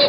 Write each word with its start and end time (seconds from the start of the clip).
The 0.00 0.06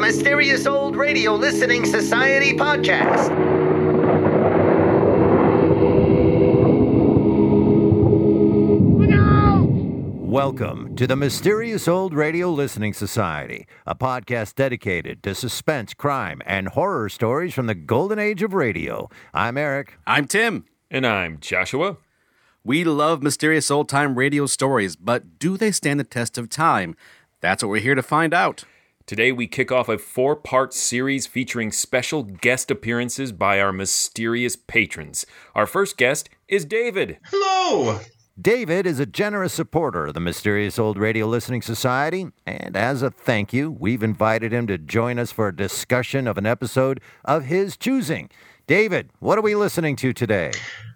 Mysterious 0.00 0.64
Old 0.68 0.94
Radio 0.94 1.34
Listening 1.34 1.84
Society 1.84 2.56
podcast. 2.56 3.34
Welcome 10.24 10.87
to 10.98 11.06
the 11.06 11.14
Mysterious 11.14 11.86
Old 11.86 12.12
Radio 12.12 12.50
Listening 12.50 12.92
Society, 12.92 13.68
a 13.86 13.94
podcast 13.94 14.56
dedicated 14.56 15.22
to 15.22 15.32
suspense, 15.32 15.94
crime, 15.94 16.42
and 16.44 16.66
horror 16.66 17.08
stories 17.08 17.54
from 17.54 17.66
the 17.66 17.74
golden 17.76 18.18
age 18.18 18.42
of 18.42 18.52
radio. 18.52 19.08
I'm 19.32 19.56
Eric. 19.56 19.96
I'm 20.08 20.26
Tim. 20.26 20.64
And 20.90 21.06
I'm 21.06 21.38
Joshua. 21.38 21.98
We 22.64 22.82
love 22.82 23.22
mysterious 23.22 23.70
old 23.70 23.88
time 23.88 24.18
radio 24.18 24.46
stories, 24.46 24.96
but 24.96 25.38
do 25.38 25.56
they 25.56 25.70
stand 25.70 26.00
the 26.00 26.04
test 26.04 26.36
of 26.36 26.50
time? 26.50 26.96
That's 27.40 27.62
what 27.62 27.70
we're 27.70 27.80
here 27.80 27.94
to 27.94 28.02
find 28.02 28.34
out. 28.34 28.64
Today 29.06 29.30
we 29.30 29.46
kick 29.46 29.70
off 29.70 29.88
a 29.88 29.98
four 29.98 30.34
part 30.34 30.74
series 30.74 31.28
featuring 31.28 31.70
special 31.70 32.24
guest 32.24 32.72
appearances 32.72 33.30
by 33.30 33.60
our 33.60 33.70
mysterious 33.70 34.56
patrons. 34.56 35.26
Our 35.54 35.68
first 35.68 35.96
guest 35.96 36.28
is 36.48 36.64
David. 36.64 37.18
Hello! 37.26 38.00
David 38.40 38.86
is 38.86 39.00
a 39.00 39.06
generous 39.06 39.52
supporter 39.52 40.06
of 40.06 40.14
the 40.14 40.20
Mysterious 40.20 40.78
Old 40.78 40.96
Radio 40.96 41.26
Listening 41.26 41.60
Society, 41.60 42.28
and 42.46 42.76
as 42.76 43.02
a 43.02 43.10
thank 43.10 43.52
you, 43.52 43.68
we've 43.68 44.04
invited 44.04 44.52
him 44.52 44.68
to 44.68 44.78
join 44.78 45.18
us 45.18 45.32
for 45.32 45.48
a 45.48 45.56
discussion 45.56 46.28
of 46.28 46.38
an 46.38 46.46
episode 46.46 47.00
of 47.24 47.46
his 47.46 47.76
choosing. 47.76 48.30
David, 48.68 49.10
what 49.18 49.38
are 49.38 49.42
we 49.42 49.56
listening 49.56 49.96
to 49.96 50.12
today? 50.12 50.52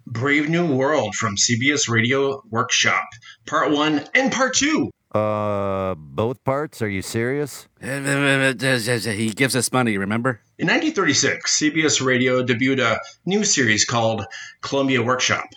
Brave 0.07 0.49
New 0.49 0.73
World 0.73 1.17
from 1.17 1.35
CBS 1.35 1.89
Radio 1.89 2.45
Workshop, 2.51 3.09
Part 3.45 3.73
1 3.73 4.05
and 4.15 4.31
Part 4.31 4.55
2. 4.55 4.93
Uh, 5.13 5.97
both 5.97 6.45
parts? 6.45 6.81
Are 6.81 6.89
you 6.89 7.03
serious? 7.03 7.67
He 7.81 9.33
gives 9.35 9.57
us 9.57 9.73
money, 9.73 9.99
remember? 9.99 10.41
In 10.59 10.69
1936, 10.69 11.59
CBS 11.59 12.07
Radio 12.07 12.45
debuted 12.45 12.79
a 12.79 13.01
new 13.27 13.43
series 13.43 13.85
called 13.85 14.25
Columbia 14.61 15.03
Workshop. 15.03 15.49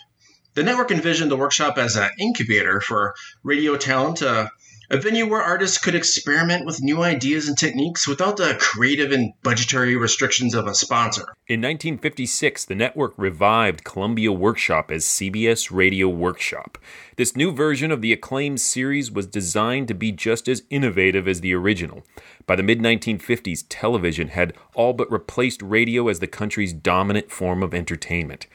The 0.56 0.62
network 0.62 0.90
envisioned 0.90 1.30
the 1.30 1.36
workshop 1.36 1.76
as 1.76 1.96
an 1.96 2.08
incubator 2.18 2.80
for 2.80 3.14
radio 3.42 3.76
talent, 3.76 4.22
uh, 4.22 4.48
a 4.88 4.96
venue 4.96 5.28
where 5.28 5.42
artists 5.42 5.76
could 5.76 5.94
experiment 5.94 6.64
with 6.64 6.82
new 6.82 7.02
ideas 7.02 7.46
and 7.46 7.58
techniques 7.58 8.08
without 8.08 8.38
the 8.38 8.56
creative 8.58 9.12
and 9.12 9.34
budgetary 9.42 9.96
restrictions 9.96 10.54
of 10.54 10.66
a 10.66 10.74
sponsor. 10.74 11.24
In 11.46 11.60
1956, 11.60 12.64
the 12.64 12.74
network 12.74 13.12
revived 13.18 13.84
Columbia 13.84 14.32
Workshop 14.32 14.90
as 14.90 15.04
CBS 15.04 15.70
Radio 15.70 16.08
Workshop. 16.08 16.78
This 17.16 17.36
new 17.36 17.52
version 17.52 17.92
of 17.92 18.00
the 18.00 18.14
acclaimed 18.14 18.62
series 18.62 19.10
was 19.10 19.26
designed 19.26 19.88
to 19.88 19.94
be 19.94 20.10
just 20.10 20.48
as 20.48 20.62
innovative 20.70 21.28
as 21.28 21.42
the 21.42 21.52
original. 21.52 22.02
By 22.46 22.56
the 22.56 22.62
mid 22.62 22.80
1950s, 22.80 23.66
television 23.68 24.28
had 24.28 24.54
all 24.74 24.94
but 24.94 25.12
replaced 25.12 25.60
radio 25.60 26.08
as 26.08 26.20
the 26.20 26.26
country's 26.26 26.72
dominant 26.72 27.30
form 27.30 27.62
of 27.62 27.74
entertainment. 27.74 28.46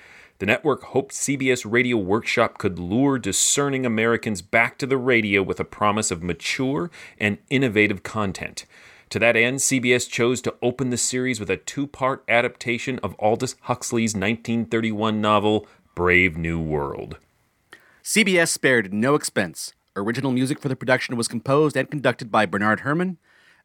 The 0.42 0.48
network 0.48 0.82
hoped 0.86 1.14
CBS 1.14 1.72
Radio 1.72 1.98
Workshop 1.98 2.58
could 2.58 2.80
lure 2.80 3.20
discerning 3.20 3.86
Americans 3.86 4.42
back 4.42 4.80
to 4.80 4.88
the 4.88 4.98
radio 4.98 5.44
with 5.44 5.60
a 5.60 5.64
promise 5.64 6.10
of 6.10 6.24
mature 6.24 6.90
and 7.20 7.38
innovative 7.52 8.02
content. 8.02 8.66
To 9.12 9.20
that 9.20 9.36
end, 9.36 9.60
CBS 9.60 10.10
chose 10.10 10.42
to 10.42 10.56
open 10.64 10.90
the 10.90 10.98
series 10.98 11.40
with 11.40 11.52
a 11.52 11.58
two 11.58 11.86
part 11.86 12.24
adaptation 12.28 12.98
of 13.04 13.16
Aldous 13.20 13.56
Huxley's 13.66 14.16
1931 14.16 15.22
novel, 15.22 15.68
Brave 15.94 16.38
New 16.38 16.60
World. 16.60 17.20
CBS 18.04 18.48
spared 18.48 18.92
no 18.92 19.14
expense. 19.14 19.76
Original 19.96 20.32
music 20.32 20.60
for 20.60 20.70
the 20.70 20.76
production 20.76 21.18
was 21.18 21.28
composed 21.28 21.78
and 21.78 21.92
conducted 21.92 22.32
by 22.32 22.48
Bernard 22.48 22.80
Herrmann. 22.80 23.20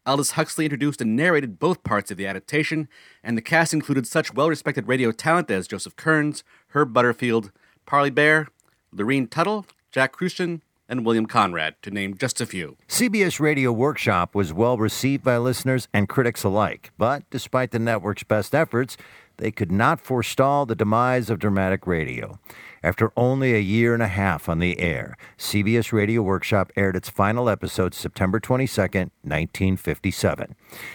Aldous 0.07 0.33
Huxley 0.33 0.67
introduced 0.67 1.01
and 1.01 1.17
narrated 1.17 1.59
both 1.59 1.83
parts 1.83 2.13
of 2.13 2.17
the 2.17 2.29
adaptation, 2.29 2.89
and 3.25 3.37
the 3.37 3.43
cast 3.43 3.75
included 3.75 4.07
such 4.07 4.33
well 4.33 4.49
respected 4.49 4.87
radio 4.87 5.11
talent 5.11 5.51
as 5.51 5.67
Joseph 5.67 5.97
Kearns, 5.97 6.45
Herb 6.77 6.93
Butterfield, 6.93 7.53
Parley 7.87 8.11
Baer, 8.11 8.49
Lorene 8.93 9.29
Tuttle, 9.29 9.65
Jack 9.91 10.15
Kruschen, 10.15 10.61
and 10.91 11.07
William 11.07 11.25
Conrad, 11.25 11.75
to 11.81 11.91
name 11.91 12.19
just 12.19 12.39
a 12.39 12.45
few. 12.45 12.77
CBS 12.87 13.41
Radio 13.41 13.73
Workshop 13.73 14.35
was 14.35 14.53
well 14.53 14.77
received 14.77 15.25
by 15.25 15.39
listeners 15.39 15.89
and 15.95 16.07
critics 16.07 16.45
alike, 16.45 16.93
but 16.99 17.23
despite 17.31 17.71
the 17.71 17.79
network's 17.79 18.25
best 18.25 18.55
efforts, 18.55 18.99
they 19.39 19.51
could 19.51 19.73
not 19.73 20.01
forestall 20.01 20.67
the 20.67 20.75
demise 20.75 21.31
of 21.31 21.39
dramatic 21.39 21.87
radio. 21.87 22.39
After 22.83 23.11
only 23.17 23.55
a 23.55 23.59
year 23.59 23.95
and 23.95 24.03
a 24.03 24.09
half 24.09 24.49
on 24.49 24.61
the 24.61 24.79
air, 24.79 25.17
CBS 25.37 25.93
Radio 25.93 26.23
Workshop 26.23 26.71
aired 26.77 26.95
its 26.95 27.09
final 27.09 27.49
episode 27.49 27.95
September 27.95 28.39
22, 28.39 28.81
1957. 28.81 30.55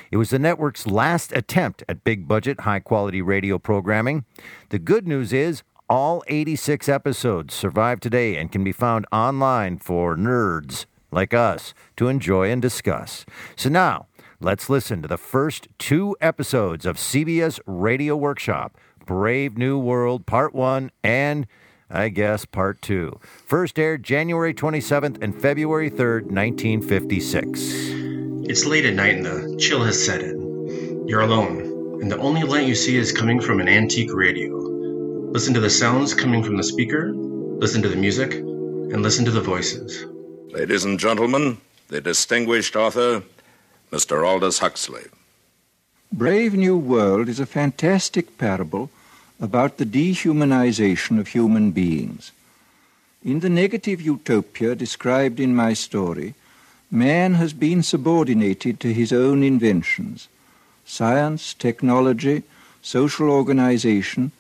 It 0.10 0.18
was 0.18 0.30
the 0.30 0.40
network's 0.40 0.88
last 0.88 1.34
attempt 1.34 1.84
at 1.90 2.04
big 2.04 2.28
budget, 2.28 2.62
high 2.62 2.80
quality 2.80 3.22
radio 3.22 3.60
programming. 3.60 4.26
The 4.70 4.80
good 4.80 5.08
news 5.08 5.34
is, 5.34 5.64
all 5.92 6.24
86 6.28 6.88
episodes 6.88 7.54
survive 7.54 8.00
today 8.00 8.38
and 8.38 8.50
can 8.50 8.64
be 8.64 8.72
found 8.72 9.06
online 9.12 9.78
for 9.78 10.16
nerds 10.16 10.86
like 11.12 11.34
us 11.34 11.74
to 11.98 12.08
enjoy 12.08 12.50
and 12.50 12.62
discuss. 12.62 13.26
So 13.58 13.68
now, 13.68 14.08
let's 14.40 14.70
listen 14.70 15.02
to 15.02 15.10
the 15.10 15.18
first 15.18 15.68
two 15.78 16.16
episodes 16.22 16.86
of 16.86 16.96
CBS 16.96 17.60
Radio 17.66 18.16
Workshop 18.16 18.78
Brave 19.06 19.58
New 19.58 19.78
World 19.78 20.26
Part 20.26 20.56
1 20.56 20.92
and, 21.04 21.46
I 21.90 22.08
guess, 22.08 22.46
Part 22.46 22.82
2. 22.82 23.20
First 23.46 23.78
aired 23.78 24.04
January 24.04 24.54
27th 24.54 25.22
and 25.22 25.42
February 25.42 25.92
3rd, 25.92 26.32
1956. 26.32 27.60
It's 28.50 28.66
late 28.66 28.86
at 28.86 28.94
night 28.94 29.16
and 29.16 29.26
the 29.26 29.58
chill 29.60 29.84
has 29.84 30.02
set 30.02 30.22
in. 30.22 31.06
You're 31.06 31.20
alone, 31.20 32.00
and 32.02 32.10
the 32.10 32.18
only 32.20 32.44
light 32.44 32.66
you 32.66 32.76
see 32.76 32.96
is 32.96 33.12
coming 33.12 33.42
from 33.42 33.60
an 33.60 33.68
antique 33.68 34.14
radio. 34.14 34.81
Listen 35.32 35.54
to 35.54 35.62
the 35.62 35.70
sounds 35.70 36.14
coming 36.14 36.44
from 36.44 36.58
the 36.58 36.64
speaker, 36.64 37.14
listen 37.14 37.82
to 37.82 37.88
the 37.88 37.96
music, 37.96 38.34
and 38.34 39.02
listen 39.02 39.24
to 39.24 39.32
the 39.32 39.40
voices. 39.40 40.06
Ladies 40.50 40.84
and 40.84 41.00
gentlemen, 41.00 41.58
the 41.88 42.02
distinguished 42.02 42.76
author, 42.76 43.24
Mr. 43.94 44.28
Aldous 44.28 44.60
Huxley. 44.60 45.06
Brave 46.12 46.54
New 46.54 46.78
World 46.78 47.30
is 47.30 47.40
a 47.40 47.46
fantastic 47.46 48.38
parable 48.38 48.90
about 49.40 49.78
the 49.78 49.86
dehumanization 49.86 51.18
of 51.18 51.30
human 51.30 51.72
beings. 51.72 52.34
In 53.24 53.40
the 53.40 53.50
negative 53.50 54.02
utopia 54.02 54.76
described 54.76 55.40
in 55.40 55.56
my 55.56 55.72
story, 55.72 56.34
man 56.92 57.36
has 57.36 57.54
been 57.54 57.84
subordinated 57.84 58.82
to 58.82 58.94
his 58.94 59.14
own 59.14 59.44
inventions. 59.44 60.28
Science, 60.86 61.54
technology, 61.54 62.44
social 62.82 63.30
organization, 63.30 64.34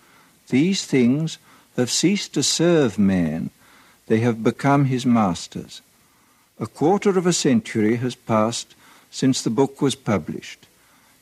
these 0.51 0.85
things 0.85 1.39
have 1.75 1.89
ceased 1.89 2.33
to 2.35 2.43
serve 2.43 2.99
man, 2.99 3.49
they 4.07 4.19
have 4.19 4.43
become 4.43 4.85
his 4.85 5.05
masters. 5.05 5.81
A 6.59 6.67
quarter 6.67 7.17
of 7.17 7.25
a 7.25 7.33
century 7.33 7.95
has 7.95 8.13
passed 8.13 8.75
since 9.09 9.41
the 9.41 9.49
book 9.49 9.81
was 9.81 9.95
published. 9.95 10.67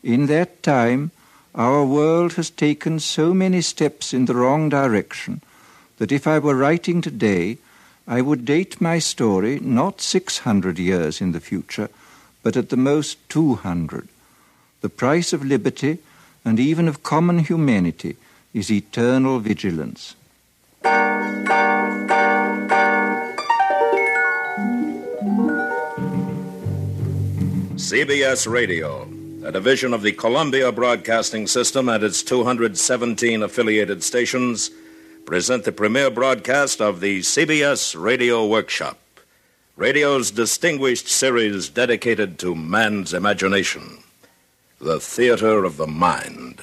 In 0.04 0.26
that 0.26 0.62
time, 0.62 1.12
our 1.56 1.86
world 1.86 2.34
has 2.34 2.50
taken 2.50 3.00
so 3.00 3.34
many 3.34 3.62
steps 3.62 4.14
in 4.14 4.26
the 4.26 4.36
wrong 4.36 4.70
direction 4.70 5.42
that 5.98 6.12
if 6.12 6.28
I 6.28 6.40
were 6.40 6.56
writing 6.56 7.02
today, 7.02 7.58
I 8.08 8.22
would 8.22 8.46
date 8.46 8.82
my 8.82 9.00
story 9.00 9.60
not 9.60 10.02
600 10.02 10.80
years 10.80 11.22
in 11.22 11.32
the 11.32 11.40
future, 11.40 11.90
but 12.44 12.58
at 12.58 12.70
the 12.70 12.78
most 12.78 13.18
200. 13.30 14.08
The 14.82 14.90
price 14.90 15.34
of 15.34 15.46
liberty 15.46 16.00
and 16.44 16.60
even 16.60 16.88
of 16.88 17.04
common 17.04 17.40
humanity 17.40 18.16
is 18.54 18.72
eternal 18.72 19.40
vigilance. 19.40 20.16
CBS 27.76 28.48
Radio, 28.50 29.08
a 29.44 29.52
division 29.52 29.94
of 29.94 30.02
the 30.02 30.12
Columbia 30.12 30.72
Broadcasting 30.72 31.48
System 31.48 31.90
and 31.90 32.04
its 32.04 32.24
217 32.24 33.42
affiliated 33.44 34.04
stations, 34.04 34.72
present 35.26 35.64
the 35.64 35.72
premiere 35.72 36.10
broadcast 36.10 36.82
of 36.82 37.02
the 37.02 37.20
CBS 37.20 38.00
Radio 38.00 38.46
Workshop, 38.46 39.00
radio's 39.76 40.32
distinguished 40.32 41.08
series 41.08 41.70
dedicated 41.70 42.38
to 42.40 42.56
man's 42.56 43.14
imagination, 43.14 44.04
the 44.80 45.00
theater 45.00 45.64
of 45.64 45.78
the 45.78 45.88
mind. 45.88 46.62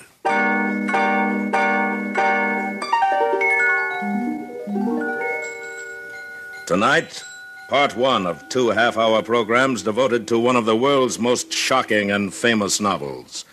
Tonight, 6.67 7.23
part 7.69 7.97
one 7.97 8.27
of 8.27 8.49
two 8.49 8.71
half 8.71 8.99
hour 8.99 9.23
programs 9.23 9.85
devoted 9.85 10.27
to 10.27 10.37
one 10.37 10.57
of 10.57 10.65
the 10.65 10.75
world's 10.75 11.17
most 11.17 11.53
shocking 11.53 12.11
and 12.11 12.35
famous 12.35 12.81
novels 12.81 13.45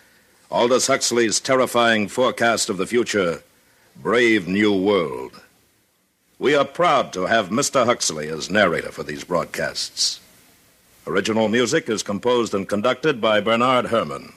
Aldous 0.49 0.87
Huxley's 0.87 1.39
terrifying 1.39 2.07
forecast 2.07 2.69
of 2.69 2.77
the 2.77 2.87
future, 2.87 3.43
Brave 3.95 4.47
New 4.47 4.73
World. 4.75 5.41
We 6.39 6.55
are 6.55 6.65
proud 6.65 7.13
to 7.13 7.27
have 7.27 7.49
Mr. 7.49 7.85
Huxley 7.85 8.29
as 8.29 8.49
narrator 8.49 8.91
for 8.91 9.03
these 9.03 9.23
broadcasts. 9.23 10.19
Original 11.05 11.49
music 11.49 11.89
is 11.89 12.01
composed 12.01 12.55
and 12.55 12.67
conducted 12.67 13.21
by 13.21 13.41
Bernard 13.41 13.87
Herrmann. 13.87 14.33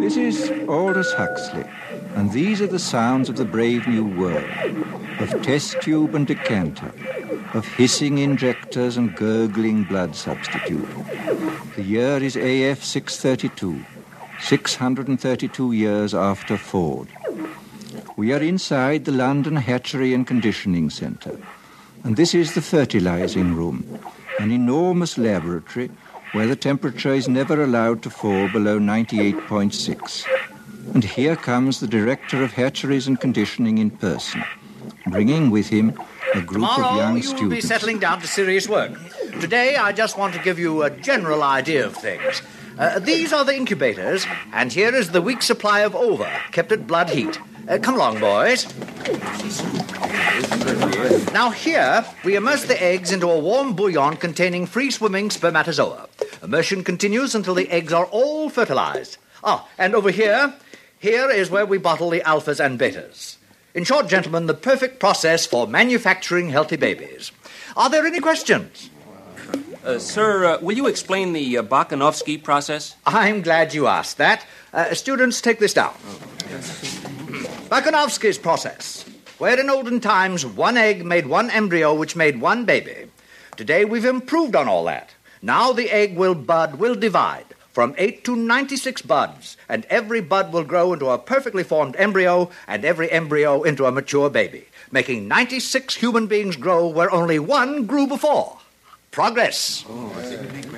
This 0.00 0.16
is 0.16 0.50
Aldous 0.66 1.12
Huxley, 1.12 1.64
and 2.14 2.32
these 2.32 2.62
are 2.62 2.66
the 2.66 2.78
sounds 2.78 3.28
of 3.28 3.36
the 3.36 3.44
brave 3.44 3.86
new 3.86 4.06
world, 4.06 4.48
of 5.20 5.42
test 5.42 5.82
tube 5.82 6.14
and 6.14 6.26
decanter, 6.26 6.90
of 7.52 7.66
hissing 7.66 8.16
injectors 8.16 8.96
and 8.96 9.14
gurgling 9.14 9.84
blood 9.84 10.16
substitute. 10.16 10.88
The 11.74 11.82
year 11.82 12.16
is 12.22 12.36
AF 12.36 12.82
632, 12.82 13.84
632 14.40 15.72
years 15.72 16.14
after 16.14 16.56
Ford. 16.56 17.08
We 18.16 18.32
are 18.32 18.40
inside 18.40 19.04
the 19.04 19.12
London 19.12 19.56
Hatchery 19.56 20.14
and 20.14 20.26
Conditioning 20.26 20.88
Centre, 20.88 21.38
and 22.04 22.16
this 22.16 22.34
is 22.34 22.54
the 22.54 22.62
fertilizing 22.62 23.54
room, 23.54 23.98
an 24.38 24.50
enormous 24.50 25.18
laboratory 25.18 25.90
where 26.32 26.46
the 26.46 26.56
temperature 26.56 27.14
is 27.14 27.28
never 27.28 27.62
allowed 27.62 28.02
to 28.02 28.10
fall 28.10 28.48
below 28.48 28.78
98.6. 28.78 30.26
And 30.94 31.02
here 31.02 31.36
comes 31.36 31.80
the 31.80 31.86
director 31.86 32.42
of 32.42 32.52
hatcheries 32.52 33.06
and 33.06 33.20
conditioning 33.20 33.78
in 33.78 33.90
person, 33.90 34.44
bringing 35.06 35.50
with 35.50 35.68
him 35.68 35.98
a 36.34 36.40
group 36.40 36.64
of 36.64 36.76
Tomorrow 36.76 36.96
young 36.96 37.14
you'll 37.14 37.36
students. 37.36 37.54
be 37.54 37.60
settling 37.60 37.98
down 37.98 38.20
to 38.20 38.26
serious 38.26 38.68
work. 38.68 38.92
Today 39.40 39.76
I 39.76 39.92
just 39.92 40.18
want 40.18 40.34
to 40.34 40.42
give 40.42 40.58
you 40.58 40.82
a 40.82 40.90
general 40.90 41.42
idea 41.42 41.86
of 41.86 41.96
things. 41.96 42.42
Uh, 42.78 42.98
these 42.98 43.32
are 43.32 43.44
the 43.44 43.56
incubators, 43.56 44.26
and 44.52 44.70
here 44.72 44.94
is 44.94 45.10
the 45.10 45.22
week's 45.22 45.46
supply 45.46 45.80
of 45.80 45.94
ova, 45.94 46.30
kept 46.52 46.72
at 46.72 46.86
blood 46.86 47.08
heat. 47.08 47.38
Uh, 47.68 47.78
come 47.78 47.96
along, 47.96 48.20
boys. 48.20 48.66
Now 51.32 51.50
here 51.50 52.04
we 52.24 52.36
immerse 52.36 52.64
the 52.64 52.80
eggs 52.80 53.10
into 53.10 53.28
a 53.28 53.38
warm 53.38 53.74
bouillon 53.74 54.16
containing 54.16 54.66
free-swimming 54.66 55.30
spermatozoa. 55.30 56.08
Immersion 56.42 56.84
continues 56.84 57.34
until 57.34 57.54
the 57.54 57.68
eggs 57.70 57.92
are 57.92 58.06
all 58.06 58.48
fertilized. 58.50 59.18
Ah, 59.42 59.68
and 59.78 59.94
over 59.94 60.10
here, 60.10 60.54
here 60.98 61.30
is 61.30 61.50
where 61.50 61.66
we 61.66 61.78
bottle 61.78 62.10
the 62.10 62.20
alphas 62.20 62.64
and 62.64 62.78
betas. 62.78 63.36
In 63.74 63.84
short, 63.84 64.08
gentlemen, 64.08 64.46
the 64.46 64.54
perfect 64.54 65.00
process 65.00 65.44
for 65.44 65.66
manufacturing 65.66 66.50
healthy 66.50 66.76
babies. 66.76 67.32
Are 67.76 67.90
there 67.90 68.06
any 68.06 68.20
questions? 68.20 68.90
Uh, 69.86 70.00
sir, 70.00 70.44
uh, 70.44 70.58
will 70.60 70.76
you 70.76 70.88
explain 70.88 71.32
the 71.32 71.58
uh, 71.58 71.62
process? 72.42 72.96
I'm 73.06 73.40
glad 73.40 73.72
you 73.72 73.86
asked 73.86 74.18
that. 74.18 74.44
Uh, 74.72 74.92
students, 74.94 75.40
take 75.40 75.60
this 75.60 75.74
down. 75.74 75.94
Bokanovsky's 77.70 78.36
process, 78.36 79.04
where 79.38 79.60
in 79.60 79.70
olden 79.70 80.00
times 80.00 80.44
one 80.44 80.76
egg 80.76 81.04
made 81.04 81.28
one 81.28 81.50
embryo 81.50 81.94
which 81.94 82.16
made 82.16 82.40
one 82.40 82.64
baby. 82.64 83.08
Today 83.56 83.84
we've 83.84 84.04
improved 84.04 84.56
on 84.56 84.66
all 84.66 84.84
that. 84.86 85.14
Now 85.40 85.72
the 85.72 85.88
egg 85.92 86.16
will 86.16 86.34
bud, 86.34 86.80
will 86.80 86.96
divide 86.96 87.54
from 87.70 87.94
8 87.96 88.24
to 88.24 88.34
96 88.34 89.02
buds, 89.02 89.56
and 89.68 89.84
every 89.84 90.20
bud 90.20 90.52
will 90.52 90.64
grow 90.64 90.94
into 90.94 91.10
a 91.10 91.18
perfectly 91.18 91.62
formed 91.62 91.94
embryo, 91.96 92.50
and 92.66 92.84
every 92.84 93.08
embryo 93.12 93.62
into 93.62 93.86
a 93.86 93.92
mature 93.92 94.30
baby, 94.30 94.66
making 94.90 95.28
96 95.28 95.94
human 95.94 96.26
beings 96.26 96.56
grow 96.56 96.88
where 96.88 97.12
only 97.12 97.38
one 97.38 97.86
grew 97.86 98.08
before. 98.08 98.58
Progress. 99.16 99.82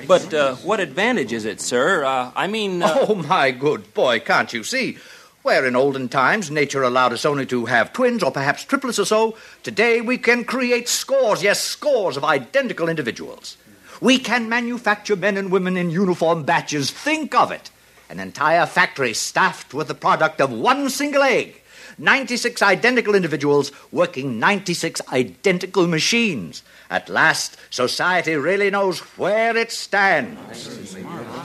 But 0.07 0.33
uh, 0.33 0.55
what 0.63 0.79
advantage 0.79 1.33
is 1.33 1.43
it, 1.43 1.59
sir? 1.59 2.05
Uh, 2.05 2.31
I 2.37 2.47
mean, 2.47 2.81
uh, 2.81 2.95
Oh, 3.09 3.15
my 3.15 3.51
good 3.51 3.93
boy, 3.93 4.21
can't 4.21 4.53
you 4.53 4.63
see? 4.63 4.97
Where 5.41 5.65
in 5.65 5.75
olden 5.75 6.07
times 6.07 6.49
nature 6.49 6.81
allowed 6.81 7.11
us 7.11 7.25
only 7.25 7.45
to 7.47 7.65
have 7.65 7.91
twins 7.91 8.23
or 8.23 8.31
perhaps 8.31 8.63
triplets 8.63 8.97
or 8.97 9.03
so, 9.03 9.35
today 9.61 9.99
we 9.99 10.17
can 10.17 10.45
create 10.45 10.87
scores, 10.87 11.43
yes, 11.43 11.59
scores 11.61 12.15
of 12.15 12.23
identical 12.23 12.87
individuals. 12.87 13.57
We 13.99 14.17
can 14.19 14.47
manufacture 14.47 15.17
men 15.17 15.35
and 15.35 15.51
women 15.51 15.75
in 15.75 15.89
uniform 15.89 16.43
batches. 16.43 16.91
Think 16.91 17.35
of 17.35 17.51
it. 17.51 17.71
An 18.09 18.21
entire 18.21 18.65
factory 18.65 19.13
staffed 19.13 19.73
with 19.73 19.89
the 19.89 19.93
product 19.95 20.39
of 20.39 20.49
one 20.49 20.89
single 20.89 21.23
egg. 21.23 21.61
96 21.97 22.61
identical 22.61 23.15
individuals 23.15 23.73
working 23.91 24.39
96 24.39 25.01
identical 25.11 25.87
machines. 25.87 26.63
At 26.89 27.07
last, 27.07 27.57
society 27.69 28.35
really 28.35 28.71
knows 28.71 28.99
where 29.17 29.55
it 29.55 29.71
stands. 29.71 30.97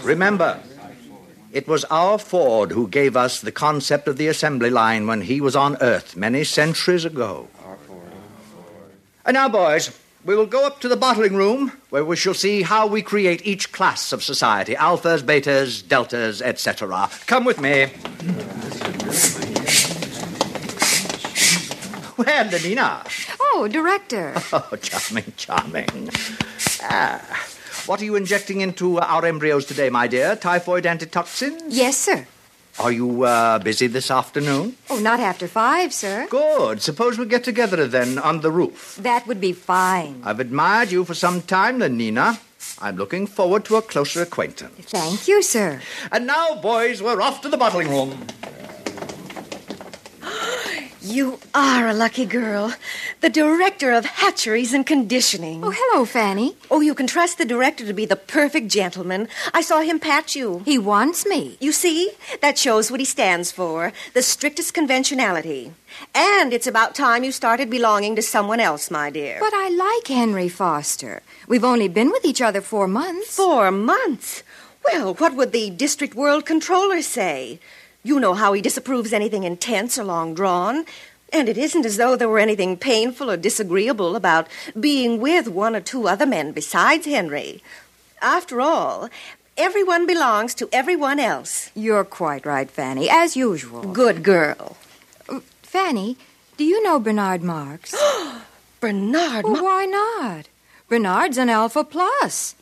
Remember, 0.02 0.58
it 1.52 1.68
was 1.68 1.84
our 1.84 2.18
Ford 2.18 2.72
who 2.72 2.88
gave 2.88 3.16
us 3.16 3.40
the 3.40 3.52
concept 3.52 4.08
of 4.08 4.16
the 4.16 4.26
assembly 4.26 4.70
line 4.70 5.06
when 5.06 5.20
he 5.20 5.40
was 5.40 5.54
on 5.54 5.76
Earth 5.80 6.16
many 6.16 6.44
centuries 6.44 7.04
ago. 7.04 7.48
And 9.26 9.34
now, 9.34 9.48
boys, 9.48 9.96
we 10.24 10.34
will 10.34 10.46
go 10.46 10.66
up 10.66 10.80
to 10.80 10.88
the 10.88 10.96
bottling 10.96 11.36
room 11.36 11.72
where 11.90 12.04
we 12.04 12.16
shall 12.16 12.34
see 12.34 12.62
how 12.62 12.86
we 12.86 13.02
create 13.02 13.46
each 13.46 13.70
class 13.70 14.12
of 14.12 14.24
society 14.24 14.74
alphas, 14.74 15.22
betas, 15.22 15.86
deltas, 15.86 16.40
etc. 16.40 17.10
Come 17.26 17.44
with 17.44 17.60
me. 17.60 17.90
Well, 22.16 22.44
Lenina. 22.46 23.04
Oh, 23.40 23.68
director. 23.68 24.34
Oh, 24.52 24.76
charming, 24.76 25.32
charming. 25.36 26.10
Ah, 26.82 27.20
what 27.86 28.00
are 28.00 28.04
you 28.04 28.14
injecting 28.14 28.60
into 28.60 29.00
our 29.00 29.24
embryos 29.26 29.64
today, 29.66 29.90
my 29.90 30.06
dear? 30.06 30.36
Typhoid 30.36 30.86
antitoxin? 30.86 31.58
Yes, 31.68 31.96
sir. 31.96 32.26
Are 32.78 32.92
you 32.92 33.24
uh, 33.24 33.58
busy 33.58 33.86
this 33.88 34.10
afternoon? 34.10 34.76
Oh, 34.90 34.98
not 34.98 35.18
after 35.20 35.48
five, 35.48 35.92
sir. 35.92 36.26
Good. 36.30 36.82
Suppose 36.82 37.18
we 37.18 37.26
get 37.26 37.42
together 37.44 37.86
then 37.88 38.18
on 38.18 38.40
the 38.40 38.50
roof. 38.50 38.96
That 39.00 39.26
would 39.26 39.40
be 39.40 39.52
fine. 39.52 40.22
I've 40.24 40.40
admired 40.40 40.90
you 40.92 41.04
for 41.04 41.14
some 41.14 41.42
time, 41.42 41.78
Lenina. 41.80 42.38
I'm 42.80 42.96
looking 42.96 43.26
forward 43.26 43.64
to 43.66 43.76
a 43.76 43.82
closer 43.82 44.22
acquaintance. 44.22 44.86
Thank 44.90 45.26
you, 45.28 45.42
sir. 45.42 45.80
And 46.12 46.26
now, 46.26 46.56
boys, 46.56 47.02
we're 47.02 47.20
off 47.20 47.40
to 47.42 47.48
the 47.48 47.56
bottling 47.56 47.90
room. 47.90 48.26
You 51.04 51.38
are 51.54 51.86
a 51.86 51.92
lucky 51.92 52.24
girl. 52.24 52.72
The 53.20 53.28
director 53.28 53.92
of 53.92 54.06
hatcheries 54.06 54.72
and 54.72 54.86
conditioning. 54.86 55.62
Oh, 55.62 55.70
hello, 55.70 56.06
Fanny. 56.06 56.56
Oh, 56.70 56.80
you 56.80 56.94
can 56.94 57.06
trust 57.06 57.36
the 57.36 57.44
director 57.44 57.84
to 57.84 57.92
be 57.92 58.06
the 58.06 58.16
perfect 58.16 58.68
gentleman. 58.68 59.28
I 59.52 59.60
saw 59.60 59.82
him 59.82 60.00
pat 60.00 60.34
you. 60.34 60.62
He 60.64 60.78
wants 60.78 61.26
me. 61.26 61.58
You 61.60 61.72
see? 61.72 62.12
That 62.40 62.56
shows 62.56 62.90
what 62.90 63.00
he 63.00 63.04
stands 63.04 63.52
for 63.52 63.92
the 64.14 64.22
strictest 64.22 64.72
conventionality. 64.72 65.74
And 66.14 66.54
it's 66.54 66.66
about 66.66 66.94
time 66.94 67.22
you 67.22 67.32
started 67.32 67.68
belonging 67.68 68.16
to 68.16 68.22
someone 68.22 68.58
else, 68.58 68.90
my 68.90 69.10
dear. 69.10 69.36
But 69.40 69.52
I 69.52 69.68
like 69.68 70.06
Henry 70.06 70.48
Foster. 70.48 71.20
We've 71.46 71.64
only 71.64 71.88
been 71.88 72.12
with 72.12 72.24
each 72.24 72.40
other 72.40 72.62
four 72.62 72.88
months. 72.88 73.36
Four 73.36 73.70
months? 73.70 74.42
Well, 74.86 75.12
what 75.12 75.34
would 75.34 75.52
the 75.52 75.68
district 75.68 76.14
world 76.14 76.46
controller 76.46 77.02
say? 77.02 77.60
You 78.04 78.20
know 78.20 78.34
how 78.34 78.52
he 78.52 78.60
disapproves 78.60 79.14
anything 79.14 79.44
intense 79.44 79.98
or 79.98 80.04
long 80.04 80.34
drawn. 80.34 80.84
And 81.32 81.48
it 81.48 81.56
isn't 81.58 81.86
as 81.86 81.96
though 81.96 82.14
there 82.14 82.28
were 82.28 82.38
anything 82.38 82.76
painful 82.76 83.30
or 83.30 83.36
disagreeable 83.36 84.14
about 84.14 84.46
being 84.78 85.20
with 85.20 85.48
one 85.48 85.74
or 85.74 85.80
two 85.80 86.06
other 86.06 86.26
men 86.26 86.52
besides 86.52 87.06
Henry. 87.06 87.62
After 88.20 88.60
all, 88.60 89.08
everyone 89.56 90.06
belongs 90.06 90.54
to 90.56 90.68
everyone 90.70 91.18
else. 91.18 91.70
You're 91.74 92.04
quite 92.04 92.44
right, 92.46 92.70
Fanny, 92.70 93.08
as 93.10 93.36
usual. 93.36 93.82
Good 93.82 94.22
girl. 94.22 94.76
Uh, 95.28 95.40
Fanny, 95.62 96.18
do 96.58 96.64
you 96.64 96.82
know 96.82 97.00
Bernard 97.00 97.42
Marx? 97.42 97.94
Bernard 98.80 99.44
well, 99.44 99.64
why 99.64 99.86
not? 99.86 100.48
Bernard's 100.88 101.38
an 101.38 101.48
Alpha 101.48 101.82
Plus. 101.82 102.54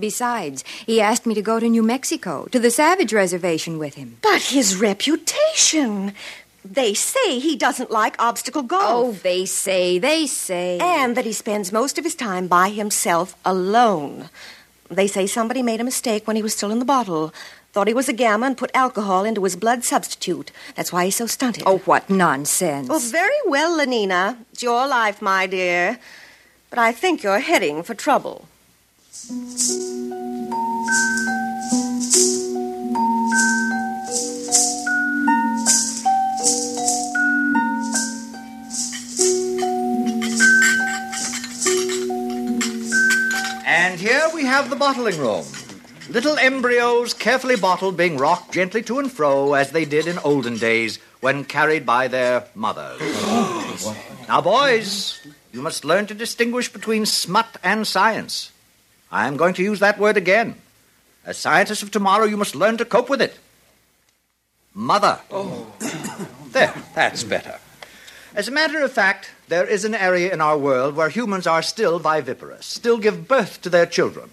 Besides, 0.00 0.64
he 0.86 1.00
asked 1.00 1.26
me 1.26 1.34
to 1.34 1.42
go 1.42 1.60
to 1.60 1.68
New 1.68 1.82
Mexico, 1.82 2.48
to 2.50 2.58
the 2.58 2.70
Savage 2.70 3.12
Reservation 3.12 3.78
with 3.78 3.94
him. 3.94 4.16
But 4.22 4.42
his 4.42 4.76
reputation. 4.76 6.14
They 6.64 6.94
say 6.94 7.38
he 7.38 7.56
doesn't 7.56 7.90
like 7.90 8.16
obstacle 8.18 8.62
golf. 8.62 9.06
Oh, 9.06 9.12
they 9.12 9.46
say, 9.46 9.98
they 9.98 10.26
say. 10.26 10.78
And 10.80 11.16
that 11.16 11.24
he 11.24 11.32
spends 11.32 11.72
most 11.72 11.98
of 11.98 12.04
his 12.04 12.14
time 12.14 12.48
by 12.48 12.70
himself 12.70 13.36
alone. 13.44 14.28
They 14.90 15.06
say 15.06 15.26
somebody 15.26 15.62
made 15.62 15.80
a 15.80 15.84
mistake 15.84 16.26
when 16.26 16.36
he 16.36 16.42
was 16.42 16.54
still 16.54 16.70
in 16.70 16.78
the 16.78 16.84
bottle. 16.84 17.32
Thought 17.72 17.86
he 17.86 17.94
was 17.94 18.08
a 18.08 18.12
gamma 18.12 18.46
and 18.46 18.58
put 18.58 18.70
alcohol 18.74 19.24
into 19.24 19.44
his 19.44 19.54
blood 19.54 19.84
substitute. 19.84 20.50
That's 20.74 20.92
why 20.92 21.04
he's 21.04 21.16
so 21.16 21.26
stunted. 21.26 21.62
Oh, 21.64 21.78
what 21.78 22.10
nonsense. 22.10 22.88
Well, 22.88 22.98
very 22.98 23.40
well, 23.46 23.78
Lenina. 23.78 24.36
It's 24.52 24.62
your 24.62 24.88
life, 24.88 25.22
my 25.22 25.46
dear. 25.46 25.98
But 26.68 26.78
I 26.78 26.92
think 26.92 27.22
you're 27.22 27.38
heading 27.38 27.82
for 27.84 27.94
trouble. 27.94 28.48
And 29.28 29.38
here 44.00 44.28
we 44.34 44.44
have 44.44 44.70
the 44.70 44.76
bottling 44.76 45.18
room. 45.18 45.44
Little 46.08 46.38
embryos 46.38 47.12
carefully 47.12 47.56
bottled 47.56 47.98
being 47.98 48.16
rocked 48.16 48.54
gently 48.54 48.82
to 48.84 48.98
and 48.98 49.12
fro 49.12 49.52
as 49.52 49.70
they 49.70 49.84
did 49.84 50.06
in 50.06 50.18
olden 50.20 50.56
days 50.56 50.98
when 51.20 51.44
carried 51.44 51.84
by 51.84 52.08
their 52.08 52.46
mothers. 52.54 53.00
now, 54.28 54.40
boys, 54.40 55.20
you 55.52 55.60
must 55.60 55.84
learn 55.84 56.06
to 56.06 56.14
distinguish 56.14 56.72
between 56.72 57.04
smut 57.04 57.58
and 57.62 57.86
science. 57.86 58.52
I 59.12 59.26
am 59.26 59.36
going 59.36 59.54
to 59.54 59.62
use 59.62 59.80
that 59.80 59.98
word 59.98 60.16
again. 60.16 60.56
As 61.24 61.36
scientists 61.36 61.82
of 61.82 61.90
tomorrow, 61.90 62.26
you 62.26 62.36
must 62.36 62.54
learn 62.54 62.76
to 62.78 62.84
cope 62.84 63.10
with 63.10 63.20
it. 63.20 63.38
Mother. 64.72 65.20
Oh. 65.30 65.72
there, 66.52 66.74
that's 66.94 67.24
better. 67.24 67.58
As 68.34 68.46
a 68.46 68.52
matter 68.52 68.82
of 68.82 68.92
fact, 68.92 69.32
there 69.48 69.66
is 69.66 69.84
an 69.84 69.94
area 69.94 70.32
in 70.32 70.40
our 70.40 70.56
world 70.56 70.94
where 70.94 71.08
humans 71.08 71.46
are 71.46 71.62
still 71.62 71.98
viviparous, 71.98 72.64
still 72.66 72.98
give 72.98 73.26
birth 73.26 73.60
to 73.62 73.68
their 73.68 73.86
children. 73.86 74.30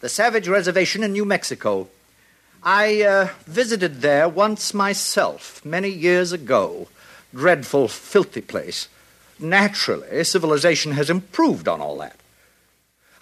The 0.00 0.08
Savage 0.08 0.48
Reservation 0.48 1.04
in 1.04 1.12
New 1.12 1.26
Mexico. 1.26 1.88
I 2.62 3.02
uh, 3.02 3.28
visited 3.46 4.00
there 4.00 4.28
once 4.28 4.72
myself, 4.72 5.62
many 5.64 5.90
years 5.90 6.32
ago. 6.32 6.88
Dreadful, 7.34 7.88
filthy 7.88 8.40
place. 8.40 8.88
Naturally, 9.38 10.24
civilization 10.24 10.92
has 10.92 11.10
improved 11.10 11.68
on 11.68 11.82
all 11.82 11.98
that. 11.98 12.16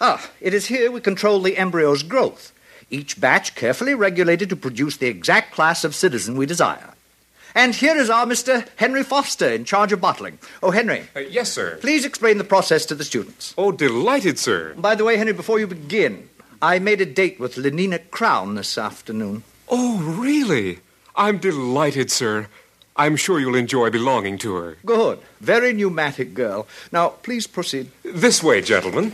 Ah, 0.01 0.29
it 0.41 0.53
is 0.53 0.67
here 0.67 0.91
we 0.91 0.99
control 1.01 1.39
the 1.39 1.57
embryo's 1.57 2.03
growth, 2.03 2.51
each 2.89 3.19
batch 3.19 3.55
carefully 3.55 3.93
regulated 3.93 4.49
to 4.49 4.55
produce 4.55 4.97
the 4.97 5.07
exact 5.07 5.53
class 5.53 5.83
of 5.83 5.95
citizen 5.95 6.35
we 6.35 6.45
desire. 6.45 6.93
And 7.53 7.73
here 7.73 7.95
is 7.95 8.09
our 8.09 8.25
Mr. 8.25 8.67
Henry 8.75 9.03
Foster 9.03 9.47
in 9.47 9.63
charge 9.63 9.93
of 9.93 10.01
bottling. 10.01 10.39
Oh, 10.61 10.71
Henry. 10.71 11.05
Uh, 11.15 11.21
yes, 11.21 11.49
sir. 11.53 11.77
Please 11.79 12.03
explain 12.03 12.37
the 12.37 12.43
process 12.43 12.85
to 12.87 12.95
the 12.95 13.05
students. 13.05 13.53
Oh, 13.57 13.71
delighted, 13.71 14.37
sir. 14.37 14.73
By 14.77 14.95
the 14.95 15.05
way, 15.05 15.15
Henry, 15.15 15.31
before 15.31 15.59
you 15.59 15.65
begin, 15.67 16.27
I 16.61 16.79
made 16.79 16.99
a 16.99 17.05
date 17.05 17.39
with 17.39 17.55
Lenina 17.55 18.11
Crown 18.11 18.55
this 18.55 18.77
afternoon. 18.77 19.43
Oh, 19.69 19.99
really? 19.99 20.79
I'm 21.15 21.37
delighted, 21.37 22.11
sir. 22.11 22.47
I'm 22.97 23.17
sure 23.17 23.39
you'll 23.39 23.55
enjoy 23.55 23.89
belonging 23.89 24.37
to 24.39 24.55
her. 24.55 24.77
Good. 24.85 25.19
Very 25.41 25.73
pneumatic 25.73 26.33
girl. 26.33 26.67
Now, 26.91 27.09
please 27.09 27.45
proceed. 27.45 27.91
This 28.03 28.41
way, 28.41 28.61
gentlemen. 28.61 29.11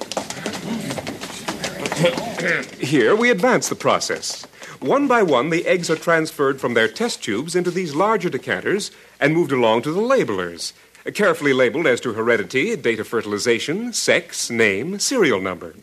Here 2.80 3.16
we 3.16 3.32
advance 3.32 3.70
the 3.70 3.76
process. 3.76 4.46
One 4.80 5.08
by 5.08 5.24
one, 5.24 5.50
the 5.50 5.66
eggs 5.68 5.90
are 5.90 5.96
transferred 5.96 6.60
from 6.60 6.74
their 6.74 6.88
test 6.88 7.24
tubes 7.24 7.56
into 7.56 7.70
these 7.70 7.94
larger 7.94 8.30
decanters 8.30 8.92
and 9.20 9.34
moved 9.34 9.52
along 9.52 9.84
to 9.84 9.92
the 9.92 10.02
labelers, 10.02 10.74
carefully 11.14 11.54
labeled 11.54 11.86
as 11.88 12.02
to 12.02 12.14
heredity, 12.14 12.76
date 12.76 13.00
of 13.00 13.08
fertilization, 13.08 13.94
sex, 13.94 14.50
name, 14.50 14.98
serial 15.00 15.40
number. 15.40 15.76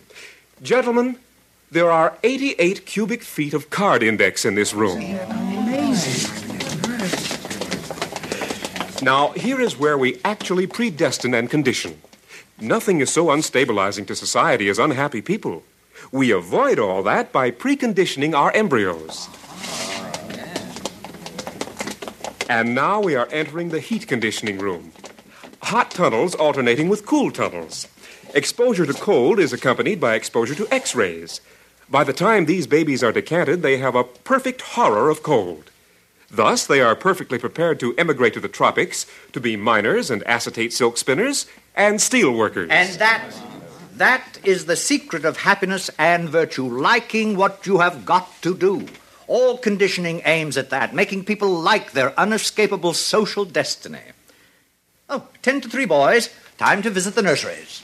Gentlemen, 0.61 1.17
there 1.71 1.91
are 1.91 2.17
88 2.23 2.85
cubic 2.85 3.23
feet 3.23 3.53
of 3.53 3.69
card 3.69 4.03
index 4.03 4.43
in 4.43 4.55
this 4.55 4.73
room. 4.73 4.99
Now, 9.01 9.29
here 9.31 9.61
is 9.61 9.79
where 9.79 9.97
we 9.97 10.19
actually 10.25 10.67
predestine 10.67 11.33
and 11.33 11.49
condition. 11.49 12.01
Nothing 12.59 12.99
is 12.99 13.09
so 13.09 13.27
unstabilizing 13.27 14.05
to 14.07 14.15
society 14.15 14.67
as 14.67 14.77
unhappy 14.77 15.21
people. 15.21 15.63
We 16.11 16.31
avoid 16.31 16.79
all 16.79 17.01
that 17.03 17.31
by 17.31 17.51
preconditioning 17.51 18.33
our 18.35 18.51
embryos. 18.51 19.29
And 22.49 22.75
now 22.75 22.99
we 22.99 23.15
are 23.15 23.29
entering 23.31 23.69
the 23.69 23.79
heat 23.79 24.07
conditioning 24.07 24.57
room. 24.57 24.91
Hot 25.63 25.91
tunnels 25.91 26.35
alternating 26.35 26.89
with 26.89 27.05
cool 27.05 27.31
tunnels. 27.31 27.87
Exposure 28.33 28.85
to 28.85 28.93
cold 28.93 29.39
is 29.39 29.53
accompanied 29.53 30.01
by 30.01 30.15
exposure 30.15 30.55
to 30.55 30.67
X 30.73 30.93
rays. 30.93 31.39
By 31.89 32.03
the 32.03 32.13
time 32.13 32.45
these 32.45 32.67
babies 32.67 33.03
are 33.03 33.13
decanted, 33.13 33.61
they 33.61 33.77
have 33.77 33.95
a 33.95 34.03
perfect 34.03 34.61
horror 34.61 35.09
of 35.09 35.23
cold. 35.23 35.71
Thus, 36.31 36.65
they 36.65 36.81
are 36.81 36.95
perfectly 36.95 37.39
prepared 37.39 37.79
to 37.79 37.95
emigrate 37.97 38.33
to 38.35 38.39
the 38.39 38.47
tropics 38.47 39.05
to 39.33 39.39
be 39.39 39.55
miners 39.55 40.11
and 40.11 40.23
acetate 40.27 40.73
silk 40.73 40.97
spinners 40.97 41.47
and 41.75 41.99
steel 41.99 42.31
workers. 42.31 42.69
And 42.71 42.89
that 42.99 43.23
that 43.97 44.39
is 44.45 44.65
the 44.65 44.77
secret 44.77 45.25
of 45.25 45.37
happiness 45.37 45.89
and 45.97 46.29
virtue, 46.29 46.65
liking 46.65 47.35
what 47.35 47.67
you 47.67 47.79
have 47.79 48.05
got 48.05 48.41
to 48.43 48.55
do. 48.55 48.87
All 49.27 49.57
conditioning 49.57 50.21
aims 50.23 50.55
at 50.55 50.69
that, 50.69 50.95
making 50.95 51.25
people 51.25 51.49
like 51.49 51.91
their 51.91 52.13
unescapable 52.17 52.93
social 52.93 53.43
destiny. 53.43 53.99
Oh, 55.09 55.27
ten 55.41 55.59
to 55.61 55.69
three, 55.69 55.85
boys. 55.85 56.29
Time 56.57 56.81
to 56.81 56.89
visit 56.89 57.15
the 57.15 57.21
nurseries. 57.21 57.83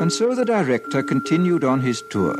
And 0.00 0.12
so 0.12 0.34
the 0.34 0.44
director 0.44 1.02
continued 1.02 1.64
on 1.64 1.80
his 1.80 2.02
tour. 2.10 2.36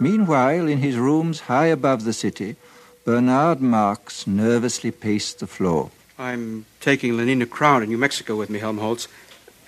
Meanwhile, 0.00 0.66
in 0.66 0.78
his 0.78 0.96
rooms 0.96 1.40
high 1.40 1.66
above 1.66 2.04
the 2.04 2.12
city, 2.12 2.56
Bernard 3.04 3.60
Marx 3.60 4.26
nervously 4.26 4.90
paced 4.90 5.38
the 5.40 5.46
floor. 5.46 5.90
I'm 6.18 6.64
taking 6.80 7.12
Lenina 7.14 7.48
Crown 7.48 7.82
in 7.82 7.90
New 7.90 7.98
Mexico 7.98 8.34
with 8.36 8.48
me, 8.48 8.58
Helmholtz, 8.58 9.08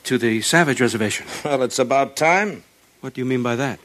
to 0.05 0.17
the 0.19 0.41
Savage 0.41 0.81
Reservation. 0.81 1.27
Well, 1.45 1.63
it's 1.63 1.79
about 1.79 2.17
time. 2.17 2.65
What 3.01 3.15
do 3.15 3.21
you 3.21 3.25
mean 3.27 3.43
by 3.43 3.57
that? 3.57 3.79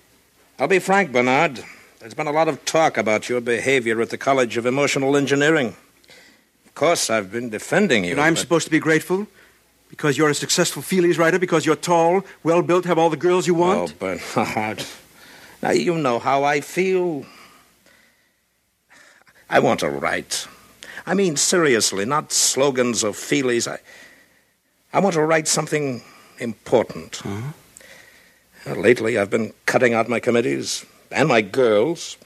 I'll 0.57 0.67
be 0.69 0.79
frank, 0.79 1.11
Bernard. 1.11 1.63
There's 1.99 2.13
been 2.13 2.27
a 2.27 2.31
lot 2.31 2.47
of 2.47 2.63
talk 2.65 2.97
about 2.97 3.27
your 3.29 3.41
behavior 3.41 4.01
at 4.01 4.09
the 4.09 4.17
College 4.17 4.57
of 4.57 4.65
Emotional 4.65 5.15
Engineering. 5.17 5.75
Of 6.65 6.75
course, 6.75 7.09
I've 7.09 7.31
been 7.31 7.49
defending 7.49 8.05
you. 8.05 8.11
And 8.11 8.21
I'm 8.21 8.33
but- 8.33 8.39
supposed 8.39 8.65
to 8.65 8.71
be 8.71 8.79
grateful? 8.79 9.27
Because 9.93 10.17
you're 10.17 10.31
a 10.31 10.33
successful 10.33 10.81
Feelies 10.81 11.19
writer? 11.19 11.37
Because 11.37 11.67
you're 11.67 11.75
tall, 11.75 12.23
well 12.41 12.63
built, 12.63 12.85
have 12.85 12.97
all 12.97 13.11
the 13.11 13.15
girls 13.15 13.45
you 13.45 13.53
want? 13.53 13.93
Oh, 14.01 14.17
Bernard. 14.17 14.83
Now, 15.61 15.69
you 15.69 15.95
know 15.95 16.17
how 16.17 16.43
I 16.43 16.61
feel. 16.61 17.25
I 19.49 19.59
want 19.59 19.81
to 19.81 19.89
write. 19.89 20.47
I 21.05 21.13
mean, 21.13 21.37
seriously, 21.37 22.05
not 22.05 22.33
slogans 22.33 23.03
or 23.03 23.11
feelies. 23.13 23.71
I, 23.71 23.77
I 24.91 24.99
want 24.99 25.13
to 25.13 25.21
write 25.21 25.47
something 25.47 26.01
important. 26.39 27.21
Uh, 27.25 28.73
lately, 28.73 29.17
I've 29.17 29.29
been 29.29 29.53
cutting 29.65 29.93
out 29.93 30.09
my 30.09 30.19
committees 30.19 30.85
and 31.11 31.29
my 31.29 31.41
girls. 31.41 32.17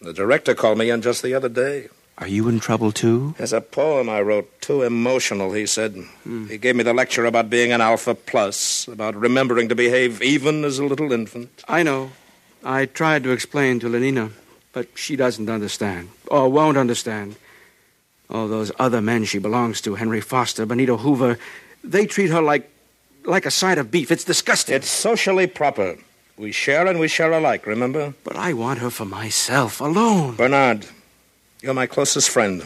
The 0.00 0.14
director 0.14 0.54
called 0.54 0.78
me 0.78 0.88
in 0.88 1.02
just 1.02 1.22
the 1.22 1.34
other 1.34 1.50
day. 1.50 1.88
Are 2.18 2.26
you 2.26 2.48
in 2.48 2.60
trouble, 2.60 2.92
too? 2.92 3.34
There's 3.36 3.52
a 3.52 3.60
poem 3.60 4.08
I 4.08 4.22
wrote, 4.22 4.60
too 4.62 4.82
emotional, 4.82 5.52
he 5.52 5.66
said. 5.66 5.96
He 6.24 6.56
gave 6.56 6.74
me 6.74 6.82
the 6.82 6.94
lecture 6.94 7.26
about 7.26 7.50
being 7.50 7.72
an 7.72 7.82
alpha 7.82 8.14
plus, 8.14 8.88
about 8.88 9.14
remembering 9.14 9.68
to 9.68 9.74
behave 9.74 10.22
even 10.22 10.64
as 10.64 10.78
a 10.78 10.84
little 10.84 11.12
infant. 11.12 11.62
I 11.68 11.82
know. 11.82 12.12
I 12.64 12.86
tried 12.86 13.22
to 13.24 13.30
explain 13.32 13.80
to 13.80 13.88
Lenina, 13.88 14.32
but 14.72 14.88
she 14.94 15.14
doesn't 15.14 15.50
understand, 15.50 16.08
or 16.28 16.48
won't 16.48 16.78
understand. 16.78 17.36
All 18.30 18.48
those 18.48 18.72
other 18.78 19.00
men 19.00 19.24
she 19.24 19.38
belongs 19.38 19.80
to, 19.82 19.94
Henry 19.94 20.20
Foster, 20.20 20.66
Benito 20.66 20.96
Hoover, 20.96 21.38
they 21.84 22.06
treat 22.06 22.30
her 22.30 22.42
like 22.42 22.70
like 23.24 23.44
a 23.46 23.50
side 23.50 23.78
of 23.78 23.90
beef. 23.90 24.10
It's 24.10 24.24
disgusting. 24.24 24.74
It's 24.74 24.88
socially 24.88 25.46
proper. 25.46 25.96
We 26.38 26.52
share 26.52 26.86
and 26.86 26.98
we 26.98 27.08
share 27.08 27.32
alike, 27.32 27.66
remember? 27.66 28.14
But 28.24 28.36
I 28.36 28.52
want 28.52 28.78
her 28.80 28.90
for 28.90 29.04
myself, 29.04 29.80
alone. 29.80 30.36
Bernard, 30.36 30.86
you're 31.62 31.74
my 31.74 31.86
closest 31.86 32.30
friend. 32.30 32.64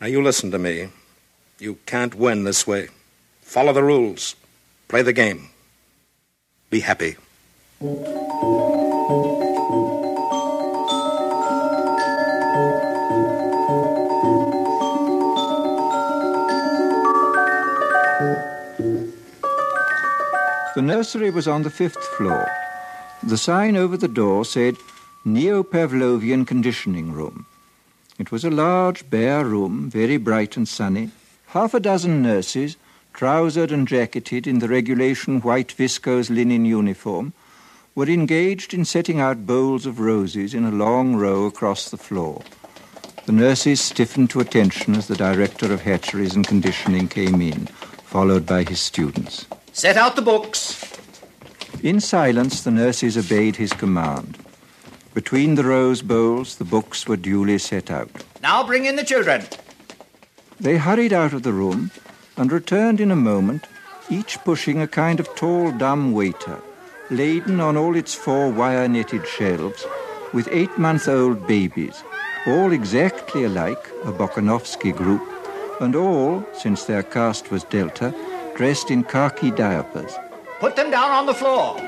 Now 0.00 0.06
you 0.06 0.22
listen 0.22 0.50
to 0.50 0.58
me. 0.58 0.88
You 1.58 1.78
can't 1.86 2.14
win 2.14 2.44
this 2.44 2.66
way. 2.66 2.88
Follow 3.42 3.72
the 3.72 3.82
rules. 3.82 4.34
Play 4.88 5.02
the 5.02 5.12
game. 5.12 5.50
Be 6.68 6.80
happy. 6.80 7.16
The 20.74 20.82
nursery 20.82 21.30
was 21.30 21.48
on 21.48 21.62
the 21.62 21.70
fifth 21.70 22.04
floor. 22.16 22.46
The 23.22 23.38
sign 23.38 23.76
over 23.76 23.96
the 23.96 24.08
door 24.08 24.44
said 24.44 24.76
Neo-Pavlovian 25.24 26.46
Conditioning 26.46 27.12
Room. 27.12 27.46
It 28.18 28.32
was 28.32 28.44
a 28.44 28.50
large, 28.50 29.08
bare 29.10 29.44
room, 29.44 29.90
very 29.90 30.16
bright 30.16 30.56
and 30.56 30.66
sunny. 30.66 31.10
Half 31.48 31.74
a 31.74 31.80
dozen 31.80 32.22
nurses, 32.22 32.76
trousered 33.12 33.70
and 33.70 33.86
jacketed 33.86 34.46
in 34.46 34.58
the 34.58 34.68
regulation 34.68 35.40
white 35.40 35.68
viscose 35.76 36.30
linen 36.30 36.64
uniform, 36.64 37.34
were 37.94 38.08
engaged 38.08 38.72
in 38.72 38.84
setting 38.84 39.20
out 39.20 39.46
bowls 39.46 39.86
of 39.86 40.00
roses 40.00 40.54
in 40.54 40.64
a 40.64 40.70
long 40.70 41.16
row 41.16 41.44
across 41.44 41.90
the 41.90 41.96
floor. 41.96 42.42
The 43.26 43.32
nurses 43.32 43.80
stiffened 43.80 44.30
to 44.30 44.40
attention 44.40 44.94
as 44.94 45.08
the 45.08 45.16
director 45.16 45.72
of 45.72 45.82
hatcheries 45.82 46.34
and 46.34 46.46
conditioning 46.46 47.08
came 47.08 47.42
in, 47.42 47.66
followed 48.04 48.46
by 48.46 48.62
his 48.62 48.80
students. 48.80 49.46
Set 49.72 49.96
out 49.96 50.16
the 50.16 50.22
books. 50.22 50.82
In 51.82 52.00
silence, 52.00 52.62
the 52.62 52.70
nurses 52.70 53.18
obeyed 53.18 53.56
his 53.56 53.72
command. 53.72 54.38
Between 55.16 55.54
the 55.54 55.64
rose 55.64 56.02
bowls, 56.02 56.56
the 56.56 56.64
books 56.66 57.08
were 57.08 57.16
duly 57.16 57.56
set 57.56 57.90
out. 57.90 58.10
Now 58.42 58.66
bring 58.66 58.84
in 58.84 58.96
the 58.96 59.02
children. 59.02 59.46
They 60.60 60.76
hurried 60.76 61.14
out 61.14 61.32
of 61.32 61.42
the 61.42 61.54
room 61.54 61.90
and 62.36 62.52
returned 62.52 63.00
in 63.00 63.10
a 63.10 63.16
moment, 63.16 63.66
each 64.10 64.38
pushing 64.44 64.82
a 64.82 64.86
kind 64.86 65.18
of 65.18 65.34
tall, 65.34 65.72
dumb 65.72 66.12
waiter, 66.12 66.60
laden 67.08 67.60
on 67.60 67.78
all 67.78 67.96
its 67.96 68.14
four 68.14 68.50
wire 68.50 68.88
netted 68.88 69.26
shelves 69.26 69.86
with 70.34 70.50
eight 70.52 70.76
month 70.76 71.08
old 71.08 71.46
babies, 71.46 72.04
all 72.46 72.72
exactly 72.72 73.44
alike, 73.44 73.88
a 74.04 74.12
Bokanovsky 74.12 74.94
group, 74.94 75.26
and 75.80 75.96
all, 75.96 76.44
since 76.52 76.84
their 76.84 77.02
caste 77.02 77.50
was 77.50 77.64
Delta, 77.64 78.14
dressed 78.54 78.90
in 78.90 79.02
khaki 79.02 79.50
diapers. 79.50 80.12
Put 80.60 80.76
them 80.76 80.90
down 80.90 81.10
on 81.10 81.24
the 81.24 81.32
floor. 81.32 81.80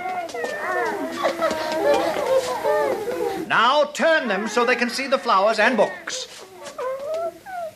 Now 3.49 3.85
turn 3.85 4.28
them 4.28 4.47
so 4.47 4.67
they 4.67 4.76
can 4.76 4.90
see 4.90 5.07
the 5.07 5.17
flowers 5.17 5.59
and 5.59 5.75
books. 5.75 6.45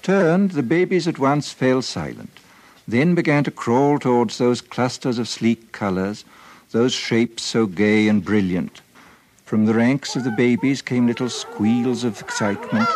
Turned, 0.02 0.50
the 0.50 0.62
babies 0.62 1.09
at 1.09 1.19
once 1.19 1.50
fell 1.50 1.81
silent, 1.81 2.38
then 2.87 3.14
began 3.14 3.43
to 3.45 3.50
crawl 3.50 3.99
towards 3.99 4.37
those 4.37 4.61
clusters 4.61 5.19
of 5.19 5.29
sleek 5.29 5.73
colors, 5.73 6.26
those 6.73 6.93
shapes 6.93 7.43
so 7.43 7.64
gay 7.67 8.07
and 8.09 8.23
brilliant. 8.23 8.83
From 9.47 9.64
the 9.64 9.73
ranks 9.73 10.14
of 10.14 10.25
the 10.25 10.31
babies 10.31 10.83
came 10.83 11.07
little 11.07 11.31
squeals 11.31 12.05
of 12.05 12.21
excitement, 12.21 12.88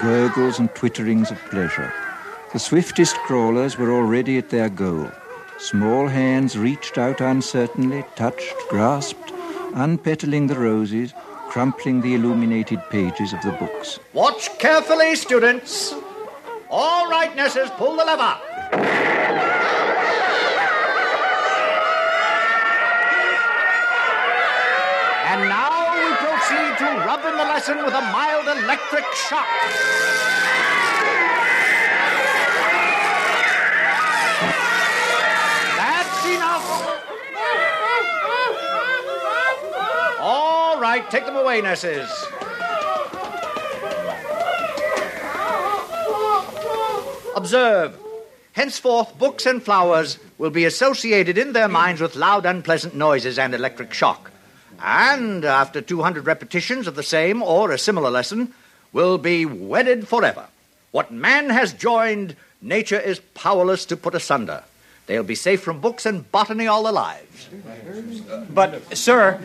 gurgles 0.00 0.60
and 0.60 0.70
twitterings 0.70 1.32
of 1.32 1.38
pleasure. 1.50 1.92
The 2.52 2.60
swiftest 2.60 3.16
crawlers 3.26 3.76
were 3.76 3.90
already 3.90 4.38
at 4.38 4.50
their 4.50 4.68
goal. 4.68 5.10
Small 5.58 6.06
hands 6.06 6.56
reached 6.56 6.96
out 6.96 7.20
uncertainly, 7.20 8.04
touched, 8.14 8.54
grasped, 8.68 9.32
unpetaling 9.74 10.46
the 10.46 10.58
roses, 10.58 11.12
crumpling 11.50 12.00
the 12.00 12.14
illuminated 12.14 12.80
pages 12.90 13.32
of 13.32 13.42
the 13.42 13.50
books. 13.50 13.98
Watch 14.12 14.56
carefully, 14.60 15.16
students. 15.16 15.92
All 16.70 17.10
right, 17.10 17.34
nurses, 17.34 17.68
pull 17.70 17.96
the 17.96 18.04
lever. 18.04 18.38
And 25.26 25.48
now 25.48 25.90
we 25.90 26.14
proceed 26.22 26.78
to 26.78 26.84
rub 27.04 27.24
in 27.24 27.36
the 27.36 27.42
lesson 27.42 27.78
with 27.78 27.94
a 27.94 28.00
mild 28.00 28.46
electric 28.46 29.04
shock. 29.28 29.48
That's 35.76 36.26
enough. 36.26 37.00
All 40.20 40.79
right, 40.90 41.10
take 41.10 41.24
them 41.24 41.36
away, 41.36 41.60
nurses. 41.60 42.10
Observe. 47.36 47.96
Henceforth, 48.52 49.16
books 49.16 49.46
and 49.46 49.62
flowers 49.62 50.18
will 50.36 50.50
be 50.50 50.64
associated 50.64 51.38
in 51.38 51.52
their 51.52 51.68
minds 51.68 52.00
with 52.00 52.16
loud, 52.16 52.44
unpleasant 52.44 52.94
noises 52.94 53.38
and 53.38 53.54
electric 53.54 53.94
shock. 53.94 54.32
And 54.82 55.44
after 55.44 55.80
200 55.80 56.26
repetitions 56.26 56.86
of 56.86 56.96
the 56.96 57.02
same 57.02 57.42
or 57.42 57.70
a 57.70 57.78
similar 57.78 58.10
lesson, 58.10 58.52
will 58.92 59.18
be 59.18 59.46
wedded 59.46 60.08
forever. 60.08 60.46
What 60.90 61.12
man 61.12 61.50
has 61.50 61.72
joined, 61.72 62.34
nature 62.60 62.98
is 62.98 63.20
powerless 63.34 63.84
to 63.86 63.96
put 63.96 64.16
asunder. 64.16 64.64
They'll 65.06 65.22
be 65.22 65.36
safe 65.36 65.62
from 65.62 65.80
books 65.80 66.04
and 66.04 66.30
botany 66.32 66.66
all 66.66 66.82
their 66.82 66.92
lives. 66.92 67.48
But, 68.50 68.96
sir, 68.96 69.40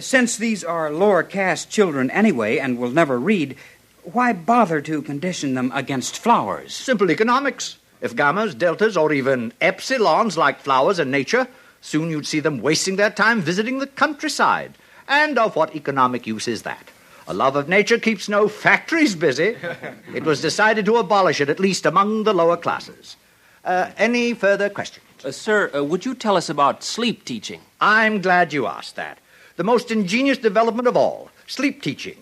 since 0.00 0.36
these 0.36 0.64
are 0.64 0.90
lower 0.90 1.22
caste 1.22 1.70
children 1.70 2.10
anyway 2.10 2.58
and 2.58 2.78
will 2.78 2.90
never 2.90 3.18
read, 3.18 3.56
why 4.02 4.32
bother 4.32 4.80
to 4.80 5.02
condition 5.02 5.54
them 5.54 5.70
against 5.74 6.18
flowers? 6.18 6.74
Simple 6.74 7.10
economics. 7.10 7.76
If 8.00 8.14
gammas, 8.14 8.56
deltas, 8.56 8.96
or 8.96 9.12
even 9.12 9.52
epsilons 9.60 10.36
like 10.36 10.60
flowers 10.60 10.98
and 10.98 11.10
nature, 11.10 11.48
soon 11.80 12.10
you'd 12.10 12.26
see 12.26 12.40
them 12.40 12.62
wasting 12.62 12.96
their 12.96 13.10
time 13.10 13.40
visiting 13.40 13.78
the 13.78 13.86
countryside. 13.86 14.74
And 15.08 15.38
of 15.38 15.56
what 15.56 15.74
economic 15.74 16.26
use 16.26 16.48
is 16.48 16.62
that? 16.62 16.90
A 17.26 17.34
love 17.34 17.56
of 17.56 17.68
nature 17.68 17.98
keeps 17.98 18.28
no 18.28 18.48
factories 18.48 19.14
busy. 19.14 19.56
It 20.14 20.24
was 20.24 20.40
decided 20.40 20.86
to 20.86 20.96
abolish 20.96 21.40
it, 21.40 21.50
at 21.50 21.60
least 21.60 21.84
among 21.84 22.24
the 22.24 22.32
lower 22.32 22.56
classes. 22.56 23.16
Uh, 23.64 23.90
any 23.98 24.32
further 24.32 24.70
questions? 24.70 25.04
Uh, 25.24 25.30
sir, 25.30 25.70
uh, 25.74 25.84
would 25.84 26.06
you 26.06 26.14
tell 26.14 26.36
us 26.36 26.48
about 26.48 26.82
sleep 26.82 27.24
teaching? 27.24 27.60
I'm 27.80 28.22
glad 28.22 28.52
you 28.52 28.66
asked 28.66 28.96
that. 28.96 29.18
The 29.58 29.64
most 29.64 29.90
ingenious 29.90 30.38
development 30.38 30.86
of 30.86 30.96
all, 30.96 31.30
sleep 31.48 31.82
teaching, 31.82 32.16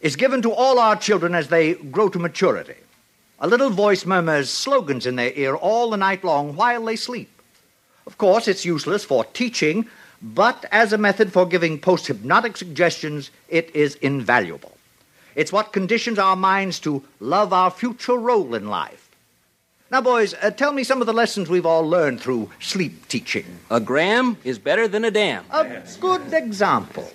is 0.00 0.16
given 0.16 0.40
to 0.40 0.50
all 0.50 0.78
our 0.78 0.96
children 0.96 1.34
as 1.34 1.48
they 1.48 1.74
grow 1.74 2.08
to 2.08 2.18
maturity. 2.18 2.80
A 3.38 3.46
little 3.46 3.68
voice 3.68 4.06
murmurs 4.06 4.48
slogans 4.48 5.04
in 5.04 5.16
their 5.16 5.32
ear 5.34 5.56
all 5.56 5.90
the 5.90 5.98
night 5.98 6.24
long 6.24 6.56
while 6.56 6.82
they 6.86 6.96
sleep. 6.96 7.28
Of 8.06 8.16
course, 8.16 8.48
it's 8.48 8.64
useless 8.64 9.04
for 9.04 9.26
teaching, 9.26 9.88
but 10.22 10.64
as 10.72 10.94
a 10.94 10.96
method 10.96 11.34
for 11.34 11.44
giving 11.44 11.78
post 11.78 12.06
hypnotic 12.06 12.56
suggestions, 12.56 13.30
it 13.50 13.68
is 13.76 13.96
invaluable. 13.96 14.72
It's 15.34 15.52
what 15.52 15.74
conditions 15.74 16.18
our 16.18 16.34
minds 16.34 16.80
to 16.80 17.04
love 17.20 17.52
our 17.52 17.70
future 17.70 18.16
role 18.16 18.54
in 18.54 18.68
life. 18.68 19.07
Now, 19.90 20.02
boys, 20.02 20.34
uh, 20.42 20.50
tell 20.50 20.72
me 20.72 20.84
some 20.84 21.00
of 21.00 21.06
the 21.06 21.14
lessons 21.14 21.48
we've 21.48 21.64
all 21.64 21.88
learned 21.88 22.20
through 22.20 22.50
sleep 22.60 23.08
teaching. 23.08 23.46
A 23.70 23.80
gram 23.80 24.36
is 24.44 24.58
better 24.58 24.86
than 24.86 25.02
a 25.02 25.10
dam. 25.10 25.46
A 25.50 25.82
good 25.98 26.34
example. 26.34 27.10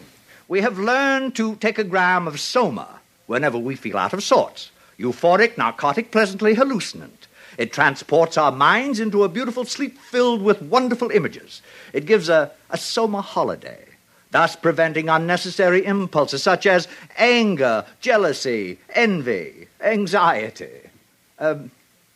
We 0.48 0.62
have 0.62 0.80
learned 0.80 1.36
to 1.36 1.56
take 1.58 1.78
a 1.78 1.84
gram 1.84 2.28
of 2.28 2.40
soma 2.40 3.00
whenever 3.28 3.60
we 3.60 3.76
feel 3.76 3.98
out 3.98 4.14
of 4.14 4.24
sorts. 4.24 4.72
Euphoric, 4.98 5.56
narcotic, 5.56 6.12
pleasantly 6.12 6.56
hallucinant. 6.56 7.28
It 7.60 7.72
transports 7.72 8.40
our 8.40 8.52
minds 8.52 9.00
into 9.00 9.24
a 9.24 9.30
beautiful 9.30 9.66
sleep 9.66 10.00
filled 10.00 10.42
with 10.42 10.60
wonderful 10.64 11.12
images. 11.12 11.62
It 11.94 12.08
gives 12.08 12.28
a, 12.28 12.52
a 12.72 12.78
soma 12.80 13.22
holiday, 13.22 13.86
thus 14.32 14.56
preventing 14.56 15.10
unnecessary 15.10 15.86
impulses 15.86 16.42
such 16.42 16.66
as 16.66 16.88
anger, 17.18 17.86
jealousy, 18.02 18.80
envy, 18.96 19.68
anxiety. 19.80 20.90
Um, 21.38 21.70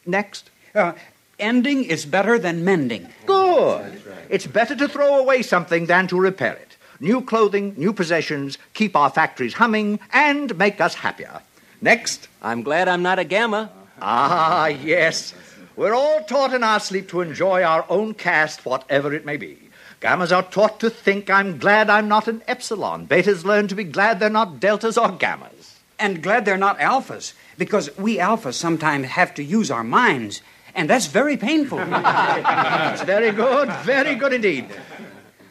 next. 0.07 0.49
Uh, 0.73 0.93
ending 1.39 1.83
is 1.83 2.05
better 2.05 2.39
than 2.39 2.63
mending. 2.63 3.07
Good. 3.25 4.01
It's 4.29 4.47
better 4.47 4.75
to 4.75 4.87
throw 4.87 5.17
away 5.19 5.41
something 5.41 5.85
than 5.85 6.07
to 6.07 6.19
repair 6.19 6.53
it. 6.53 6.77
New 6.99 7.21
clothing, 7.21 7.75
new 7.77 7.93
possessions 7.93 8.57
keep 8.73 8.95
our 8.95 9.09
factories 9.09 9.53
humming 9.53 9.99
and 10.11 10.57
make 10.57 10.81
us 10.81 10.95
happier. 10.95 11.41
Next. 11.81 12.27
I'm 12.41 12.63
glad 12.63 12.87
I'm 12.87 13.03
not 13.03 13.19
a 13.19 13.23
gamma. 13.23 13.69
Ah, 14.01 14.67
yes. 14.67 15.33
We're 15.75 15.93
all 15.93 16.23
taught 16.23 16.53
in 16.53 16.63
our 16.63 16.79
sleep 16.79 17.09
to 17.09 17.21
enjoy 17.21 17.61
our 17.61 17.85
own 17.87 18.15
caste, 18.15 18.65
whatever 18.65 19.13
it 19.13 19.25
may 19.25 19.37
be. 19.37 19.59
Gammas 20.01 20.35
are 20.35 20.43
taught 20.43 20.79
to 20.79 20.89
think, 20.89 21.29
I'm 21.29 21.57
glad 21.57 21.89
I'm 21.89 22.07
not 22.07 22.27
an 22.27 22.41
epsilon. 22.47 23.07
Betas 23.07 23.43
learn 23.43 23.67
to 23.67 23.75
be 23.75 23.83
glad 23.83 24.19
they're 24.19 24.29
not 24.29 24.59
deltas 24.59 24.97
or 24.97 25.09
gammas. 25.09 25.75
And 25.99 26.21
glad 26.21 26.45
they're 26.45 26.57
not 26.57 26.79
alphas, 26.79 27.33
because 27.57 27.95
we 27.97 28.17
alphas 28.17 28.53
sometimes 28.53 29.07
have 29.07 29.33
to 29.35 29.43
use 29.43 29.71
our 29.71 29.83
minds, 29.83 30.41
and 30.75 30.89
that's 30.89 31.07
very 31.07 31.37
painful. 31.37 31.77
Very 33.05 33.31
good, 33.31 33.69
very 33.83 34.13
good 34.15 34.31
indeed. 34.31 34.69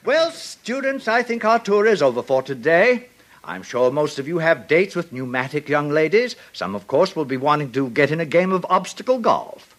Well, 0.05 0.31
students, 0.31 1.09
I 1.09 1.25
think 1.25 1.45
our 1.45 1.59
tour 1.59 1.85
is 1.85 2.01
over 2.01 2.23
for 2.23 2.43
today. 2.43 3.09
I'm 3.43 3.65
sure 3.65 3.91
most 3.91 4.21
of 4.21 4.29
you 4.29 4.39
have 4.39 4.69
dates 4.69 4.95
with 4.95 5.13
pneumatic 5.13 5.69
young 5.69 5.91
ladies. 5.91 6.37
Some, 6.53 6.77
of 6.77 6.87
course, 6.87 7.17
will 7.17 7.25
be 7.25 7.37
wanting 7.37 7.73
to 7.73 7.91
get 7.91 8.13
in 8.13 8.21
a 8.21 8.25
game 8.25 8.53
of 8.53 8.65
obstacle 8.69 9.19
golf. 9.19 9.75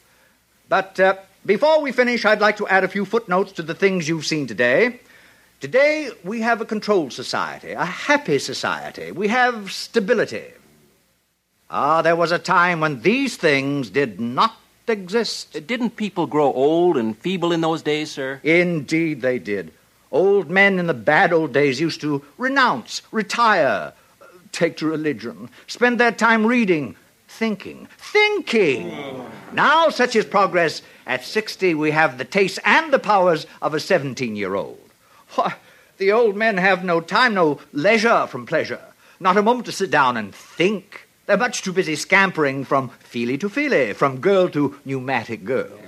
But 0.68 1.00
uh, 1.00 1.16
before 1.46 1.80
we 1.80 1.92
finish, 1.92 2.26
I'd 2.26 2.40
like 2.40 2.58
to 2.58 2.68
add 2.68 2.84
a 2.84 2.88
few 2.88 3.06
footnotes 3.06 3.52
to 3.52 3.62
the 3.62 3.74
things 3.74 4.06
you've 4.06 4.26
seen 4.26 4.46
today. 4.46 5.00
Today, 5.60 6.10
we 6.24 6.42
have 6.42 6.60
a 6.60 6.66
controlled 6.66 7.12
society, 7.12 7.72
a 7.72 7.84
happy 7.84 8.38
society. 8.38 9.12
We 9.12 9.28
have 9.28 9.72
stability. 9.72 10.52
Ah, 11.70 12.00
there 12.00 12.16
was 12.16 12.32
a 12.32 12.38
time 12.38 12.80
when 12.80 13.02
these 13.02 13.36
things 13.36 13.90
did 13.90 14.18
not 14.18 14.56
exist. 14.86 15.66
Didn't 15.66 15.96
people 15.96 16.26
grow 16.26 16.50
old 16.52 16.96
and 16.96 17.16
feeble 17.18 17.52
in 17.52 17.60
those 17.60 17.82
days, 17.82 18.10
sir? 18.10 18.40
Indeed, 18.42 19.20
they 19.20 19.38
did. 19.38 19.72
Old 20.10 20.48
men 20.48 20.78
in 20.78 20.86
the 20.86 20.94
bad 20.94 21.32
old 21.32 21.52
days 21.52 21.78
used 21.78 22.00
to 22.00 22.24
renounce, 22.38 23.02
retire, 23.12 23.92
take 24.52 24.78
to 24.78 24.86
religion, 24.86 25.50
spend 25.66 26.00
their 26.00 26.12
time 26.12 26.46
reading, 26.46 26.96
thinking. 27.28 27.86
Thinking! 27.98 29.26
Now, 29.52 29.90
such 29.90 30.16
is 30.16 30.24
progress. 30.24 30.80
At 31.06 31.24
60, 31.24 31.74
we 31.74 31.90
have 31.90 32.16
the 32.16 32.24
taste 32.24 32.58
and 32.64 32.90
the 32.90 32.98
powers 32.98 33.46
of 33.60 33.74
a 33.74 33.80
17 33.80 34.36
year 34.36 34.54
old. 34.54 34.80
Why, 35.34 35.54
the 35.98 36.12
old 36.12 36.36
men 36.36 36.56
have 36.56 36.82
no 36.84 37.02
time, 37.02 37.34
no 37.34 37.60
leisure 37.72 38.26
from 38.26 38.46
pleasure, 38.46 38.80
not 39.20 39.36
a 39.36 39.42
moment 39.42 39.66
to 39.66 39.72
sit 39.72 39.90
down 39.90 40.16
and 40.16 40.34
think. 40.34 41.07
They're 41.28 41.36
much 41.36 41.60
too 41.60 41.74
busy 41.74 41.94
scampering 41.94 42.64
from 42.64 42.88
feely 43.00 43.36
to 43.36 43.50
feely, 43.50 43.92
from 43.92 44.18
girl 44.18 44.48
to 44.48 44.76
pneumatic 44.86 45.44
girl. 45.44 45.78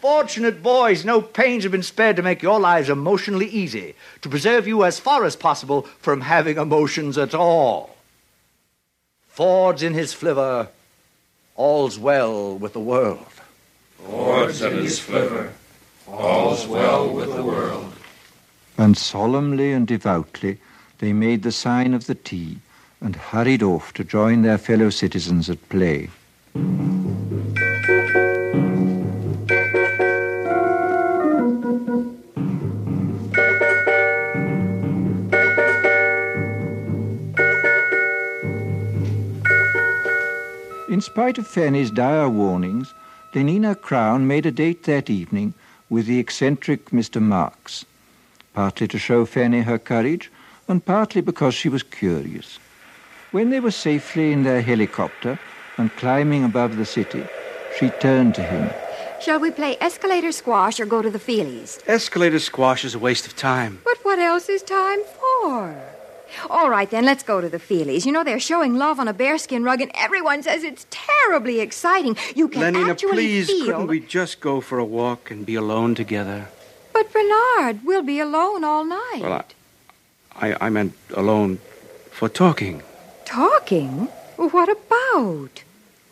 Fortunate 0.00 0.62
boys, 0.62 1.04
no 1.04 1.20
pains 1.20 1.64
have 1.64 1.72
been 1.72 1.82
spared 1.82 2.14
to 2.14 2.22
make 2.22 2.40
your 2.40 2.60
lives 2.60 2.88
emotionally 2.88 3.48
easy, 3.48 3.96
to 4.22 4.28
preserve 4.28 4.68
you 4.68 4.84
as 4.84 5.00
far 5.00 5.24
as 5.24 5.34
possible 5.34 5.82
from 5.98 6.20
having 6.20 6.56
emotions 6.56 7.18
at 7.18 7.34
all. 7.34 7.96
Ford's 9.26 9.82
in 9.82 9.92
his 9.92 10.12
flivver, 10.12 10.68
all's 11.56 11.98
well 11.98 12.56
with 12.56 12.72
the 12.72 12.78
world. 12.78 13.26
Ford's 13.98 14.62
in 14.62 14.76
his 14.76 15.00
flivver, 15.00 15.52
all's 16.06 16.68
well 16.68 17.12
with 17.12 17.34
the 17.34 17.42
world. 17.42 17.92
And 18.78 18.96
solemnly 18.96 19.72
and 19.72 19.84
devoutly 19.84 20.58
they 20.98 21.12
made 21.12 21.42
the 21.42 21.50
sign 21.50 21.92
of 21.92 22.06
the 22.06 22.14
T 22.14 22.58
and 23.00 23.16
hurried 23.16 23.62
off 23.62 23.92
to 23.94 24.04
join 24.04 24.42
their 24.42 24.58
fellow 24.58 24.90
citizens 24.90 25.48
at 25.48 25.68
play. 25.68 26.08
In 40.88 41.00
spite 41.00 41.38
of 41.38 41.46
Fanny's 41.46 41.90
dire 41.90 42.28
warnings, 42.28 42.92
Lenina 43.32 43.80
Crown 43.80 44.26
made 44.26 44.44
a 44.44 44.50
date 44.50 44.82
that 44.84 45.08
evening 45.08 45.54
with 45.88 46.06
the 46.06 46.18
eccentric 46.18 46.90
Mr. 46.90 47.22
Marx, 47.22 47.84
partly 48.52 48.86
to 48.88 48.98
show 48.98 49.24
Fanny 49.24 49.62
her 49.62 49.78
courage, 49.78 50.30
and 50.68 50.84
partly 50.84 51.20
because 51.22 51.54
she 51.54 51.68
was 51.68 51.82
curious. 51.82 52.58
When 53.32 53.50
they 53.50 53.60
were 53.60 53.70
safely 53.70 54.32
in 54.32 54.42
their 54.42 54.60
helicopter 54.60 55.38
and 55.76 55.94
climbing 55.96 56.42
above 56.42 56.76
the 56.76 56.84
city, 56.84 57.24
she 57.78 57.90
turned 57.90 58.34
to 58.34 58.42
him. 58.42 58.70
Shall 59.20 59.38
we 59.38 59.52
play 59.52 59.76
escalator 59.80 60.32
squash 60.32 60.80
or 60.80 60.86
go 60.86 61.00
to 61.00 61.10
the 61.10 61.20
Feelies? 61.20 61.78
Escalator 61.86 62.40
squash 62.40 62.84
is 62.84 62.96
a 62.96 62.98
waste 62.98 63.28
of 63.28 63.36
time. 63.36 63.82
But 63.84 63.98
what 64.02 64.18
else 64.18 64.48
is 64.48 64.62
time 64.62 64.98
for? 65.04 65.80
All 66.48 66.70
right, 66.70 66.90
then, 66.90 67.04
let's 67.04 67.22
go 67.22 67.40
to 67.40 67.48
the 67.48 67.58
Feelies. 67.58 68.04
You 68.04 68.10
know, 68.10 68.24
they're 68.24 68.40
showing 68.40 68.74
love 68.74 68.98
on 68.98 69.06
a 69.06 69.12
bearskin 69.12 69.62
rug, 69.62 69.80
and 69.80 69.92
everyone 69.94 70.42
says 70.42 70.64
it's 70.64 70.86
terribly 70.90 71.60
exciting. 71.60 72.16
You 72.34 72.48
can 72.48 72.62
Lenina, 72.62 72.90
actually 72.90 73.12
please, 73.12 73.46
feel... 73.46 73.66
couldn't 73.66 73.86
we 73.86 74.00
just 74.00 74.40
go 74.40 74.60
for 74.60 74.78
a 74.78 74.84
walk 74.84 75.30
and 75.30 75.46
be 75.46 75.54
alone 75.54 75.94
together? 75.94 76.48
But, 76.92 77.12
Bernard, 77.12 77.84
we'll 77.84 78.02
be 78.02 78.18
alone 78.18 78.64
all 78.64 78.84
night. 78.84 79.20
Well, 79.20 79.44
I, 80.34 80.50
I, 80.50 80.66
I 80.66 80.70
meant 80.70 80.94
alone 81.14 81.60
for 82.10 82.28
talking. 82.28 82.82
Talking? 83.30 84.08
What 84.38 84.68
about? 84.68 85.62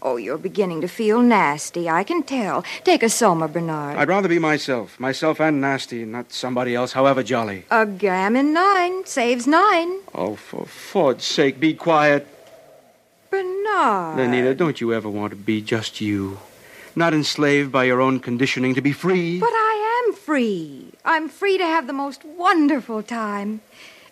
Oh, 0.01 0.17
you're 0.19 0.39
beginning 0.39 0.83
to 0.83 0.87
feel 0.87 1.21
nasty, 1.21 1.91
I 1.91 2.05
can 2.05 2.23
tell. 2.23 2.65
Take 2.85 3.03
a 3.03 3.09
soma, 3.09 3.49
Bernard. 3.49 3.99
I'd 3.99 4.07
rather 4.07 4.29
be 4.29 4.39
myself, 4.39 5.01
myself 5.01 5.41
and 5.41 5.61
nasty, 5.61 6.05
not 6.05 6.33
somebody 6.33 6.77
else, 6.77 6.93
however 6.93 7.25
jolly. 7.25 7.65
A 7.73 7.87
gammon 7.87 8.53
nine 8.53 9.05
saves 9.05 9.49
nine. 9.49 9.99
Oh, 10.15 10.37
for 10.37 10.65
Ford's 10.67 11.25
sake, 11.25 11.59
be 11.59 11.75
quiet. 11.75 12.25
Bernard. 13.31 14.19
Lenita, 14.19 14.57
don't 14.57 14.81
you 14.81 14.95
ever 14.95 15.09
want 15.09 15.31
to 15.31 15.37
be 15.37 15.61
just 15.61 16.01
you? 16.01 16.39
Not 16.95 17.15
enslaved 17.15 17.73
by 17.73 17.83
your 17.83 18.01
own 18.01 18.21
conditioning 18.21 18.77
to 18.77 18.81
be 18.81 18.93
free? 18.93 19.41
But 19.41 19.51
I 19.51 20.05
am 20.07 20.15
free. 20.15 20.93
I'm 21.05 21.29
free 21.29 21.59
to 21.59 21.65
have 21.65 21.89
the 21.89 21.93
most 21.93 22.25
wonderful 22.25 23.03
time. 23.03 23.61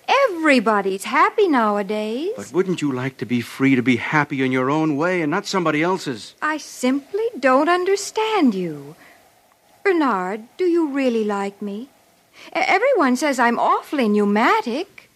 Everybody's 0.07 1.03
happy 1.03 1.47
nowadays. 1.47 2.31
But 2.35 2.53
wouldn't 2.53 2.81
you 2.81 2.91
like 2.91 3.17
to 3.17 3.25
be 3.25 3.41
free 3.41 3.75
to 3.75 3.81
be 3.81 3.97
happy 3.97 4.43
in 4.43 4.51
your 4.51 4.69
own 4.69 4.95
way 4.95 5.21
and 5.21 5.29
not 5.29 5.45
somebody 5.45 5.83
else's? 5.83 6.35
I 6.41 6.57
simply 6.57 7.27
don't 7.39 7.69
understand 7.69 8.55
you. 8.55 8.95
Bernard, 9.83 10.47
do 10.57 10.65
you 10.65 10.89
really 10.89 11.23
like 11.23 11.61
me? 11.61 11.89
Everyone 12.53 13.15
says 13.15 13.39
I'm 13.39 13.59
awfully 13.59 14.07
pneumatic. 14.07 15.09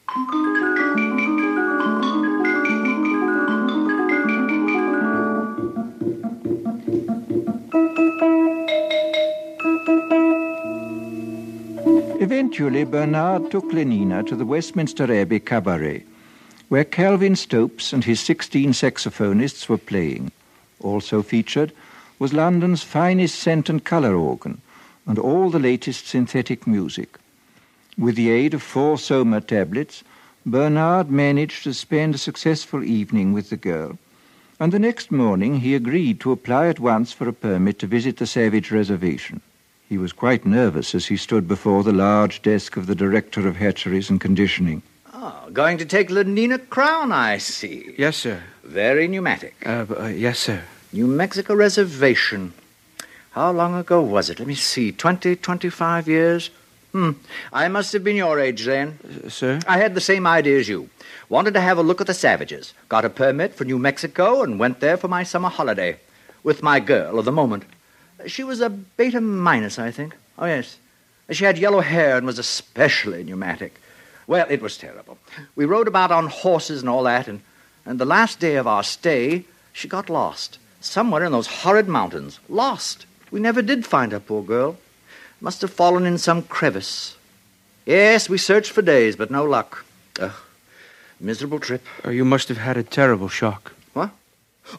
Eventually, 12.32 12.84
Bernard 12.84 13.50
took 13.50 13.72
Lenina 13.72 14.26
to 14.26 14.34
the 14.34 14.46
Westminster 14.46 15.04
Abbey 15.12 15.38
Cabaret, 15.38 16.02
where 16.70 16.82
Calvin 16.82 17.36
Stopes 17.36 17.92
and 17.92 18.04
his 18.04 18.20
16 18.20 18.70
saxophonists 18.72 19.68
were 19.68 19.76
playing. 19.76 20.32
Also 20.80 21.20
featured 21.20 21.72
was 22.18 22.32
London's 22.32 22.82
finest 22.82 23.38
scent 23.38 23.68
and 23.68 23.84
colour 23.84 24.16
organ 24.16 24.62
and 25.06 25.18
all 25.18 25.50
the 25.50 25.58
latest 25.58 26.06
synthetic 26.06 26.66
music. 26.66 27.18
With 27.98 28.16
the 28.16 28.30
aid 28.30 28.54
of 28.54 28.62
four 28.62 28.96
Soma 28.96 29.42
tablets, 29.42 30.02
Bernard 30.46 31.10
managed 31.10 31.64
to 31.64 31.74
spend 31.74 32.14
a 32.14 32.18
successful 32.18 32.82
evening 32.82 33.34
with 33.34 33.50
the 33.50 33.58
girl, 33.58 33.98
and 34.58 34.72
the 34.72 34.78
next 34.78 35.12
morning 35.12 35.60
he 35.60 35.74
agreed 35.74 36.18
to 36.20 36.32
apply 36.32 36.68
at 36.68 36.80
once 36.80 37.12
for 37.12 37.28
a 37.28 37.34
permit 37.34 37.78
to 37.80 37.86
visit 37.86 38.16
the 38.16 38.26
Savage 38.26 38.70
Reservation. 38.70 39.42
He 39.92 39.98
was 39.98 40.14
quite 40.14 40.46
nervous 40.46 40.94
as 40.94 41.08
he 41.08 41.18
stood 41.18 41.46
before 41.46 41.82
the 41.82 41.92
large 41.92 42.40
desk 42.40 42.78
of 42.78 42.86
the 42.86 42.94
Director 42.94 43.46
of 43.46 43.56
Hatcheries 43.56 44.08
and 44.08 44.18
Conditioning. 44.18 44.80
Oh, 45.12 45.50
going 45.52 45.76
to 45.76 45.84
take 45.84 46.08
Lenina 46.08 46.66
Crown, 46.70 47.12
I 47.12 47.36
see. 47.36 47.94
Yes, 47.98 48.16
sir. 48.16 48.42
Very 48.64 49.06
pneumatic. 49.06 49.54
Uh, 49.66 49.84
uh, 49.94 50.06
yes, 50.06 50.38
sir. 50.38 50.62
New 50.94 51.06
Mexico 51.06 51.54
Reservation. 51.54 52.54
How 53.32 53.52
long 53.52 53.74
ago 53.74 54.00
was 54.00 54.30
it? 54.30 54.38
Let 54.38 54.48
me 54.48 54.54
see. 54.54 54.92
Twenty, 54.92 55.36
twenty-five 55.36 56.08
years? 56.08 56.48
Hmm. 56.92 57.10
I 57.52 57.68
must 57.68 57.92
have 57.92 58.02
been 58.02 58.16
your 58.16 58.40
age 58.40 58.64
then. 58.64 58.98
sir? 59.28 59.60
I 59.68 59.76
had 59.76 59.94
the 59.94 60.00
same 60.00 60.26
idea 60.26 60.58
as 60.58 60.70
you. 60.70 60.88
Wanted 61.28 61.52
to 61.52 61.60
have 61.60 61.76
a 61.76 61.82
look 61.82 62.00
at 62.00 62.06
the 62.06 62.14
savages. 62.14 62.72
Got 62.88 63.04
a 63.04 63.10
permit 63.10 63.54
for 63.54 63.66
New 63.66 63.78
Mexico 63.78 64.42
and 64.42 64.58
went 64.58 64.80
there 64.80 64.96
for 64.96 65.08
my 65.08 65.22
summer 65.22 65.50
holiday. 65.50 65.98
With 66.42 66.62
my 66.62 66.80
girl 66.80 67.18
of 67.18 67.26
the 67.26 67.30
moment. 67.30 67.64
She 68.26 68.44
was 68.44 68.60
a 68.60 68.70
beta 68.70 69.20
minus, 69.20 69.78
I 69.78 69.90
think. 69.90 70.16
Oh, 70.38 70.46
yes. 70.46 70.78
She 71.30 71.44
had 71.44 71.58
yellow 71.58 71.80
hair 71.80 72.16
and 72.16 72.26
was 72.26 72.38
especially 72.38 73.24
pneumatic. 73.24 73.80
Well, 74.26 74.46
it 74.48 74.62
was 74.62 74.76
terrible. 74.76 75.18
We 75.56 75.64
rode 75.64 75.88
about 75.88 76.12
on 76.12 76.26
horses 76.28 76.80
and 76.80 76.88
all 76.88 77.02
that, 77.04 77.28
and, 77.28 77.40
and 77.84 77.98
the 77.98 78.04
last 78.04 78.38
day 78.38 78.56
of 78.56 78.66
our 78.66 78.82
stay, 78.82 79.44
she 79.72 79.88
got 79.88 80.10
lost. 80.10 80.58
Somewhere 80.80 81.24
in 81.24 81.32
those 81.32 81.46
horrid 81.46 81.88
mountains. 81.88 82.38
Lost. 82.48 83.06
We 83.30 83.40
never 83.40 83.62
did 83.62 83.86
find 83.86 84.12
her, 84.12 84.20
poor 84.20 84.42
girl. 84.42 84.76
Must 85.40 85.60
have 85.62 85.72
fallen 85.72 86.06
in 86.06 86.18
some 86.18 86.42
crevice. 86.42 87.16
Yes, 87.86 88.28
we 88.28 88.38
searched 88.38 88.70
for 88.70 88.82
days, 88.82 89.16
but 89.16 89.30
no 89.30 89.44
luck. 89.44 89.84
Ugh. 90.20 90.32
Miserable 91.18 91.60
trip. 91.60 91.84
Uh, 92.04 92.10
you 92.10 92.24
must 92.24 92.48
have 92.48 92.58
had 92.58 92.76
a 92.76 92.82
terrible 92.82 93.28
shock. 93.28 93.72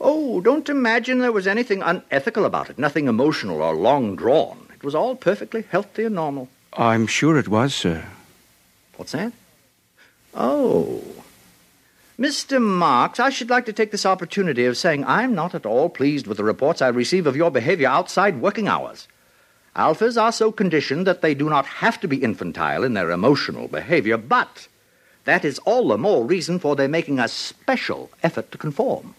Oh, 0.01 0.41
don't 0.41 0.69
imagine 0.69 1.19
there 1.19 1.32
was 1.32 1.47
anything 1.47 1.82
unethical 1.82 2.45
about 2.45 2.69
it, 2.69 2.77
nothing 2.77 3.08
emotional 3.08 3.62
or 3.62 3.75
long 3.75 4.15
drawn. 4.15 4.67
It 4.73 4.84
was 4.84 4.95
all 4.95 5.15
perfectly 5.15 5.63
healthy 5.69 6.06
and 6.06 6.15
normal. 6.15 6.49
I'm 6.73 7.08
sure 7.08 7.38
it 7.38 7.47
was, 7.47 7.73
sir. 7.75 8.06
What's 8.97 9.12
that? 9.12 9.34
Oh. 10.34 11.01
Mr. 12.19 12.62
Marx, 12.62 13.19
I 13.19 13.29
should 13.29 13.49
like 13.49 13.65
to 13.65 13.73
take 13.73 13.91
this 13.91 14.06
opportunity 14.06 14.65
of 14.65 14.77
saying 14.77 15.03
I'm 15.06 15.34
not 15.34 15.56
at 15.56 15.65
all 15.65 15.89
pleased 15.89 16.27
with 16.27 16.38
the 16.38 16.43
reports 16.43 16.82
I 16.82 16.88
receive 16.89 17.25
of 17.25 17.36
your 17.36 17.51
behavior 17.51 17.88
outside 17.88 18.41
working 18.41 18.67
hours. 18.67 19.08
Alphas 19.75 20.21
are 20.21 20.32
so 20.32 20.51
conditioned 20.51 21.08
that 21.08 21.21
they 21.21 21.34
do 21.34 21.49
not 21.49 21.65
have 21.65 21.99
to 22.01 22.08
be 22.08 22.23
infantile 22.23 22.84
in 22.84 22.93
their 22.93 23.10
emotional 23.10 23.67
behavior, 23.67 24.17
but 24.17 24.67
that 25.25 25.43
is 25.43 25.58
all 25.60 25.88
the 25.88 25.97
more 25.97 26.23
reason 26.23 26.60
for 26.60 26.75
their 26.75 26.88
making 26.88 27.17
a 27.17 27.27
special 27.27 28.12
effort 28.21 28.51
to 28.51 28.58
conform. 28.58 29.15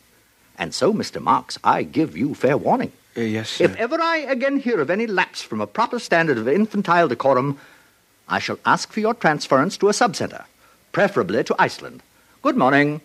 And 0.59 0.73
so, 0.73 0.93
Mr. 0.93 1.21
Marx, 1.21 1.59
I 1.64 1.83
give 1.83 2.17
you 2.17 2.35
fair 2.35 2.57
warning. 2.57 2.93
Uh, 3.17 3.23
yes, 3.23 3.51
sir. 3.51 3.64
If 3.64 3.77
ever 3.77 4.01
I 4.01 4.19
again 4.19 4.59
hear 4.59 4.81
of 4.81 4.90
any 4.90 5.07
lapse 5.07 5.43
from 5.43 5.61
a 5.61 5.67
proper 5.67 5.99
standard 5.99 6.38
of 6.38 6.49
infantile 6.49 7.09
decorum, 7.09 7.59
I 8.29 8.38
shall 8.38 8.59
ask 8.64 8.93
for 8.93 9.01
your 9.01 9.14
transference 9.14 9.77
to 9.79 9.88
a 9.88 9.93
subcenter, 9.93 10.45
preferably 10.93 11.45
to 11.45 11.55
Iceland. 11.59 12.03
Good 12.43 12.57
morning. 12.57 13.01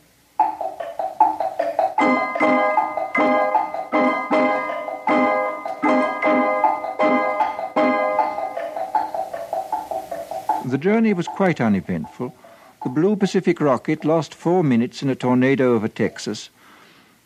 The 10.66 10.78
journey 10.78 11.14
was 11.14 11.28
quite 11.28 11.60
uneventful. 11.60 12.36
The 12.84 12.90
Blue 12.90 13.16
Pacific 13.16 13.60
rocket 13.60 14.06
lost 14.06 14.36
four 14.36 14.64
minutes 14.64 15.02
in 15.02 15.10
a 15.10 15.16
tornado 15.16 15.74
over 15.74 15.88
Texas, 15.88 16.50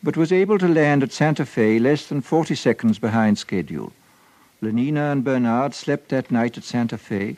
but 0.03 0.17
was 0.17 0.31
able 0.31 0.59
to 0.59 0.67
land 0.67 1.01
at 1.01 1.13
Santa 1.13 1.45
Fe 1.45 1.79
less 1.79 2.07
than 2.07 2.21
40 2.21 2.55
seconds 2.55 2.99
behind 2.99 3.37
schedule. 3.37 3.93
Lenina 4.61 5.11
and 5.11 5.23
Bernard 5.23 5.73
slept 5.73 6.09
that 6.09 6.29
night 6.29 6.57
at 6.57 6.63
Santa 6.63 6.97
Fe, 6.97 7.37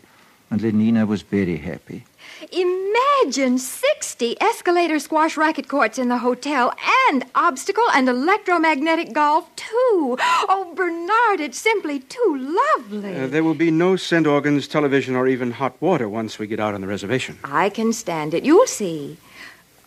and 0.50 0.62
Lenina 0.62 1.08
was 1.08 1.22
very 1.22 1.58
happy. 1.58 2.06
Imagine 2.52 3.58
60 3.58 4.42
escalator 4.42 5.00
squash 5.00 5.38
racket 5.38 5.68
courts 5.68 5.98
in 5.98 6.10
the 6.10 6.20
hotel 6.20 6.74
and 7.10 7.26
obstacle 7.34 7.86
and 7.94 8.10
electromagnetic 8.10 9.14
golf, 9.14 9.54
too. 9.56 10.18
Oh, 10.20 10.74
Bernard, 10.76 11.40
it's 11.40 11.60
simply 11.60 12.00
too 12.00 12.58
lovely. 12.78 13.16
Uh, 13.16 13.28
there 13.28 13.44
will 13.44 13.56
be 13.56 13.72
no 13.72 13.96
scent 13.96 14.28
organs, 14.28 14.68
television, 14.68 15.16
or 15.16 15.28
even 15.28 15.52
hot 15.52 15.80
water 15.82 16.08
once 16.08 16.38
we 16.38 16.48
get 16.48 16.60
out 16.60 16.74
on 16.74 16.82
the 16.82 16.88
reservation. 16.88 17.38
I 17.44 17.70
can 17.70 17.94
stand 17.94 18.34
it. 18.34 18.44
You'll 18.44 18.68
see. 18.68 19.18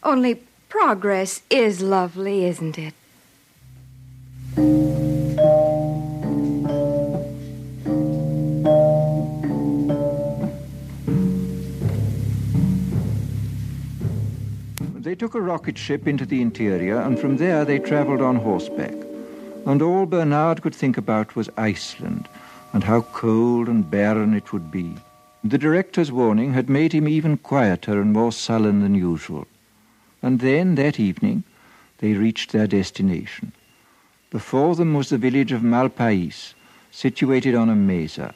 Only 0.02 0.42
progress 0.68 1.42
is 1.50 1.80
lovely, 1.80 2.44
isn't 2.44 2.78
it? 2.78 2.94
They 15.00 15.14
took 15.14 15.34
a 15.34 15.40
rocket 15.40 15.78
ship 15.78 16.06
into 16.06 16.26
the 16.26 16.42
interior, 16.42 17.00
and 17.00 17.18
from 17.18 17.38
there 17.38 17.64
they 17.64 17.78
traveled 17.78 18.20
on 18.20 18.36
horseback. 18.36 18.94
And 19.66 19.80
all 19.80 20.06
Bernard 20.06 20.62
could 20.62 20.74
think 20.74 20.98
about 20.98 21.34
was 21.34 21.48
Iceland, 21.56 22.28
and 22.72 22.84
how 22.84 23.02
cold 23.02 23.68
and 23.68 23.90
barren 23.90 24.34
it 24.34 24.52
would 24.52 24.70
be. 24.70 24.94
The 25.42 25.58
director's 25.58 26.12
warning 26.12 26.52
had 26.52 26.68
made 26.68 26.92
him 26.92 27.08
even 27.08 27.38
quieter 27.38 28.00
and 28.00 28.12
more 28.12 28.32
sullen 28.32 28.80
than 28.80 28.94
usual. 28.94 29.46
And 30.22 30.40
then, 30.40 30.74
that 30.74 30.98
evening, 30.98 31.44
they 31.98 32.14
reached 32.14 32.52
their 32.52 32.66
destination. 32.66 33.52
Before 34.30 34.74
them 34.74 34.94
was 34.94 35.08
the 35.08 35.18
village 35.18 35.52
of 35.52 35.62
Malpais, 35.62 36.54
situated 36.90 37.54
on 37.54 37.68
a 37.68 37.74
mesa. 37.76 38.34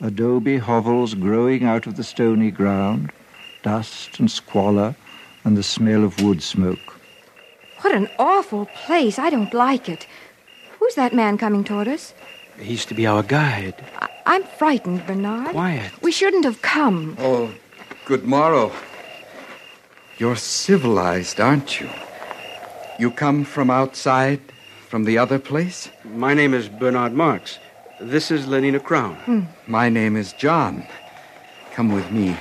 Adobe 0.00 0.56
hovels 0.58 1.14
growing 1.14 1.64
out 1.64 1.86
of 1.86 1.96
the 1.96 2.04
stony 2.04 2.50
ground, 2.50 3.12
dust 3.62 4.18
and 4.18 4.30
squalor, 4.30 4.96
and 5.44 5.56
the 5.56 5.62
smell 5.62 6.04
of 6.04 6.20
wood 6.22 6.42
smoke. 6.42 6.96
What 7.82 7.94
an 7.94 8.08
awful 8.18 8.66
place. 8.84 9.18
I 9.18 9.30
don't 9.30 9.52
like 9.54 9.88
it. 9.88 10.06
Who's 10.78 10.94
that 10.94 11.14
man 11.14 11.38
coming 11.38 11.64
toward 11.64 11.88
us? 11.88 12.14
He's 12.58 12.84
to 12.86 12.94
be 12.94 13.06
our 13.06 13.22
guide. 13.22 13.74
I- 14.00 14.08
I'm 14.26 14.44
frightened, 14.44 15.06
Bernard. 15.06 15.50
Quiet. 15.50 15.92
We 16.02 16.12
shouldn't 16.12 16.44
have 16.44 16.60
come. 16.62 17.16
Oh, 17.18 17.52
good 18.04 18.24
morrow. 18.26 18.72
You're 20.20 20.36
civilized, 20.36 21.40
aren't 21.40 21.80
you? 21.80 21.88
You 22.98 23.10
come 23.10 23.42
from 23.42 23.70
outside, 23.70 24.38
from 24.86 25.04
the 25.04 25.16
other 25.16 25.38
place? 25.38 25.88
My 26.04 26.34
name 26.34 26.52
is 26.52 26.68
Bernard 26.68 27.14
Marx. 27.14 27.58
This 28.02 28.30
is 28.30 28.44
Lenina 28.44 28.84
Crown. 28.84 29.14
Hmm. 29.24 29.40
My 29.66 29.88
name 29.88 30.16
is 30.18 30.34
John. 30.34 30.86
Come 31.72 31.90
with 31.90 32.10
me. 32.10 32.36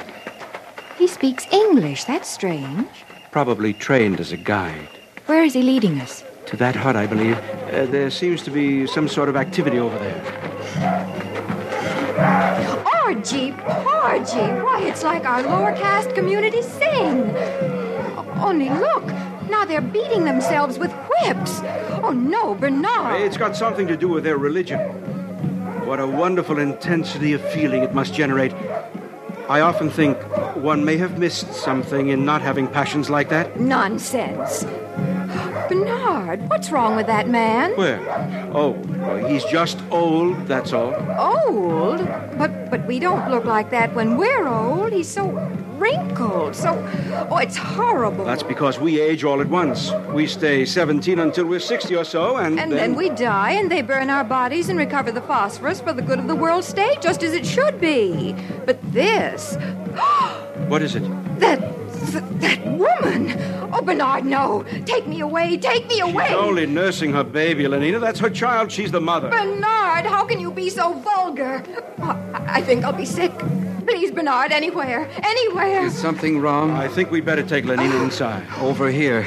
He 0.98 1.08
speaks 1.08 1.48
English. 1.54 2.04
That's 2.04 2.28
strange. 2.28 2.90
Probably 3.32 3.72
trained 3.72 4.20
as 4.20 4.34
a 4.34 4.38
guide. 4.38 4.90
Where 5.28 5.46
is 5.46 5.54
he 5.54 5.62
leading 5.62 6.02
us? 6.02 6.26
To 6.48 6.58
that 6.58 6.76
hut, 6.76 6.98
I 6.98 7.08
believe. 7.08 7.38
Uh, 7.72 7.86
there 7.86 8.12
seems 8.12 8.42
to 8.42 8.52
be 8.52 8.88
some 8.88 9.08
sort 9.08 9.30
of 9.30 9.38
activity 9.38 9.80
over 9.80 9.98
there. 10.00 10.20
Orgy, 13.10 13.54
porgy. 13.54 14.38
Why, 14.62 14.82
it's 14.84 15.02
like 15.02 15.26
our 15.26 15.42
lower 15.42 15.76
caste 15.76 16.14
community 16.14 16.62
sing. 16.62 17.36
Only 18.38 18.70
look. 18.70 19.04
Now 19.50 19.66
they're 19.66 19.82
beating 19.82 20.26
themselves 20.26 20.78
with 20.78 20.92
whips. 20.92 21.60
Oh, 22.04 22.12
no, 22.12 22.54
Bernard. 22.54 23.22
It's 23.22 23.36
got 23.36 23.56
something 23.56 23.88
to 23.88 23.98
do 23.98 24.10
with 24.10 24.24
their 24.24 24.38
religion. 24.38 24.80
What 25.88 26.00
a 26.00 26.06
wonderful 26.06 26.60
intensity 26.60 27.34
of 27.34 27.42
feeling 27.52 27.82
it 27.82 27.96
must 27.96 28.14
generate. 28.14 28.54
I 29.50 29.62
often 29.62 29.90
think 29.90 30.16
one 30.56 30.86
may 30.86 30.98
have 30.98 31.18
missed 31.18 31.52
something 31.52 32.10
in 32.10 32.26
not 32.26 32.44
having 32.44 32.68
passions 32.68 33.10
like 33.10 33.30
that. 33.30 33.60
Nonsense. 33.60 34.66
Bernard, 35.70 36.50
what's 36.50 36.72
wrong 36.72 36.96
with 36.96 37.06
that 37.06 37.30
man? 37.30 37.76
Where? 37.78 38.00
Oh, 38.54 38.72
well, 38.72 39.28
he's 39.28 39.46
just 39.46 39.80
old, 39.92 40.48
that's 40.48 40.74
all. 40.74 40.94
Old? 41.18 42.00
But 42.38 42.72
but 42.72 42.86
we 42.88 43.00
don't 43.00 43.30
look 43.30 43.46
like 43.46 43.70
that 43.70 43.94
when 43.94 44.18
we're 44.18 44.48
old. 44.48 44.92
He's 44.92 45.08
so 45.08 45.30
wrinkled, 45.78 46.56
so 46.56 46.72
oh, 47.30 47.38
it's 47.38 47.56
horrible. 47.56 48.26
That's 48.26 48.44
because 48.44 48.80
we 48.80 49.00
age 49.00 49.24
all 49.24 49.42
at 49.42 49.48
once. 49.48 49.92
We 50.14 50.28
stay 50.28 50.66
17 50.66 51.20
until 51.20 51.46
we're 51.46 51.60
60 51.60 51.96
or 51.96 52.04
so, 52.04 52.38
and, 52.38 52.60
and 52.60 52.72
then 52.72 52.96
we 52.96 53.10
die, 53.10 53.52
and 53.52 53.72
they 53.72 53.82
burn 53.82 54.10
our 54.10 54.24
bodies 54.24 54.70
and 54.70 54.78
recover 54.78 55.12
the 55.12 55.22
phosphorus 55.22 55.80
for 55.80 55.94
the 55.94 56.02
good 56.02 56.20
of 56.20 56.28
the 56.28 56.36
world 56.36 56.64
state, 56.64 57.02
just 57.02 57.24
as 57.24 57.34
it 57.34 57.46
should 57.46 57.80
be. 57.80 58.36
But 58.66 58.80
this, 58.92 59.56
What 60.68 60.82
is 60.82 60.96
it? 60.96 61.04
that 61.40 61.79
th- 62.00 62.24
that 62.42 62.66
woman! 62.66 63.36
Oh, 63.74 63.82
Bernard, 63.82 64.26
no! 64.26 64.64
Take 64.86 65.08
me 65.08 65.22
away! 65.22 65.58
Take 65.58 65.88
me 65.88 66.00
away! 66.00 66.28
She's 66.28 66.36
only 66.36 66.66
nursing 66.66 67.14
her 67.14 67.24
baby, 67.24 67.64
Lenina. 67.66 68.00
That's 68.00 68.20
her 68.20 68.30
child. 68.30 68.72
She's 68.72 68.92
the 68.92 69.02
mother. 69.02 69.30
Bernard, 69.30 70.06
how 70.06 70.26
can 70.26 70.40
you 70.40 70.52
be 70.52 70.70
so 70.70 70.94
vulgar? 70.94 71.64
Oh, 72.00 72.10
I 72.50 72.60
I 72.60 72.62
think 72.62 72.84
I'll 72.84 72.92
be 72.92 73.06
sick. 73.06 73.32
Please, 73.88 74.12
Bernard, 74.12 74.52
anywhere, 74.52 75.10
anywhere. 75.24 75.86
Is 75.86 75.98
something 75.98 76.42
wrong? 76.42 76.72
I 76.72 76.90
think 76.90 77.10
we'd 77.10 77.24
better 77.24 77.42
take 77.42 77.64
Lenina 77.64 78.00
ah. 78.00 78.04
inside. 78.04 78.46
Over 78.60 78.92
here. 78.92 79.24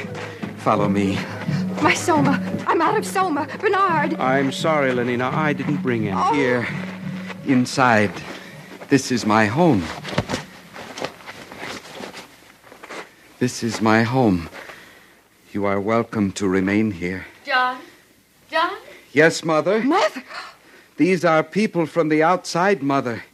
Follow 0.58 0.86
me. 0.86 1.18
My 1.80 1.94
soma. 1.94 2.42
I'm 2.66 2.82
out 2.82 2.98
of 2.98 3.06
soma. 3.06 3.48
Bernard. 3.58 4.14
I'm 4.20 4.52
sorry, 4.52 4.92
Lenina. 4.92 5.32
I 5.32 5.54
didn't 5.54 5.78
bring 5.78 6.02
him. 6.02 6.18
Oh. 6.18 6.34
Here. 6.34 6.68
Inside. 7.46 8.12
This 8.88 9.10
is 9.10 9.24
my 9.24 9.46
home. 9.46 9.82
This 13.42 13.64
is 13.64 13.80
my 13.80 14.04
home. 14.04 14.48
You 15.52 15.64
are 15.64 15.80
welcome 15.80 16.30
to 16.34 16.46
remain 16.46 16.92
here. 16.92 17.26
John? 17.44 17.80
John? 18.48 18.76
Yes, 19.12 19.42
Mother? 19.42 19.82
Mother? 19.82 20.22
These 20.96 21.24
are 21.24 21.42
people 21.42 21.86
from 21.86 22.08
the 22.08 22.22
outside, 22.22 22.84
Mother. 22.84 23.24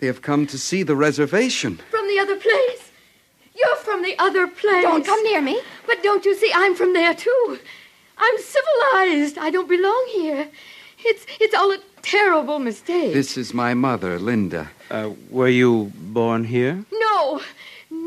They 0.00 0.06
have 0.06 0.20
come 0.20 0.46
to 0.48 0.58
see 0.58 0.82
the 0.82 0.94
reservation. 0.94 1.80
From 1.88 2.06
the 2.08 2.18
other 2.18 2.36
place? 2.36 2.90
You're 3.54 3.76
from 3.76 4.02
the 4.02 4.18
other 4.18 4.48
place. 4.48 4.82
Don't 4.82 5.06
come 5.06 5.22
near 5.24 5.40
me. 5.40 5.58
But 5.86 6.02
don't 6.02 6.26
you 6.26 6.34
see, 6.34 6.52
I'm 6.54 6.74
from 6.74 6.92
there 6.92 7.14
too. 7.14 7.58
I'm 8.18 8.36
civilized. 8.36 9.38
I 9.38 9.48
don't 9.48 9.66
belong 9.66 10.08
here. 10.12 10.50
It's 11.06 11.24
it's 11.40 11.54
all 11.54 11.72
a 11.72 11.78
terrible 12.02 12.58
mistake. 12.58 13.14
This 13.14 13.38
is 13.38 13.54
my 13.54 13.72
mother, 13.72 14.18
Linda. 14.18 14.68
Uh, 14.90 15.12
were 15.30 15.48
you 15.48 15.90
born 15.94 16.44
here? 16.44 16.84
No, 16.92 17.40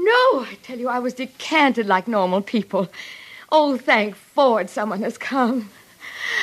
no. 0.03 0.41
I 0.41 0.57
tell 0.63 0.79
you, 0.79 0.87
I 0.87 0.99
was 0.99 1.13
decanted 1.13 1.85
like 1.87 2.07
normal 2.07 2.41
people. 2.41 2.89
Oh, 3.51 3.77
thank 3.77 4.15
Ford, 4.15 4.69
someone 4.69 5.01
has 5.01 5.17
come. 5.17 5.69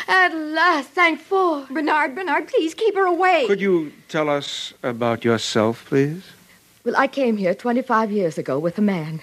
At 0.07 0.35
last, 0.35 0.90
thank 0.90 1.21
Ford. 1.21 1.68
Bernard, 1.68 2.14
Bernard, 2.14 2.49
please 2.49 2.75
keep 2.75 2.94
her 2.94 3.07
away. 3.07 3.47
Could 3.47 3.61
you 3.61 3.92
tell 4.09 4.29
us 4.29 4.75
about 4.83 5.25
yourself, 5.25 5.85
please? 5.87 6.23
Well, 6.85 6.97
I 6.97 7.07
came 7.07 7.37
here 7.37 7.55
25 7.55 8.11
years 8.11 8.38
ago 8.38 8.59
with 8.59 8.79
a 8.79 8.83
man. 8.83 9.21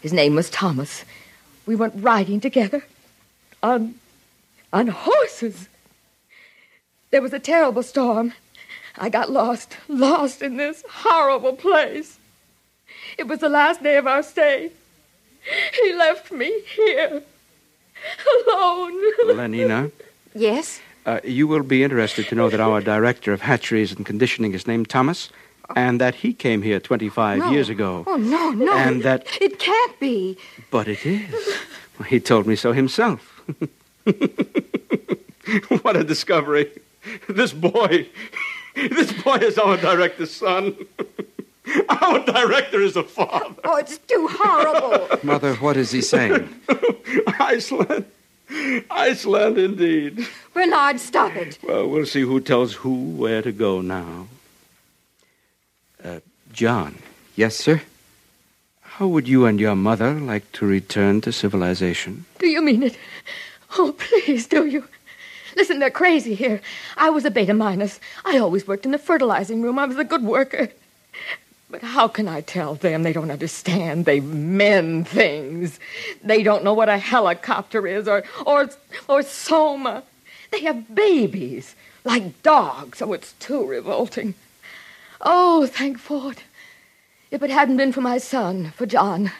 His 0.00 0.12
name 0.12 0.34
was 0.34 0.50
Thomas. 0.50 1.04
We 1.66 1.76
went 1.76 1.94
riding 1.96 2.40
together 2.40 2.84
on 3.62 3.94
on 4.72 4.88
horses. 4.88 5.68
There 7.10 7.22
was 7.22 7.32
a 7.32 7.38
terrible 7.38 7.84
storm. 7.84 8.32
I 8.98 9.08
got 9.08 9.30
lost, 9.30 9.76
lost 9.88 10.42
in 10.42 10.56
this 10.56 10.84
horrible 10.90 11.54
place. 11.54 12.18
It 13.18 13.26
was 13.28 13.40
the 13.40 13.48
last 13.48 13.82
day 13.82 13.96
of 13.96 14.06
our 14.06 14.22
stay. 14.22 14.70
He 15.82 15.92
left 15.94 16.32
me 16.32 16.50
here, 16.74 17.22
alone. 18.46 18.92
Lenina, 19.26 19.92
Yes? 20.34 20.80
uh, 21.06 21.20
you 21.22 21.46
will 21.46 21.62
be 21.62 21.82
interested 21.84 22.26
to 22.28 22.34
know 22.34 22.48
that 22.48 22.60
our 22.60 22.80
director 22.80 23.32
of 23.32 23.42
hatcheries 23.42 23.92
and 23.92 24.04
conditioning 24.06 24.54
is 24.54 24.66
named 24.66 24.88
Thomas, 24.88 25.28
and 25.76 26.00
that 26.00 26.16
he 26.16 26.32
came 26.32 26.62
here 26.62 26.80
25 26.80 27.38
No. 27.38 27.50
years 27.50 27.68
ago. 27.68 28.04
Oh, 28.06 28.16
no, 28.16 28.50
no. 28.50 28.72
And 28.74 29.02
that- 29.02 29.26
It 29.40 29.58
can't 29.58 30.00
be. 30.00 30.36
But 30.70 30.88
it 30.88 31.04
is. 31.06 31.58
He 32.08 32.20
told 32.20 32.46
me 32.46 32.56
so 32.56 32.72
himself. 32.72 33.40
what 35.82 35.96
a 35.96 36.04
discovery. 36.04 36.70
This 37.28 37.52
boy, 37.52 38.08
this 38.74 39.12
boy 39.22 39.36
is 39.36 39.58
our 39.58 39.76
director's 39.76 40.32
son. 40.32 40.74
Our 41.88 42.24
director 42.24 42.80
is 42.80 42.96
a 42.96 43.02
father. 43.02 43.54
Oh, 43.64 43.76
it's 43.76 43.98
too 43.98 44.28
horrible. 44.30 45.18
Mother, 45.22 45.54
what 45.56 45.76
is 45.76 45.90
he 45.90 46.02
saying? 46.02 46.48
Iceland. 47.38 48.04
Iceland, 48.90 49.58
indeed. 49.58 50.26
Bernard, 50.52 51.00
stop 51.00 51.34
it. 51.36 51.58
Well, 51.62 51.88
we'll 51.88 52.06
see 52.06 52.20
who 52.20 52.40
tells 52.40 52.74
who 52.74 53.10
where 53.16 53.42
to 53.42 53.52
go 53.52 53.80
now. 53.80 54.28
Uh, 56.02 56.20
John. 56.52 56.96
Yes, 57.34 57.56
sir? 57.56 57.82
How 58.82 59.08
would 59.08 59.26
you 59.26 59.46
and 59.46 59.58
your 59.58 59.74
mother 59.74 60.12
like 60.14 60.52
to 60.52 60.66
return 60.66 61.20
to 61.22 61.32
civilization? 61.32 62.26
Do 62.38 62.48
you 62.48 62.62
mean 62.62 62.82
it? 62.82 62.96
Oh, 63.76 63.92
please, 63.98 64.46
do 64.46 64.66
you? 64.66 64.84
Listen, 65.56 65.78
they're 65.78 65.90
crazy 65.90 66.34
here. 66.34 66.60
I 66.96 67.10
was 67.10 67.24
a 67.24 67.30
beta 67.30 67.54
minus. 67.54 67.98
I 68.24 68.38
always 68.38 68.68
worked 68.68 68.84
in 68.84 68.92
the 68.92 68.98
fertilizing 68.98 69.62
room. 69.62 69.78
I 69.78 69.86
was 69.86 69.96
a 69.96 70.04
good 70.04 70.22
worker. 70.22 70.68
But 71.74 71.82
how 71.82 72.06
can 72.06 72.28
I 72.28 72.40
tell 72.40 72.76
them? 72.76 73.02
They 73.02 73.12
don't 73.12 73.32
understand. 73.32 74.04
They 74.04 74.20
men 74.20 75.02
things. 75.02 75.80
They 76.22 76.44
don't 76.44 76.62
know 76.62 76.72
what 76.72 76.88
a 76.88 76.98
helicopter 76.98 77.84
is 77.84 78.06
or 78.06 78.22
or 78.46 78.70
or 79.08 79.24
soma. 79.24 80.04
They 80.52 80.60
have 80.60 80.94
babies 80.94 81.74
like 82.04 82.40
dogs. 82.44 83.02
Oh, 83.02 83.12
it's 83.12 83.32
too 83.40 83.66
revolting. 83.66 84.34
Oh, 85.20 85.66
thank 85.66 85.98
Ford. 85.98 86.42
If 87.32 87.42
it 87.42 87.50
hadn't 87.50 87.78
been 87.78 87.92
for 87.92 88.02
my 88.02 88.18
son, 88.18 88.72
for 88.76 88.86
John, 88.86 89.32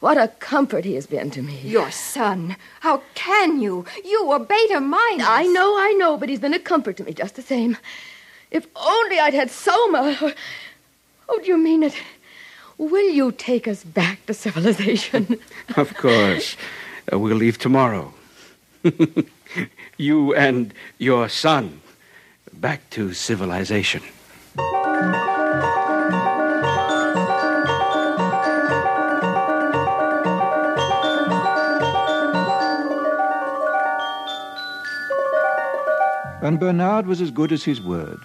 what 0.00 0.16
a 0.16 0.28
comfort 0.28 0.86
he 0.86 0.94
has 0.94 1.06
been 1.06 1.30
to 1.32 1.42
me. 1.42 1.58
Your 1.58 1.90
son? 1.90 2.56
How 2.80 3.02
can 3.14 3.60
you? 3.60 3.84
You 4.02 4.26
were 4.26 4.38
beta 4.38 4.80
minus. 4.80 5.26
I 5.28 5.44
know, 5.44 5.76
I 5.76 5.92
know, 5.98 6.16
but 6.16 6.30
he's 6.30 6.40
been 6.40 6.54
a 6.54 6.58
comfort 6.58 6.96
to 6.96 7.04
me 7.04 7.12
just 7.12 7.36
the 7.36 7.42
same. 7.42 7.76
If 8.50 8.66
only 8.74 9.18
I'd 9.18 9.34
had 9.34 9.50
Soma. 9.50 10.32
Oh, 11.28 11.38
do 11.40 11.46
you 11.46 11.58
mean 11.58 11.82
it? 11.82 11.94
Will 12.78 13.10
you 13.10 13.32
take 13.32 13.68
us 13.68 13.84
back 13.84 14.26
to 14.26 14.34
civilization? 14.34 15.38
Of 15.76 15.94
course. 15.94 16.56
Uh, 17.12 17.18
we'll 17.18 17.36
leave 17.36 17.58
tomorrow. 17.58 18.12
you 19.96 20.34
and 20.34 20.74
your 20.98 21.28
son 21.28 21.80
back 22.52 22.90
to 22.90 23.12
civilization. 23.12 24.02
And 36.42 36.58
Bernard 36.58 37.06
was 37.06 37.20
as 37.20 37.30
good 37.30 37.52
as 37.52 37.62
his 37.62 37.80
word. 37.80 38.18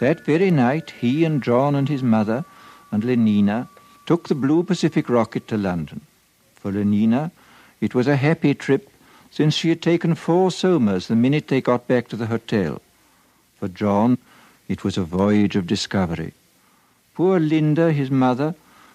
That 0.00 0.24
very 0.24 0.50
night, 0.50 0.90
he 1.00 1.24
and 1.24 1.42
John 1.42 1.74
and 1.74 1.88
his 1.88 2.02
mother 2.02 2.44
and 2.90 3.02
Lenina 3.02 3.68
took 4.06 4.28
the 4.28 4.34
Blue 4.34 4.62
Pacific 4.62 5.08
rocket 5.08 5.48
to 5.48 5.58
London. 5.58 6.00
For 6.54 6.72
Lenina, 6.72 7.30
it 7.80 7.94
was 7.94 8.06
a 8.06 8.16
happy 8.16 8.54
trip 8.54 8.90
since 9.30 9.54
she 9.54 9.68
had 9.68 9.82
taken 9.82 10.14
four 10.14 10.48
somas 10.50 11.08
the 11.08 11.16
minute 11.16 11.48
they 11.48 11.60
got 11.60 11.86
back 11.86 12.08
to 12.08 12.16
the 12.16 12.26
hotel. 12.26 12.80
For 13.58 13.68
John, 13.68 14.16
it 14.66 14.82
was 14.82 14.96
a 14.96 15.04
voyage 15.04 15.56
of 15.56 15.66
discovery. 15.66 16.32
Poor 17.14 17.38
Linda, 17.38 17.92
his 17.92 18.10
mother, 18.10 18.54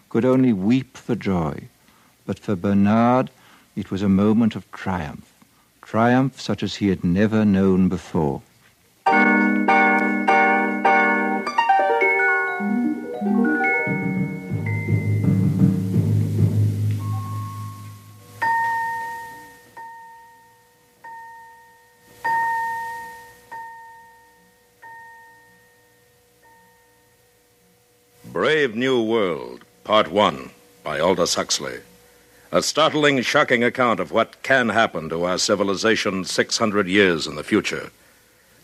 could 0.09 0.25
only 0.25 0.51
weep 0.51 0.97
for 0.97 1.15
joy. 1.15 1.67
But 2.25 2.39
for 2.39 2.55
Bernard, 2.55 3.29
it 3.75 3.91
was 3.91 4.01
a 4.01 4.09
moment 4.09 4.55
of 4.55 4.71
triumph. 4.71 5.31
Triumph 5.81 6.41
such 6.41 6.63
as 6.63 6.75
he 6.75 6.87
had 6.89 7.03
never 7.03 7.45
known 7.45 7.87
before. 7.87 8.41
Brave 28.51 28.75
New 28.75 29.01
World, 29.01 29.63
Part 29.85 30.11
1, 30.11 30.49
by 30.83 30.99
Aldous 30.99 31.35
Huxley. 31.35 31.79
A 32.51 32.61
startling, 32.61 33.21
shocking 33.21 33.63
account 33.63 34.01
of 34.01 34.11
what 34.11 34.43
can 34.43 34.67
happen 34.67 35.07
to 35.07 35.23
our 35.23 35.37
civilization 35.37 36.25
600 36.25 36.85
years 36.85 37.27
in 37.27 37.35
the 37.35 37.45
future. 37.45 37.91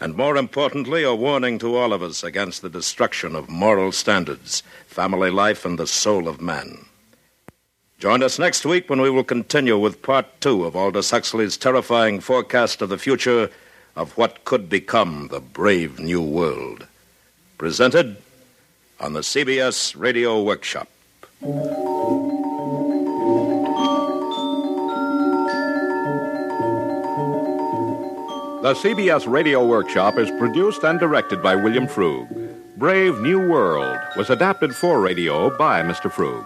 And 0.01 0.17
more 0.17 0.35
importantly, 0.35 1.03
a 1.03 1.15
warning 1.15 1.57
to 1.59 1.77
all 1.77 1.93
of 1.93 2.03
us 2.03 2.21
against 2.21 2.61
the 2.61 2.69
destruction 2.69 3.33
of 3.33 3.47
moral 3.47 3.93
standards, 3.93 4.61
family 4.87 5.31
life, 5.31 5.63
and 5.63 5.79
the 5.79 5.87
soul 5.87 6.27
of 6.27 6.41
man. 6.41 6.79
Join 7.97 8.21
us 8.21 8.37
next 8.37 8.65
week 8.65 8.89
when 8.89 8.99
we 8.99 9.09
will 9.09 9.23
continue 9.23 9.79
with 9.79 10.01
Part 10.01 10.41
2 10.41 10.65
of 10.65 10.75
Aldous 10.75 11.11
Huxley's 11.11 11.55
terrifying 11.55 12.19
forecast 12.19 12.81
of 12.81 12.89
the 12.89 12.97
future 12.97 13.49
of 13.95 14.17
what 14.17 14.43
could 14.43 14.67
become 14.67 15.29
the 15.29 15.39
brave 15.39 15.97
new 15.97 16.21
world. 16.21 16.87
Presented 17.57 18.17
on 18.99 19.13
the 19.13 19.21
CBS 19.21 19.99
Radio 19.99 20.41
Workshop. 20.41 20.87
The 28.63 28.73
CBS 28.73 29.31
Radio 29.31 29.65
Workshop 29.65 30.17
is 30.17 30.29
produced 30.31 30.83
and 30.83 30.99
directed 30.99 31.43
by 31.43 31.55
William 31.55 31.87
Froug. 31.87 32.27
Brave 32.77 33.19
New 33.21 33.39
World 33.39 33.97
was 34.17 34.29
adapted 34.29 34.75
for 34.75 34.99
radio 34.99 35.55
by 35.57 35.81
Mr. 35.83 36.11
Froug. 36.11 36.45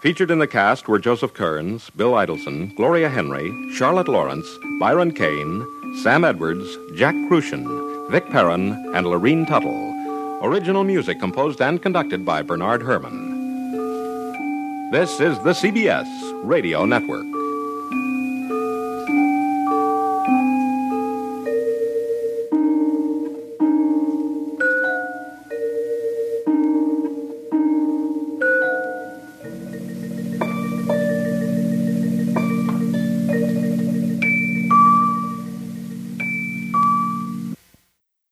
Featured 0.00 0.30
in 0.30 0.40
the 0.40 0.46
cast 0.46 0.88
were 0.88 0.98
Joseph 0.98 1.34
Kearns, 1.34 1.90
Bill 1.90 2.12
Idelson, 2.12 2.74
Gloria 2.76 3.08
Henry, 3.08 3.50
Charlotte 3.72 4.08
Lawrence, 4.08 4.46
Byron 4.78 5.12
Kane, 5.12 5.66
Sam 6.02 6.24
Edwards, 6.24 6.76
Jack 6.94 7.14
Kruschen, 7.28 8.10
Vic 8.10 8.28
Perrin, 8.30 8.72
and 8.94 9.06
Lorene 9.06 9.46
Tuttle. 9.46 9.97
Original 10.40 10.84
music 10.84 11.18
composed 11.18 11.60
and 11.60 11.82
conducted 11.82 12.24
by 12.24 12.42
Bernard 12.42 12.80
Herrmann. 12.82 13.80
This 14.92 15.18
is 15.18 15.36
the 15.40 15.50
CBS 15.50 16.06
Radio 16.44 16.84
Network. 16.84 17.26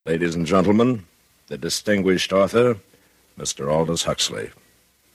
Ladies 0.07 0.37
and 0.37 0.47
gentlemen, 0.47 1.05
the 1.49 1.59
distinguished 1.59 2.33
author, 2.33 2.77
Mr. 3.39 3.73
Aldous 3.73 4.05
Huxley. 4.05 4.51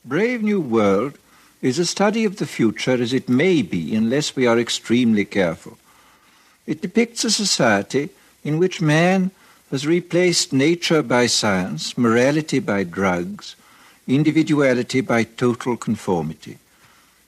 Brave 0.05 0.41
New 0.41 0.61
World 0.61 1.17
is 1.61 1.77
a 1.77 1.85
study 1.85 2.25
of 2.25 2.37
the 2.37 2.47
future 2.47 3.01
as 3.01 3.13
it 3.13 3.29
may 3.29 3.61
be 3.61 3.95
unless 3.95 4.35
we 4.35 4.47
are 4.47 4.59
extremely 4.59 5.25
careful. 5.25 5.77
It 6.65 6.81
depicts 6.81 7.23
a 7.23 7.31
society 7.31 8.09
in 8.43 8.57
which 8.57 8.81
man 8.81 9.31
has 9.69 9.85
replaced 9.85 10.53
nature 10.53 11.03
by 11.03 11.27
science, 11.27 11.97
morality 11.97 12.59
by 12.59 12.83
drugs, 12.83 13.55
individuality 14.07 15.01
by 15.01 15.23
total 15.23 15.77
conformity. 15.77 16.57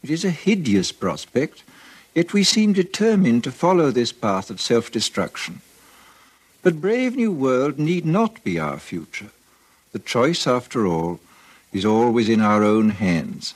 It 0.04 0.10
is 0.10 0.26
a 0.26 0.32
hideous 0.32 0.92
prospect, 0.92 1.64
yet 2.14 2.34
we 2.34 2.44
seem 2.44 2.74
determined 2.74 3.44
to 3.44 3.52
follow 3.52 3.92
this 3.92 4.12
path 4.12 4.50
of 4.50 4.60
self-destruction. 4.60 5.62
But 6.64 6.80
Brave 6.80 7.18
New 7.18 7.34
World 7.34 7.78
need 7.78 8.06
not 8.06 8.42
be 8.46 8.58
our 8.58 8.80
future. 8.80 9.32
The 9.92 10.00
choice, 10.00 10.48
after 10.48 10.88
all, 10.88 11.20
is 11.74 11.84
always 11.84 12.30
in 12.30 12.40
our 12.40 12.64
own 12.64 12.92
hands. 12.92 13.54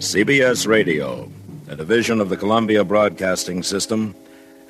CBS 0.00 0.66
Radio, 0.66 1.32
a 1.66 1.76
division 1.76 2.20
of 2.20 2.28
the 2.28 2.36
Columbia 2.36 2.84
Broadcasting 2.84 3.62
System, 3.62 4.14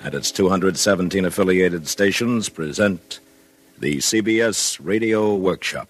and 0.00 0.14
its 0.14 0.30
217 0.30 1.24
affiliated 1.24 1.88
stations 1.88 2.48
present 2.48 3.18
the 3.78 3.96
CBS 3.96 4.78
Radio 4.80 5.34
Workshop, 5.34 5.88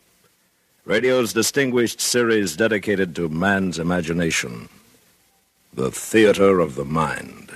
radio's 0.86 1.34
distinguished 1.34 2.00
series 2.00 2.56
dedicated 2.56 3.14
to 3.16 3.28
man's 3.28 3.78
imagination, 3.78 4.70
the 5.72 5.90
theater 5.90 6.60
of 6.60 6.74
the 6.74 6.84
mind. 6.84 7.50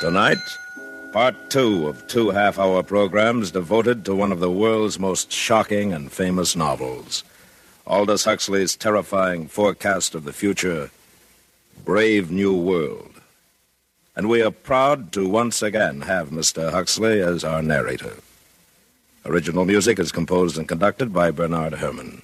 Tonight, 0.00 0.38
part 1.12 1.34
two 1.50 1.88
of 1.88 2.06
two 2.06 2.30
half 2.30 2.58
hour 2.58 2.82
programs 2.82 3.50
devoted 3.50 4.04
to 4.04 4.14
one 4.14 4.32
of 4.32 4.40
the 4.40 4.50
world's 4.50 4.98
most 4.98 5.32
shocking 5.32 5.92
and 5.92 6.12
famous 6.12 6.54
novels 6.54 7.24
Aldous 7.90 8.24
Huxley's 8.24 8.76
terrifying 8.76 9.48
forecast 9.48 10.14
of 10.14 10.22
the 10.22 10.32
future, 10.32 10.92
Brave 11.84 12.30
New 12.30 12.54
World. 12.54 13.20
And 14.14 14.28
we 14.28 14.42
are 14.42 14.52
proud 14.52 15.10
to 15.14 15.28
once 15.28 15.60
again 15.60 16.02
have 16.02 16.30
Mr. 16.30 16.70
Huxley 16.70 17.20
as 17.20 17.42
our 17.42 17.62
narrator. 17.62 18.18
Original 19.26 19.66
music 19.66 19.98
is 19.98 20.12
composed 20.12 20.56
and 20.56 20.66
conducted 20.66 21.12
by 21.12 21.30
Bernard 21.30 21.74
Herrmann. 21.74 22.22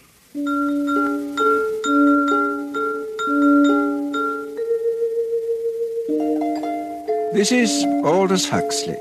This 7.35 7.53
is 7.53 7.85
Aldous 8.03 8.49
Huxley, 8.49 8.97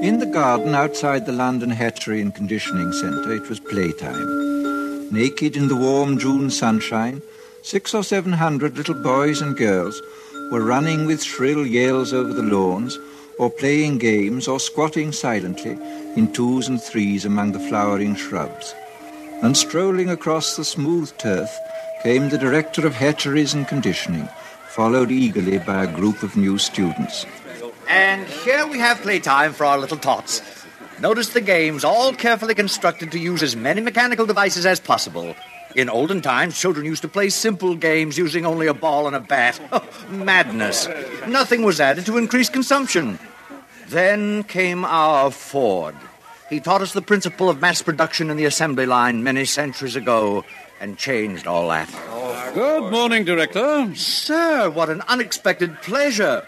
In 0.00 0.20
the 0.20 0.26
garden 0.26 0.76
outside 0.76 1.26
the 1.26 1.32
London 1.32 1.70
Hatchery 1.70 2.20
and 2.20 2.32
Conditioning 2.32 2.92
Centre, 2.92 3.32
it 3.32 3.48
was 3.48 3.58
playtime. 3.58 5.12
Naked 5.12 5.56
in 5.56 5.66
the 5.66 5.74
warm 5.74 6.18
June 6.18 6.50
sunshine, 6.50 7.20
six 7.62 7.92
or 7.92 8.04
seven 8.04 8.32
hundred 8.32 8.78
little 8.78 8.94
boys 8.94 9.42
and 9.42 9.56
girls 9.56 10.00
were 10.52 10.64
running 10.64 11.04
with 11.04 11.22
shrill 11.22 11.66
yells 11.66 12.12
over 12.12 12.32
the 12.32 12.42
lawns, 12.42 12.96
or 13.40 13.50
playing 13.50 13.98
games, 13.98 14.46
or 14.46 14.60
squatting 14.60 15.10
silently 15.10 15.76
in 16.16 16.32
twos 16.32 16.68
and 16.68 16.82
threes 16.82 17.24
among 17.24 17.52
the 17.52 17.60
flowering 17.60 18.14
shrubs. 18.14 18.74
And 19.42 19.56
strolling 19.56 20.10
across 20.10 20.56
the 20.56 20.64
smooth 20.64 21.16
turf 21.18 21.50
came 22.02 22.28
the 22.28 22.38
director 22.38 22.86
of 22.86 22.94
hatcheries 22.94 23.54
and 23.54 23.66
conditioning, 23.66 24.28
followed 24.68 25.10
eagerly 25.10 25.58
by 25.58 25.84
a 25.84 25.94
group 25.94 26.22
of 26.22 26.36
new 26.36 26.58
students. 26.58 27.26
And 27.88 28.26
here 28.26 28.66
we 28.66 28.78
have 28.78 29.00
playtime 29.02 29.52
for 29.52 29.64
our 29.64 29.78
little 29.78 29.96
tots. 29.96 30.42
Notice 31.00 31.30
the 31.30 31.40
games, 31.40 31.84
all 31.84 32.12
carefully 32.12 32.54
constructed 32.54 33.10
to 33.12 33.18
use 33.18 33.42
as 33.42 33.56
many 33.56 33.80
mechanical 33.80 34.26
devices 34.26 34.66
as 34.66 34.78
possible. 34.78 35.34
In 35.74 35.88
olden 35.88 36.20
times, 36.20 36.58
children 36.58 36.84
used 36.84 37.02
to 37.02 37.08
play 37.08 37.30
simple 37.30 37.74
games 37.74 38.18
using 38.18 38.44
only 38.44 38.66
a 38.66 38.74
ball 38.74 39.06
and 39.06 39.16
a 39.16 39.20
bat. 39.20 39.60
Madness. 40.10 40.88
Nothing 41.26 41.62
was 41.62 41.80
added 41.80 42.06
to 42.06 42.18
increase 42.18 42.48
consumption. 42.48 43.18
Then 43.90 44.44
came 44.44 44.84
our 44.84 45.32
Ford. 45.32 45.96
He 46.48 46.60
taught 46.60 46.80
us 46.80 46.92
the 46.92 47.02
principle 47.02 47.50
of 47.50 47.60
mass 47.60 47.82
production 47.82 48.30
in 48.30 48.36
the 48.36 48.44
assembly 48.44 48.86
line 48.86 49.24
many 49.24 49.44
centuries 49.44 49.96
ago 49.96 50.44
and 50.80 50.96
changed 50.96 51.48
all 51.48 51.68
that. 51.70 51.90
Good 52.54 52.92
morning, 52.92 53.24
Director. 53.24 53.92
Sir, 53.96 54.70
what 54.70 54.90
an 54.90 55.02
unexpected 55.08 55.82
pleasure. 55.82 56.46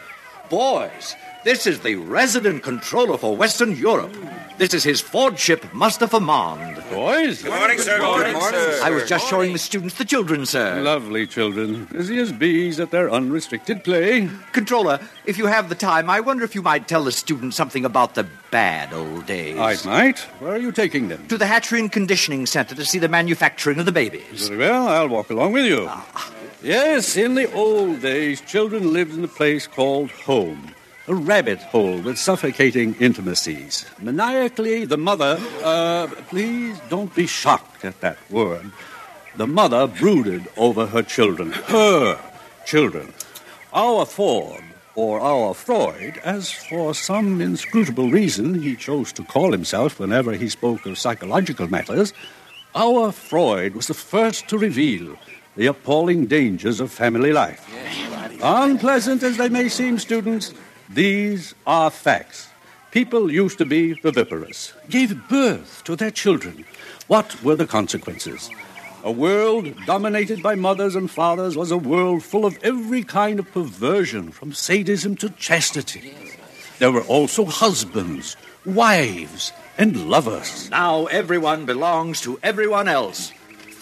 Boys, 0.51 1.16
this 1.43 1.66
is 1.66 1.80
the 1.80 1.97
resident 1.97 2.62
controller 2.62 3.18
for 3.18 3.36
Western 3.36 3.76
Europe. 3.76 4.14
This 4.59 4.74
is 4.74 4.84
his 4.84 5.00
Ford 5.00 5.38
ship, 5.38 5.64
Mustafa 5.72 6.20
Mond. 6.20 6.82
Boys? 6.90 7.42
Good 7.42 7.53
morning, 7.53 7.78
sir. 7.78 7.98
Good 7.98 8.05
morning, 8.05 8.40
sir. 8.40 8.80
I 8.82 8.90
was 8.90 9.09
just 9.09 9.28
showing 9.28 9.53
the 9.53 9.59
students 9.59 9.94
the 9.96 10.05
children, 10.05 10.46
sir. 10.46 10.80
Lovely 10.80 11.26
children, 11.26 11.86
busy 11.86 12.18
as 12.18 12.32
bees 12.32 12.78
at 12.78 12.90
their 12.90 13.11
unrestricted 13.11 13.82
play. 13.82 14.28
Controller, 14.53 15.00
if 15.24 15.38
you 15.38 15.46
have 15.46 15.68
the 15.68 15.74
time, 15.74 16.09
I 16.09 16.20
wonder 16.20 16.44
if 16.44 16.55
you 16.55 16.62
might 16.62 16.86
tell 16.86 17.03
the 17.05 17.12
students 17.12 17.57
something 17.57 17.84
about 17.84 18.14
the 18.14 18.26
bad 18.50 18.92
old 18.92 19.26
days. 19.26 19.59
I 19.59 19.76
might. 19.84 20.18
Where 20.38 20.53
are 20.53 20.59
you 20.59 20.70
taking 20.70 21.09
them? 21.09 21.26
To 21.28 21.38
the 21.38 21.46
Hatchery 21.46 21.80
and 21.80 21.90
Conditioning 21.90 22.46
Center 22.46 22.74
to 22.74 22.84
see 22.84 22.98
the 22.98 23.09
manufacturing 23.09 23.78
of 23.78 23.86
the 23.86 23.92
babies. 23.92 24.48
Very 24.48 24.59
well, 24.61 24.86
I'll 24.86 25.09
walk 25.09 25.30
along 25.30 25.55
with 25.55 25.64
you. 25.64 25.86
Ah. 25.88 26.32
Yes, 26.62 27.16
in 27.16 27.34
the 27.34 27.53
old 27.53 28.00
days, 28.03 28.40
children 28.42 28.92
lived 28.92 29.14
in 29.14 29.24
a 29.24 29.28
place 29.28 29.66
called 29.66 30.12
home. 30.12 30.72
A 31.09 31.14
rabbit 31.14 31.59
hole 31.59 31.98
with 31.98 32.16
suffocating 32.16 32.94
intimacies. 33.00 33.86
Maniacally, 33.98 34.84
the 34.84 34.96
mother, 34.96 35.36
uh, 35.64 36.07
please 36.28 36.78
don't 36.88 37.12
be 37.12 37.26
shocked 37.26 37.84
at 37.84 38.00
that 38.03 38.18
word. 38.30 38.70
The 39.36 39.48
mother 39.48 39.88
brooded 39.88 40.46
over 40.57 40.86
her 40.86 41.03
children. 41.03 41.50
Her 41.50 42.20
children. 42.64 43.12
Our 43.72 44.07
Ford, 44.07 44.62
or 44.94 45.20
our 45.20 45.55
Freud, 45.55 46.20
as 46.22 46.53
for 46.53 46.94
some 46.94 47.40
inscrutable 47.40 48.11
reason 48.11 48.62
he 48.62 48.76
chose 48.76 49.12
to 49.14 49.24
call 49.24 49.50
himself 49.50 49.98
whenever 49.98 50.34
he 50.34 50.48
spoke 50.48 50.86
of 50.86 50.98
psychological 50.98 51.66
matters, 51.68 52.12
our 52.76 53.11
Freud 53.11 53.74
was 53.74 53.88
the 53.88 53.94
first 53.94 54.46
to 54.48 54.57
reveal 54.57 55.16
the 55.57 55.66
appalling 55.66 56.26
dangers 56.26 56.78
of 56.78 56.92
family 56.92 57.32
life. 57.32 57.68
Unpleasant 58.40 59.24
as 59.24 59.36
they 59.36 59.48
may 59.48 59.68
seem, 59.68 59.98
students, 59.98 60.55
these 60.95 61.55
are 61.66 61.90
facts. 61.90 62.49
People 62.90 63.32
used 63.32 63.59
to 63.59 63.64
be 63.64 63.95
viviparous, 63.95 64.74
gave 64.90 65.28
birth 65.28 65.82
to 65.84 65.97
their 65.97 66.11
children. 66.11 66.64
What 67.07 67.43
were 67.43 67.57
the 67.57 67.66
consequences? 67.66 68.51
A 69.03 69.11
world 69.11 69.74
dominated 69.86 70.43
by 70.43 70.55
mothers 70.55 70.95
and 70.95 71.11
fathers 71.11 71.57
was 71.57 71.70
a 71.70 71.76
world 71.76 72.22
full 72.22 72.45
of 72.45 72.59
every 72.62 73.03
kind 73.03 73.38
of 73.38 73.51
perversion, 73.53 74.30
from 74.30 74.53
sadism 74.53 75.16
to 75.16 75.30
chastity. 75.30 76.14
There 76.78 76.93
were 76.93 77.03
also 77.03 77.45
husbands, 77.45 78.36
wives, 78.66 79.53
and 79.78 80.09
lovers. 80.09 80.70
Now 80.70 81.07
everyone 81.07 81.66
belongs 81.66 82.20
to 82.22 82.38
everyone 82.43 82.86
else. 82.86 83.32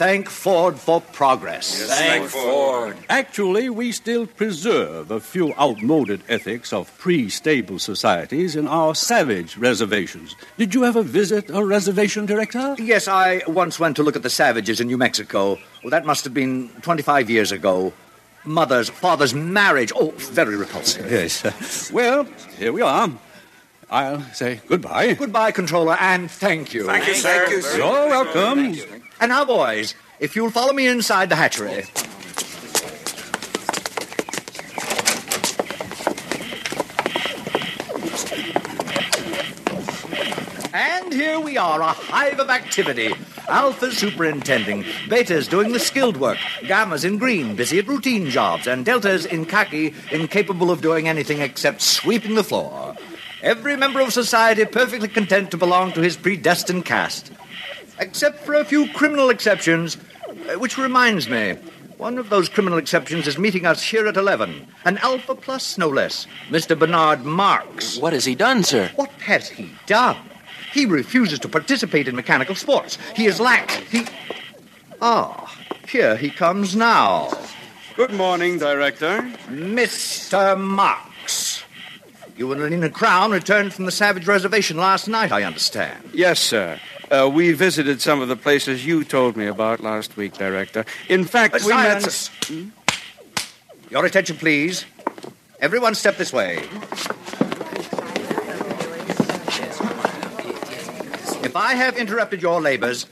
Thank 0.01 0.31
Ford 0.31 0.79
for 0.79 1.03
progress. 1.03 1.87
Thank 1.87 2.31
Ford. 2.31 2.97
Actually, 3.11 3.69
we 3.69 3.93
still 3.93 4.27
preserve 4.27 5.11
a 5.11 5.21
few 5.21 5.53
outmoded 5.61 6.23
ethics 6.27 6.73
of 6.73 6.89
pre 6.97 7.29
stable 7.29 7.79
societies 7.79 8.57
in 8.57 8.67
our 8.67 8.95
savage 8.95 9.59
reservations. 9.59 10.37
Did 10.57 10.75
you 10.75 10.87
ever 10.87 11.03
visit 11.03 11.51
a 11.51 11.63
reservation, 11.63 12.25
Director? 12.25 12.77
Yes, 12.79 13.09
I 13.09 13.43
once 13.47 13.79
went 13.79 13.95
to 13.97 14.03
look 14.03 14.17
at 14.17 14.23
the 14.23 14.31
savages 14.31 14.81
in 14.81 14.87
New 14.87 14.97
Mexico. 14.97 15.59
Well, 15.85 15.91
that 15.91 16.07
must 16.07 16.25
have 16.25 16.33
been 16.33 16.71
25 16.81 17.29
years 17.29 17.53
ago. 17.53 17.93
Mother's, 18.47 18.89
father's 18.89 19.35
marriage. 19.35 19.93
Oh, 19.95 20.13
very 20.17 20.57
repulsive. 20.57 21.13
Yes. 21.13 21.93
well, 21.93 22.25
here 22.57 22.73
we 22.73 22.81
are. 22.81 23.11
I'll 23.91 24.23
say 24.33 24.63
goodbye. 24.67 25.13
Goodbye, 25.13 25.51
controller, 25.51 25.99
and 26.01 26.31
thank 26.31 26.73
you. 26.73 26.87
Thank 26.87 27.07
you, 27.07 27.15
sir. 27.15 27.41
Thank 27.41 27.51
you, 27.51 27.61
sir. 27.61 27.77
You're 27.77 28.09
welcome. 28.09 29.03
And 29.21 29.29
now, 29.29 29.45
boys, 29.45 29.95
if 30.19 30.35
you'll 30.35 30.51
follow 30.51 30.73
me 30.73 30.87
inside 30.87 31.29
the 31.29 31.37
hatchery. 31.37 31.85
And 40.73 41.13
here 41.13 41.39
we 41.39 41.59
are, 41.59 41.83
a 41.83 41.89
hive 41.89 42.41
of 42.41 42.49
activity. 42.49 43.13
Alpha's 43.47 43.99
superintending, 43.99 44.85
Beta's 45.11 45.49
doing 45.49 45.73
the 45.73 45.81
skilled 45.81 46.17
work, 46.17 46.39
Gamma's 46.63 47.05
in 47.05 47.19
green, 47.19 47.57
busy 47.57 47.79
at 47.79 47.89
routine 47.89 48.31
jobs, 48.31 48.67
and 48.67 48.87
Delta's 48.87 49.27
in 49.27 49.45
khaki, 49.45 49.93
incapable 50.13 50.71
of 50.71 50.81
doing 50.81 51.09
anything 51.09 51.43
except 51.43 51.83
sweeping 51.83 52.37
the 52.37 52.45
floor. 52.45 52.97
Every 53.43 53.77
member 53.77 54.01
of 54.01 54.15
society 54.15 54.65
perfectly 54.65 55.09
content 55.09 55.51
to 55.51 55.59
belong 55.59 55.93
to 55.93 56.01
his 56.01 56.17
predestined 56.17 56.87
caste. 56.87 57.33
Except 58.01 58.41
for 58.41 58.55
a 58.55 58.65
few 58.65 58.89
criminal 58.93 59.29
exceptions, 59.31 59.99
uh, 60.29 60.59
which 60.59 60.79
reminds 60.79 61.29
me, 61.29 61.57
one 61.99 62.17
of 62.17 62.31
those 62.31 62.49
criminal 62.49 62.79
exceptions 62.79 63.27
is 63.27 63.39
meeting 63.39 63.67
us 63.67 63.83
here 63.83 64.07
at 64.07 64.17
11. 64.17 64.67
An 64.87 64.97
Alpha 64.99 65.35
Plus, 65.35 65.77
no 65.77 65.87
less. 65.89 66.27
Mr. 66.49 66.77
Bernard 66.79 67.27
Marx. 67.27 67.99
What 67.99 68.15
has 68.15 68.25
he 68.25 68.35
done, 68.35 68.63
sir? 68.65 68.91
What 68.97 69.11
has 69.21 69.51
he 69.51 69.71
done? 69.85 70.17
He 70.73 70.87
refuses 70.87 71.39
to 71.41 71.49
participate 71.49 72.09
in 72.09 72.17
mechanical 72.17 72.55
sports. 72.55 72.97
He 73.15 73.27
is 73.27 73.39
lax. 73.39 73.77
He. 73.91 74.07
Ah, 75.03 75.55
here 75.87 76.17
he 76.17 76.31
comes 76.31 76.75
now. 76.75 77.31
Good 77.97 78.15
morning, 78.15 78.59
Director. 78.59 79.21
Mr. 79.49 80.59
Marx. 80.59 81.65
You 82.41 82.51
and 82.53 82.63
Lena 82.63 82.89
Crown 82.89 83.33
returned 83.33 83.75
from 83.75 83.85
the 83.85 83.93
Savage 83.93 84.27
Reservation 84.27 84.79
last 84.79 85.07
night, 85.09 85.31
I 85.31 85.43
understand. 85.43 86.09
Yes, 86.15 86.41
sir. 86.41 86.81
Uh, 87.11 87.29
we 87.31 87.53
visited 87.53 88.01
some 88.01 88.23
of 88.23 88.29
the 88.29 88.35
places 88.37 88.87
you 88.87 89.05
told 89.05 89.37
me 89.37 89.45
about 89.47 89.81
last 89.81 90.17
week, 90.17 90.33
Director. 90.39 90.87
In 91.11 91.25
fact, 91.27 91.57
Uh, 91.57 91.59
we 91.67 91.75
met. 91.75 92.01
silence. 92.01 92.31
Your 93.91 94.07
attention, 94.07 94.39
please. 94.39 94.87
Everyone 95.61 95.95
step 95.95 96.17
this 96.17 96.33
way. 96.33 96.57
If 101.45 101.53
I 101.55 101.75
have 101.75 101.99
interrupted 101.99 102.41
your 102.41 102.59
labors, 102.63 103.05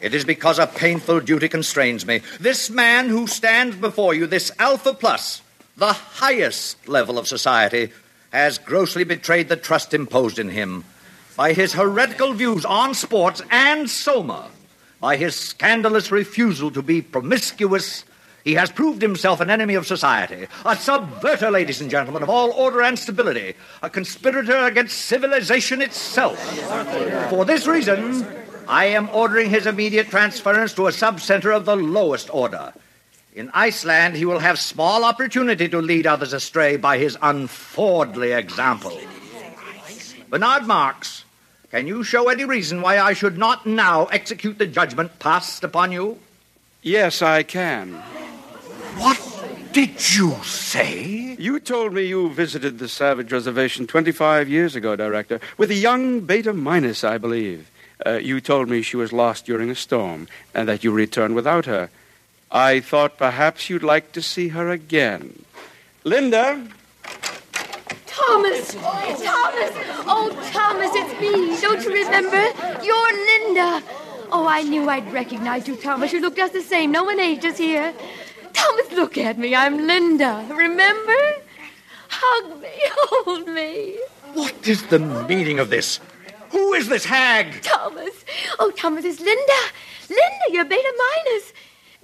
it 0.00 0.14
is 0.14 0.24
because 0.24 0.58
a 0.58 0.66
painful 0.66 1.20
duty 1.20 1.48
constrains 1.48 2.04
me. 2.04 2.22
This 2.40 2.70
man 2.70 3.08
who 3.08 3.28
stands 3.28 3.76
before 3.76 4.14
you, 4.14 4.26
this 4.26 4.50
Alpha 4.58 4.94
Plus, 4.94 5.42
the 5.76 5.92
highest 5.92 6.88
level 6.88 7.18
of 7.18 7.28
society, 7.28 7.92
has 8.34 8.58
grossly 8.58 9.04
betrayed 9.04 9.48
the 9.48 9.56
trust 9.56 9.94
imposed 9.94 10.40
in 10.40 10.48
him 10.48 10.84
by 11.36 11.52
his 11.52 11.72
heretical 11.72 12.32
views 12.32 12.64
on 12.64 12.92
sports 12.92 13.40
and 13.48 13.88
Soma, 13.88 14.48
by 15.00 15.16
his 15.16 15.36
scandalous 15.36 16.10
refusal 16.10 16.70
to 16.72 16.82
be 16.82 17.00
promiscuous. 17.00 18.04
He 18.42 18.54
has 18.54 18.72
proved 18.72 19.00
himself 19.00 19.40
an 19.40 19.50
enemy 19.50 19.74
of 19.74 19.86
society, 19.86 20.48
a 20.64 20.74
subverter, 20.74 21.50
ladies 21.50 21.80
and 21.80 21.88
gentlemen, 21.88 22.24
of 22.24 22.28
all 22.28 22.50
order 22.50 22.82
and 22.82 22.98
stability, 22.98 23.54
a 23.82 23.88
conspirator 23.88 24.64
against 24.64 25.02
civilization 25.02 25.80
itself. 25.80 26.38
For 27.30 27.44
this 27.44 27.68
reason, 27.68 28.26
I 28.66 28.86
am 28.86 29.08
ordering 29.10 29.48
his 29.48 29.66
immediate 29.66 30.08
transference 30.08 30.74
to 30.74 30.88
a 30.88 30.90
subcenter 30.90 31.56
of 31.56 31.66
the 31.66 31.76
lowest 31.76 32.34
order. 32.34 32.72
In 33.34 33.50
Iceland, 33.52 34.16
he 34.16 34.24
will 34.24 34.38
have 34.38 34.60
small 34.60 35.04
opportunity 35.04 35.68
to 35.68 35.80
lead 35.80 36.06
others 36.06 36.32
astray 36.32 36.76
by 36.76 36.98
his 36.98 37.16
unfordly 37.20 38.36
example. 38.36 38.96
Bernard 40.30 40.66
Marx, 40.66 41.24
can 41.70 41.88
you 41.88 42.04
show 42.04 42.28
any 42.28 42.44
reason 42.44 42.80
why 42.80 43.00
I 43.00 43.12
should 43.12 43.36
not 43.36 43.66
now 43.66 44.04
execute 44.06 44.58
the 44.58 44.66
judgment 44.66 45.18
passed 45.18 45.64
upon 45.64 45.90
you? 45.90 46.18
Yes, 46.82 47.22
I 47.22 47.42
can. 47.42 47.94
What? 48.98 49.18
did 49.74 50.14
you 50.14 50.36
say? 50.44 51.34
You 51.36 51.58
told 51.58 51.92
me 51.92 52.02
you 52.02 52.30
visited 52.30 52.78
the 52.78 52.88
Savage 52.88 53.32
Reservation 53.32 53.88
25 53.88 54.48
years 54.48 54.76
ago, 54.76 54.94
Director, 54.94 55.40
with 55.58 55.72
a 55.72 55.74
young 55.74 56.20
Beta 56.20 56.52
Minus, 56.52 57.02
I 57.02 57.18
believe. 57.18 57.68
Uh, 58.06 58.12
you 58.12 58.40
told 58.40 58.68
me 58.68 58.82
she 58.82 58.96
was 58.96 59.12
lost 59.12 59.46
during 59.46 59.70
a 59.70 59.74
storm 59.74 60.28
and 60.54 60.68
that 60.68 60.84
you 60.84 60.92
returned 60.92 61.34
without 61.34 61.66
her. 61.66 61.90
I 62.54 62.78
thought 62.78 63.18
perhaps 63.18 63.68
you'd 63.68 63.82
like 63.82 64.12
to 64.12 64.22
see 64.22 64.48
her 64.50 64.70
again. 64.70 65.44
Linda, 66.04 66.64
Thomas! 68.06 68.74
Thomas! 68.74 69.72
Oh, 70.06 70.30
Thomas, 70.52 70.90
it's 70.94 71.20
me. 71.20 71.60
Don't 71.60 71.82
you 71.82 71.92
remember? 71.92 72.42
You're 72.84 73.12
Linda. 73.26 73.82
Oh, 74.30 74.46
I 74.48 74.62
knew 74.62 74.88
I'd 74.88 75.12
recognize 75.12 75.66
you, 75.66 75.74
Thomas. 75.74 76.12
You 76.12 76.20
look 76.20 76.36
just 76.36 76.52
the 76.52 76.62
same. 76.62 76.92
No 76.92 77.02
one 77.02 77.18
ages 77.18 77.58
here. 77.58 77.92
Thomas, 78.52 78.92
look 78.92 79.18
at 79.18 79.36
me. 79.36 79.56
I'm 79.56 79.88
Linda. 79.88 80.46
Remember? 80.48 81.22
Hug 82.08 82.62
me. 82.62 82.68
Hold 82.72 83.48
me. 83.48 83.98
What 84.32 84.68
is 84.68 84.86
the 84.86 85.00
meaning 85.00 85.58
of 85.58 85.70
this? 85.70 85.98
Who 86.50 86.72
is 86.74 86.88
this 86.88 87.04
hag? 87.04 87.62
Thomas. 87.62 88.24
Oh, 88.60 88.70
Thomas, 88.70 89.04
it's 89.04 89.18
Linda. 89.18 89.60
Linda, 90.08 90.46
you're 90.50 90.64
beta 90.64 90.94
minus. 91.24 91.52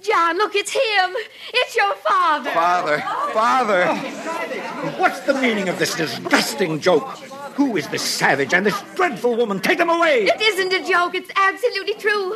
John, 0.01 0.37
look, 0.37 0.55
it's 0.55 0.71
him. 0.71 1.15
It's 1.53 1.75
your 1.75 1.93
father. 1.95 2.49
Father. 2.51 2.99
Father. 3.33 3.85
Oh, 3.87 4.95
What's 4.97 5.19
the 5.21 5.33
meaning 5.35 5.69
of 5.69 5.77
this 5.77 5.93
disgusting 5.93 6.79
joke? 6.79 7.07
Who 7.55 7.77
is 7.77 7.87
this 7.89 8.01
savage 8.01 8.53
and 8.53 8.65
this 8.65 8.81
dreadful 8.95 9.35
woman? 9.35 9.59
Take 9.59 9.77
them 9.77 9.89
away! 9.89 10.23
It 10.23 10.41
isn't 10.41 10.73
a 10.73 10.83
joke. 10.89 11.13
It's 11.13 11.29
absolutely 11.35 11.93
true. 11.95 12.35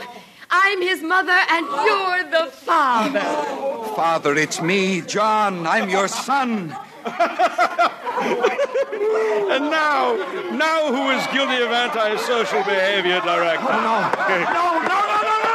I'm 0.51 0.81
his 0.81 1.01
mother, 1.01 1.31
and 1.49 1.65
you're 1.65 2.23
the 2.29 2.51
father. 2.51 3.19
Father, 3.95 4.35
it's 4.35 4.61
me, 4.61 5.01
John. 5.01 5.65
I'm 5.65 5.89
your 5.89 6.07
son. 6.07 6.75
and 7.05 7.15
now, 9.71 10.15
now 10.51 10.91
who 10.93 11.09
is 11.17 11.25
guilty 11.33 11.63
of 11.63 11.71
antisocial 11.71 12.63
behavior, 12.63 13.21
Director? 13.21 13.65
Oh, 13.67 13.81
no, 13.81 13.99
no, 14.21 14.87
no, 14.87 14.99
no, 15.21 15.43
no, 15.43 15.54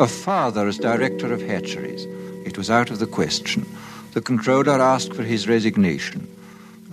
A 0.00 0.06
father 0.06 0.68
as 0.68 0.78
director 0.78 1.32
of 1.32 1.42
hatcheries. 1.42 2.06
It 2.46 2.56
was 2.56 2.70
out 2.70 2.90
of 2.90 3.00
the 3.00 3.06
question. 3.06 3.66
The 4.12 4.20
controller 4.20 4.80
asked 4.80 5.12
for 5.12 5.24
his 5.24 5.48
resignation, 5.48 6.28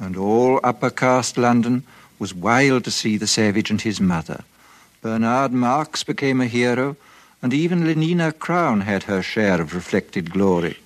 and 0.01 0.17
all 0.17 0.59
upper 0.63 0.89
caste 0.89 1.37
London 1.37 1.83
was 2.17 2.33
wild 2.33 2.83
to 2.85 2.91
see 2.91 3.17
the 3.17 3.27
savage 3.27 3.69
and 3.69 3.79
his 3.79 4.01
mother. 4.01 4.43
Bernard 5.03 5.53
Marx 5.53 6.03
became 6.03 6.41
a 6.41 6.47
hero, 6.47 6.97
and 7.43 7.53
even 7.53 7.83
Lenina 7.83 8.31
Crown 8.37 8.81
had 8.81 9.03
her 9.03 9.21
share 9.21 9.61
of 9.61 9.75
reflected 9.75 10.31
glory. 10.31 10.79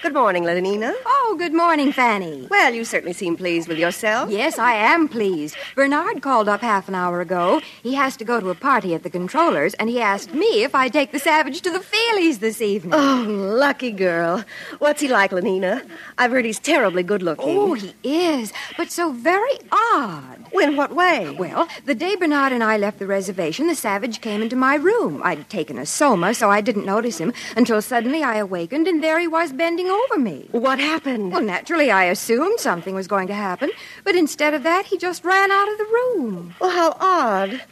Good 0.00 0.14
morning, 0.14 0.44
Lenina. 0.44 0.94
Oh, 1.04 1.34
good 1.36 1.52
morning, 1.52 1.90
Fanny. 1.90 2.46
Well, 2.48 2.72
you 2.72 2.84
certainly 2.84 3.12
seem 3.12 3.36
pleased 3.36 3.66
with 3.66 3.78
yourself. 3.78 4.30
Yes, 4.30 4.56
I 4.56 4.74
am 4.74 5.08
pleased. 5.08 5.56
Bernard 5.74 6.22
called 6.22 6.48
up 6.48 6.60
half 6.60 6.88
an 6.88 6.94
hour 6.94 7.20
ago. 7.20 7.60
He 7.82 7.94
has 7.94 8.16
to 8.18 8.24
go 8.24 8.38
to 8.38 8.50
a 8.50 8.54
party 8.54 8.94
at 8.94 9.02
the 9.02 9.10
controller's, 9.10 9.74
and 9.74 9.90
he 9.90 10.00
asked 10.00 10.32
me 10.32 10.62
if 10.62 10.72
I'd 10.72 10.92
take 10.92 11.10
the 11.10 11.18
Savage 11.18 11.62
to 11.62 11.70
the 11.70 11.80
Feelies 11.80 12.38
this 12.38 12.62
evening. 12.62 12.94
Oh, 12.94 13.24
lucky 13.28 13.90
girl. 13.90 14.44
What's 14.78 15.00
he 15.00 15.08
like, 15.08 15.32
Lenina? 15.32 15.84
I've 16.16 16.30
heard 16.30 16.44
he's 16.44 16.60
terribly 16.60 17.02
good 17.02 17.22
looking. 17.22 17.58
Oh, 17.58 17.74
he 17.74 17.92
is, 18.04 18.52
but 18.76 18.92
so 18.92 19.10
very 19.10 19.58
odd. 19.72 20.37
In 20.52 20.76
what 20.76 20.94
way? 20.94 21.30
Well, 21.30 21.68
the 21.84 21.94
day 21.94 22.16
Bernard 22.16 22.52
and 22.52 22.64
I 22.64 22.76
left 22.76 22.98
the 22.98 23.06
reservation, 23.06 23.66
the 23.66 23.74
Savage 23.74 24.20
came 24.20 24.42
into 24.42 24.56
my 24.56 24.74
room. 24.74 25.22
I'd 25.24 25.48
taken 25.48 25.78
a 25.78 25.86
soma, 25.86 26.34
so 26.34 26.50
I 26.50 26.60
didn't 26.60 26.84
notice 26.84 27.18
him 27.18 27.32
until 27.56 27.80
suddenly 27.80 28.22
I 28.22 28.36
awakened, 28.36 28.88
and 28.88 29.02
there 29.02 29.18
he 29.18 29.28
was 29.28 29.52
bending 29.52 29.88
over 29.88 30.18
me. 30.18 30.48
What 30.50 30.78
happened? 30.78 31.32
Well, 31.32 31.42
naturally, 31.42 31.90
I 31.90 32.04
assumed 32.04 32.60
something 32.60 32.94
was 32.94 33.06
going 33.06 33.28
to 33.28 33.34
happen, 33.34 33.70
but 34.04 34.16
instead 34.16 34.54
of 34.54 34.62
that, 34.64 34.86
he 34.86 34.98
just 34.98 35.24
ran 35.24 35.50
out 35.50 35.70
of 35.70 35.78
the 35.78 35.84
room. 35.84 36.54
Well, 36.60 36.70
how 36.70 36.96
odd. 36.98 37.62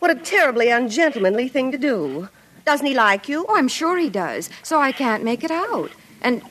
What 0.00 0.10
a 0.10 0.16
terribly 0.16 0.68
ungentlemanly 0.68 1.48
thing 1.48 1.72
to 1.72 1.78
do. 1.78 2.28
Doesn't 2.66 2.86
he 2.86 2.94
like 2.94 3.28
you? 3.28 3.46
Oh, 3.48 3.56
I'm 3.56 3.68
sure 3.68 3.98
he 3.98 4.10
does, 4.10 4.50
so 4.62 4.80
I 4.80 4.92
can't 4.92 5.24
make 5.24 5.44
it 5.44 5.50
out. 5.50 5.90
And, 6.20 6.42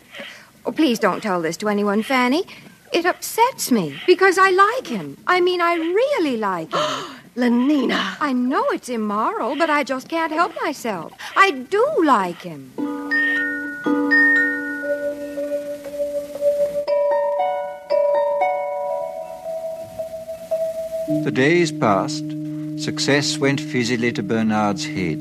oh, 0.65 0.71
please 0.71 0.99
don't 0.99 1.21
tell 1.21 1.41
this 1.41 1.57
to 1.57 1.69
anyone, 1.69 2.03
Fanny. 2.03 2.45
It 2.93 3.05
upsets 3.05 3.71
me 3.71 3.99
because 4.05 4.37
I 4.37 4.51
like 4.51 4.87
him. 4.87 5.17
I 5.25 5.41
mean, 5.41 5.61
I 5.61 5.75
really 5.75 6.37
like 6.37 6.71
him. 6.71 6.79
Lenina. 7.35 8.15
I 8.19 8.31
know 8.33 8.63
it's 8.69 8.87
immoral, 8.87 9.55
but 9.55 9.69
I 9.71 9.83
just 9.83 10.07
can't 10.07 10.31
help 10.31 10.53
myself. 10.61 11.11
I 11.35 11.49
do 11.49 11.83
like 12.03 12.43
him. 12.43 12.71
The 21.23 21.31
days 21.33 21.71
passed. 21.71 22.25
Success 22.77 23.39
went 23.39 23.59
fizzily 23.59 24.13
to 24.13 24.21
Bernard's 24.21 24.85
head. 24.85 25.19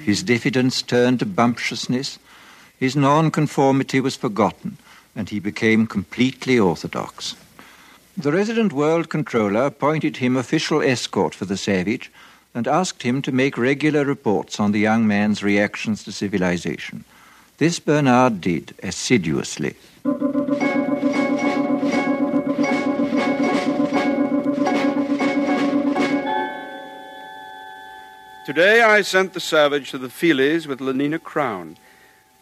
His 0.00 0.22
diffidence 0.22 0.80
turned 0.80 1.18
to 1.18 1.26
bumptiousness. 1.26 2.18
His 2.78 2.96
nonconformity 2.96 4.00
was 4.00 4.16
forgotten, 4.16 4.78
and 5.18 5.28
he 5.28 5.40
became 5.40 5.84
completely 5.84 6.60
orthodox. 6.60 7.34
The 8.16 8.30
resident 8.30 8.72
world 8.72 9.08
controller 9.08 9.66
appointed 9.66 10.18
him 10.18 10.36
official 10.36 10.80
escort 10.80 11.34
for 11.34 11.44
the 11.44 11.56
savage 11.56 12.12
and 12.54 12.68
asked 12.68 13.02
him 13.02 13.20
to 13.22 13.32
make 13.32 13.58
regular 13.58 14.04
reports 14.04 14.60
on 14.60 14.70
the 14.70 14.78
young 14.78 15.08
man's 15.08 15.42
reactions 15.42 16.04
to 16.04 16.12
civilization. 16.12 17.04
This 17.58 17.80
Bernard 17.80 18.40
did 18.40 18.74
assiduously. 18.80 19.74
Today 28.46 28.82
I 28.82 29.02
sent 29.02 29.34
the 29.34 29.40
Savage 29.40 29.90
to 29.90 29.98
the 29.98 30.06
Feelies 30.06 30.68
with 30.68 30.78
Lenina 30.78 31.20
Crown. 31.20 31.76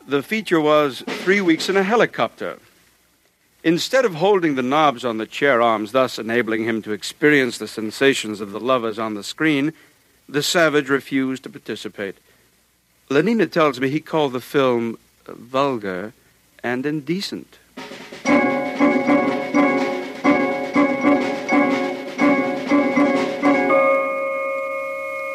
The 0.06 0.22
feature 0.22 0.60
was 0.60 1.02
three 1.24 1.40
weeks 1.40 1.68
in 1.70 1.76
a 1.76 1.82
helicopter. 1.82 2.58
Instead 3.66 4.04
of 4.04 4.14
holding 4.14 4.54
the 4.54 4.62
knobs 4.62 5.04
on 5.04 5.18
the 5.18 5.26
chair 5.26 5.60
arms, 5.60 5.90
thus 5.90 6.20
enabling 6.20 6.62
him 6.62 6.80
to 6.80 6.92
experience 6.92 7.58
the 7.58 7.66
sensations 7.66 8.40
of 8.40 8.52
the 8.52 8.60
lovers 8.60 8.96
on 8.96 9.14
the 9.14 9.24
screen, 9.24 9.72
the 10.28 10.40
Savage 10.40 10.88
refused 10.88 11.42
to 11.42 11.50
participate. 11.50 12.14
Lenina 13.10 13.50
tells 13.50 13.80
me 13.80 13.88
he 13.88 13.98
called 13.98 14.34
the 14.34 14.40
film 14.40 14.96
vulgar 15.26 16.12
and 16.62 16.86
indecent. 16.86 17.58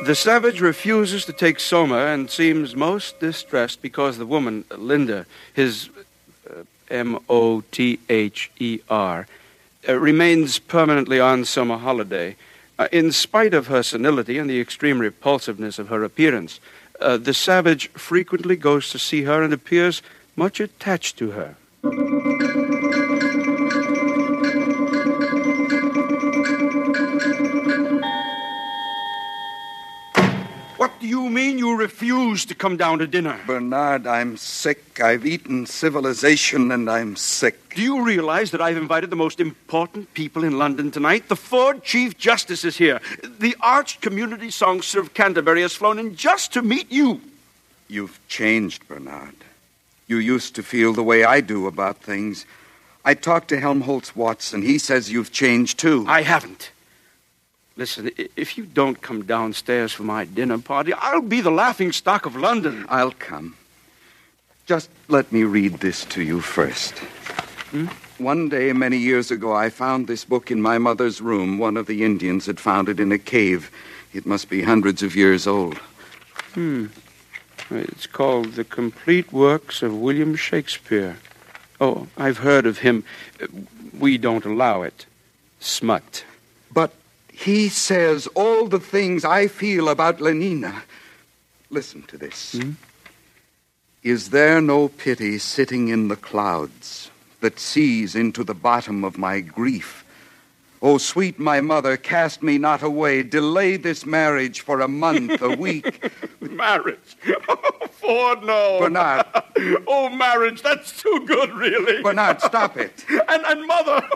The 0.03 0.15
savage 0.15 0.61
refuses 0.61 1.25
to 1.25 1.33
take 1.33 1.59
Soma 1.59 2.07
and 2.07 2.29
seems 2.29 2.75
most 2.75 3.19
distressed 3.19 3.81
because 3.81 4.17
the 4.17 4.25
woman, 4.25 4.65
Linda, 4.75 5.25
his 5.53 5.89
uh, 5.97 6.00
M 6.91 7.17
O 7.29 7.61
T 7.71 7.99
H 8.09 8.51
E 8.59 8.79
R, 8.89 9.27
uh, 9.87 9.97
remains 9.97 10.59
permanently 10.59 11.19
on 11.19 11.45
soma 11.45 11.77
holiday. 11.77 12.35
Uh, 12.77 12.87
in 12.91 13.11
spite 13.11 13.53
of 13.53 13.67
her 13.67 13.83
senility 13.83 14.37
and 14.37 14.49
the 14.49 14.59
extreme 14.59 14.99
repulsiveness 14.99 15.79
of 15.79 15.87
her 15.89 16.03
appearance, 16.03 16.59
uh, 16.99 17.17
the 17.17 17.33
savage 17.33 17.89
frequently 17.89 18.55
goes 18.55 18.89
to 18.89 18.99
see 18.99 19.23
her 19.23 19.41
and 19.41 19.53
appears 19.53 20.01
much 20.35 20.59
attached 20.59 21.17
to 21.17 21.31
her. 21.31 21.55
What 30.81 30.99
do 30.99 31.07
you 31.07 31.29
mean 31.29 31.59
you 31.59 31.77
refuse 31.77 32.43
to 32.45 32.55
come 32.55 32.75
down 32.75 32.97
to 32.97 33.05
dinner? 33.05 33.39
Bernard, 33.45 34.07
I'm 34.07 34.35
sick. 34.35 34.99
I've 34.99 35.27
eaten 35.27 35.67
civilization 35.67 36.71
and 36.71 36.89
I'm 36.89 37.15
sick. 37.15 37.75
Do 37.75 37.83
you 37.83 38.03
realize 38.03 38.49
that 38.49 38.61
I've 38.61 38.77
invited 38.77 39.11
the 39.11 39.15
most 39.15 39.39
important 39.39 40.11
people 40.15 40.43
in 40.43 40.57
London 40.57 40.89
tonight? 40.89 41.29
The 41.29 41.35
Ford 41.35 41.83
Chief 41.83 42.17
Justice 42.17 42.65
is 42.65 42.77
here. 42.77 42.99
The 43.21 43.55
arch 43.61 44.01
community 44.01 44.49
songster 44.49 44.99
of 44.99 45.13
Canterbury 45.13 45.61
has 45.61 45.75
flown 45.75 45.99
in 45.99 46.15
just 46.15 46.51
to 46.53 46.63
meet 46.63 46.91
you. 46.91 47.21
You've 47.87 48.19
changed, 48.27 48.87
Bernard. 48.87 49.35
You 50.07 50.17
used 50.17 50.55
to 50.55 50.63
feel 50.63 50.93
the 50.93 51.03
way 51.03 51.23
I 51.23 51.41
do 51.41 51.67
about 51.67 51.97
things. 51.97 52.47
I 53.05 53.13
talked 53.13 53.49
to 53.49 53.59
Helmholtz 53.59 54.15
Watson. 54.15 54.63
He 54.63 54.79
says 54.79 55.11
you've 55.11 55.31
changed 55.31 55.77
too. 55.77 56.05
I 56.07 56.23
haven't. 56.23 56.70
Listen, 57.77 58.11
if 58.35 58.57
you 58.57 58.65
don't 58.65 59.01
come 59.01 59.23
downstairs 59.23 59.93
for 59.93 60.03
my 60.03 60.25
dinner 60.25 60.57
party, 60.57 60.93
I'll 60.93 61.21
be 61.21 61.41
the 61.41 61.51
laughing 61.51 61.91
stock 61.91 62.25
of 62.25 62.35
London. 62.35 62.85
I'll 62.89 63.11
come. 63.11 63.55
Just 64.65 64.89
let 65.07 65.31
me 65.31 65.43
read 65.43 65.75
this 65.75 66.05
to 66.05 66.21
you 66.21 66.41
first. 66.41 66.99
Hmm? 67.71 67.87
One 68.17 68.49
day, 68.49 68.73
many 68.73 68.97
years 68.97 69.31
ago, 69.31 69.53
I 69.53 69.69
found 69.69 70.07
this 70.07 70.25
book 70.25 70.51
in 70.51 70.61
my 70.61 70.77
mother's 70.77 71.21
room. 71.21 71.57
One 71.57 71.77
of 71.77 71.87
the 71.87 72.03
Indians 72.03 72.45
had 72.45 72.59
found 72.59 72.89
it 72.89 72.99
in 72.99 73.11
a 73.11 73.17
cave. 73.17 73.71
It 74.13 74.25
must 74.25 74.49
be 74.49 74.61
hundreds 74.61 75.01
of 75.01 75.15
years 75.15 75.47
old. 75.47 75.77
Hmm. 76.53 76.87
It's 77.71 78.05
called 78.05 78.53
The 78.53 78.65
Complete 78.65 79.31
Works 79.31 79.81
of 79.81 79.95
William 79.95 80.35
Shakespeare. 80.35 81.17
Oh, 81.79 82.07
I've 82.17 82.39
heard 82.39 82.65
of 82.65 82.79
him. 82.79 83.05
We 83.97 84.17
don't 84.17 84.45
allow 84.45 84.81
it. 84.83 85.05
Smut. 85.61 86.25
He 87.41 87.69
says 87.69 88.27
all 88.35 88.67
the 88.67 88.79
things 88.79 89.25
I 89.25 89.47
feel 89.47 89.89
about 89.89 90.19
Lenina. 90.19 90.83
Listen 91.71 92.03
to 92.03 92.17
this. 92.17 92.53
Hmm? 92.53 92.71
Is 94.03 94.29
there 94.29 94.61
no 94.61 94.89
pity 94.89 95.39
sitting 95.39 95.87
in 95.87 96.07
the 96.07 96.15
clouds 96.15 97.09
that 97.39 97.59
sees 97.59 98.15
into 98.15 98.43
the 98.43 98.53
bottom 98.53 99.03
of 99.03 99.17
my 99.17 99.39
grief? 99.39 100.05
O 100.83 100.99
sweet 100.99 101.39
my 101.39 101.61
mother, 101.61 101.97
cast 101.97 102.43
me 102.43 102.59
not 102.59 102.83
away. 102.83 103.23
Delay 103.23 103.75
this 103.77 104.05
marriage 104.05 104.61
for 104.61 104.81
a 104.81 104.87
month, 104.87 105.41
a 105.41 105.49
week. 105.67 106.11
marriage? 106.41 107.17
Oh, 107.47 107.87
Ford, 107.91 108.43
no. 108.43 108.79
Bernard. 108.81 109.25
oh, 109.87 110.09
marriage, 110.09 110.61
that's 110.61 111.01
too 111.01 111.23
good, 111.25 111.51
really. 111.53 112.03
Bernard, 112.03 112.39
stop 112.41 112.77
it. 112.77 113.03
and, 113.29 113.43
and 113.45 113.65
mother. 113.65 114.07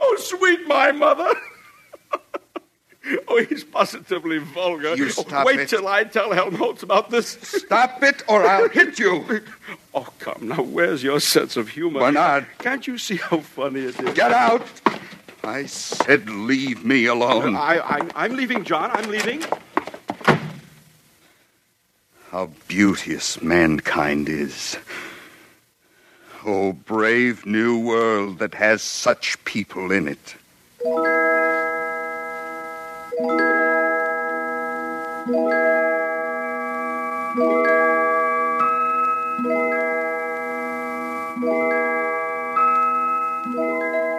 Oh, 0.00 0.16
sweet 0.18 0.66
my 0.66 0.92
mother. 0.92 1.32
Oh, 3.28 3.42
he's 3.44 3.64
positively 3.64 4.38
vulgar. 4.38 4.94
You 4.94 5.08
stop 5.10 5.46
Wait 5.46 5.60
it. 5.60 5.68
till 5.68 5.88
I 5.88 6.04
tell 6.04 6.32
Helmholtz 6.32 6.82
about 6.82 7.10
this. 7.10 7.38
Stop 7.42 8.02
it, 8.02 8.22
or 8.28 8.44
I'll 8.44 8.68
hit 8.68 8.98
you. 8.98 9.40
Oh, 9.94 10.08
come 10.20 10.48
now, 10.48 10.62
where's 10.62 11.02
your 11.02 11.20
sense 11.20 11.54
of 11.58 11.68
humor? 11.68 12.00
Bernard. 12.00 12.46
Can't 12.60 12.86
you 12.86 12.96
see 12.96 13.16
how 13.16 13.40
funny 13.40 13.80
it 13.80 14.00
is? 14.00 14.14
Get 14.14 14.32
out. 14.32 14.66
I 15.44 15.66
said 15.66 16.30
leave 16.30 16.82
me 16.82 17.04
alone. 17.04 17.56
I, 17.56 17.78
I, 17.78 18.08
I'm 18.16 18.34
leaving, 18.34 18.64
John. 18.64 18.90
I'm 18.90 19.10
leaving. 19.10 19.42
How 22.30 22.48
beauteous 22.68 23.42
mankind 23.42 24.30
is. 24.30 24.78
Oh, 26.46 26.72
brave 26.72 27.44
new 27.44 27.78
world 27.78 28.38
that 28.38 28.54
has 28.54 28.80
such 28.80 29.44
people 29.44 29.92
in 29.92 30.08
it. 30.08 30.36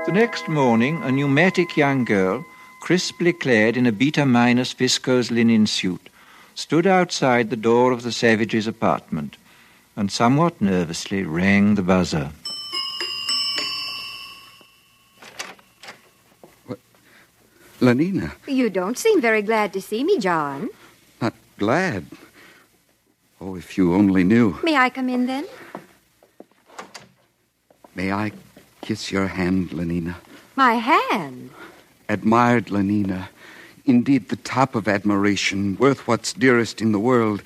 The 0.06 0.12
next 0.14 0.48
morning, 0.48 1.04
a 1.04 1.12
pneumatic 1.12 1.76
young 1.76 2.06
girl, 2.06 2.46
crisply 2.80 3.34
clad 3.34 3.76
in 3.76 3.86
a 3.86 3.92
beta 3.92 4.26
minus 4.26 4.74
viscose 4.74 5.32
linen 5.32 5.68
suit, 5.68 6.10
stood 6.56 6.88
outside 6.88 7.50
the 7.50 7.58
door 7.58 7.92
of 7.92 8.04
the 8.04 8.12
savage's 8.12 8.68
apartment 8.68 9.36
and 9.98 10.10
somewhat 10.12 10.62
nervously 10.62 11.24
rang 11.24 11.76
the 11.76 11.82
buzzer. 11.82 12.32
Lenina, 17.88 18.32
You 18.48 18.70
don't 18.70 18.98
seem 18.98 19.20
very 19.20 19.42
glad 19.42 19.74
to 19.74 19.82
see 19.82 20.04
me, 20.06 20.18
John. 20.18 20.70
not 21.22 21.34
glad. 21.60 22.06
Oh, 23.42 23.56
if 23.58 23.78
you 23.78 23.94
only 23.94 24.24
knew. 24.24 24.58
May 24.64 24.78
I 24.78 24.90
come 24.90 25.10
in 25.10 25.26
then? 25.26 25.46
May 27.94 28.12
I 28.14 28.32
kiss 28.82 29.12
your 29.12 29.28
hand, 29.28 29.72
Lenina? 29.72 30.16
My 30.56 30.76
hand. 30.76 31.50
Admired 32.08 32.68
Lenina. 32.68 33.28
Indeed, 33.86 34.30
the 34.30 34.38
top 34.38 34.76
of 34.76 34.88
admiration, 34.88 35.76
worth 35.78 36.08
what's 36.08 36.32
dearest 36.32 36.82
in 36.82 36.94
the 36.94 37.00
world. 37.00 37.44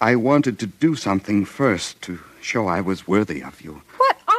I 0.00 0.16
wanted 0.16 0.58
to 0.58 0.66
do 0.66 0.96
something 0.96 1.44
first 1.44 2.02
to 2.02 2.18
show 2.40 2.66
I 2.66 2.80
was 2.80 3.06
worthy 3.06 3.40
of 3.40 3.60
you. 3.62 3.82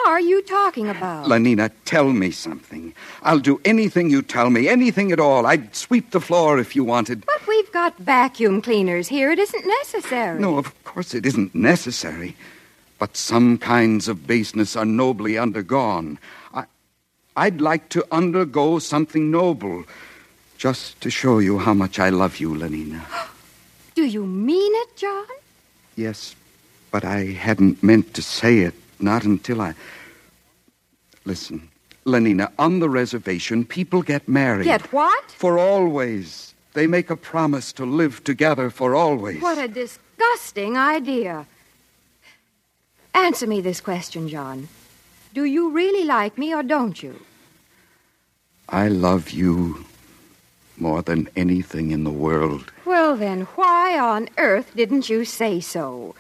What 0.08 0.14
are 0.14 0.20
you 0.22 0.42
talking 0.42 0.88
about? 0.88 1.26
Lenina, 1.26 1.70
tell 1.84 2.14
me 2.14 2.32
something. 2.32 2.94
I'll 3.24 3.42
do 3.42 3.60
anything 3.66 4.10
you 4.10 4.22
tell 4.22 4.50
me, 4.50 4.70
anything 4.70 5.12
at 5.12 5.20
all. 5.20 5.46
I'd 5.46 5.76
sweep 5.76 6.12
the 6.12 6.22
floor 6.22 6.60
if 6.60 6.78
you 6.78 6.86
wanted. 6.86 7.26
But 7.26 7.46
we've 7.46 7.70
got 7.74 7.98
vacuum 7.98 8.62
cleaners 8.62 9.10
here. 9.10 9.32
It 9.32 9.38
isn't 9.38 9.68
necessary. 9.68 10.40
No, 10.40 10.58
of 10.58 10.72
course 10.86 11.14
it 11.14 11.26
isn't 11.26 11.54
necessary. 11.54 12.38
But 13.00 13.18
some 13.18 13.58
kinds 13.58 14.08
of 14.08 14.26
baseness 14.26 14.78
are 14.78 14.86
nobly 14.86 15.38
undergone. 15.38 16.20
I, 16.54 16.64
I'd 17.36 17.60
like 17.60 17.90
to 17.90 18.06
undergo 18.10 18.80
something 18.80 19.30
noble, 19.30 19.84
just 20.58 21.02
to 21.02 21.10
show 21.10 21.40
you 21.40 21.60
how 21.60 21.74
much 21.74 22.00
I 22.00 22.12
love 22.12 22.38
you, 22.38 22.54
Lenina. 22.54 23.02
Do 23.96 24.06
you 24.06 24.26
mean 24.26 24.72
it, 24.74 24.96
John? 24.96 25.28
Yes, 25.98 26.34
but 26.92 27.04
I 27.04 27.26
hadn't 27.26 27.84
meant 27.84 28.14
to 28.14 28.22
say 28.22 28.60
it, 28.60 28.74
not 29.02 29.26
until 29.26 29.60
I. 29.60 29.76
Listen, 31.28 31.68
Lenina, 32.06 32.50
on 32.58 32.80
the 32.80 32.90
reservation, 32.90 33.66
people 33.66 34.02
get 34.02 34.30
married. 34.30 34.64
Get 34.64 34.94
what? 34.94 35.30
For 35.32 35.60
always. 35.60 36.54
They 36.72 36.88
make 36.88 37.10
a 37.10 37.18
promise 37.18 37.74
to 37.74 37.86
live 37.86 38.24
together 38.24 38.70
for 38.70 38.96
always. 38.96 39.42
What 39.42 39.58
a 39.58 39.68
disgusting 39.68 40.78
idea. 40.78 41.46
Answer 43.14 43.46
me 43.46 43.60
this 43.60 43.82
question, 43.82 44.30
John. 44.30 44.70
Do 45.34 45.44
you 45.44 45.70
really 45.72 46.06
like 46.06 46.38
me 46.38 46.54
or 46.54 46.64
don't 46.64 47.04
you? 47.04 47.20
I 48.70 48.88
love 48.88 49.32
you 49.32 49.84
more 50.78 51.02
than 51.02 51.28
anything 51.36 51.92
in 51.92 52.06
the 52.06 52.18
world. 52.26 52.72
Well, 52.86 53.18
then, 53.18 53.42
why 53.58 54.00
on 54.00 54.30
earth 54.38 54.72
didn't 54.78 55.10
you 55.10 55.26
say 55.26 55.60
so? 55.60 56.16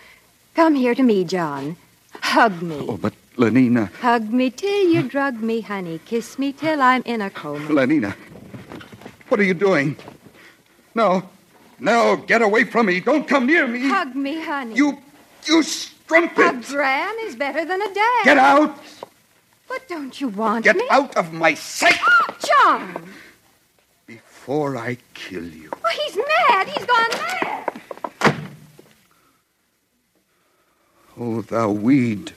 Come 0.53 0.75
here 0.75 0.95
to 0.95 1.03
me, 1.03 1.23
John. 1.23 1.77
Hug 2.11 2.61
me. 2.61 2.85
Oh, 2.89 2.97
but 2.97 3.13
Lenina, 3.37 3.91
Hug 4.01 4.31
me 4.33 4.49
till 4.49 4.89
you 4.89 5.03
drug 5.03 5.41
me, 5.41 5.61
honey. 5.61 5.99
Kiss 6.05 6.39
me 6.39 6.51
till 6.51 6.81
I'm 6.81 7.03
in 7.05 7.21
a 7.21 7.29
coma. 7.29 7.67
Lenina, 7.69 8.15
what 9.27 9.39
are 9.39 9.43
you 9.43 9.53
doing? 9.53 9.95
No, 10.95 11.29
no, 11.79 12.17
get 12.17 12.41
away 12.41 12.63
from 12.63 12.87
me. 12.87 12.99
Don't 12.99 13.27
come 13.27 13.45
near 13.45 13.67
me. 13.67 13.87
Hug 13.87 14.15
me, 14.15 14.41
honey. 14.43 14.75
You, 14.75 14.97
you 15.45 15.61
strumpet. 15.61 16.47
A 16.47 16.73
gran 16.73 17.15
is 17.21 17.35
better 17.35 17.63
than 17.63 17.79
a 17.79 17.93
dad. 17.93 18.23
Get 18.25 18.37
out. 18.39 18.79
But 19.67 19.87
don't 19.87 20.19
you 20.19 20.29
want 20.29 20.63
Get 20.63 20.75
me? 20.77 20.87
out 20.89 21.15
of 21.15 21.31
my 21.33 21.53
sight 21.53 21.99
oh, 22.01 22.37
John! 22.47 23.03
before 24.07 24.77
I 24.77 24.97
kill 25.13 25.43
you. 25.45 25.69
Well, 25.83 25.93
he's 25.93 26.15
mad. 26.15 26.67
He's 26.69 26.85
gone 26.85 27.09
mad. 27.11 27.73
O 31.19 31.41
thou 31.41 31.69
weed, 31.71 32.31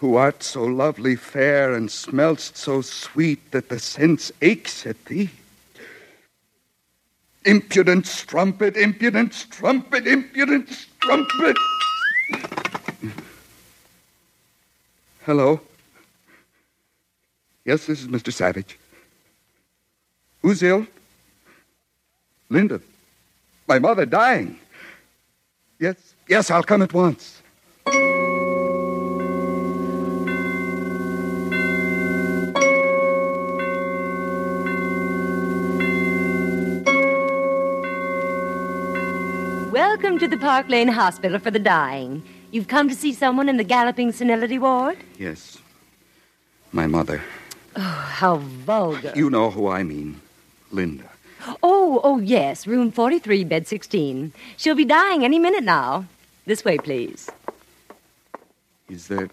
who 0.00 0.16
art 0.16 0.42
so 0.42 0.64
lovely 0.64 1.14
fair 1.14 1.74
and 1.74 1.90
smell'st 1.90 2.56
so 2.56 2.80
sweet 2.80 3.50
that 3.50 3.68
the 3.68 3.78
sense 3.78 4.32
aches 4.40 4.86
at 4.86 5.04
thee. 5.04 5.28
Impudent 7.44 8.06
strumpet, 8.06 8.78
impudent 8.78 9.34
strumpet, 9.34 10.06
impudent 10.06 10.70
strumpet. 10.70 11.54
Hello. 15.26 15.60
Yes, 17.66 17.84
this 17.84 18.00
is 18.00 18.08
Mr. 18.08 18.32
Savage. 18.32 18.78
Who's 20.40 20.62
ill? 20.62 20.86
Linda. 22.48 22.80
My 23.68 23.78
mother 23.78 24.06
dying. 24.06 24.58
Yes, 25.78 26.14
yes, 26.26 26.50
I'll 26.50 26.62
come 26.62 26.80
at 26.80 26.94
once. 26.94 27.39
Welcome 40.00 40.18
to 40.20 40.28
the 40.28 40.38
Park 40.38 40.70
Lane 40.70 40.88
Hospital 40.88 41.38
for 41.38 41.50
the 41.50 41.58
Dying. 41.58 42.22
You've 42.52 42.68
come 42.68 42.88
to 42.88 42.94
see 42.94 43.12
someone 43.12 43.50
in 43.50 43.58
the 43.58 43.64
galloping 43.64 44.12
senility 44.12 44.58
ward? 44.58 44.96
Yes. 45.18 45.58
My 46.72 46.86
mother. 46.86 47.20
Oh, 47.76 47.80
how 47.82 48.36
vulgar. 48.36 49.12
You 49.14 49.28
know 49.28 49.50
who 49.50 49.68
I 49.68 49.82
mean. 49.82 50.18
Linda. 50.70 51.04
Oh, 51.62 52.00
oh, 52.02 52.18
yes, 52.18 52.66
room 52.66 52.90
43, 52.90 53.44
bed 53.44 53.66
16. 53.68 54.32
She'll 54.56 54.74
be 54.74 54.86
dying 54.86 55.22
any 55.22 55.38
minute 55.38 55.64
now. 55.64 56.06
This 56.46 56.64
way, 56.64 56.78
please. 56.78 57.28
Is 58.88 59.08
there 59.08 59.28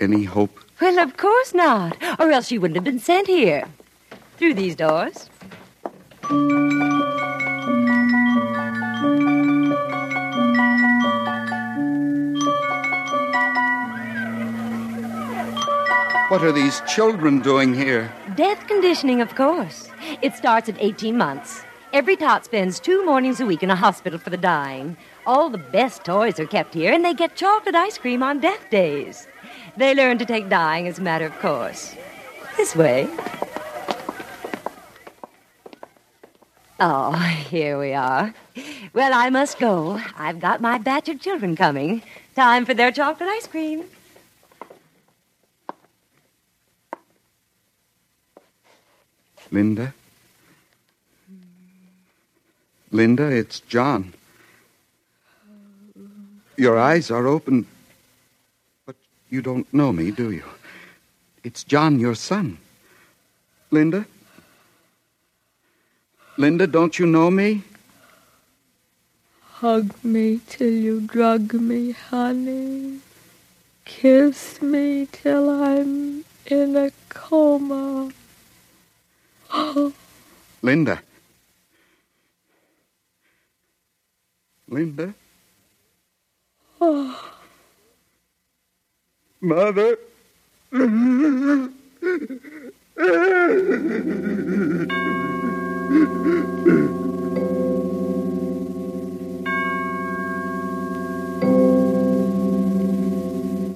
any 0.00 0.24
hope? 0.24 0.58
Well, 0.80 0.98
of 1.00 1.18
course 1.18 1.52
not, 1.52 2.02
or 2.18 2.30
else 2.30 2.46
she 2.46 2.56
wouldn't 2.56 2.76
have 2.76 2.84
been 2.84 2.98
sent 2.98 3.26
here. 3.26 3.66
Through 4.38 4.54
these 4.54 4.74
doors. 4.74 5.28
What 16.28 16.44
are 16.44 16.52
these 16.52 16.82
children 16.82 17.40
doing 17.40 17.72
here? 17.72 18.12
Death 18.34 18.66
conditioning, 18.66 19.22
of 19.22 19.34
course. 19.34 19.88
It 20.20 20.34
starts 20.34 20.68
at 20.68 20.76
18 20.78 21.16
months. 21.16 21.62
Every 21.94 22.16
tot 22.16 22.44
spends 22.44 22.78
two 22.78 23.02
mornings 23.06 23.40
a 23.40 23.46
week 23.46 23.62
in 23.62 23.70
a 23.70 23.76
hospital 23.76 24.18
for 24.18 24.28
the 24.28 24.36
dying. 24.36 24.98
All 25.26 25.48
the 25.48 25.56
best 25.56 26.04
toys 26.04 26.38
are 26.38 26.44
kept 26.46 26.74
here, 26.74 26.92
and 26.92 27.02
they 27.02 27.14
get 27.14 27.34
chocolate 27.34 27.74
ice 27.74 27.96
cream 27.96 28.22
on 28.22 28.40
death 28.40 28.60
days. 28.70 29.26
They 29.78 29.94
learn 29.94 30.18
to 30.18 30.26
take 30.26 30.50
dying 30.50 30.86
as 30.86 30.98
a 30.98 31.02
matter 31.02 31.24
of 31.24 31.38
course. 31.38 31.94
This 32.58 32.76
way. 32.76 33.08
Oh, 36.78 37.12
here 37.48 37.78
we 37.78 37.94
are. 37.94 38.34
Well, 38.92 39.14
I 39.14 39.30
must 39.30 39.58
go. 39.58 39.98
I've 40.18 40.40
got 40.40 40.60
my 40.60 40.76
batch 40.76 41.08
of 41.08 41.22
children 41.22 41.56
coming. 41.56 42.02
Time 42.36 42.66
for 42.66 42.74
their 42.74 42.92
chocolate 42.92 43.30
ice 43.30 43.46
cream. 43.46 43.84
Linda? 49.50 49.94
Linda, 52.90 53.28
it's 53.28 53.60
John. 53.60 54.14
Your 56.56 56.78
eyes 56.78 57.10
are 57.10 57.26
open, 57.26 57.66
but 58.86 58.96
you 59.30 59.42
don't 59.42 59.72
know 59.72 59.92
me, 59.92 60.10
do 60.10 60.30
you? 60.30 60.44
It's 61.44 61.64
John, 61.64 61.98
your 61.98 62.14
son. 62.14 62.58
Linda? 63.70 64.06
Linda, 66.36 66.66
don't 66.66 66.98
you 66.98 67.06
know 67.06 67.30
me? 67.30 67.62
Hug 69.60 69.92
me 70.04 70.40
till 70.46 70.72
you 70.72 71.00
drug 71.00 71.52
me, 71.54 71.92
honey. 71.92 73.00
Kiss 73.84 74.62
me 74.62 75.08
till 75.10 75.50
I'm 75.50 76.24
in 76.46 76.76
a 76.76 76.90
coma. 77.08 78.10
Linda. 80.62 81.00
Linda? 84.68 85.14
Oh. 86.80 87.34
Mother? 89.40 89.98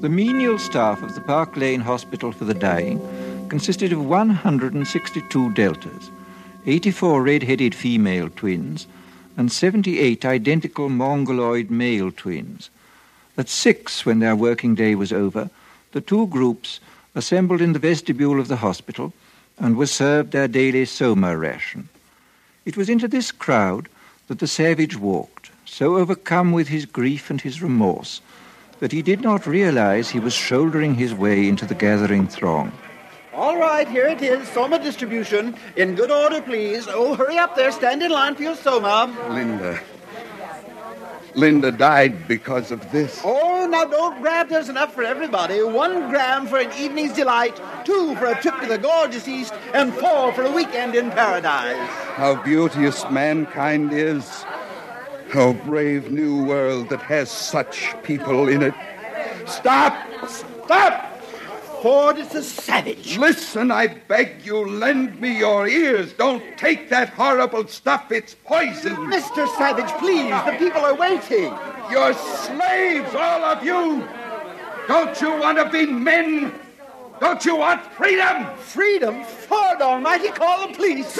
The 0.02 0.08
menial 0.08 0.58
staff 0.58 1.00
of 1.00 1.14
the 1.14 1.20
Park 1.20 1.56
Lane 1.56 1.80
Hospital 1.80 2.32
for 2.32 2.44
the 2.44 2.54
Dying 2.54 2.98
consisted 3.52 3.92
of 3.92 4.02
162 4.02 5.52
deltas, 5.52 6.10
84 6.64 7.22
red-headed 7.22 7.74
female 7.74 8.30
twins, 8.30 8.86
and 9.36 9.52
78 9.52 10.24
identical 10.24 10.88
mongoloid 10.88 11.70
male 11.70 12.10
twins. 12.10 12.70
At 13.36 13.50
six, 13.50 14.06
when 14.06 14.20
their 14.20 14.34
working 14.34 14.74
day 14.74 14.94
was 14.94 15.12
over, 15.12 15.50
the 15.92 16.00
two 16.00 16.28
groups 16.28 16.80
assembled 17.14 17.60
in 17.60 17.74
the 17.74 17.78
vestibule 17.78 18.40
of 18.40 18.48
the 18.48 18.56
hospital 18.56 19.12
and 19.58 19.76
were 19.76 19.86
served 19.86 20.32
their 20.32 20.48
daily 20.48 20.86
soma 20.86 21.36
ration. 21.36 21.90
It 22.64 22.78
was 22.78 22.88
into 22.88 23.06
this 23.06 23.30
crowd 23.30 23.86
that 24.28 24.38
the 24.38 24.46
savage 24.46 24.96
walked, 24.96 25.50
so 25.66 25.98
overcome 25.98 26.52
with 26.52 26.68
his 26.68 26.86
grief 26.86 27.28
and 27.28 27.42
his 27.42 27.60
remorse 27.60 28.22
that 28.80 28.92
he 28.92 29.02
did 29.02 29.20
not 29.20 29.46
realize 29.46 30.08
he 30.08 30.18
was 30.20 30.32
shouldering 30.32 30.94
his 30.94 31.12
way 31.12 31.46
into 31.46 31.66
the 31.66 31.74
gathering 31.74 32.26
throng. 32.26 32.72
All 33.34 33.56
right, 33.56 33.88
here 33.88 34.06
it 34.06 34.20
is. 34.20 34.46
Soma 34.48 34.78
distribution. 34.78 35.56
In 35.76 35.94
good 35.94 36.10
order, 36.10 36.42
please. 36.42 36.86
Oh, 36.88 37.14
hurry 37.14 37.38
up 37.38 37.56
there. 37.56 37.72
Stand 37.72 38.02
in 38.02 38.10
line 38.10 38.34
for 38.34 38.42
your 38.42 38.56
Soma. 38.56 39.06
Linda. 39.30 39.80
Linda 41.34 41.72
died 41.72 42.28
because 42.28 42.70
of 42.70 42.92
this. 42.92 43.22
Oh, 43.24 43.66
now 43.66 43.86
don't 43.86 44.20
grab. 44.20 44.50
There's 44.50 44.68
enough 44.68 44.94
for 44.94 45.02
everybody. 45.02 45.62
One 45.62 46.10
gram 46.10 46.46
for 46.46 46.58
an 46.58 46.70
evening's 46.78 47.14
delight, 47.14 47.58
two 47.86 48.14
for 48.16 48.26
a 48.26 48.38
trip 48.42 48.60
to 48.60 48.66
the 48.66 48.76
gorgeous 48.76 49.26
East, 49.26 49.54
and 49.72 49.94
four 49.94 50.34
for 50.34 50.42
a 50.42 50.52
weekend 50.52 50.94
in 50.94 51.10
paradise. 51.10 51.88
How 52.16 52.42
beauteous 52.42 53.08
mankind 53.10 53.94
is. 53.94 54.44
How 55.30 55.54
brave 55.54 56.10
new 56.10 56.44
world 56.44 56.90
that 56.90 57.00
has 57.00 57.30
such 57.30 57.94
people 58.02 58.48
in 58.48 58.60
it. 58.60 58.74
Stop! 59.46 59.96
Stop! 60.28 61.11
Ford 61.82 62.16
is 62.16 62.32
a 62.36 62.44
savage. 62.44 63.18
Listen, 63.18 63.72
I 63.72 63.88
beg 63.88 64.46
you, 64.46 64.64
lend 64.64 65.20
me 65.20 65.36
your 65.36 65.66
ears. 65.66 66.12
Don't 66.12 66.40
take 66.56 66.88
that 66.90 67.08
horrible 67.08 67.66
stuff. 67.66 68.12
It's 68.12 68.36
poison. 68.36 68.94
Mr. 69.10 69.48
Savage, 69.58 69.90
please. 69.98 70.30
The 70.30 70.56
people 70.60 70.82
are 70.82 70.94
waiting. 70.94 71.52
You're 71.90 72.14
slaves, 72.14 73.12
all 73.16 73.44
of 73.44 73.64
you. 73.64 74.08
Don't 74.86 75.20
you 75.20 75.36
want 75.40 75.58
to 75.58 75.68
be 75.70 75.86
men? 75.86 76.54
Don't 77.18 77.44
you 77.44 77.56
want 77.56 77.82
freedom? 77.94 78.46
Freedom? 78.58 79.24
Ford 79.24 79.82
Almighty, 79.82 80.28
call 80.28 80.68
the 80.68 80.74
police. 80.74 81.18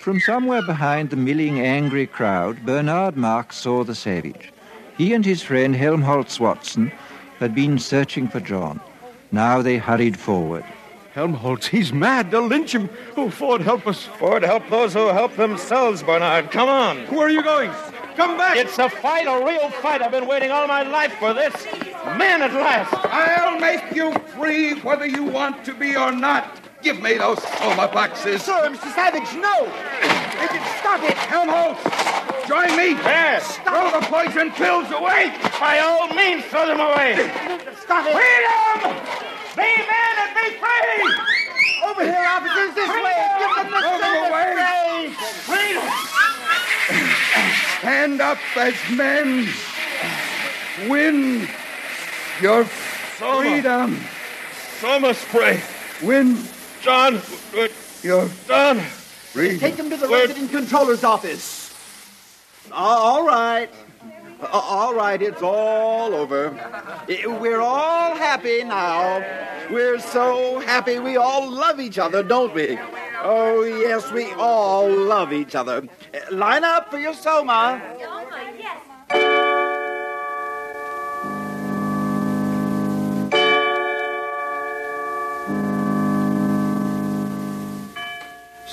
From 0.00 0.20
somewhere 0.20 0.62
behind 0.62 1.10
the 1.10 1.16
milling, 1.16 1.60
angry 1.60 2.06
crowd, 2.06 2.64
Bernard 2.64 3.18
Marx 3.18 3.56
saw 3.56 3.84
the 3.84 3.94
savage. 3.94 4.54
He 4.96 5.12
and 5.12 5.24
his 5.24 5.42
friend 5.42 5.76
Helmholtz 5.76 6.40
Watson 6.40 6.90
had 7.40 7.54
been 7.54 7.78
searching 7.78 8.26
for 8.26 8.40
John. 8.40 8.80
Now 9.34 9.62
they 9.62 9.78
hurried 9.78 10.16
forward. 10.16 10.64
Helmholtz, 11.12 11.66
he's 11.66 11.92
mad. 11.92 12.30
They'll 12.30 12.46
lynch 12.46 12.72
him. 12.72 12.88
Oh, 13.16 13.30
Ford, 13.30 13.62
help 13.62 13.84
us. 13.84 14.04
Ford, 14.04 14.44
help 14.44 14.62
those 14.70 14.94
who 14.94 15.08
help 15.08 15.34
themselves, 15.34 16.04
Bernard. 16.04 16.52
Come 16.52 16.68
on. 16.68 16.98
Where 17.08 17.26
are 17.26 17.30
you 17.30 17.42
going? 17.42 17.72
Come 18.14 18.38
back. 18.38 18.56
It's 18.56 18.78
a 18.78 18.88
fight, 18.88 19.26
a 19.26 19.44
real 19.44 19.70
fight. 19.70 20.02
I've 20.02 20.12
been 20.12 20.28
waiting 20.28 20.52
all 20.52 20.68
my 20.68 20.84
life 20.84 21.14
for 21.14 21.34
this. 21.34 21.52
Man 22.16 22.42
at 22.42 22.54
last. 22.54 22.94
I'll 23.10 23.58
make 23.58 23.92
you 23.92 24.12
free 24.36 24.78
whether 24.82 25.04
you 25.04 25.24
want 25.24 25.64
to 25.64 25.74
be 25.74 25.96
or 25.96 26.12
not. 26.12 26.60
Give 26.84 27.00
me 27.00 27.14
those 27.14 27.42
soma 27.42 27.88
boxes. 27.88 28.42
Sir, 28.42 28.68
Mr. 28.68 28.94
Savage, 28.94 29.32
no. 29.40 29.64
Stop 30.80 31.02
it. 31.02 31.16
Helmholtz, 31.32 31.80
join 32.46 32.76
me. 32.76 32.92
Yes. 33.00 33.56
Throw 33.64 33.90
the 33.90 34.04
poison 34.04 34.50
pills 34.52 34.90
away. 34.92 35.32
By 35.58 35.78
all 35.78 36.08
means, 36.08 36.44
throw 36.44 36.66
them 36.66 36.80
away. 36.80 37.16
Stop 37.80 38.04
it. 38.06 38.12
Freedom! 38.12 38.92
Be 39.56 39.64
men 39.64 40.14
and 40.20 40.34
be 40.36 40.46
free! 40.60 41.88
Over 41.88 42.04
here, 42.04 42.26
officers, 42.28 42.74
this 42.74 42.90
way. 42.90 43.16
Give 43.38 43.56
them 43.56 43.70
the 43.72 43.80
Throw 43.80 43.98
them 43.98 44.16
away. 44.28 45.08
Freedom! 45.48 45.88
Stand 47.78 48.20
up 48.20 48.38
as 48.58 48.74
men. 48.94 49.48
Win 50.90 51.48
your 52.42 52.66
Soma. 53.16 53.40
freedom. 53.40 54.00
Soma 54.80 55.14
spray. 55.14 55.62
Win 56.02 56.36
John, 56.84 57.16
uh, 57.56 57.68
your 58.02 58.28
John. 58.46 58.78
freedom. 58.80 59.58
Take 59.58 59.76
him 59.76 59.88
to 59.88 59.96
the 59.96 60.06
Where- 60.06 60.20
resident 60.26 60.50
controller's 60.50 61.02
office. 61.02 61.72
All 62.70 63.24
right. 63.26 63.70
All 64.52 64.92
right, 64.94 65.22
it's 65.22 65.40
all 65.42 66.14
over. 66.14 66.50
We're 67.08 67.60
all 67.62 68.14
happy 68.14 68.62
now. 68.64 69.24
We're 69.70 69.98
so 69.98 70.60
happy 70.60 70.98
we 70.98 71.16
all 71.16 71.50
love 71.50 71.80
each 71.80 71.98
other, 71.98 72.22
don't 72.22 72.52
we? 72.52 72.78
Oh, 73.22 73.62
yes, 73.64 74.12
we 74.12 74.30
all 74.32 74.90
love 74.90 75.32
each 75.32 75.54
other. 75.54 75.88
Line 76.30 76.64
up 76.64 76.90
for 76.90 76.98
your 76.98 77.14
Soma. 77.14 77.80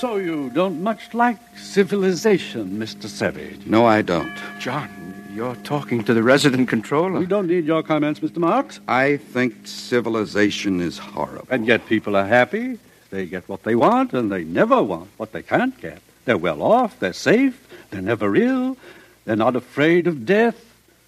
So 0.01 0.15
you 0.15 0.49
don't 0.49 0.81
much 0.81 1.13
like 1.13 1.37
civilization, 1.55 2.79
Mr. 2.79 3.05
Savage. 3.05 3.67
No, 3.67 3.85
I 3.85 4.01
don't. 4.01 4.35
John, 4.59 4.89
you're 5.31 5.55
talking 5.57 6.03
to 6.05 6.15
the 6.15 6.23
resident 6.23 6.69
controller. 6.69 7.19
We 7.19 7.27
don't 7.27 7.45
need 7.45 7.65
your 7.65 7.83
comments, 7.83 8.19
Mr. 8.19 8.37
Marx. 8.37 8.79
I 8.87 9.17
think 9.17 9.67
civilization 9.67 10.81
is 10.81 10.97
horrible. 10.97 11.45
And 11.51 11.67
yet 11.67 11.85
people 11.85 12.15
are 12.15 12.25
happy. 12.25 12.79
They 13.11 13.27
get 13.27 13.47
what 13.47 13.61
they 13.61 13.75
want, 13.75 14.11
and 14.13 14.31
they 14.31 14.43
never 14.43 14.81
want 14.81 15.11
what 15.17 15.33
they 15.33 15.43
can't 15.43 15.79
get. 15.79 16.01
They're 16.25 16.35
well 16.35 16.63
off, 16.63 16.99
they're 16.99 17.13
safe, 17.13 17.67
they're 17.91 18.01
never 18.01 18.35
ill, 18.35 18.77
they're 19.25 19.35
not 19.35 19.55
afraid 19.55 20.07
of 20.07 20.25
death, 20.25 20.59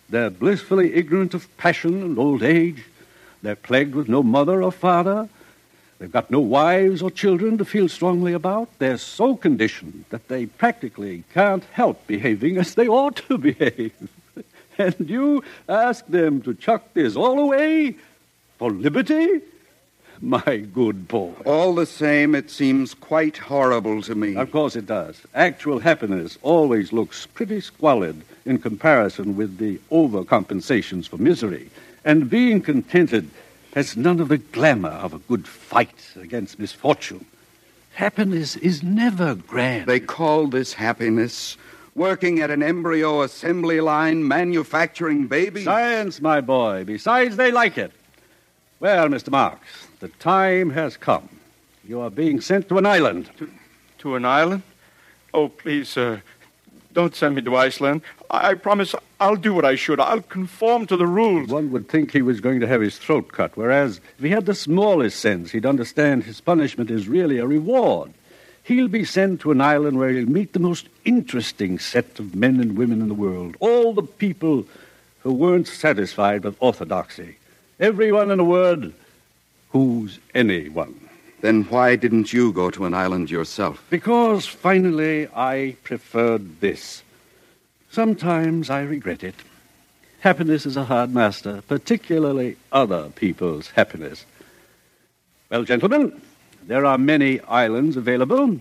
they're 0.08 0.30
blissfully 0.30 0.94
ignorant 0.94 1.34
of 1.34 1.50
passion 1.58 2.04
and 2.04 2.20
old 2.20 2.44
age, 2.44 2.84
they're 3.42 3.56
plagued 3.56 3.96
with 3.96 4.08
no 4.08 4.22
mother 4.22 4.62
or 4.62 4.72
father, 4.72 5.30
they've 6.04 6.12
got 6.12 6.30
no 6.30 6.42
wives 6.42 7.02
or 7.02 7.10
children 7.10 7.58
to 7.58 7.64
feel 7.64 7.88
strongly 7.88 8.34
about, 8.34 8.68
they're 8.78 8.98
so 8.98 9.38
conditioned 9.38 10.04
that 10.10 10.28
they 10.28 10.46
practically 10.46 11.24
can't 11.34 11.64
help 11.72 12.06
behaving 12.08 12.58
as 12.58 12.76
they 12.76 12.90
ought 12.90 13.16
to 13.16 13.38
behave. 13.38 13.94
and 14.78 15.10
you 15.10 15.42
ask 15.70 16.06
them 16.08 16.42
to 16.42 16.54
chuck 16.56 16.94
this 16.94 17.16
all 17.16 17.40
away 17.40 17.96
for 18.58 18.70
liberty? 18.70 19.40
My 20.20 20.58
good 20.74 21.08
boy. 21.08 21.32
All 21.46 21.74
the 21.74 21.86
same, 21.86 22.36
it 22.36 22.52
seems 22.52 22.94
quite 22.94 23.38
horrible 23.38 24.02
to 24.02 24.14
me. 24.14 24.36
Of 24.36 24.52
course 24.52 24.76
it 24.76 24.86
does. 24.86 25.22
Actual 25.34 25.80
happiness 25.80 26.38
always 26.42 26.92
looks 26.92 27.28
pretty 27.28 27.62
squalid 27.62 28.24
in 28.46 28.58
comparison 28.58 29.38
with 29.38 29.58
the 29.58 29.80
overcompensations 29.90 31.08
for 31.08 31.16
misery. 31.18 31.70
And 32.04 32.30
being 32.30 32.60
contented 32.60 33.30
has 33.76 33.98
none 33.98 34.20
of 34.20 34.30
the 34.30 34.38
glamour 34.38 34.90
of 34.90 35.14
a 35.14 35.20
good 35.20 35.48
fight 35.48 36.12
against 36.16 36.60
misfortune. 36.60 37.26
Happiness 37.94 38.56
is 38.56 38.84
never 38.84 39.36
grand. 39.36 39.88
They 39.88 40.00
call 40.00 40.48
this 40.48 40.74
happiness 40.74 41.58
working 41.96 42.40
at 42.40 42.50
an 42.50 42.64
embryo 42.64 43.22
assembly 43.22 43.80
line, 43.82 44.28
manufacturing 44.28 45.28
babies. 45.28 45.66
Science, 45.66 46.22
my 46.22 46.42
boy. 46.42 46.84
Besides, 46.86 47.36
they 47.36 47.52
like 47.52 47.78
it. 47.78 47.92
Well, 48.80 49.08
Mr. 49.08 49.30
Marx, 49.30 49.88
the 50.00 50.10
time 50.10 50.72
has 50.72 50.98
come. 50.98 51.30
You 51.88 52.02
are 52.02 52.10
being 52.10 52.42
sent 52.42 52.70
to 52.70 52.78
an 52.78 52.86
island. 52.86 53.30
To, 53.38 53.50
to 54.00 54.16
an 54.16 54.26
island? 54.26 54.64
Oh, 55.34 55.50
please, 55.50 55.90
sir. 55.90 56.22
Don't 56.94 57.16
send 57.16 57.36
me 57.36 57.42
to 57.42 57.56
Iceland. 57.56 58.02
I, 58.30 58.54
promise 58.54 58.96
I'll 59.20 59.36
do 59.36 59.54
what 59.54 59.66
I 59.66 59.76
should. 59.76 60.00
I'll 60.00 60.22
conform 60.22 60.88
to 60.88 60.98
the 60.98 61.08
rules. 61.08 61.50
One 61.50 61.72
would 61.72 61.90
think 61.90 62.12
he 62.12 62.22
was 62.22 62.40
going 62.40 62.60
to 62.60 62.68
have 62.68 62.82
his 62.82 62.98
throat 62.98 63.32
cut, 63.32 63.58
whereas 63.58 64.00
if 64.18 64.24
he 64.24 64.30
had 64.30 64.46
the 64.46 64.56
smallest 64.56 65.20
sense, 65.20 65.52
he'd 65.52 65.66
understand 65.66 66.24
his 66.24 66.42
punishment 66.42 66.92
is 66.92 67.08
really 67.08 67.40
a 67.40 67.48
reward. 67.48 68.14
He'll 68.64 68.88
be 68.88 69.06
sent 69.06 69.42
to 69.42 69.52
an 69.52 69.60
island 69.60 69.98
where 69.98 70.10
he'll 70.10 70.30
meet 70.30 70.54
the 70.54 70.60
most 70.60 70.88
interesting 71.04 71.80
set 71.80 72.20
of 72.20 72.36
men 72.36 72.60
and 72.62 72.78
women 72.78 73.02
in 73.02 73.10
the 73.10 73.14
world. 73.14 73.58
All 73.60 73.94
the 73.94 74.04
people 74.04 74.66
who 75.22 75.34
weren't 75.34 75.68
satisfied 75.68 76.44
with 76.44 76.56
orthodoxy. 76.60 77.38
Everyone, 77.80 78.32
in 78.32 78.40
a 78.40 78.44
word, 78.44 78.94
who's 79.72 80.20
anyone. 80.34 81.03
Then 81.44 81.64
why 81.64 81.98
didn't 81.98 82.32
you 82.32 82.54
go 82.54 82.70
to 82.70 82.86
an 82.86 82.94
island 82.94 83.30
yourself? 83.30 83.84
Because 83.90 84.46
finally 84.46 85.28
I 85.36 85.76
preferred 85.84 86.62
this. 86.62 87.04
Sometimes 87.92 88.70
I 88.70 88.84
regret 88.84 89.26
it. 89.26 89.36
Happiness 90.22 90.66
is 90.66 90.78
a 90.78 90.86
hard 90.86 91.14
master, 91.14 91.62
particularly 91.68 92.56
other 92.72 93.10
people's 93.10 93.72
happiness. 93.72 94.26
Well, 95.50 95.66
gentlemen, 95.66 96.22
there 96.66 96.86
are 96.86 96.98
many 96.98 97.42
islands 97.42 97.98
available. 97.98 98.58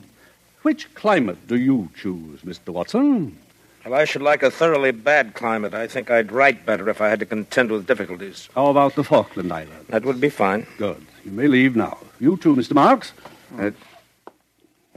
Which 0.62 0.92
climate 0.96 1.46
do 1.46 1.54
you 1.54 1.88
choose, 1.94 2.40
Mr. 2.40 2.70
Watson? 2.70 3.38
Well, 3.84 3.94
I 3.94 4.04
should 4.04 4.22
like 4.22 4.42
a 4.42 4.50
thoroughly 4.50 4.90
bad 4.90 5.34
climate. 5.34 5.72
I 5.72 5.86
think 5.86 6.10
I'd 6.10 6.32
write 6.32 6.66
better 6.66 6.88
if 6.88 7.00
I 7.00 7.10
had 7.10 7.20
to 7.20 7.26
contend 7.26 7.70
with 7.70 7.86
difficulties. 7.86 8.48
How 8.56 8.66
about 8.66 8.96
the 8.96 9.04
Falkland 9.04 9.52
Islands? 9.52 9.86
That 9.86 10.04
would 10.04 10.20
be 10.20 10.30
fine. 10.30 10.66
Good. 10.78 11.06
You 11.24 11.30
may 11.30 11.46
leave 11.46 11.76
now. 11.76 11.98
You 12.18 12.36
too, 12.36 12.56
Mr. 12.56 12.74
Marx. 12.74 13.12
Uh, 13.58 13.70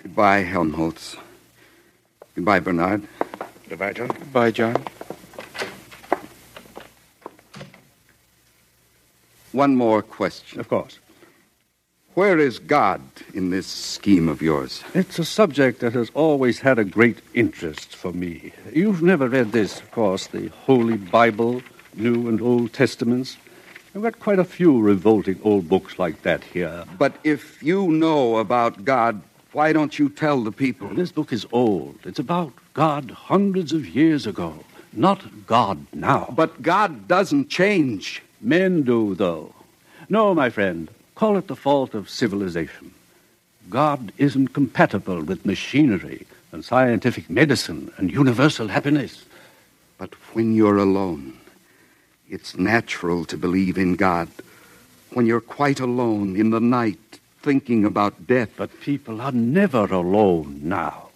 goodbye, 0.02 0.40
Helmholtz. 0.40 1.18
Goodbye, 2.36 2.60
Bernard. 2.60 3.08
Goodbye, 3.70 3.94
John. 3.94 4.08
Goodbye, 4.08 4.52
John. 4.52 4.84
One 9.52 9.76
more 9.76 10.02
question. 10.02 10.60
Of 10.60 10.68
course. 10.68 11.00
Where 12.16 12.40
is 12.40 12.60
God 12.60 13.02
in 13.34 13.50
this 13.50 13.68
scheme 13.68 14.30
of 14.30 14.42
yours? 14.42 14.84
It's 14.94 15.20
a 15.20 15.26
subject 15.26 15.82
that 15.82 15.94
has 15.94 16.10
always 16.14 16.60
had 16.60 16.80
a 16.80 16.86
great 16.86 17.20
interest 17.34 17.94
for 17.96 18.14
me. 18.14 18.54
You've 18.74 19.02
never 19.02 19.28
read 19.28 19.52
this, 19.52 19.82
of 19.82 19.92
course, 19.92 20.28
the 20.28 20.48
Holy 20.48 20.96
Bible, 20.96 21.62
New 21.94 22.30
and 22.30 22.42
Old 22.42 22.72
Testaments. 22.72 23.38
I've 23.96 24.02
got 24.02 24.20
quite 24.20 24.40
a 24.40 24.44
few 24.44 24.82
revolting 24.82 25.40
old 25.42 25.70
books 25.70 25.98
like 25.98 26.24
that 26.24 26.44
here. 26.44 26.84
But 26.98 27.16
if 27.24 27.64
you 27.64 27.88
know 27.88 28.36
about 28.36 28.84
God, 28.84 29.22
why 29.54 29.72
don't 29.72 29.98
you 29.98 30.10
tell 30.10 30.44
the 30.44 30.52
people? 30.52 30.90
This 30.90 31.14
book 31.14 31.32
is 31.32 31.48
old. 31.54 31.98
It's 32.04 32.20
about 32.20 32.52
God 32.74 33.10
hundreds 33.10 33.72
of 33.72 33.88
years 33.88 34.28
ago, 34.28 34.66
not 34.92 35.48
God 35.48 35.86
now. 35.94 36.34
But 36.36 36.62
God 36.62 37.08
doesn't 37.08 37.48
change. 37.48 38.22
Men 38.42 38.82
do, 38.82 39.16
though. 39.16 39.56
No, 40.10 40.36
my 40.36 40.50
friend. 40.50 40.90
Call 41.16 41.38
it 41.38 41.48
the 41.48 41.56
fault 41.56 41.94
of 41.94 42.10
civilization. 42.10 42.94
God 43.70 44.12
isn't 44.18 44.50
compatible 44.50 45.22
with 45.22 45.46
machinery 45.46 46.28
and 46.52 46.66
scientific 46.66 47.30
medicine 47.30 47.94
and 47.96 48.12
universal 48.12 48.68
happiness. 48.68 49.24
But 49.98 50.14
when 50.34 50.54
you're 50.54 50.80
alone, 50.80 51.38
it's 52.30 52.58
natural 52.58 53.26
to 53.26 53.38
believe 53.38 53.78
in 53.78 53.96
God. 53.96 54.30
When 55.12 55.26
you're 55.26 55.42
quite 55.42 55.80
alone 55.80 56.36
in 56.36 56.50
the 56.50 56.60
night, 56.60 57.20
thinking 57.42 57.86
about 57.86 58.26
death. 58.28 58.50
But 58.58 58.82
people 58.82 59.22
are 59.22 59.32
never 59.32 59.86
alone 59.86 60.62
now. 60.64 61.10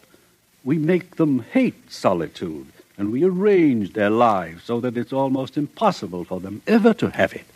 We 0.63 0.77
make 0.77 1.15
them 1.15 1.39
hate 1.51 1.91
solitude, 1.91 2.67
and 2.97 3.11
we 3.11 3.23
arrange 3.23 3.93
their 3.93 4.11
lives 4.11 4.63
so 4.63 4.79
that 4.81 4.95
it's 4.95 5.13
almost 5.13 5.57
impossible 5.57 6.25
for 6.25 6.39
them 6.39 6.61
ever 6.67 6.93
to 6.95 7.09
have 7.09 7.33
it. 7.33 7.47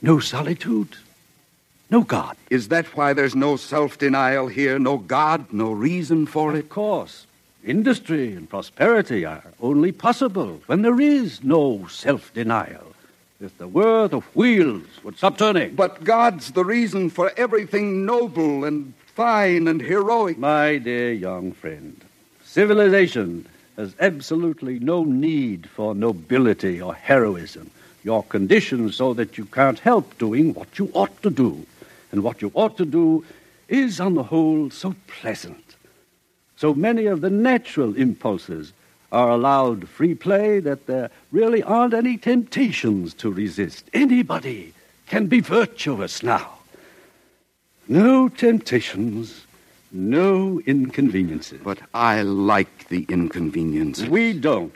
No 0.00 0.18
solitude, 0.18 0.96
no 1.90 2.00
God. 2.00 2.36
Is 2.50 2.68
that 2.68 2.96
why 2.96 3.12
there's 3.12 3.36
no 3.36 3.56
self 3.56 3.98
denial 3.98 4.48
here? 4.48 4.78
No 4.78 4.96
God? 4.98 5.52
No 5.52 5.70
reason 5.70 6.26
for 6.26 6.56
it? 6.56 6.58
Of 6.58 6.68
course. 6.70 7.26
Industry 7.64 8.34
and 8.34 8.50
prosperity 8.50 9.24
are 9.24 9.44
only 9.60 9.92
possible 9.92 10.60
when 10.66 10.82
there 10.82 11.00
is 11.00 11.44
no 11.44 11.86
self 11.86 12.34
denial. 12.34 12.92
If 13.40 13.56
there 13.58 13.68
were, 13.68 14.08
the 14.08 14.18
wheels 14.34 14.86
would 15.04 15.16
stop 15.16 15.38
turning. 15.38 15.76
But 15.76 16.02
God's 16.02 16.50
the 16.50 16.64
reason 16.64 17.08
for 17.08 17.32
everything 17.36 18.04
noble 18.04 18.64
and 18.64 18.94
fine 19.14 19.68
and 19.68 19.80
heroic. 19.80 20.38
My 20.38 20.78
dear 20.78 21.12
young 21.12 21.52
friend, 21.52 22.00
civilization 22.42 23.46
has 23.76 23.94
absolutely 24.00 24.80
no 24.80 25.04
need 25.04 25.70
for 25.70 25.94
nobility 25.94 26.82
or 26.82 26.94
heroism. 26.94 27.70
You're 28.02 28.24
conditioned 28.24 28.94
so 28.94 29.14
that 29.14 29.38
you 29.38 29.44
can't 29.44 29.78
help 29.78 30.18
doing 30.18 30.52
what 30.54 30.80
you 30.80 30.90
ought 30.94 31.22
to 31.22 31.30
do 31.30 31.64
and 32.10 32.24
what 32.24 32.42
you 32.42 32.50
ought 32.54 32.76
to 32.78 32.84
do 32.84 33.24
is, 33.68 34.00
on 34.00 34.14
the 34.14 34.24
whole, 34.24 34.68
so 34.70 34.96
pleasant. 35.06 35.71
So 36.62 36.74
many 36.74 37.06
of 37.06 37.22
the 37.22 37.28
natural 37.28 37.96
impulses 37.96 38.72
are 39.10 39.30
allowed 39.30 39.88
free 39.88 40.14
play 40.14 40.60
that 40.60 40.86
there 40.86 41.10
really 41.32 41.60
aren't 41.60 41.92
any 41.92 42.16
temptations 42.16 43.14
to 43.14 43.32
resist. 43.32 43.90
Anybody 43.92 44.72
can 45.08 45.26
be 45.26 45.40
virtuous 45.40 46.22
now. 46.22 46.58
No 47.88 48.28
temptations, 48.28 49.44
no 49.90 50.60
inconveniences. 50.64 51.60
But 51.64 51.80
I 51.94 52.22
like 52.22 52.86
the 52.90 53.06
inconveniences. 53.08 54.08
We 54.08 54.32
don't. 54.32 54.72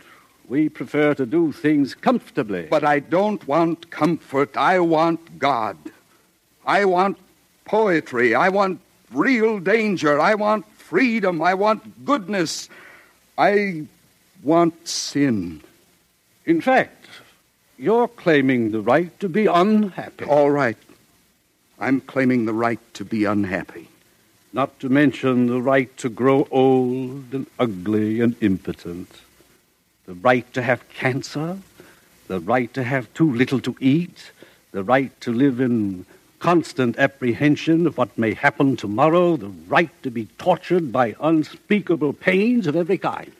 We 0.48 0.68
prefer 0.68 1.14
to 1.14 1.24
do 1.24 1.52
things 1.52 1.94
comfortably. 1.94 2.66
But 2.68 2.82
I 2.82 2.98
don't 2.98 3.46
want 3.46 3.92
comfort. 3.92 4.56
I 4.56 4.80
want 4.80 5.38
God. 5.38 5.76
I 6.66 6.84
want 6.84 7.16
poetry. 7.64 8.34
I 8.34 8.48
want 8.48 8.80
real 9.12 9.60
danger. 9.60 10.18
I 10.20 10.34
want 10.34 10.66
freedom. 10.88 11.42
I 11.42 11.54
want 11.54 12.04
goodness. 12.04 12.68
I 13.36 13.86
want 14.42 14.86
sin. 14.86 15.62
In 16.44 16.60
fact, 16.60 17.06
you're 17.76 18.08
claiming 18.08 18.70
the 18.70 18.80
right 18.80 19.18
to 19.20 19.28
be 19.28 19.46
unhappy. 19.46 20.24
All 20.24 20.50
right. 20.50 20.76
I'm 21.78 22.00
claiming 22.00 22.46
the 22.46 22.54
right 22.54 22.80
to 22.94 23.04
be 23.04 23.24
unhappy. 23.24 23.88
Not 24.52 24.78
to 24.80 24.88
mention 24.88 25.48
the 25.48 25.60
right 25.60 25.94
to 25.98 26.08
grow 26.08 26.46
old 26.50 27.34
and 27.34 27.46
ugly 27.58 28.20
and 28.20 28.36
impotent. 28.40 29.10
The 30.06 30.14
right 30.14 30.50
to 30.54 30.62
have 30.62 30.88
cancer. 30.88 31.58
The 32.28 32.40
right 32.40 32.72
to 32.74 32.84
have 32.84 33.12
too 33.12 33.30
little 33.30 33.60
to 33.60 33.76
eat. 33.80 34.30
The 34.70 34.84
right 34.84 35.12
to 35.22 35.32
live 35.32 35.60
in 35.60 36.06
constant 36.38 36.98
apprehension 36.98 37.86
of 37.86 37.96
what 37.98 38.16
may 38.18 38.34
happen 38.34 38.76
tomorrow, 38.76 39.36
the 39.36 39.48
right 39.68 39.90
to 40.02 40.10
be 40.10 40.26
tortured 40.38 40.92
by 40.92 41.14
unspeakable 41.20 42.12
pains 42.12 42.66
of 42.66 42.76
every 42.76 42.98
kind. 42.98 43.32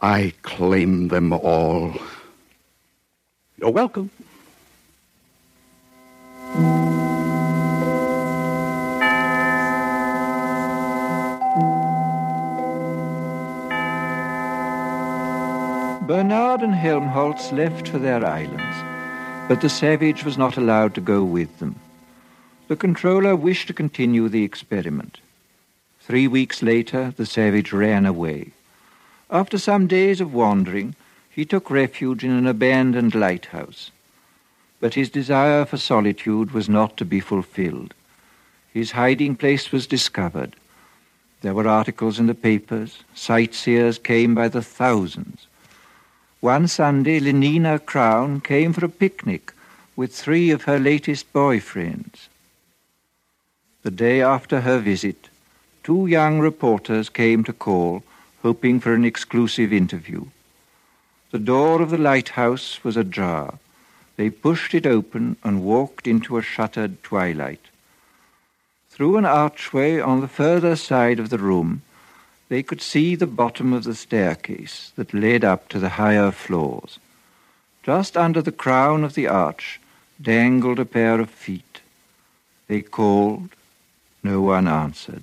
I 0.00 0.32
claim 0.42 1.08
them 1.08 1.32
all. 1.32 1.94
You're 3.58 3.70
welcome. 3.70 4.10
Bernard 16.06 16.62
and 16.62 16.74
Helmholtz 16.74 17.52
left 17.52 17.88
for 17.88 17.98
their 17.98 18.24
islands 18.24 18.95
but 19.48 19.60
the 19.60 19.68
savage 19.68 20.24
was 20.24 20.36
not 20.36 20.56
allowed 20.56 20.94
to 20.94 21.00
go 21.00 21.22
with 21.22 21.58
them. 21.58 21.76
The 22.68 22.76
controller 22.76 23.36
wished 23.36 23.68
to 23.68 23.72
continue 23.72 24.28
the 24.28 24.42
experiment. 24.42 25.20
Three 26.00 26.26
weeks 26.28 26.62
later, 26.62 27.12
the 27.16 27.26
savage 27.26 27.72
ran 27.72 28.06
away. 28.06 28.52
After 29.30 29.58
some 29.58 29.86
days 29.86 30.20
of 30.20 30.34
wandering, 30.34 30.94
he 31.30 31.44
took 31.44 31.70
refuge 31.70 32.24
in 32.24 32.30
an 32.30 32.46
abandoned 32.46 33.14
lighthouse. 33.14 33.90
but 34.80 34.94
his 34.94 35.10
desire 35.10 35.64
for 35.64 35.76
solitude 35.76 36.52
was 36.52 36.68
not 36.68 36.96
to 36.96 37.04
be 37.04 37.20
fulfilled. 37.20 37.94
His 38.72 38.90
hiding 38.90 39.36
place 39.36 39.72
was 39.72 39.86
discovered. 39.86 40.54
There 41.40 41.54
were 41.54 41.68
articles 41.68 42.18
in 42.18 42.26
the 42.26 42.34
papers. 42.34 42.98
Sightseers 43.14 43.98
came 43.98 44.34
by 44.34 44.48
the 44.48 44.62
thousands. 44.62 45.46
One 46.46 46.68
Sunday, 46.68 47.18
Lenina 47.18 47.84
Crown 47.84 48.40
came 48.40 48.72
for 48.72 48.84
a 48.84 48.88
picnic 48.88 49.52
with 49.96 50.14
three 50.14 50.52
of 50.52 50.62
her 50.62 50.78
latest 50.78 51.32
boyfriends. 51.32 52.28
The 53.82 53.90
day 53.90 54.22
after 54.22 54.60
her 54.60 54.78
visit, 54.78 55.28
two 55.82 56.06
young 56.06 56.38
reporters 56.38 57.08
came 57.08 57.42
to 57.42 57.52
call, 57.52 58.04
hoping 58.42 58.78
for 58.78 58.94
an 58.94 59.04
exclusive 59.04 59.72
interview. 59.72 60.26
The 61.32 61.40
door 61.40 61.82
of 61.82 61.90
the 61.90 61.98
lighthouse 61.98 62.84
was 62.84 62.96
ajar. 62.96 63.58
They 64.14 64.30
pushed 64.30 64.72
it 64.72 64.86
open 64.86 65.38
and 65.42 65.64
walked 65.64 66.06
into 66.06 66.38
a 66.38 66.42
shuttered 66.42 67.02
twilight. 67.02 67.66
Through 68.88 69.16
an 69.16 69.26
archway 69.26 69.98
on 69.98 70.20
the 70.20 70.28
further 70.28 70.76
side 70.76 71.18
of 71.18 71.30
the 71.30 71.38
room, 71.38 71.82
they 72.48 72.62
could 72.62 72.80
see 72.80 73.14
the 73.14 73.26
bottom 73.26 73.72
of 73.72 73.84
the 73.84 73.94
staircase 73.94 74.92
that 74.96 75.14
led 75.14 75.44
up 75.44 75.68
to 75.68 75.78
the 75.78 75.90
higher 75.90 76.30
floors. 76.30 76.98
Just 77.82 78.16
under 78.16 78.42
the 78.42 78.52
crown 78.52 79.04
of 79.04 79.14
the 79.14 79.26
arch 79.26 79.80
dangled 80.20 80.78
a 80.78 80.84
pair 80.84 81.20
of 81.20 81.30
feet. 81.30 81.80
They 82.68 82.82
called. 82.82 83.50
No 84.22 84.40
one 84.40 84.66
answered. 84.66 85.22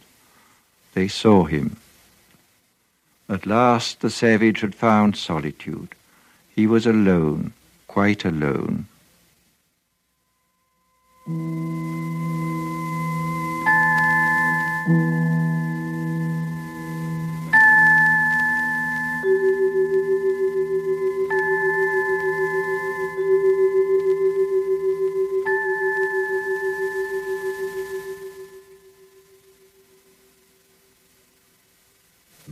They 0.94 1.08
saw 1.08 1.46
him. 1.46 1.78
At 3.28 3.46
last 3.46 4.02
the 4.02 4.10
savage 4.10 4.62
had 4.62 4.76
found 4.76 5.18
solitude. 5.18 5.96
He 6.56 6.68
was 6.68 6.86
alone, 6.86 7.54
quite 7.88 8.26
alone. 8.26 8.88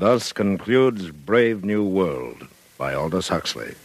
Thus 0.01 0.33
concludes 0.33 1.11
Brave 1.11 1.63
New 1.63 1.83
World 1.83 2.47
by 2.75 2.95
Aldous 2.95 3.27
Huxley. 3.27 3.75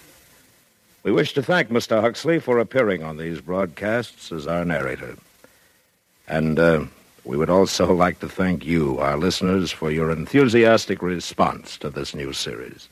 We 1.03 1.13
wish 1.13 1.35
to 1.35 1.43
thank 1.43 1.69
Mr. 1.69 2.01
Huxley 2.01 2.39
for 2.39 2.59
appearing 2.59 3.05
on 3.05 3.19
these 3.19 3.43
broadcasts 3.43 4.33
as 4.33 4.47
our 4.47 4.65
narrator. 4.65 5.19
And 6.27 6.59
uh, 6.59 6.85
we 7.25 7.37
would 7.37 7.51
also 7.51 7.93
like 7.95 8.21
to 8.21 8.31
thank 8.31 8.65
you, 8.65 8.99
our 8.99 9.19
listeners, 9.19 9.71
for 9.71 9.91
your 9.91 10.11
enthusiastic 10.11 11.03
response 11.03 11.77
to 11.77 11.91
this 11.91 12.15
new 12.15 12.33
series. 12.33 12.89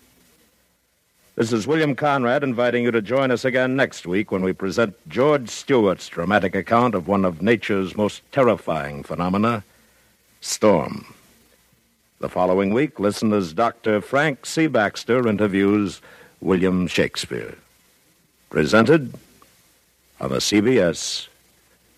This 1.34 1.50
is 1.50 1.66
William 1.66 1.94
Conrad 1.94 2.44
inviting 2.44 2.84
you 2.84 2.90
to 2.90 3.00
join 3.00 3.30
us 3.30 3.46
again 3.46 3.74
next 3.74 4.06
week 4.06 4.30
when 4.30 4.42
we 4.42 4.52
present 4.52 4.96
George 5.08 5.48
Stewart's 5.48 6.10
dramatic 6.10 6.54
account 6.54 6.94
of 6.94 7.08
one 7.08 7.24
of 7.24 7.40
nature's 7.40 7.96
most 7.96 8.20
terrifying 8.32 9.02
phenomena, 9.02 9.64
storm. 10.42 11.06
The 12.20 12.28
following 12.28 12.72
week, 12.72 13.00
listen 13.00 13.32
as 13.32 13.52
Dr. 13.52 14.00
Frank 14.00 14.46
C. 14.46 14.66
Baxter 14.66 15.26
interviews 15.26 16.00
William 16.40 16.86
Shakespeare. 16.86 17.56
Presented 18.50 19.14
on 20.20 20.30
the 20.30 20.38
CBS 20.38 21.26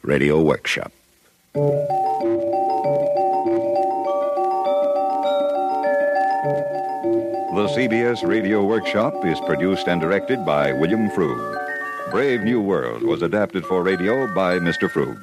Radio 0.02 0.40
Workshop. 0.40 0.90
The 7.56 7.68
CBS 7.74 8.26
Radio 8.26 8.64
Workshop 8.64 9.24
is 9.24 9.38
produced 9.40 9.86
and 9.86 10.00
directed 10.00 10.44
by 10.46 10.72
William 10.72 11.10
Froug. 11.10 12.10
Brave 12.10 12.42
New 12.42 12.60
World 12.60 13.02
was 13.02 13.22
adapted 13.22 13.66
for 13.66 13.82
radio 13.82 14.32
by 14.34 14.58
Mr. 14.58 14.88
Froug. 14.88 15.20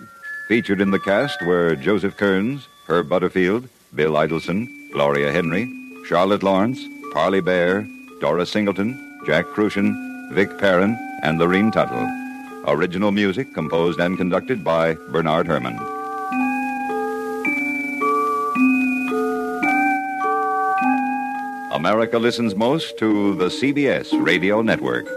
Featured 0.47 0.81
in 0.81 0.91
the 0.91 0.99
cast 0.99 1.41
were 1.45 1.75
Joseph 1.75 2.15
Kearns, 2.17 2.67
Herb 2.87 3.09
Butterfield, 3.09 3.67
Bill 3.95 4.13
Idelson, 4.13 4.67
Gloria 4.93 5.31
Henry, 5.31 5.67
Charlotte 6.05 6.43
Lawrence, 6.43 6.87
Parley 7.13 7.41
Baer, 7.41 7.87
Dora 8.21 8.45
Singleton, 8.45 8.93
Jack 9.25 9.45
Kruschen, 9.47 9.95
Vic 10.33 10.59
Perrin, 10.59 10.95
and 11.23 11.39
Lorene 11.39 11.71
Tuttle. 11.71 12.07
Original 12.67 13.11
music 13.11 13.55
composed 13.55 13.99
and 13.99 14.19
conducted 14.19 14.63
by 14.63 14.93
Bernard 15.11 15.47
Herrmann. 15.47 15.79
America 21.73 22.19
listens 22.19 22.55
most 22.55 22.95
to 22.99 23.33
the 23.33 23.47
CBS 23.47 24.13
Radio 24.23 24.61
Network. 24.61 25.07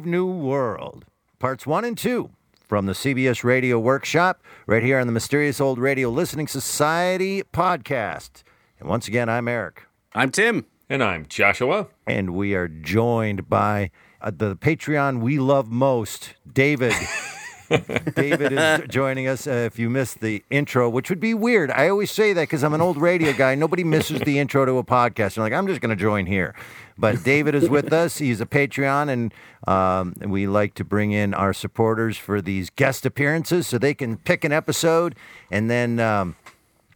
Brave 0.00 0.10
New 0.10 0.26
World, 0.26 1.04
parts 1.38 1.66
one 1.66 1.84
and 1.84 1.98
two 1.98 2.30
from 2.66 2.86
the 2.86 2.94
CBS 2.94 3.44
Radio 3.44 3.78
Workshop, 3.78 4.42
right 4.66 4.82
here 4.82 4.98
on 4.98 5.06
the 5.06 5.12
Mysterious 5.12 5.60
Old 5.60 5.78
Radio 5.78 6.08
Listening 6.08 6.48
Society 6.48 7.42
podcast. 7.52 8.42
And 8.78 8.88
once 8.88 9.06
again, 9.06 9.28
I'm 9.28 9.46
Eric. 9.46 9.82
I'm 10.14 10.30
Tim. 10.30 10.64
And 10.88 11.04
I'm 11.04 11.26
Joshua. 11.26 11.88
And 12.06 12.30
we 12.30 12.54
are 12.54 12.66
joined 12.66 13.50
by 13.50 13.90
uh, 14.22 14.30
the 14.34 14.56
Patreon 14.56 15.20
we 15.20 15.38
love 15.38 15.70
most, 15.70 16.32
David. 16.50 16.94
David 18.16 18.52
is 18.52 18.88
joining 18.88 19.28
us. 19.28 19.46
Uh, 19.46 19.50
if 19.50 19.78
you 19.78 19.88
missed 19.88 20.20
the 20.20 20.42
intro, 20.50 20.88
which 20.88 21.08
would 21.08 21.20
be 21.20 21.34
weird, 21.34 21.70
I 21.70 21.88
always 21.88 22.10
say 22.10 22.32
that 22.32 22.42
because 22.42 22.64
I'm 22.64 22.74
an 22.74 22.80
old 22.80 22.96
radio 22.96 23.32
guy. 23.32 23.54
Nobody 23.54 23.84
misses 23.84 24.20
the 24.20 24.38
intro 24.38 24.64
to 24.64 24.78
a 24.78 24.84
podcast. 24.84 25.36
You're 25.36 25.44
like, 25.44 25.52
I'm 25.52 25.66
just 25.66 25.80
going 25.80 25.96
to 25.96 26.00
join 26.00 26.26
here. 26.26 26.54
But 26.98 27.22
David 27.22 27.54
is 27.54 27.68
with 27.68 27.92
us. 27.92 28.18
He's 28.18 28.40
a 28.40 28.46
Patreon, 28.46 29.08
and, 29.08 29.34
um, 29.66 30.14
we 30.30 30.46
like 30.46 30.74
to 30.74 30.84
bring 30.84 31.12
in 31.12 31.32
our 31.32 31.52
supporters 31.52 32.18
for 32.18 32.42
these 32.42 32.70
guest 32.70 33.06
appearances 33.06 33.66
so 33.66 33.78
they 33.78 33.94
can 33.94 34.16
pick 34.18 34.44
an 34.44 34.52
episode, 34.52 35.14
and 35.50 35.70
then 35.70 35.98
um, 36.00 36.36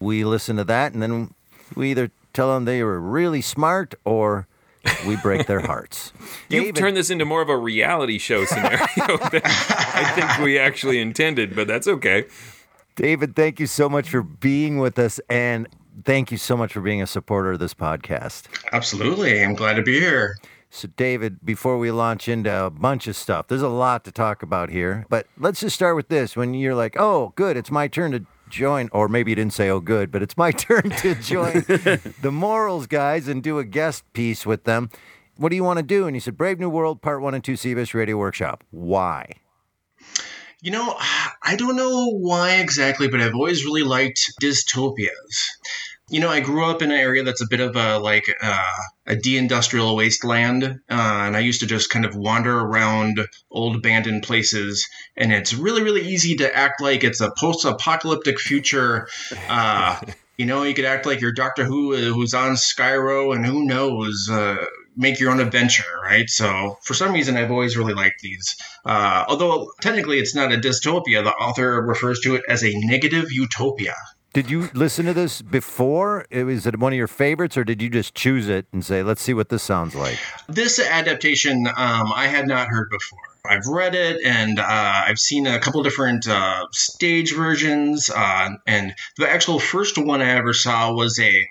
we 0.01 0.25
listen 0.25 0.57
to 0.57 0.65
that, 0.65 0.93
and 0.93 1.03
then 1.03 1.33
we 1.75 1.91
either 1.91 2.11
tell 2.33 2.53
them 2.53 2.65
they 2.65 2.83
were 2.83 3.01
really 3.01 3.41
smart 3.41 3.95
or 4.05 4.47
we 5.07 5.17
break 5.17 5.47
their 5.47 5.61
hearts. 5.67 6.13
You've 6.49 6.65
David- 6.65 6.77
turned 6.77 6.97
this 6.97 7.11
into 7.11 7.25
more 7.25 7.43
of 7.43 7.49
a 7.49 7.57
reality 7.57 8.19
show 8.19 8.45
scenario 8.45 8.79
than 9.33 9.43
I 9.45 10.13
think 10.15 10.45
we 10.45 10.59
actually 10.59 11.01
intended, 11.01 11.55
but 11.57 11.67
that's 11.69 11.87
okay. 11.89 12.25
David, 12.97 13.35
thank 13.35 13.59
you 13.59 13.67
so 13.67 13.89
much 13.89 14.09
for 14.09 14.23
being 14.23 14.79
with 14.79 14.99
us, 14.99 15.19
and 15.29 15.69
thank 16.05 16.31
you 16.31 16.39
so 16.39 16.57
much 16.57 16.73
for 16.73 16.81
being 16.81 17.03
a 17.03 17.07
supporter 17.07 17.53
of 17.53 17.59
this 17.59 17.75
podcast. 17.75 18.45
Absolutely. 18.73 19.43
I'm 19.43 19.55
glad 19.55 19.75
to 19.75 19.83
be 19.83 19.99
here. 19.99 20.37
So, 20.71 20.89
David, 20.97 21.39
before 21.45 21.79
we 21.79 21.91
launch 21.93 22.29
into 22.29 22.53
a 22.53 22.69
bunch 22.71 23.07
of 23.07 23.15
stuff, 23.15 23.47
there's 23.49 23.63
a 23.63 23.69
lot 23.69 24.05
to 24.05 24.13
talk 24.13 24.43
about 24.43 24.71
here, 24.71 25.07
but 25.09 25.27
let's 25.39 25.61
just 25.61 25.75
start 25.77 25.95
with 25.95 26.09
this. 26.09 26.37
When 26.37 26.53
you're 26.55 26.75
like, 26.75 26.97
oh, 26.99 27.33
good, 27.37 27.57
it's 27.57 27.71
my 27.71 27.87
turn 27.87 28.11
to 28.13 28.27
join, 28.55 28.89
or 28.93 29.09
maybe 29.09 29.31
you 29.31 29.35
didn't 29.35 29.53
say, 29.53 29.69
oh, 29.69 29.81
good, 29.81 30.11
but 30.11 30.23
it's 30.23 30.37
my 30.37 30.51
turn 30.53 30.91
to 30.91 31.15
join 31.17 31.53
the 32.23 32.31
Morals 32.33 32.87
guys 32.87 33.29
and 33.29 33.43
do 33.43 33.59
a 33.59 33.65
guest 33.65 34.05
piece 34.13 34.47
with 34.47 34.65
them. 34.65 34.91
What 35.37 35.49
do 35.49 35.57
you 35.57 35.65
want 35.65 35.79
to 35.79 35.83
do? 35.83 36.07
And 36.07 36.15
you 36.15 36.21
said, 36.21 36.37
Brave 36.37 36.61
New 36.61 36.71
World, 36.71 37.03
Part 37.03 37.21
1 37.21 37.35
and 37.35 37.43
2 37.43 37.55
CBS 37.55 37.93
Radio 37.93 38.17
Workshop. 38.17 38.63
Why? 38.71 39.33
You 40.63 40.71
know, 40.71 40.95
I 41.43 41.57
don't 41.57 41.77
know 41.77 42.11
why 42.11 42.57
exactly, 42.57 43.09
but 43.09 43.21
I've 43.21 43.35
always 43.35 43.65
really 43.65 43.83
liked 43.83 44.33
dystopias. 44.41 45.49
You 46.11 46.21
know, 46.21 46.29
I 46.29 46.41
grew 46.41 46.67
up 46.67 46.83
in 46.83 46.91
an 46.91 46.99
area 46.99 47.23
that's 47.23 47.41
a 47.41 47.49
bit 47.49 47.61
of 47.61 47.77
a 47.77 47.99
like 47.99 48.25
uh, 48.43 48.77
a 49.07 49.17
deindustrial 49.17 49.97
wasteland, 49.97 50.63
uh, 50.65 50.75
and 50.89 51.35
I 51.35 51.41
used 51.41 51.61
to 51.61 51.67
just 51.67 51.89
kind 51.89 52.05
of 52.05 52.15
wander 52.15 52.61
around 52.61 53.27
old 53.51 53.77
abandoned 53.77 54.23
places, 54.23 54.87
and 55.17 55.33
it's 55.33 55.55
really, 55.55 55.83
really 55.83 56.07
easy 56.07 56.37
to 56.37 56.55
act 56.55 56.83
like 56.83 57.05
it's 57.05 57.23
a 57.23 57.33
post-apocalyptic 57.39 58.39
future. 58.39 59.09
Uh, 59.49 59.99
you 60.37 60.45
know, 60.45 60.63
you 60.63 60.75
could 60.75 60.85
act 60.85 61.07
like 61.07 61.23
you're 61.23 61.33
Doctor 61.33 61.65
Who, 61.65 61.95
uh, 61.95 62.13
who's 62.13 62.35
on 62.35 62.57
Skaro, 62.57 63.35
and 63.35 63.47
who 63.47 63.65
knows, 63.65 64.29
uh, 64.31 64.63
make 64.97 65.19
your 65.19 65.31
own 65.31 65.41
adventure, 65.41 66.01
right? 66.03 66.29
So 66.29 66.79
for 66.83 66.95
some 66.95 67.13
reason, 67.13 67.37
I've 67.37 67.51
always 67.51 67.77
really 67.77 67.95
liked 67.95 68.21
these. 68.21 68.57
Uh, 68.85 69.25
although 69.29 69.71
technically 69.81 70.19
it's 70.19 70.35
not 70.35 70.53
a 70.53 70.57
dystopia, 70.57 71.25
the 71.25 71.33
author 71.33 71.81
refers 71.83 72.21
to 72.21 72.35
it 72.35 72.43
as 72.49 72.63
a 72.63 72.73
negative 72.75 73.33
utopia. 73.33 73.95
Did 74.35 74.51
you 74.51 74.69
listen 74.75 75.07
to 75.07 75.15
this 75.15 75.43
before? 75.43 76.27
Was 76.33 76.67
it 76.67 76.81
one 76.81 76.93
of 76.93 76.97
your 76.97 77.07
favorites, 77.07 77.57
or 77.57 77.63
did 77.63 77.81
you 77.81 77.89
just 77.89 78.17
choose 78.17 78.49
it 78.49 78.67
and 78.73 78.85
say, 78.85 79.01
"Let's 79.01 79.23
see 79.23 79.33
what 79.33 79.49
this 79.49 79.63
sounds 79.63 79.95
like"? 79.95 80.19
This 80.49 80.81
adaptation 80.81 81.69
um, 81.69 82.13
I 82.13 82.27
had 82.27 82.49
not 82.49 82.67
heard 82.67 82.91
before. 82.91 83.21
I've 83.47 83.67
read 83.67 83.95
it 83.95 84.25
and 84.25 84.59
uh, 84.59 84.65
I've 85.07 85.21
seen 85.21 85.47
a 85.47 85.61
couple 85.61 85.83
different 85.85 86.27
uh, 86.27 86.67
stage 86.73 87.35
versions. 87.35 88.11
Uh, 88.11 88.57
and 88.67 88.95
the 89.19 89.31
actual 89.31 89.61
first 89.61 89.99
one 89.99 90.21
I 90.21 90.31
ever 90.31 90.53
saw 90.53 90.93
was 90.93 91.19
a, 91.21 91.49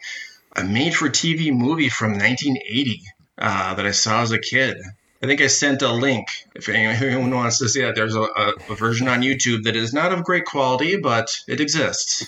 a 0.57 0.65
made 0.65 0.93
for 0.93 1.07
TV 1.07 1.55
movie 1.55 1.89
from 1.89 2.13
1980 2.13 3.01
uh, 3.37 3.75
that 3.75 3.85
I 3.85 3.91
saw 3.91 4.23
as 4.23 4.33
a 4.33 4.39
kid. 4.39 4.75
I 5.23 5.25
think 5.25 5.39
I 5.39 5.47
sent 5.47 5.81
a 5.81 5.89
link 5.89 6.27
if 6.53 6.67
anyone 6.67 7.33
wants 7.33 7.57
to 7.59 7.69
see 7.69 7.79
that. 7.79 7.95
There's 7.95 8.13
a, 8.13 8.23
a, 8.23 8.75
version 8.75 9.07
on 9.07 9.21
YouTube 9.21 9.63
that 9.63 9.73
is 9.73 9.93
not 9.93 10.11
of 10.11 10.25
great 10.25 10.43
quality, 10.43 10.97
but 10.97 11.39
it 11.47 11.61
exists. 11.61 12.27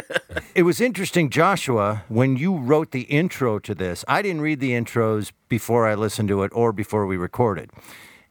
it 0.54 0.62
was 0.62 0.80
interesting, 0.80 1.28
Joshua, 1.28 2.04
when 2.08 2.36
you 2.36 2.56
wrote 2.56 2.92
the 2.92 3.00
intro 3.02 3.58
to 3.58 3.74
this. 3.74 4.04
I 4.06 4.22
didn't 4.22 4.42
read 4.42 4.60
the 4.60 4.70
intros 4.70 5.32
before 5.48 5.88
I 5.88 5.96
listened 5.96 6.28
to 6.28 6.44
it 6.44 6.52
or 6.54 6.72
before 6.72 7.04
we 7.04 7.16
recorded. 7.16 7.72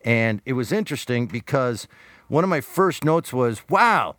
And 0.05 0.41
it 0.45 0.53
was 0.53 0.71
interesting 0.71 1.27
because 1.27 1.85
one 2.29 2.45
of 2.45 2.49
my 2.49 2.61
first 2.61 3.03
notes 3.03 3.33
was, 3.33 3.63
wow. 3.67 4.15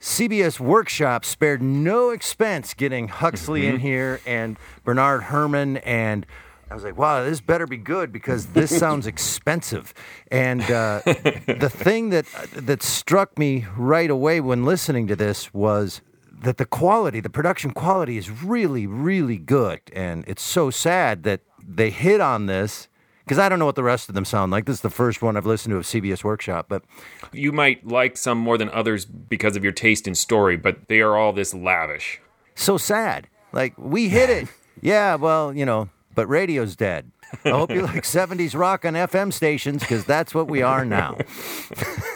CBS 0.00 0.58
Workshop 0.58 1.24
spared 1.24 1.62
no 1.62 2.10
expense 2.10 2.74
getting 2.74 3.06
Huxley 3.06 3.62
mm-hmm. 3.62 3.76
in 3.76 3.80
here 3.80 4.20
and 4.26 4.56
Bernard 4.82 5.22
Herrmann 5.22 5.76
and 5.78 6.26
I 6.70 6.74
was 6.74 6.82
like, 6.82 6.98
wow, 6.98 7.22
this 7.22 7.40
better 7.40 7.66
be 7.66 7.76
good 7.76 8.12
because 8.12 8.46
this 8.46 8.76
sounds 8.78 9.06
expensive. 9.06 9.94
And 10.30 10.62
uh, 10.62 11.00
the 11.04 11.70
thing 11.72 12.10
that 12.10 12.26
that 12.52 12.82
struck 12.82 13.38
me 13.38 13.66
right 13.76 14.10
away 14.10 14.40
when 14.40 14.64
listening 14.64 15.06
to 15.08 15.16
this 15.16 15.54
was 15.54 16.00
that 16.42 16.58
the 16.58 16.66
quality, 16.66 17.20
the 17.20 17.30
production 17.30 17.70
quality, 17.70 18.18
is 18.18 18.30
really, 18.30 18.86
really 18.86 19.38
good. 19.38 19.80
And 19.92 20.24
it's 20.26 20.42
so 20.42 20.70
sad 20.70 21.22
that 21.22 21.40
they 21.66 21.90
hit 21.90 22.20
on 22.20 22.46
this 22.46 22.88
because 23.24 23.38
I 23.38 23.48
don't 23.48 23.58
know 23.58 23.66
what 23.66 23.74
the 23.74 23.82
rest 23.82 24.08
of 24.08 24.14
them 24.14 24.24
sound 24.24 24.52
like. 24.52 24.66
This 24.66 24.76
is 24.76 24.82
the 24.82 24.90
first 24.90 25.22
one 25.22 25.36
I've 25.36 25.46
listened 25.46 25.72
to 25.72 25.78
of 25.78 25.84
CBS 25.84 26.22
Workshop, 26.22 26.66
but 26.68 26.84
you 27.32 27.52
might 27.52 27.86
like 27.86 28.16
some 28.16 28.38
more 28.38 28.56
than 28.56 28.70
others 28.70 29.04
because 29.04 29.56
of 29.56 29.64
your 29.64 29.72
taste 29.72 30.06
in 30.06 30.14
story, 30.14 30.56
but 30.56 30.88
they 30.88 31.00
are 31.00 31.16
all 31.16 31.32
this 31.32 31.52
lavish. 31.52 32.20
So 32.54 32.78
sad. 32.78 33.28
Like 33.52 33.74
we 33.76 34.08
hit 34.08 34.30
it. 34.30 34.48
yeah, 34.80 35.16
well, 35.16 35.52
you 35.52 35.64
know, 35.64 35.88
but 36.16 36.28
radio's 36.28 36.74
dead. 36.74 37.12
I 37.44 37.50
hope 37.50 37.70
you 37.70 37.82
like 37.82 38.02
70s 38.02 38.58
rock 38.58 38.84
on 38.84 38.94
FM 38.94 39.32
stations 39.32 39.82
because 39.82 40.04
that's 40.04 40.34
what 40.34 40.48
we 40.48 40.62
are 40.62 40.84
now. 40.84 41.16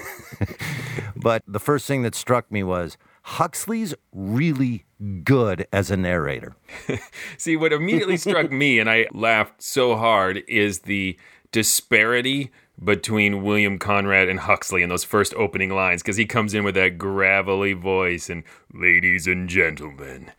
but 1.16 1.44
the 1.46 1.60
first 1.60 1.86
thing 1.86 2.02
that 2.02 2.16
struck 2.16 2.50
me 2.50 2.64
was 2.64 2.96
Huxley's 3.22 3.94
really 4.12 4.86
good 5.22 5.68
as 5.72 5.90
a 5.90 5.96
narrator. 5.96 6.56
See, 7.38 7.56
what 7.56 7.72
immediately 7.72 8.16
struck 8.16 8.50
me, 8.50 8.78
and 8.78 8.90
I 8.90 9.06
laughed 9.12 9.62
so 9.62 9.96
hard, 9.96 10.42
is 10.48 10.80
the 10.80 11.16
disparity 11.52 12.50
between 12.82 13.42
William 13.42 13.78
Conrad 13.78 14.30
and 14.30 14.40
Huxley 14.40 14.82
in 14.82 14.88
those 14.88 15.04
first 15.04 15.34
opening 15.34 15.70
lines 15.70 16.02
because 16.02 16.16
he 16.16 16.24
comes 16.24 16.54
in 16.54 16.64
with 16.64 16.74
that 16.76 16.96
gravelly 16.96 17.74
voice 17.74 18.30
and, 18.30 18.42
ladies 18.72 19.26
and 19.26 19.48
gentlemen, 19.48 20.32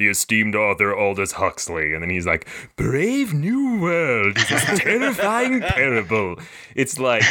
the 0.00 0.08
esteemed 0.08 0.56
author 0.56 0.96
Aldous 0.96 1.32
Huxley. 1.32 1.92
And 1.92 2.02
then 2.02 2.10
he's 2.10 2.26
like, 2.26 2.48
Brave 2.74 3.34
New 3.34 3.78
World 3.78 4.38
is 4.38 4.50
a 4.50 4.76
terrifying 4.76 5.60
parable. 5.60 6.36
It's 6.74 6.98
like 6.98 7.22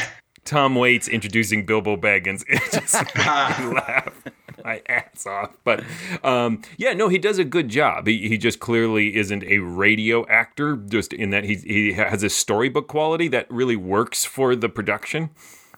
Tom 0.46 0.76
Waits 0.76 1.08
introducing 1.08 1.66
Bilbo 1.66 1.98
Baggins. 1.98 2.46
It 2.50 2.62
just 2.72 2.94
made 3.16 3.60
me 3.60 3.74
laugh 3.76 4.24
my 4.64 4.82
ass 4.88 5.26
off. 5.26 5.58
But 5.64 5.84
um, 6.24 6.62
yeah, 6.78 6.94
no, 6.94 7.08
he 7.08 7.18
does 7.18 7.40
a 7.40 7.44
good 7.44 7.70
job. 7.70 8.06
He, 8.06 8.28
he 8.28 8.38
just 8.38 8.60
clearly 8.60 9.16
isn't 9.16 9.44
a 9.46 9.60
radio 9.60 10.28
actor, 10.28 10.76
just 10.76 11.12
in 11.12 11.32
that 11.32 11.46
he, 11.46 11.56
he 11.56 11.94
has 11.94 12.22
a 12.22 12.30
storybook 12.30 12.88
quality 12.88 13.28
that 13.30 13.50
really 13.50 13.76
works 13.76 14.26
for 14.26 14.56
the 14.56 14.70
production. 14.70 15.32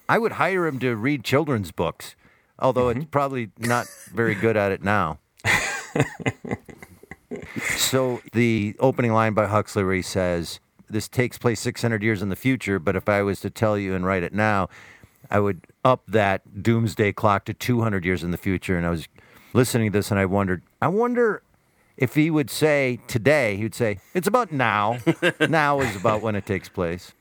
I 0.10 0.18
would 0.18 0.34
hire 0.34 0.68
him 0.68 0.78
to 0.80 0.96
read 0.98 1.24
children's 1.24 1.72
books, 1.72 2.16
although 2.60 2.88
mm-hmm. 2.88 3.02
it's 3.02 3.10
probably 3.12 3.52
not 3.58 3.88
very 4.14 4.36
good 4.36 4.58
at 4.58 4.74
it 4.74 4.84
now. 4.84 5.20
So 7.76 8.22
the 8.34 8.76
opening 8.80 9.14
line 9.14 9.34
by 9.34 9.48
Huxley 9.48 9.84
where 9.84 9.96
he 9.96 10.02
says, 10.02 10.60
this 10.90 11.08
takes 11.08 11.38
place 11.38 11.60
600 11.62 12.04
years 12.04 12.22
in 12.22 12.30
the 12.30 12.36
future, 12.36 12.80
but 12.80 12.96
if 12.96 13.08
I 13.08 13.22
was 13.22 13.40
to 13.42 13.50
tell 13.50 13.78
you 13.78 13.96
and 13.96 14.06
write 14.06 14.24
it 14.24 14.34
now, 14.34 14.70
I 15.30 15.40
would 15.40 15.66
up 15.84 16.04
that 16.08 16.62
doomsday 16.62 17.14
clock 17.14 17.46
to 17.46 17.54
200 17.54 18.06
years 18.06 18.24
in 18.24 18.32
the 18.32 18.38
future. 18.38 18.78
And 18.78 18.86
I 18.86 18.90
was 18.90 19.08
listening 19.54 19.92
to 19.92 19.98
this 19.98 20.12
and 20.12 20.20
I 20.20 20.26
wondered, 20.26 20.64
I 20.82 20.90
wonder 20.90 21.42
if 21.98 22.16
he 22.16 22.30
would 22.30 22.50
say 22.50 23.00
today, 23.08 23.56
he 23.56 23.64
would 23.64 23.76
say, 23.76 24.00
it's 24.14 24.28
about 24.28 24.52
now. 24.52 24.98
now 25.50 25.80
is 25.80 25.96
about 25.96 26.22
when 26.22 26.36
it 26.36 26.46
takes 26.46 26.68
place. 26.68 27.14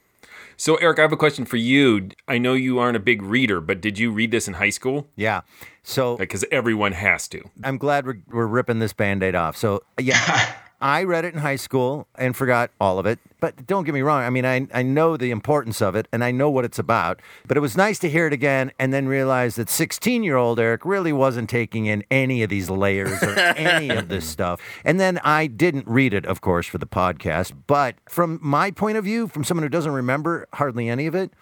So, 0.60 0.76
Eric, 0.76 0.98
I 0.98 1.02
have 1.02 1.12
a 1.12 1.16
question 1.16 1.46
for 1.46 1.56
you. 1.56 2.10
I 2.28 2.36
know 2.36 2.52
you 2.52 2.78
aren't 2.78 2.94
a 2.94 3.00
big 3.00 3.22
reader, 3.22 3.62
but 3.62 3.80
did 3.80 3.98
you 3.98 4.10
read 4.10 4.30
this 4.30 4.46
in 4.46 4.52
high 4.52 4.68
school? 4.68 5.08
Yeah. 5.16 5.40
So, 5.84 6.18
because 6.18 6.44
everyone 6.52 6.92
has 6.92 7.28
to. 7.28 7.48
I'm 7.64 7.78
glad 7.78 8.04
we're, 8.04 8.18
we're 8.28 8.46
ripping 8.46 8.78
this 8.78 8.92
band 8.92 9.22
aid 9.22 9.34
off. 9.34 9.56
So, 9.56 9.82
yeah, 9.98 10.52
I 10.80 11.04
read 11.04 11.24
it 11.24 11.34
in 11.34 11.40
high 11.40 11.56
school 11.56 12.08
and 12.16 12.34
forgot 12.34 12.70
all 12.80 12.98
of 12.98 13.06
it. 13.06 13.18
But 13.38 13.66
don't 13.66 13.84
get 13.84 13.94
me 13.94 14.02
wrong. 14.02 14.22
I 14.22 14.30
mean, 14.30 14.44
I, 14.44 14.66
I 14.72 14.82
know 14.82 15.16
the 15.16 15.30
importance 15.30 15.80
of 15.80 15.94
it 15.94 16.08
and 16.12 16.22
I 16.24 16.30
know 16.30 16.50
what 16.50 16.64
it's 16.64 16.78
about. 16.78 17.20
But 17.46 17.56
it 17.56 17.60
was 17.60 17.76
nice 17.76 17.98
to 18.00 18.10
hear 18.10 18.26
it 18.26 18.32
again 18.32 18.72
and 18.78 18.92
then 18.92 19.06
realize 19.06 19.56
that 19.56 19.68
16 19.68 20.22
year 20.22 20.36
old 20.36 20.58
Eric 20.58 20.84
really 20.84 21.12
wasn't 21.12 21.50
taking 21.50 21.86
in 21.86 22.04
any 22.10 22.42
of 22.42 22.50
these 22.50 22.70
layers 22.70 23.22
or 23.22 23.38
any 23.56 23.90
of 23.90 24.08
this 24.08 24.26
stuff. 24.26 24.60
And 24.84 24.98
then 24.98 25.18
I 25.24 25.46
didn't 25.46 25.86
read 25.86 26.14
it, 26.14 26.24
of 26.26 26.40
course, 26.40 26.66
for 26.66 26.78
the 26.78 26.86
podcast. 26.86 27.52
But 27.66 27.96
from 28.08 28.38
my 28.42 28.70
point 28.70 28.96
of 28.96 29.04
view, 29.04 29.28
from 29.28 29.44
someone 29.44 29.62
who 29.62 29.68
doesn't 29.68 29.92
remember 29.92 30.48
hardly 30.54 30.88
any 30.88 31.06
of 31.06 31.14
it, 31.14 31.32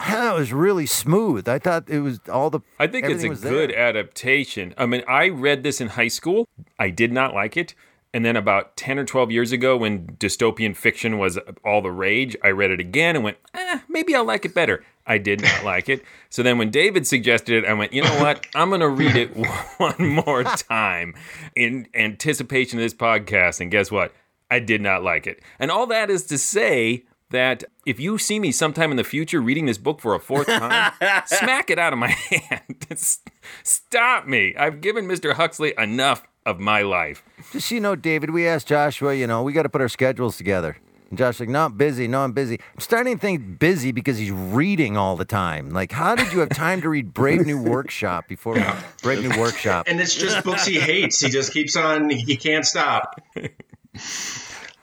it 0.00 0.34
was 0.34 0.52
really 0.52 0.86
smooth. 0.86 1.48
I 1.48 1.58
thought 1.58 1.88
it 1.88 2.00
was 2.00 2.20
all 2.30 2.50
the. 2.50 2.60
I 2.78 2.86
think 2.86 3.06
it's 3.06 3.24
a 3.24 3.28
good 3.30 3.70
there. 3.70 3.78
adaptation. 3.78 4.74
I 4.78 4.86
mean, 4.86 5.02
I 5.08 5.28
read 5.28 5.64
this 5.64 5.80
in 5.80 5.88
high 5.88 6.08
school. 6.08 6.48
I 6.78 6.90
did 6.90 7.12
not 7.12 7.34
like 7.34 7.56
it. 7.56 7.74
And 8.14 8.24
then 8.24 8.36
about 8.36 8.76
10 8.76 8.98
or 8.98 9.04
12 9.04 9.30
years 9.30 9.52
ago, 9.52 9.76
when 9.76 10.06
dystopian 10.18 10.74
fiction 10.74 11.18
was 11.18 11.38
all 11.64 11.82
the 11.82 11.90
rage, 11.90 12.36
I 12.42 12.48
read 12.48 12.70
it 12.70 12.80
again 12.80 13.16
and 13.16 13.24
went, 13.24 13.36
eh, 13.54 13.80
maybe 13.88 14.14
I'll 14.14 14.24
like 14.24 14.44
it 14.46 14.54
better. 14.54 14.82
I 15.06 15.18
did 15.18 15.42
not 15.42 15.64
like 15.64 15.88
it. 15.88 16.02
So 16.30 16.42
then 16.42 16.58
when 16.58 16.70
David 16.70 17.06
suggested 17.06 17.64
it, 17.64 17.68
I 17.68 17.72
went, 17.74 17.92
you 17.92 18.02
know 18.02 18.20
what? 18.20 18.46
I'm 18.54 18.68
going 18.68 18.80
to 18.80 18.88
read 18.88 19.16
it 19.16 19.36
one 19.78 19.96
more 19.98 20.44
time 20.44 21.14
in 21.54 21.86
anticipation 21.94 22.78
of 22.78 22.82
this 22.82 22.94
podcast. 22.94 23.60
And 23.60 23.70
guess 23.70 23.90
what? 23.90 24.14
I 24.50 24.58
did 24.60 24.80
not 24.80 25.02
like 25.02 25.26
it. 25.26 25.42
And 25.58 25.70
all 25.70 25.86
that 25.86 26.10
is 26.10 26.24
to 26.24 26.38
say 26.38 27.04
that 27.30 27.64
if 27.84 28.00
you 28.00 28.16
see 28.16 28.38
me 28.38 28.52
sometime 28.52 28.90
in 28.90 28.96
the 28.96 29.04
future 29.04 29.40
reading 29.40 29.66
this 29.66 29.78
book 29.78 30.00
for 30.00 30.14
a 30.14 30.20
fourth 30.20 30.46
time, 30.46 30.92
smack 31.26 31.70
it 31.70 31.78
out 31.78 31.92
of 31.92 31.98
my 31.98 32.08
hand. 32.30 32.86
Stop 33.62 34.26
me. 34.26 34.54
I've 34.56 34.80
given 34.80 35.06
Mr. 35.06 35.34
Huxley 35.34 35.74
enough 35.76 36.22
of 36.48 36.58
my 36.58 36.82
life. 36.82 37.22
Just 37.52 37.70
you 37.70 37.78
know, 37.80 37.94
David, 37.94 38.30
we 38.30 38.46
asked 38.48 38.68
Joshua, 38.68 39.14
you 39.14 39.26
know, 39.26 39.42
we 39.42 39.52
got 39.52 39.64
to 39.64 39.68
put 39.68 39.80
our 39.80 39.88
schedules 39.88 40.36
together. 40.36 40.78
And 41.10 41.18
Josh's 41.18 41.40
like, 41.40 41.48
no, 41.50 41.66
I'm 41.66 41.76
busy. 41.76 42.08
No, 42.08 42.20
I'm 42.20 42.32
busy. 42.32 42.58
I'm 42.74 42.80
starting 42.80 43.14
to 43.14 43.20
think 43.20 43.58
busy 43.58 43.92
because 43.92 44.18
he's 44.18 44.30
reading 44.30 44.96
all 44.96 45.16
the 45.16 45.24
time. 45.24 45.70
Like, 45.70 45.92
how 45.92 46.14
did 46.14 46.32
you 46.32 46.40
have 46.40 46.50
time 46.50 46.80
to 46.82 46.88
read 46.88 47.12
Brave 47.14 47.46
New 47.46 47.62
Workshop 47.62 48.28
before 48.28 48.56
Brave 49.02 49.22
New 49.22 49.38
Workshop? 49.38 49.86
And 49.88 50.00
it's 50.00 50.14
just 50.14 50.44
books 50.44 50.66
he 50.66 50.78
hates. 50.78 51.20
He 51.20 51.30
just 51.30 51.52
keeps 51.52 51.76
on. 51.76 52.10
He 52.10 52.36
can't 52.36 52.64
stop. 52.64 53.20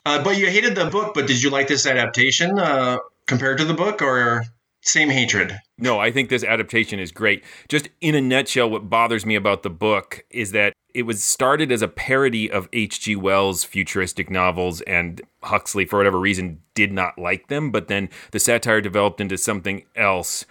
Uh, 0.07 0.23
but 0.23 0.37
you 0.37 0.45
hated 0.45 0.75
the 0.75 0.85
book. 0.85 1.15
But 1.15 1.25
did 1.25 1.41
you 1.41 1.49
like 1.49 1.67
this 1.67 1.87
adaptation 1.87 2.59
uh, 2.59 2.99
compared 3.25 3.57
to 3.57 3.65
the 3.65 3.73
book, 3.73 4.03
or 4.03 4.43
same 4.83 5.09
hatred? 5.09 5.59
No, 5.79 5.99
I 5.99 6.11
think 6.11 6.29
this 6.29 6.43
adaptation 6.43 6.99
is 6.99 7.11
great. 7.11 7.43
Just 7.67 7.89
in 8.01 8.13
a 8.13 8.21
nutshell, 8.21 8.69
what 8.69 8.87
bothers 8.87 9.25
me 9.25 9.33
about 9.33 9.63
the 9.63 9.71
book 9.71 10.23
is 10.29 10.51
that 10.51 10.73
it 10.95 11.03
was 11.03 11.22
started 11.22 11.73
as 11.73 11.81
a 11.81 11.89
parody 11.89 12.49
of 12.49 12.69
H.G. 12.72 13.17
Wells' 13.17 13.65
futuristic 13.65 14.30
novels, 14.30 14.80
and 14.81 15.22
Huxley, 15.43 15.85
for 15.85 15.97
whatever 15.97 16.17
reason, 16.17 16.61
did 16.73 16.93
not 16.93 17.19
like 17.19 17.49
them. 17.49 17.69
But 17.69 17.89
then 17.89 18.09
the 18.31 18.39
satire 18.39 18.80
developed 18.80 19.19
into 19.19 19.38
something 19.38 19.84
else. 19.97 20.45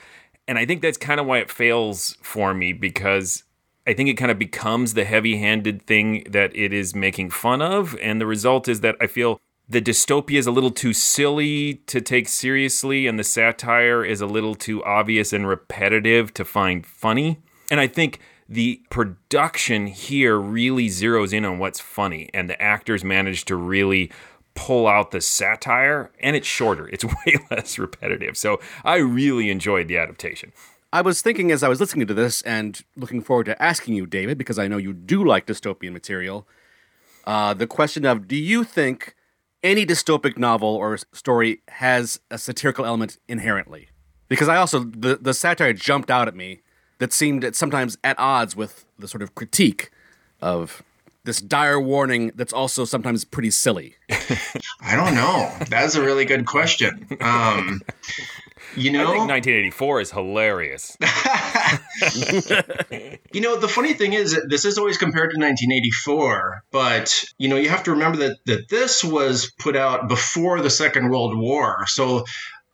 And 0.47 0.59
I 0.59 0.66
think 0.66 0.83
that's 0.83 0.99
kind 0.99 1.19
of 1.19 1.25
why 1.25 1.39
it 1.39 1.51
fails 1.51 2.19
for 2.21 2.53
me 2.53 2.75
because 2.75 3.45
I 3.87 3.95
think 3.95 4.11
it 4.11 4.19
kind 4.19 4.31
of 4.31 4.39
becomes 4.39 4.93
the 4.93 5.07
heavy 5.07 5.39
handed 5.39 5.87
thing 5.87 6.25
that 6.29 6.55
it 6.55 6.75
is 6.75 6.95
making 6.95 7.31
fun 7.31 7.62
of. 7.62 7.97
And 8.03 8.21
the 8.21 8.27
result 8.27 8.69
is 8.69 8.83
that 8.83 8.97
I 9.01 9.07
feel 9.07 9.41
the 9.66 9.81
dystopia 9.81 10.39
is 10.39 10.47
a 10.47 10.53
little 10.53 10.71
too 10.71 10.93
silly 10.93 11.77
to 11.87 12.03
take 12.03 12.29
seriously, 12.29 13.07
and 13.07 13.19
the 13.19 13.25
satire 13.25 14.05
is 14.05 14.21
a 14.21 14.27
little 14.27 14.55
too 14.55 14.85
obvious 14.85 15.33
and 15.33 15.49
repetitive 15.49 16.35
to 16.35 16.45
find 16.45 16.85
funny. 16.85 17.39
And 17.71 17.81
I 17.81 17.87
think 17.87 18.21
the 18.49 18.83
production 18.91 19.87
here 19.87 20.39
really 20.39 20.89
zeroes 20.89 21.33
in 21.33 21.45
on 21.45 21.59
what's 21.59 21.81
funny, 21.81 22.29
and 22.35 22.49
the 22.49 22.61
actors 22.61 23.03
manage 23.05 23.45
to 23.47 23.57
really 23.57 24.11
pull 24.55 24.87
out 24.87 25.11
the 25.11 25.21
satire, 25.21 26.11
and 26.21 26.37
it's 26.37 26.47
shorter. 26.47 26.89
It's 26.89 27.05
way 27.27 27.37
less 27.51 27.79
repetitive. 27.79 28.37
So 28.37 28.61
I 28.85 28.97
really 28.97 29.51
enjoyed 29.51 29.89
the 29.89 29.99
adaptation. 29.99 30.53
I 30.93 31.01
was 31.01 31.23
thinking 31.23 31.51
as 31.51 31.62
I 31.65 31.69
was 31.69 31.81
listening 31.81 32.07
to 32.07 32.15
this 32.15 32.41
and 32.43 32.81
looking 32.97 33.21
forward 33.21 33.47
to 33.47 33.61
asking 33.61 33.95
you, 33.95 34.07
David, 34.07 34.39
because 34.39 34.61
I 34.61 34.69
know 34.69 34.77
you 34.77 34.93
do 34.93 35.25
like 35.25 35.47
dystopian 35.47 35.93
material. 35.93 36.47
Uh, 37.27 37.53
the 37.53 37.66
question 37.66 38.05
of 38.05 38.29
do 38.29 38.37
you 38.37 38.62
think 38.62 39.16
any 39.62 39.85
dystopic 39.85 40.39
novel 40.39 40.69
or 40.69 40.97
story 41.12 41.62
has 41.69 42.21
a 42.31 42.39
satirical 42.39 42.85
element 42.85 43.19
inherently? 43.27 43.89
Because 44.29 44.49
I 44.49 44.57
also 44.57 44.81
the 44.85 45.19
the 45.21 45.35
satire 45.35 45.73
jumped 45.73 46.11
out 46.11 46.29
at 46.29 46.37
me 46.37 46.61
that 47.05 47.13
seemed 47.13 47.45
at 47.45 47.55
sometimes 47.55 47.99
at 48.03 48.19
odds 48.19 48.57
with 48.57 48.87
the 48.99 49.07
sort 49.07 49.21
of 49.21 49.35
critique 49.35 49.91
of 50.41 50.83
this 51.25 51.39
dire 51.39 51.79
warning 51.79 52.33
that's 52.35 52.55
also 52.55 52.87
sometimes 52.87 53.27
pretty 53.27 53.51
silly. 53.51 53.97
I 54.81 54.97
don't 54.97 55.15
know. 55.15 55.53
That's 55.69 55.97
a 55.97 56.03
really 56.03 56.25
good 56.25 56.47
question. 56.47 57.07
Um, 57.21 57.83
you 58.75 58.91
know, 58.91 59.03
I 59.03 59.19
think 59.19 59.29
1984 59.29 60.01
is 60.01 60.11
hilarious. 60.13 60.97
you 63.35 63.43
know, 63.43 63.57
the 63.57 63.69
funny 63.69 63.93
thing 63.93 64.15
is, 64.15 64.41
this 64.49 64.65
is 64.65 64.79
always 64.79 64.97
compared 64.97 65.33
to 65.33 65.37
1984, 65.37 66.65
but 66.71 67.23
you 67.37 67.51
know, 67.51 67.57
you 67.57 67.69
have 67.69 67.83
to 67.83 67.91
remember 67.91 68.17
that 68.17 68.39
that 68.47 68.71
this 68.71 69.05
was 69.05 69.53
put 69.59 69.77
out 69.77 70.09
before 70.09 70.63
the 70.63 70.71
Second 70.71 71.11
World 71.11 71.37
War, 71.37 71.85
so 71.87 72.25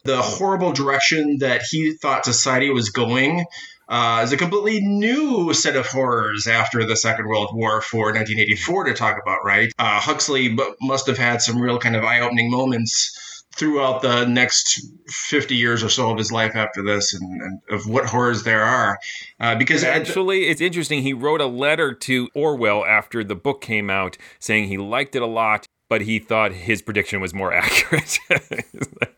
the 0.05 0.23
horrible 0.23 0.73
direction 0.73 1.39
that 1.41 1.63
he 1.69 1.95
thought 1.95 2.25
society 2.25 2.71
was 2.71 2.91
going 2.91 3.45
uh, 3.91 4.21
is 4.23 4.33
a 4.33 4.37
completely 4.37 4.81
new 4.81 5.53
set 5.53 5.77
of 5.77 5.87
horrors 5.87 6.47
after 6.47 6.85
the 6.85 6.97
Second 6.97 7.27
World 7.27 7.51
War 7.53 7.83
for 7.83 8.07
1984 8.07 8.85
to 8.85 8.95
talk 8.95 9.21
about, 9.21 9.45
right? 9.45 9.73
Uh, 9.79 10.01
Huxley 10.01 10.57
must 10.81 11.09
have 11.09 11.19
had 11.19 11.43
some 11.43 11.61
real 11.61 11.79
kind 11.79 11.97
of 11.97 12.05
eye 12.05 12.21
opening 12.21 12.51
moments 12.51 13.45
throughout 13.57 14.01
the 14.01 14.25
next 14.27 14.81
50 15.09 15.57
years 15.57 15.83
or 15.83 15.89
so 15.89 16.11
of 16.13 16.19
his 16.19 16.31
life 16.31 16.55
after 16.55 16.85
this 16.85 17.13
and, 17.13 17.43
and 17.43 17.61
of 17.69 17.89
what 17.89 18.07
horrors 18.07 18.45
there 18.45 18.63
are. 18.63 18.97
Uh, 19.41 19.57
because 19.57 19.83
actually, 19.83 20.45
it's 20.45 20.61
interesting. 20.61 21.03
He 21.03 21.13
wrote 21.13 21.41
a 21.41 21.47
letter 21.47 21.93
to 21.93 22.29
Orwell 22.33 22.85
after 22.85 23.25
the 23.25 23.35
book 23.35 23.61
came 23.61 23.91
out 23.91 24.17
saying 24.39 24.69
he 24.69 24.79
liked 24.79 25.17
it 25.17 25.23
a 25.23 25.27
lot. 25.27 25.67
But 25.89 26.03
he 26.03 26.21
thought 26.21 26.53
his 26.53 26.83
prediction 26.83 27.21
was 27.21 27.35
more 27.35 27.53
accurate. 27.55 28.21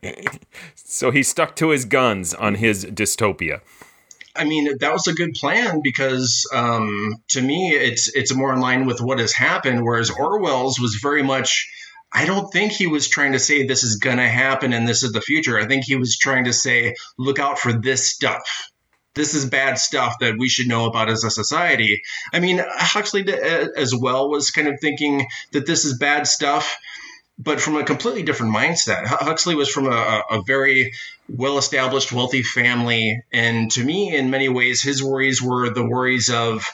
so 0.74 1.11
he 1.11 1.23
stuck 1.23 1.55
to 1.57 1.69
his 1.69 1.85
guns 1.85 2.32
on 2.32 2.55
his 2.55 2.86
dystopia. 2.86 3.61
I 4.35 4.45
mean, 4.45 4.79
that 4.79 4.93
was 4.93 5.07
a 5.07 5.15
good 5.15 5.35
plan 5.35 5.81
because 5.83 6.49
um, 6.53 7.17
to 7.29 7.43
me, 7.43 7.71
it's 7.71 8.09
it's 8.15 8.35
more 8.35 8.53
in 8.53 8.61
line 8.61 8.87
with 8.87 9.01
what 9.01 9.19
has 9.19 9.33
happened. 9.33 9.85
Whereas 9.85 10.11
Orwell's 10.11 10.81
was 10.81 10.99
very 11.03 11.23
much. 11.23 11.71
I 12.15 12.27
don't 12.27 12.53
think 12.53 12.73
he 12.73 12.87
was 12.87 13.09
trying 13.09 13.33
to 13.33 13.39
say 13.39 13.67
this 13.67 13.85
is 13.85 13.97
going 13.97 14.19
to 14.19 14.29
happen 14.29 14.75
and 14.75 14.87
this 14.87 15.03
is 15.03 15.13
the 15.13 15.23
future. 15.23 15.59
I 15.59 15.67
think 15.67 15.85
he 15.85 15.97
was 15.97 16.19
trying 16.19 16.45
to 16.45 16.53
say, 16.53 16.95
look 17.19 17.39
out 17.39 17.59
for 17.59 17.73
this 17.73 18.07
stuff. 18.07 18.43
This 19.15 19.33
is 19.35 19.47
bad 19.47 19.79
stuff 19.79 20.17
that 20.21 20.37
we 20.39 20.49
should 20.49 20.69
know 20.69 20.85
about 20.85 21.09
as 21.09 21.25
a 21.25 21.31
society. 21.31 22.03
I 22.33 22.41
mean, 22.41 22.63
Huxley 22.67 23.23
uh, 23.33 23.69
as 23.77 23.95
well 23.95 24.29
was 24.29 24.51
kind 24.51 24.69
of 24.69 24.79
thinking 24.79 25.27
that 25.53 25.67
this 25.67 25.87
is 25.87 25.97
bad 25.97 26.27
stuff 26.27 26.77
but 27.39 27.61
from 27.61 27.77
a 27.77 27.85
completely 27.85 28.23
different 28.23 28.55
mindset. 28.55 29.07
Huxley 29.07 29.55
was 29.55 29.69
from 29.69 29.87
a, 29.87 30.23
a 30.31 30.43
very 30.47 30.93
well 31.35 31.59
established, 31.59 32.13
wealthy 32.13 32.43
family. 32.43 33.23
And 33.33 33.71
to 33.73 33.85
me, 33.85 34.15
in 34.15 34.31
many 34.31 34.49
ways, 34.49 34.83
his 34.83 35.03
worries 35.03 35.41
were 35.41 35.71
the 35.71 35.87
worries 35.87 36.29
of 36.29 36.65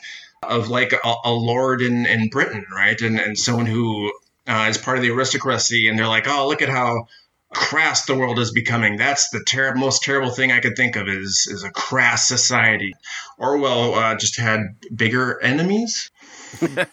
of 0.43 0.69
like 0.69 0.93
a, 0.93 1.15
a 1.25 1.33
lord 1.33 1.83
in, 1.83 2.07
in 2.07 2.29
Britain, 2.29 2.65
right? 2.73 3.01
And, 3.01 3.19
and 3.19 3.37
someone 3.37 3.67
who 3.67 4.13
uh, 4.47 4.67
is 4.69 4.79
part 4.79 4.97
of 4.97 5.03
the 5.03 5.11
aristocracy. 5.11 5.89
And 5.89 5.99
they're 5.99 6.07
like, 6.07 6.29
oh, 6.29 6.49
look 6.49 6.63
at 6.63 6.69
how 6.69 7.09
crass 7.53 8.07
the 8.07 8.15
world 8.15 8.39
is 8.39 8.53
becoming. 8.53 8.97
That's 8.97 9.31
the 9.31 9.43
ter- 9.43 9.75
most 9.75 10.03
terrible 10.03 10.31
thing 10.31 10.53
I 10.53 10.61
could 10.61 10.77
think 10.77 10.97
of 10.97 11.09
is, 11.09 11.49
is 11.51 11.65
a 11.65 11.71
crass 11.71 12.29
society. 12.29 12.95
Orwell 13.39 13.95
uh, 13.95 14.15
just 14.17 14.39
had 14.39 14.77
bigger 14.95 15.41
enemies. 15.43 16.11
uh, 16.63 16.85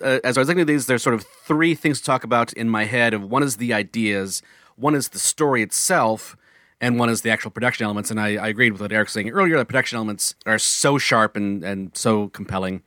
as 0.00 0.36
I 0.36 0.40
was 0.40 0.48
looking 0.48 0.62
at 0.62 0.66
these, 0.66 0.86
there's 0.86 1.02
sort 1.02 1.14
of 1.14 1.24
three 1.44 1.74
things 1.74 1.98
to 2.00 2.04
talk 2.04 2.24
about 2.24 2.52
in 2.52 2.68
my 2.68 2.84
head. 2.84 3.14
One 3.22 3.42
is 3.42 3.56
the 3.56 3.72
ideas, 3.72 4.42
one 4.76 4.94
is 4.94 5.08
the 5.08 5.18
story 5.18 5.62
itself, 5.62 6.36
and 6.80 6.98
one 6.98 7.08
is 7.08 7.22
the 7.22 7.30
actual 7.30 7.50
production 7.50 7.84
elements. 7.84 8.10
And 8.10 8.20
I, 8.20 8.36
I 8.36 8.48
agreed 8.48 8.72
with 8.72 8.80
what 8.80 8.92
Eric 8.92 9.06
was 9.06 9.12
saying 9.12 9.30
earlier. 9.30 9.56
The 9.56 9.64
production 9.64 9.96
elements 9.96 10.34
are 10.46 10.58
so 10.58 10.98
sharp 10.98 11.36
and, 11.36 11.64
and 11.64 11.96
so 11.96 12.28
compelling. 12.28 12.82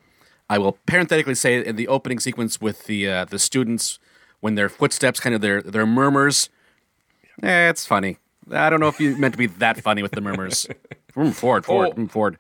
I 0.50 0.58
will 0.58 0.78
parenthetically 0.86 1.36
say 1.36 1.64
in 1.66 1.76
the 1.76 1.88
opening 1.88 2.20
sequence 2.20 2.62
with 2.62 2.86
the 2.86 3.10
uh, 3.10 3.26
the 3.26 3.40
students 3.40 4.00
when 4.40 4.56
their 4.56 4.70
footsteps, 4.70 5.20
kind 5.20 5.36
of 5.36 5.42
their 5.42 5.62
their 5.62 5.86
murmurs, 5.86 6.50
eh, 7.44 7.70
it's 7.70 7.86
funny. 7.86 8.18
I 8.52 8.70
don't 8.70 8.80
know 8.80 8.88
if 8.88 9.00
you 9.00 9.18
meant 9.18 9.34
to 9.34 9.38
be 9.38 9.48
that 9.48 9.82
funny 9.82 10.02
with 10.02 10.12
the 10.12 10.22
murmurs. 10.22 10.68
mm, 11.16 11.34
forward, 11.34 11.66
forward, 11.66 11.90
oh. 11.98 12.02
mm, 12.02 12.10
forward. 12.10 12.38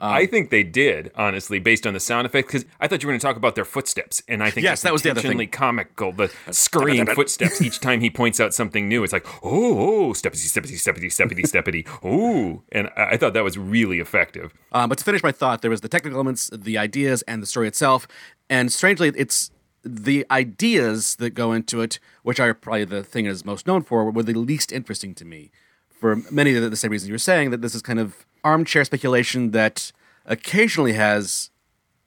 Um, 0.00 0.12
I 0.12 0.26
think 0.26 0.50
they 0.50 0.62
did, 0.62 1.12
honestly, 1.16 1.58
based 1.58 1.86
on 1.86 1.94
the 1.94 2.00
sound 2.00 2.26
effects. 2.26 2.46
Because 2.46 2.64
I 2.80 2.88
thought 2.88 3.02
you 3.02 3.06
were 3.06 3.12
going 3.12 3.20
to 3.20 3.26
talk 3.26 3.36
about 3.36 3.54
their 3.54 3.64
footsteps, 3.64 4.22
and 4.28 4.42
I 4.42 4.50
think 4.50 4.64
yes, 4.64 4.82
that 4.82 4.92
was 4.92 5.02
the 5.02 5.10
other 5.10 5.20
thing. 5.20 5.48
comical. 5.48 6.12
The 6.12 6.32
scurrying 6.50 7.06
footsteps 7.14 7.62
each 7.62 7.80
time 7.80 8.00
he 8.00 8.10
points 8.10 8.40
out 8.40 8.54
something 8.54 8.88
new. 8.88 9.04
It's 9.04 9.12
like, 9.12 9.26
oh, 9.44 10.08
oh, 10.08 10.12
steppity, 10.12 10.46
steppity, 10.46 10.74
steppity, 10.74 11.06
steppity, 11.06 11.42
steppity, 11.42 11.88
oh, 12.02 12.62
and 12.72 12.90
I, 12.96 13.12
I, 13.12 13.16
thought 13.16 13.34
that 13.34 13.44
was 13.44 13.56
really 13.56 14.00
effective. 14.00 14.52
Um, 14.72 14.88
but 14.88 14.98
to 14.98 15.04
finish 15.04 15.22
my 15.22 15.32
thought, 15.32 15.62
there 15.62 15.70
was 15.70 15.80
the 15.80 15.88
technical 15.88 16.16
elements, 16.16 16.50
the 16.52 16.78
ideas, 16.78 17.22
and 17.22 17.42
the 17.42 17.46
story 17.46 17.68
itself. 17.68 18.06
And 18.50 18.72
strangely, 18.72 19.12
it's 19.16 19.50
the 19.84 20.26
ideas 20.30 21.16
that 21.16 21.30
go 21.30 21.52
into 21.52 21.80
it, 21.82 21.98
which 22.22 22.40
are 22.40 22.54
probably 22.54 22.84
the 22.84 23.04
thing 23.04 23.26
is 23.26 23.44
most 23.44 23.66
known 23.66 23.82
for, 23.82 24.10
were 24.10 24.22
the 24.22 24.34
least 24.34 24.72
interesting 24.72 25.14
to 25.14 25.24
me. 25.24 25.50
For 25.88 26.16
many 26.30 26.54
of 26.54 26.70
the 26.70 26.76
same 26.76 26.90
reasons 26.90 27.08
you 27.08 27.14
were 27.14 27.18
saying, 27.18 27.50
that 27.50 27.62
this 27.62 27.74
is 27.74 27.82
kind 27.82 27.98
of 27.98 28.26
armchair 28.44 28.84
speculation 28.84 29.50
that 29.50 29.90
occasionally 30.26 30.92
has 30.92 31.50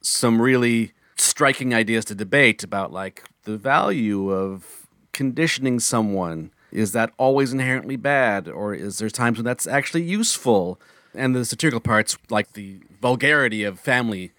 some 0.01 0.41
really 0.41 0.93
striking 1.18 1.73
ideas 1.73 2.05
to 2.05 2.15
debate 2.15 2.64
about 2.64 2.93
like 2.93 3.23
the 3.43 3.57
value 3.57 4.30
of 4.30 4.88
conditioning 5.11 5.80
someone. 5.80 6.51
Is 6.72 6.91
that 6.91 7.11
always 7.18 7.51
inherently 7.51 7.95
bad 7.95 8.47
or 8.47 8.73
is 8.73 8.99
there 8.99 9.09
times 9.09 9.38
when 9.38 9.45
that's 9.45 9.65
actually 9.65 10.03
useful? 10.03 10.80
And 11.14 11.35
the 11.35 11.43
satirical 11.45 11.80
parts 11.80 12.18
like 12.30 12.53
the 12.53 12.81
vulgarity 13.01 13.64
of 13.64 13.80
family 13.80 14.31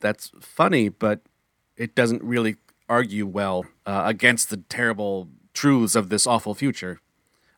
that's 0.00 0.30
funny 0.40 0.88
but 0.88 1.20
it 1.76 1.94
doesn't 1.94 2.22
really 2.22 2.56
argue 2.88 3.26
well 3.26 3.64
uh, 3.86 4.02
against 4.06 4.50
the 4.50 4.58
terrible 4.58 5.28
truths 5.54 5.94
of 5.94 6.08
this 6.08 6.26
awful 6.26 6.54
future 6.54 7.00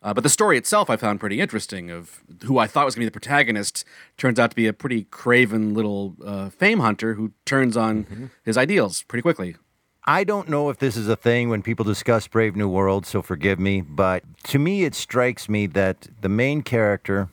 uh, 0.07 0.15
but 0.15 0.23
the 0.23 0.31
story 0.31 0.57
itself 0.57 0.89
I 0.89 0.97
found 0.97 1.19
pretty 1.19 1.41
interesting. 1.41 1.91
Of 1.91 2.23
who 2.45 2.59
I 2.59 2.69
thought 2.69 2.85
was 2.85 2.95
going 2.95 3.05
to 3.05 3.11
be 3.11 3.15
the 3.15 3.21
protagonist 3.21 3.85
turns 4.17 4.39
out 4.39 4.51
to 4.51 4.57
be 4.57 4.69
a 4.69 4.73
pretty 4.73 5.03
craven 5.11 5.75
little 5.75 6.15
uh, 6.25 6.49
fame 6.51 6.79
hunter 6.79 7.15
who 7.15 7.33
turns 7.45 7.77
on 7.77 8.05
mm-hmm. 8.05 8.27
his 8.45 8.57
ideals 8.57 9.03
pretty 9.03 9.23
quickly. 9.23 9.57
I 10.05 10.23
don't 10.23 10.49
know 10.49 10.71
if 10.71 10.79
this 10.79 10.97
is 10.97 11.09
a 11.09 11.17
thing 11.17 11.49
when 11.49 11.63
people 11.63 11.85
discuss 11.85 12.29
Brave 12.29 12.55
New 12.55 12.69
World, 12.69 13.05
so 13.05 13.21
forgive 13.21 13.59
me. 13.59 13.81
But 13.81 14.23
to 14.45 14.61
me, 14.61 14.85
it 14.85 14.95
strikes 14.95 15.49
me 15.49 15.67
that 15.67 16.07
the 16.21 16.29
main 16.29 16.63
character 16.63 17.29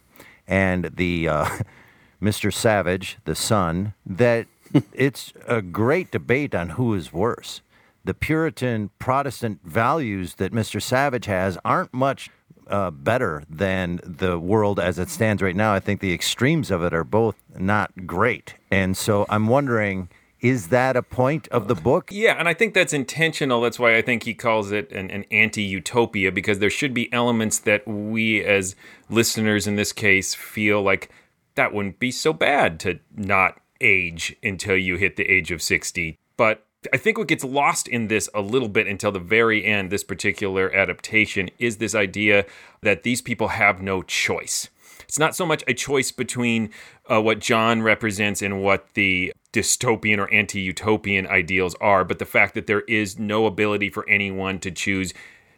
and 0.48 0.86
the 0.96 1.30
uh, 1.30 1.46
Mr. 2.24 2.52
Savage, 2.52 3.20
the 3.26 3.36
son, 3.36 3.94
that 4.04 4.48
it's 4.94 5.32
a 5.48 5.62
great 5.62 6.10
debate 6.10 6.56
on 6.56 6.70
who 6.70 6.96
is 6.96 7.14
worse. 7.14 7.62
The 8.04 8.16
Puritan 8.16 8.90
Protestant 8.98 9.60
values 9.64 10.36
that 10.36 10.52
Mr. 10.52 10.82
Savage 10.82 11.28
has 11.28 11.60
aren't 11.64 11.94
much 11.94 12.32
uh, 12.68 12.92
better 12.92 13.44
than 13.50 14.00
the 14.04 14.40
world 14.40 14.80
as 14.80 15.00
it 15.00 15.10
stands 15.10 15.42
right 15.42 15.56
now. 15.56 15.74
I 15.74 15.80
think 15.80 16.00
the 16.00 16.14
extremes 16.14 16.72
of 16.72 16.84
it 16.84 16.94
are 16.94 17.04
both 17.04 17.36
not 17.58 18.08
great. 18.08 18.56
And 18.72 18.96
so 18.98 19.26
I'm 19.30 19.48
wondering 19.48 20.10
is 20.44 20.68
that 20.68 20.98
a 20.98 21.02
point 21.02 21.48
of 21.48 21.70
the 21.70 21.76
book? 21.76 22.10
Yeah, 22.12 22.34
and 22.38 22.50
I 22.50 22.54
think 22.54 22.74
that's 22.74 22.92
intentional. 22.92 23.62
That's 23.62 23.80
why 23.80 23.96
I 23.96 24.02
think 24.02 24.24
he 24.24 24.34
calls 24.34 24.74
it 24.74 24.92
an, 24.92 25.10
an 25.10 25.24
anti 25.32 25.64
utopia, 25.64 26.34
because 26.34 26.60
there 26.60 26.70
should 26.70 26.94
be 26.94 27.12
elements 27.14 27.60
that 27.60 27.88
we 27.88 28.44
as 28.44 28.76
listeners 29.10 29.68
in 29.68 29.78
this 29.78 29.94
case 29.94 30.36
feel 30.36 30.82
like 30.82 31.10
that 31.56 31.74
wouldn't 31.74 31.98
be 31.98 32.12
so 32.12 32.34
bad 32.34 32.78
to 32.82 33.00
not 33.16 33.62
age 33.80 34.36
until 34.44 34.76
you 34.76 34.98
hit 34.98 35.16
the 35.16 35.32
age 35.32 35.50
of 35.50 35.62
60. 35.62 36.20
But 36.36 36.66
I 36.92 36.98
think 36.98 37.18
what 37.18 37.28
gets 37.28 37.44
lost 37.44 37.88
in 37.88 38.08
this 38.08 38.30
a 38.34 38.42
little 38.42 38.68
bit 38.68 38.88
until 38.88 39.12
the 39.12 39.20
very 39.20 39.64
end, 39.64 39.90
this 39.90 40.04
particular 40.04 40.74
adaptation, 40.76 41.50
is 41.60 41.78
this 41.78 41.96
idea 41.96 42.46
that 42.82 43.04
these 43.04 43.22
people 43.22 43.50
have 43.50 43.82
no 43.82 44.02
choice. 44.02 44.70
It's 45.04 45.20
not 45.20 45.36
so 45.36 45.46
much 45.46 45.64
a 45.68 45.74
choice 45.74 46.12
between 46.12 46.72
uh, 47.10 47.22
what 47.22 47.40
John 47.40 47.82
represents 47.82 48.42
and 48.42 48.64
what 48.64 48.94
the 48.96 49.34
dystopian 49.52 50.18
or 50.18 50.32
anti 50.34 50.60
utopian 50.60 51.28
ideals 51.28 51.76
are, 51.80 52.04
but 52.04 52.20
the 52.20 52.26
fact 52.26 52.56
that 52.56 52.68
there 52.68 52.82
is 52.82 53.20
no 53.20 53.46
ability 53.46 53.90
for 53.90 54.08
anyone 54.10 54.60
to 54.60 54.72
choose 54.72 55.14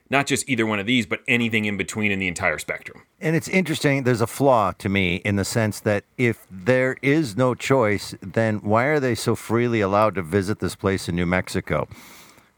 not 0.10 0.28
just 0.28 0.48
either 0.48 0.66
one 0.66 0.80
of 0.80 0.86
these, 0.86 1.06
but 1.06 1.22
anything 1.28 1.66
in 1.66 1.78
between 1.78 2.12
in 2.12 2.20
the 2.20 2.28
entire 2.28 2.60
spectrum. 2.60 3.04
And 3.20 3.36
it's 3.36 3.48
interesting, 3.48 4.04
there's 4.04 4.22
a 4.22 4.28
flaw 4.28 4.72
to 4.74 4.90
me 4.90 5.18
in 5.18 5.36
the 5.36 5.46
sense 5.46 5.80
that 5.82 6.04
if 6.18 6.46
there 6.52 6.98
is 7.02 7.36
no 7.36 7.56
choice, 7.56 8.16
then 8.22 8.58
why 8.58 8.86
are 8.86 9.00
they 9.00 9.16
so 9.16 9.36
freely 9.36 9.82
allowed 9.82 10.16
to 10.16 10.22
visit 10.22 10.60
this 10.60 10.76
place 10.76 11.10
in 11.10 11.16
New 11.16 11.26
Mexico? 11.26 11.88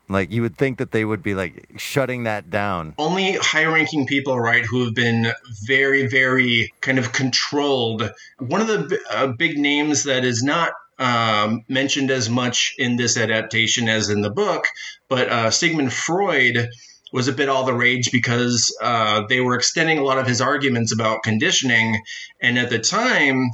Like 0.09 0.31
you 0.31 0.41
would 0.41 0.57
think 0.57 0.77
that 0.77 0.91
they 0.91 1.03
would 1.03 1.21
be 1.21 1.35
like 1.35 1.69
shutting 1.77 2.23
that 2.23 2.49
down. 2.49 2.93
only 2.97 3.33
high 3.33 3.65
ranking 3.65 4.07
people, 4.07 4.39
right, 4.39 4.63
who 4.63 4.85
have 4.85 4.93
been 4.93 5.33
very, 5.65 6.07
very 6.07 6.73
kind 6.81 6.97
of 6.97 7.11
controlled. 7.11 8.09
One 8.39 8.61
of 8.61 8.67
the 8.67 8.99
uh, 9.11 9.27
big 9.27 9.57
names 9.57 10.05
that 10.05 10.23
is 10.23 10.43
not 10.43 10.71
um, 10.99 11.63
mentioned 11.67 12.09
as 12.09 12.29
much 12.29 12.73
in 12.77 12.95
this 12.95 13.17
adaptation 13.17 13.87
as 13.89 14.09
in 14.09 14.21
the 14.21 14.29
book, 14.29 14.65
but 15.09 15.29
uh, 15.29 15.51
Sigmund 15.51 15.93
Freud 15.93 16.69
was 17.11 17.27
a 17.27 17.33
bit 17.33 17.49
all 17.49 17.63
the 17.63 17.73
rage 17.73 18.11
because 18.11 18.75
uh, 18.81 19.25
they 19.27 19.39
were 19.39 19.55
extending 19.55 19.97
a 19.97 20.03
lot 20.03 20.17
of 20.17 20.27
his 20.27 20.41
arguments 20.41 20.93
about 20.93 21.23
conditioning. 21.23 22.01
And 22.41 22.57
at 22.57 22.69
the 22.69 22.79
time, 22.79 23.49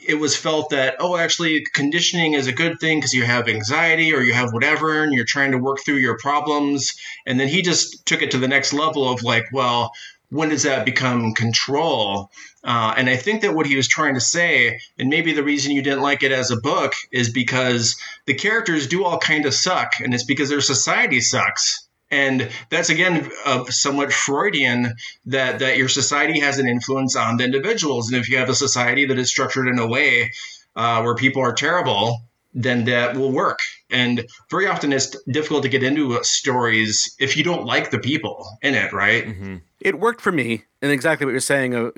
it 0.00 0.14
was 0.14 0.36
felt 0.36 0.70
that 0.70 0.96
oh 0.98 1.16
actually 1.16 1.64
conditioning 1.74 2.32
is 2.32 2.46
a 2.46 2.52
good 2.52 2.80
thing 2.80 2.98
because 2.98 3.12
you 3.12 3.24
have 3.24 3.48
anxiety 3.48 4.14
or 4.14 4.22
you 4.22 4.32
have 4.32 4.52
whatever 4.52 5.02
and 5.02 5.12
you're 5.12 5.26
trying 5.26 5.52
to 5.52 5.58
work 5.58 5.78
through 5.84 5.96
your 5.96 6.16
problems. 6.18 6.92
And 7.26 7.38
then 7.38 7.48
he 7.48 7.62
just 7.62 8.06
took 8.06 8.22
it 8.22 8.30
to 8.30 8.38
the 8.38 8.48
next 8.48 8.72
level 8.72 9.08
of 9.08 9.22
like 9.22 9.44
well 9.52 9.92
when 10.30 10.48
does 10.48 10.62
that 10.62 10.84
become 10.84 11.34
control? 11.34 12.30
Uh, 12.62 12.94
and 12.96 13.08
i 13.08 13.16
think 13.16 13.40
that 13.40 13.54
what 13.54 13.64
he 13.64 13.74
was 13.74 13.88
trying 13.88 14.12
to 14.12 14.20
say 14.20 14.78
and 14.98 15.08
maybe 15.08 15.32
the 15.32 15.42
reason 15.42 15.72
you 15.72 15.80
didn't 15.80 16.02
like 16.02 16.22
it 16.22 16.30
as 16.30 16.50
a 16.50 16.60
book 16.60 16.92
is 17.10 17.32
because 17.32 17.96
the 18.26 18.34
characters 18.34 18.86
do 18.86 19.02
all 19.02 19.18
kind 19.18 19.46
of 19.46 19.54
suck 19.54 19.92
and 20.00 20.12
it's 20.12 20.24
because 20.24 20.50
their 20.50 20.60
society 20.60 21.22
sucks 21.22 21.88
and 22.10 22.50
that's 22.70 22.90
again 22.90 23.30
uh, 23.44 23.64
somewhat 23.66 24.12
Freudian 24.12 24.94
that 25.26 25.58
that 25.60 25.76
your 25.76 25.88
society 25.88 26.40
has 26.40 26.58
an 26.58 26.68
influence 26.68 27.16
on 27.16 27.36
the 27.36 27.44
individuals, 27.44 28.10
and 28.10 28.20
if 28.20 28.28
you 28.28 28.38
have 28.38 28.48
a 28.48 28.54
society 28.54 29.06
that 29.06 29.18
is 29.18 29.30
structured 29.30 29.68
in 29.68 29.78
a 29.78 29.86
way 29.86 30.32
uh, 30.76 31.02
where 31.02 31.14
people 31.14 31.42
are 31.42 31.52
terrible, 31.52 32.20
then 32.54 32.84
that 32.84 33.16
will 33.16 33.32
work. 33.32 33.60
And 33.90 34.26
very 34.50 34.66
often 34.66 34.92
it's 34.92 35.16
difficult 35.24 35.62
to 35.64 35.68
get 35.68 35.82
into 35.82 36.22
stories 36.24 37.14
if 37.18 37.36
you 37.36 37.44
don't 37.44 37.64
like 37.64 37.90
the 37.90 37.98
people 37.98 38.46
in 38.62 38.74
it, 38.74 38.92
right? 38.92 39.26
It 39.80 39.98
worked 39.98 40.20
for 40.20 40.32
me, 40.32 40.64
and 40.82 40.92
exactly 40.92 41.24
what 41.24 41.32
you're 41.32 41.40
saying, 41.40 41.74
uh, 41.74 41.90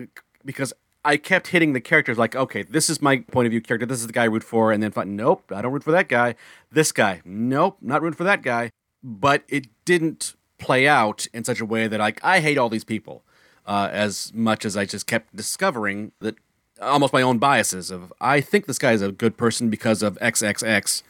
because 0.45 0.73
I 1.05 1.17
kept 1.17 1.49
hitting 1.49 1.73
the 1.73 1.81
characters 1.81 2.17
like, 2.17 2.37
okay, 2.37 2.63
this 2.63 2.89
is 2.89 3.03
my 3.03 3.19
point 3.19 3.47
of 3.47 3.51
view 3.51 3.61
character. 3.61 3.87
This 3.87 4.01
is 4.01 4.07
the 4.07 4.13
guy 4.13 4.23
I 4.23 4.27
root 4.27 4.45
for, 4.45 4.73
and 4.73 4.83
then 4.83 4.93
nope, 5.17 5.51
I 5.51 5.63
don't 5.63 5.73
root 5.73 5.85
for 5.85 5.91
that 5.91 6.09
guy. 6.09 6.37
This 6.71 6.93
guy, 6.93 7.23
nope, 7.25 7.79
not 7.81 8.03
root 8.03 8.15
for 8.15 8.25
that 8.25 8.43
guy. 8.43 8.71
But 9.03 9.45
it 9.49 9.67
didn't 9.85 10.35
play 10.59 10.87
out 10.87 11.27
in 11.33 11.45
such 11.45 11.61
a 11.61 11.65
way 11.65 11.89
that 11.89 11.99
like 11.99 12.21
I 12.23 12.41
hate 12.41 12.57
all 12.57 12.69
these 12.69 12.85
people 12.85 13.25
uh, 13.67 13.89
as 13.91 14.33
much 14.35 14.65
as 14.65 14.77
I 14.77 14.85
just 14.85 15.07
kept 15.07 15.35
discovering 15.35 16.13
that 16.21 16.37
almost 16.81 17.13
my 17.13 17.23
own 17.23 17.39
biases 17.39 17.91
of 17.91 18.13
I 18.21 18.41
think 18.41 18.67
this 18.67 18.79
guy 18.79 18.93
is 18.93 19.03
a 19.03 19.13
good 19.13 19.37
person 19.37 19.71
because 19.71 20.03
of 20.03 20.19
XXX. 20.21 21.03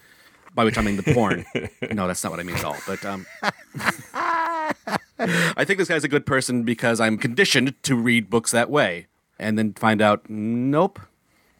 By 0.54 0.64
which 0.64 0.76
I 0.76 0.82
mean 0.82 0.96
the 0.98 1.14
porn. 1.14 1.46
no, 1.92 2.06
that's 2.06 2.22
not 2.22 2.30
what 2.30 2.38
I 2.38 2.42
mean 2.42 2.56
at 2.56 2.64
all. 2.64 2.76
But 2.86 3.02
um, 3.06 3.24
I 5.18 5.64
think 5.64 5.78
this 5.78 5.88
guy's 5.88 6.04
a 6.04 6.08
good 6.08 6.26
person 6.26 6.62
because 6.62 7.00
I'm 7.00 7.16
conditioned 7.16 7.74
to 7.84 7.94
read 7.96 8.28
books 8.28 8.50
that 8.50 8.68
way, 8.68 9.06
and 9.38 9.56
then 9.56 9.72
find 9.72 10.02
out, 10.02 10.28
nope, 10.28 11.00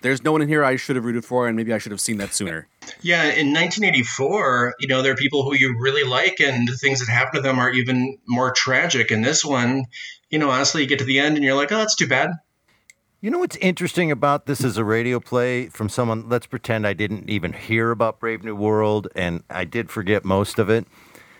there's 0.02 0.22
no 0.22 0.32
one 0.32 0.42
in 0.42 0.48
here 0.48 0.64
I 0.64 0.76
should 0.76 0.96
have 0.96 1.04
rooted 1.04 1.24
for, 1.24 1.48
and 1.48 1.56
maybe 1.56 1.72
I 1.72 1.78
should 1.78 1.92
have 1.92 2.00
seen 2.00 2.18
that 2.18 2.34
sooner. 2.34 2.68
Yeah, 3.00 3.22
in 3.22 3.52
1984, 3.52 4.74
you 4.80 4.88
know, 4.88 5.02
there 5.02 5.12
are 5.12 5.16
people 5.16 5.42
who 5.44 5.54
you 5.54 5.76
really 5.78 6.04
like, 6.04 6.40
and 6.40 6.68
the 6.68 6.76
things 6.76 7.00
that 7.00 7.10
happen 7.10 7.36
to 7.36 7.40
them 7.40 7.58
are 7.58 7.70
even 7.70 8.18
more 8.26 8.52
tragic. 8.52 9.10
In 9.10 9.22
this 9.22 9.44
one, 9.44 9.84
you 10.30 10.38
know, 10.38 10.50
honestly, 10.50 10.82
you 10.82 10.88
get 10.88 10.98
to 10.98 11.04
the 11.04 11.20
end 11.20 11.36
and 11.36 11.44
you're 11.44 11.54
like, 11.54 11.72
oh, 11.72 11.78
that's 11.78 11.94
too 11.94 12.08
bad. 12.08 12.30
You 13.20 13.30
know 13.30 13.38
what's 13.38 13.54
interesting 13.56 14.10
about 14.10 14.46
this 14.46 14.64
as 14.64 14.76
a 14.76 14.84
radio 14.84 15.20
play 15.20 15.68
from 15.68 15.88
someone? 15.88 16.28
Let's 16.28 16.46
pretend 16.46 16.86
I 16.86 16.92
didn't 16.92 17.30
even 17.30 17.52
hear 17.52 17.92
about 17.92 18.18
Brave 18.18 18.42
New 18.42 18.56
World 18.56 19.06
and 19.14 19.44
I 19.48 19.64
did 19.64 19.90
forget 19.90 20.24
most 20.24 20.58
of 20.58 20.68
it. 20.68 20.88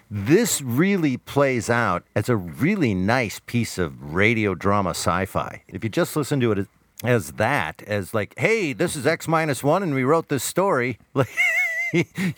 This 0.09 0.63
really 0.63 1.17
plays 1.17 1.69
out 1.69 2.05
as 2.15 2.29
a 2.29 2.37
really 2.37 2.95
nice 2.95 3.41
piece 3.41 3.79
of 3.79 4.15
radio 4.15 4.55
drama 4.55 4.91
sci 4.91 5.25
fi. 5.25 5.63
If 5.67 5.83
you 5.83 5.91
just 5.91 6.15
listen 6.15 6.39
to 6.39 6.53
it 6.53 6.69
as 7.03 7.33
that, 7.33 7.83
as 7.87 8.15
like, 8.15 8.35
hey, 8.39 8.73
this 8.73 8.97
is 8.97 9.07
X 9.07 9.27
minus 9.29 9.63
one 9.63 9.83
and 9.83 9.95
we 9.95 10.05
wrote 10.05 10.29
this 10.29 10.45
story, 10.45 10.99
like, 11.15 11.29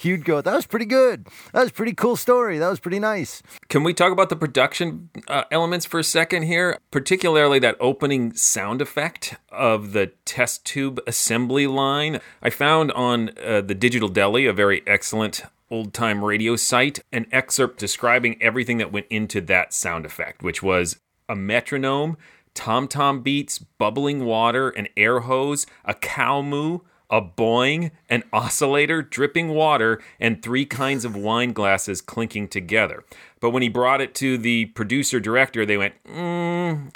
you'd 0.00 0.24
go, 0.24 0.40
that 0.40 0.54
was 0.54 0.66
pretty 0.66 0.86
good. 0.86 1.26
That 1.52 1.62
was 1.62 1.72
pretty 1.72 1.94
cool 1.94 2.16
story. 2.16 2.58
That 2.58 2.68
was 2.68 2.80
pretty 2.80 2.98
nice. 2.98 3.42
Can 3.68 3.84
we 3.84 3.94
talk 3.94 4.12
about 4.12 4.28
the 4.28 4.36
production 4.36 5.10
uh, 5.28 5.44
elements 5.50 5.86
for 5.86 6.00
a 6.00 6.04
second 6.04 6.44
here? 6.44 6.78
Particularly 6.90 7.58
that 7.60 7.76
opening 7.80 8.34
sound 8.34 8.80
effect 8.80 9.36
of 9.50 9.92
the 9.92 10.08
test 10.24 10.64
tube 10.64 11.00
assembly 11.06 11.66
line. 11.66 12.20
I 12.42 12.50
found 12.50 12.92
on 12.92 13.30
uh, 13.44 13.60
the 13.60 13.74
Digital 13.74 14.08
Deli, 14.08 14.46
a 14.46 14.52
very 14.52 14.82
excellent 14.86 15.42
old 15.70 15.94
time 15.94 16.24
radio 16.24 16.56
site, 16.56 17.00
an 17.12 17.26
excerpt 17.32 17.78
describing 17.78 18.40
everything 18.42 18.78
that 18.78 18.92
went 18.92 19.06
into 19.08 19.40
that 19.42 19.72
sound 19.72 20.04
effect, 20.04 20.42
which 20.42 20.62
was 20.62 20.98
a 21.28 21.34
metronome, 21.34 22.16
tom 22.54 22.88
tom 22.88 23.20
beats, 23.20 23.58
bubbling 23.58 24.24
water, 24.24 24.70
an 24.70 24.88
air 24.96 25.20
hose, 25.20 25.66
a 25.84 25.94
cow 25.94 26.42
moo, 26.42 26.80
a 27.10 27.20
boing, 27.20 27.90
an 28.08 28.24
oscillator, 28.32 29.02
dripping 29.02 29.50
water, 29.50 30.00
and 30.18 30.42
three 30.42 30.64
kinds 30.64 31.04
of 31.04 31.14
wine 31.14 31.52
glasses 31.52 32.00
clinking 32.00 32.48
together. 32.48 33.04
But 33.40 33.50
when 33.50 33.62
he 33.62 33.68
brought 33.68 34.00
it 34.00 34.14
to 34.16 34.38
the 34.38 34.66
producer 34.66 35.20
director, 35.20 35.66
they 35.66 35.76
went, 35.76 35.94
mm, 36.04 36.92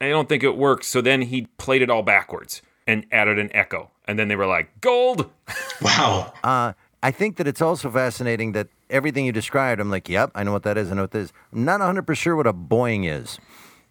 I 0.00 0.08
don't 0.08 0.28
think 0.28 0.42
it 0.42 0.56
works. 0.56 0.86
So 0.88 1.00
then 1.00 1.22
he 1.22 1.42
played 1.58 1.82
it 1.82 1.90
all 1.90 2.02
backwards 2.02 2.62
and 2.86 3.06
added 3.12 3.38
an 3.38 3.54
echo. 3.54 3.90
And 4.06 4.18
then 4.18 4.28
they 4.28 4.36
were 4.36 4.46
like, 4.46 4.80
gold! 4.80 5.30
Wow. 5.82 6.34
Uh, 6.44 6.74
I 7.02 7.10
think 7.10 7.36
that 7.36 7.48
it's 7.48 7.62
also 7.62 7.90
fascinating 7.90 8.52
that 8.52 8.68
everything 8.90 9.24
you 9.24 9.32
described, 9.32 9.80
I'm 9.80 9.90
like, 9.90 10.10
yep, 10.10 10.30
I 10.34 10.44
know 10.44 10.52
what 10.52 10.62
that 10.64 10.76
is. 10.76 10.92
I 10.92 10.94
know 10.94 11.02
what 11.02 11.12
this 11.12 11.30
is. 11.30 11.32
I'm 11.54 11.64
not 11.64 11.80
100% 11.80 12.14
sure 12.16 12.36
what 12.36 12.46
a 12.46 12.52
boing 12.52 13.10
is. 13.10 13.38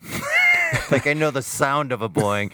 like, 0.91 1.07
I 1.07 1.13
know 1.13 1.31
the 1.31 1.41
sound 1.41 1.91
of 1.91 2.01
a 2.01 2.09
boing, 2.09 2.51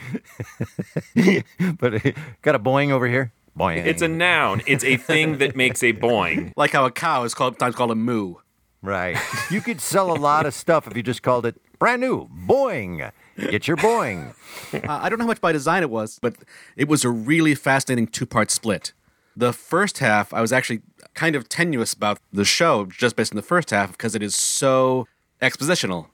but 1.80 2.02
got 2.42 2.56
a 2.56 2.60
boing 2.60 2.92
over 2.92 3.08
here? 3.08 3.32
Boing. 3.58 3.86
It's 3.86 4.02
a 4.02 4.08
noun, 4.08 4.62
it's 4.68 4.84
a 4.84 4.98
thing 4.98 5.38
that 5.38 5.56
makes 5.56 5.82
a 5.84 5.94
boing. 5.94 6.52
Like 6.58 6.72
how 6.72 6.86
a 6.86 6.92
cow 6.92 7.24
is 7.24 7.34
called, 7.34 7.54
sometimes 7.54 7.76
called 7.76 7.92
a 7.92 7.96
moo. 7.96 8.36
Right. 8.82 9.18
You 9.50 9.62
could 9.62 9.82
sell 9.82 10.12
a 10.12 10.20
lot 10.20 10.46
of 10.46 10.54
stuff 10.54 10.88
if 10.88 10.96
you 10.96 11.04
just 11.04 11.24
called 11.24 11.46
it 11.46 11.60
brand 11.80 12.02
new, 12.02 12.30
boing. 12.48 13.12
Get 13.38 13.68
your 13.68 13.78
boing. 13.78 14.34
Uh, 14.74 14.80
I 14.88 15.10
don't 15.10 15.20
know 15.20 15.26
how 15.26 15.30
much 15.30 15.42
by 15.42 15.52
design 15.52 15.84
it 15.84 15.90
was, 15.90 16.20
but 16.22 16.36
it 16.76 16.88
was 16.88 17.04
a 17.04 17.10
really 17.10 17.56
fascinating 17.56 18.08
two 18.08 18.26
part 18.26 18.52
split. 18.52 18.94
The 19.36 19.52
first 19.52 19.98
half, 19.98 20.34
I 20.34 20.42
was 20.42 20.54
actually 20.54 20.82
kind 21.14 21.36
of 21.36 21.50
tenuous 21.50 21.94
about 21.94 22.20
the 22.32 22.46
show 22.46 22.86
just 22.86 23.16
based 23.16 23.34
on 23.34 23.36
the 23.36 23.42
first 23.42 23.72
half 23.72 23.92
because 23.92 24.16
it 24.16 24.24
is 24.24 24.36
so 24.36 25.08
expositional 25.42 26.08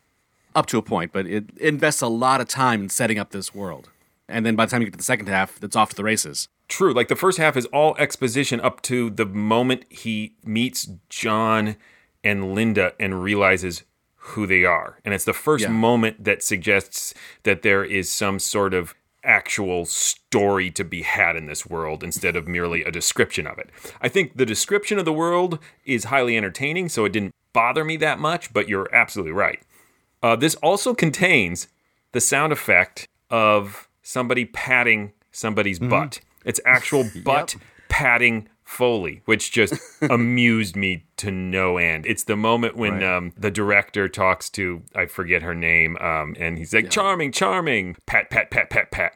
up 0.55 0.65
to 0.67 0.77
a 0.77 0.81
point, 0.81 1.11
but 1.11 1.25
it 1.25 1.45
invests 1.57 2.01
a 2.01 2.07
lot 2.07 2.41
of 2.41 2.47
time 2.47 2.83
in 2.83 2.89
setting 2.89 3.17
up 3.19 3.31
this 3.31 3.53
world. 3.53 3.89
And 4.27 4.45
then 4.45 4.55
by 4.55 4.65
the 4.65 4.71
time 4.71 4.81
you 4.81 4.87
get 4.87 4.93
to 4.93 4.97
the 4.97 5.03
second 5.03 5.27
half, 5.27 5.61
it's 5.63 5.75
off 5.75 5.89
to 5.89 5.95
the 5.95 6.03
races. 6.03 6.47
True. 6.67 6.93
Like 6.93 7.09
the 7.09 7.15
first 7.17 7.37
half 7.37 7.57
is 7.57 7.65
all 7.67 7.95
exposition 7.97 8.61
up 8.61 8.81
to 8.83 9.09
the 9.09 9.25
moment 9.25 9.85
he 9.89 10.35
meets 10.45 10.87
John 11.09 11.75
and 12.23 12.55
Linda 12.55 12.93
and 12.99 13.21
realizes 13.21 13.83
who 14.15 14.47
they 14.47 14.63
are. 14.63 14.99
And 15.03 15.13
it's 15.13 15.25
the 15.25 15.33
first 15.33 15.63
Yeah. 15.63 15.71
moment 15.71 16.23
that 16.23 16.43
suggests 16.43 17.13
that 17.43 17.61
there 17.61 17.83
is 17.83 18.09
some 18.09 18.39
sort 18.39 18.73
of 18.73 18.93
actual 19.23 19.85
story 19.85 20.71
to 20.71 20.83
be 20.83 21.01
had 21.01 21.35
in 21.35 21.45
this 21.45 21.65
world 21.65 22.03
instead 22.03 22.35
of 22.35 22.47
merely 22.47 22.83
a 22.83 22.91
description 22.91 23.45
of 23.45 23.59
it. 23.59 23.69
I 24.01 24.07
think 24.07 24.37
the 24.37 24.45
description 24.45 24.97
of 24.97 25.05
the 25.05 25.13
world 25.13 25.59
is 25.85 26.05
highly 26.05 26.37
entertaining, 26.37 26.89
so 26.89 27.05
it 27.05 27.11
didn't 27.13 27.35
bother 27.53 27.83
me 27.83 27.97
that 27.97 28.17
much, 28.17 28.53
but 28.53 28.69
you're 28.69 28.87
absolutely 28.93 29.33
right. 29.33 29.61
Uh, 30.23 30.35
this 30.35 30.55
also 30.55 30.93
contains 30.93 31.67
the 32.11 32.21
sound 32.21 32.53
effect 32.53 33.07
of 33.29 33.87
somebody 34.03 34.45
patting 34.45 35.13
somebody's 35.31 35.79
butt. 35.79 36.19
It's 36.45 36.59
actual 36.65 37.09
butt 37.23 37.55
patting 37.89 38.47
Foley, 38.63 39.21
which 39.25 39.51
just 39.51 39.73
amused 40.09 40.75
me 40.75 41.03
to 41.17 41.29
no 41.31 41.77
end. 41.77 42.05
It's 42.05 42.23
the 42.23 42.37
moment 42.37 42.77
when 42.77 42.93
Right. 42.95 43.03
um, 43.03 43.33
the 43.37 43.51
director 43.51 44.07
talks 44.07 44.49
to, 44.51 44.83
I 44.95 45.05
forget 45.07 45.41
her 45.41 45.53
name, 45.55 45.97
um, 45.97 46.35
and 46.39 46.57
he's 46.57 46.73
like, 46.73 46.89
charming, 46.89 47.31
charming, 47.33 47.97
pat, 48.05 48.29
pat, 48.29 48.49
pat, 48.49 48.69
pat, 48.69 48.91
pat. 48.91 49.13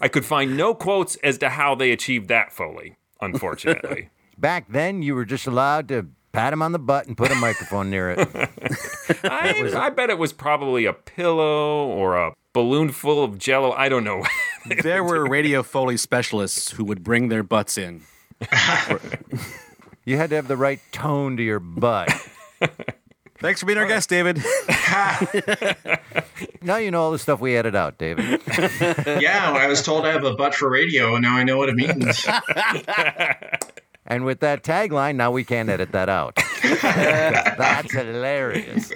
I 0.00 0.08
could 0.08 0.24
find 0.24 0.56
no 0.56 0.74
quotes 0.74 1.14
as 1.16 1.38
to 1.38 1.50
how 1.50 1.74
they 1.74 1.90
achieved 1.92 2.28
that 2.28 2.52
Foley, 2.52 2.96
unfortunately. 3.20 4.10
Back 4.38 4.66
then, 4.68 5.02
you 5.02 5.14
were 5.14 5.24
just 5.24 5.46
allowed 5.46 5.86
to 5.88 6.06
pat 6.34 6.52
him 6.52 6.60
on 6.62 6.72
the 6.72 6.78
butt 6.78 7.06
and 7.06 7.16
put 7.16 7.30
a 7.30 7.34
microphone 7.36 7.88
near 7.90 8.10
it. 8.10 8.18
I, 9.24 9.72
I 9.74 9.90
bet 9.90 10.10
it 10.10 10.18
was 10.18 10.32
probably 10.32 10.84
a 10.84 10.92
pillow 10.92 11.86
or 11.86 12.16
a 12.16 12.32
balloon 12.52 12.90
full 12.90 13.22
of 13.22 13.38
jello. 13.38 13.72
I 13.72 13.88
don't 13.88 14.04
know. 14.04 14.24
there 14.82 15.02
were 15.04 15.26
radio 15.26 15.62
Foley 15.62 15.96
specialists 15.96 16.72
who 16.72 16.84
would 16.84 17.02
bring 17.04 17.28
their 17.28 17.42
butts 17.42 17.78
in. 17.78 18.02
You 20.04 20.16
had 20.16 20.30
to 20.30 20.36
have 20.36 20.48
the 20.48 20.56
right 20.56 20.80
tone 20.92 21.36
to 21.38 21.42
your 21.42 21.60
butt. 21.60 22.10
Thanks 23.38 23.60
for 23.60 23.66
being 23.66 23.78
our 23.78 23.86
guest, 23.86 24.08
David. 24.08 24.36
now 26.62 26.76
you 26.76 26.90
know 26.90 27.02
all 27.02 27.10
the 27.10 27.18
stuff 27.18 27.40
we 27.40 27.56
edited 27.56 27.76
out, 27.76 27.98
David. 27.98 28.40
yeah, 29.20 29.52
I 29.52 29.66
was 29.66 29.82
told 29.82 30.04
I 30.04 30.12
have 30.12 30.24
a 30.24 30.34
butt 30.34 30.54
for 30.54 30.68
radio, 30.70 31.14
and 31.14 31.22
now 31.22 31.36
I 31.36 31.44
know 31.44 31.56
what 31.56 31.68
it 31.68 31.74
means. 31.74 32.26
And 34.06 34.24
with 34.24 34.40
that 34.40 34.62
tagline, 34.62 35.16
now 35.16 35.30
we 35.30 35.44
can't 35.44 35.68
edit 35.68 35.92
that 35.92 36.08
out. 36.08 36.38
That's 36.82 37.92
hilarious. 37.92 38.92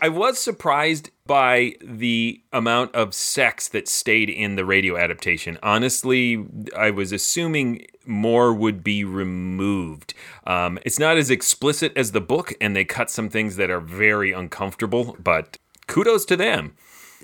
I 0.00 0.08
was 0.08 0.38
surprised 0.38 1.10
by 1.26 1.74
the 1.82 2.40
amount 2.52 2.94
of 2.94 3.14
sex 3.14 3.68
that 3.68 3.88
stayed 3.88 4.30
in 4.30 4.56
the 4.56 4.64
radio 4.64 4.96
adaptation. 4.96 5.58
Honestly, 5.62 6.46
I 6.76 6.90
was 6.90 7.12
assuming 7.12 7.86
more 8.06 8.54
would 8.54 8.82
be 8.82 9.04
removed. 9.04 10.14
Um, 10.46 10.78
it's 10.84 10.98
not 10.98 11.18
as 11.18 11.30
explicit 11.30 11.92
as 11.96 12.12
the 12.12 12.20
book, 12.20 12.54
and 12.60 12.74
they 12.74 12.84
cut 12.84 13.10
some 13.10 13.28
things 13.28 13.56
that 13.56 13.70
are 13.70 13.80
very 13.80 14.32
uncomfortable, 14.32 15.16
but 15.22 15.58
kudos 15.88 16.24
to 16.26 16.36
them. 16.36 16.74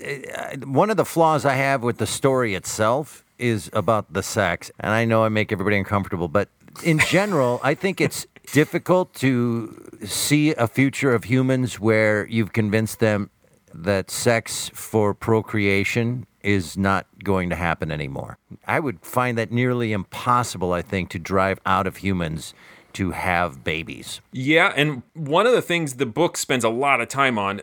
Uh, 0.05 0.57
One 0.65 0.89
of 0.89 0.97
the 0.97 1.05
flaws 1.05 1.45
I 1.45 1.53
have 1.53 1.81
with 1.81 1.97
the 1.97 2.05
story 2.07 2.53
itself 2.53 3.24
is 3.37 3.69
about 3.73 4.13
the 4.13 4.23
sex. 4.23 4.71
And 4.79 4.91
I 4.91 5.05
know 5.05 5.23
I 5.23 5.29
make 5.29 5.51
everybody 5.51 5.77
uncomfortable, 5.77 6.27
but 6.27 6.49
in 6.83 6.99
general, 6.99 7.59
I 7.63 7.73
think 7.73 8.01
it's 8.01 8.27
difficult 8.51 9.13
to 9.15 9.81
see 10.05 10.53
a 10.53 10.67
future 10.67 11.13
of 11.13 11.25
humans 11.25 11.79
where 11.79 12.27
you've 12.27 12.53
convinced 12.53 12.99
them 12.99 13.29
that 13.73 14.09
sex 14.09 14.69
for 14.73 15.13
procreation 15.13 16.25
is 16.41 16.77
not 16.77 17.07
going 17.23 17.49
to 17.49 17.55
happen 17.55 17.91
anymore. 17.91 18.37
I 18.67 18.79
would 18.79 19.01
find 19.01 19.37
that 19.37 19.51
nearly 19.51 19.91
impossible, 19.91 20.73
I 20.73 20.81
think, 20.81 21.09
to 21.09 21.19
drive 21.19 21.59
out 21.65 21.87
of 21.87 21.97
humans 21.97 22.53
to 22.93 23.11
have 23.11 23.63
babies. 23.63 24.21
Yeah, 24.31 24.71
and 24.75 25.01
one 25.13 25.45
of 25.45 25.53
the 25.53 25.61
things 25.61 25.95
the 25.95 26.05
book 26.05 26.37
spends 26.37 26.63
a 26.63 26.69
lot 26.69 27.01
of 27.01 27.07
time 27.09 27.37
on, 27.37 27.61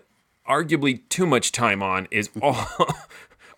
arguably 0.48 1.08
too 1.08 1.26
much 1.26 1.52
time 1.52 1.82
on, 1.82 2.08
is 2.10 2.28
all 2.42 2.66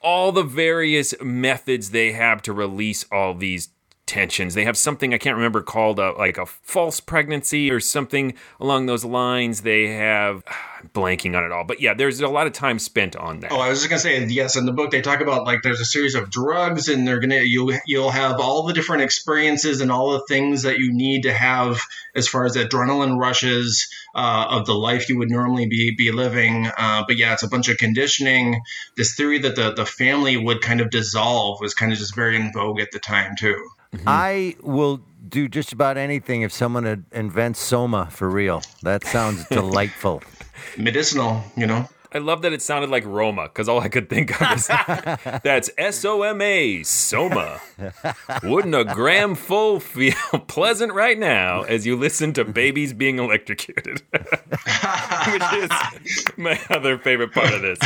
all 0.05 0.31
the 0.31 0.43
various 0.45 1.15
methods 1.23 1.91
they 1.91 2.13
have 2.13 2.43
to 2.43 2.53
release 2.53 3.07
all 3.11 3.35
these 3.35 3.71
tensions. 4.07 4.53
They 4.55 4.65
have 4.65 4.77
something 4.77 5.15
I 5.15 5.19
can't 5.19 5.37
remember 5.37 5.63
called 5.63 5.99
a, 5.99 6.13
like 6.13 6.37
a 6.37 6.45
false 6.45 7.01
pregnancy 7.01 7.71
or 7.71 7.81
something 7.81 8.35
along 8.61 8.85
those 8.85 9.05
lines. 9.05 9.63
They 9.63 9.89
have 9.95 10.45
blanking 10.93 11.37
on 11.37 11.45
it 11.45 11.53
all, 11.53 11.65
but 11.65 11.81
yeah, 11.81 11.95
there's 11.95 12.21
a 12.21 12.29
lot 12.29 12.47
of 12.47 12.53
time 12.53 12.79
spent 12.79 13.17
on 13.17 13.41
that. 13.41 13.53
Oh, 13.53 13.61
I 13.61 13.69
was 13.69 13.81
just 13.81 13.91
gonna 13.91 14.01
say 14.01 14.25
yes. 14.27 14.57
In 14.57 14.67
the 14.67 14.73
book, 14.73 14.91
they 14.91 15.01
talk 15.01 15.21
about 15.21 15.45
like 15.45 15.63
there's 15.63 15.81
a 15.81 15.85
series 15.85 16.15
of 16.15 16.31
drugs, 16.31 16.89
and 16.89 17.07
they're 17.07 17.21
gonna 17.21 17.41
you 17.41 17.79
you'll 17.87 18.11
have 18.11 18.41
all 18.41 18.65
the 18.65 18.73
different 18.73 19.03
experiences 19.03 19.81
and 19.81 19.91
all 19.91 20.13
the 20.13 20.25
things 20.29 20.63
that 20.63 20.79
you 20.79 20.93
need 20.93 21.23
to 21.23 21.33
have 21.33 21.81
as 22.15 22.29
far 22.29 22.45
as 22.45 22.57
adrenaline 22.57 23.19
rushes 23.19 23.89
uh, 24.15 24.47
of 24.51 24.67
the 24.67 24.75
life 24.75 25.09
you 25.09 25.19
would 25.19 25.31
normally 25.31 25.67
be 25.67 25.95
be 25.97 26.13
living. 26.13 26.67
Uh, 26.77 27.05
but 27.07 27.17
yeah, 27.17 27.33
it's 27.33 27.43
a 27.43 27.49
bunch 27.49 27.69
of 27.69 27.79
conditioning. 27.79 28.61
This 28.97 29.15
theory 29.15 29.39
that 29.39 29.57
the 29.57 29.73
the 29.73 29.87
family 29.87 30.37
would 30.37 30.61
kind 30.61 30.81
of 30.81 30.91
dissolve 30.91 31.61
was 31.61 31.75
kind 31.75 31.93
of 31.93 31.99
just 31.99 32.15
very 32.15 32.37
in 32.37 32.53
vogue 32.53 32.81
at 32.81 32.91
the 32.93 32.99
time 32.99 33.35
too. 33.39 33.71
I 34.07 34.57
will 34.61 35.01
do 35.29 35.49
just 35.49 35.73
about 35.73 35.97
anything 35.97 36.43
if 36.43 36.53
someone 36.53 36.87
in- 36.87 37.07
invents 37.13 37.61
soma 37.61 38.09
for 38.11 38.29
real. 38.29 38.63
That 38.83 39.05
sounds 39.05 39.45
delightful. 39.49 40.23
Medicinal, 40.79 41.45
you 41.57 41.67
know. 41.67 41.89
I 42.13 42.19
love 42.19 42.43
that 42.43 42.53
it 42.53 42.63
sounded 42.63 42.91
like 42.91 43.05
Roma 43.05 43.45
because 43.45 43.69
all 43.69 43.81
I 43.81 43.89
could 43.89 44.09
think 44.09 44.41
of 44.41 44.53
is 44.57 44.67
that's 45.43 45.69
S 45.77 46.05
O 46.05 46.23
M 46.23 46.41
A, 46.41 46.85
Soma. 46.85 47.61
Wouldn't 48.45 48.73
a 48.75 48.85
gram 48.85 49.35
full 49.35 49.81
feel 49.81 50.15
pleasant 50.47 50.93
right 50.93 51.19
now 51.19 51.63
as 51.63 51.85
you 51.87 51.97
listen 51.97 52.33
to 52.35 52.45
babies 52.45 52.93
being 52.93 53.19
electrocuted? 53.19 54.01
Which 54.13 55.53
is 55.55 55.71
my 56.37 56.61
other 56.71 56.99
favorite 56.99 57.33
part 57.33 57.53
of 57.53 57.63
this. 57.63 57.79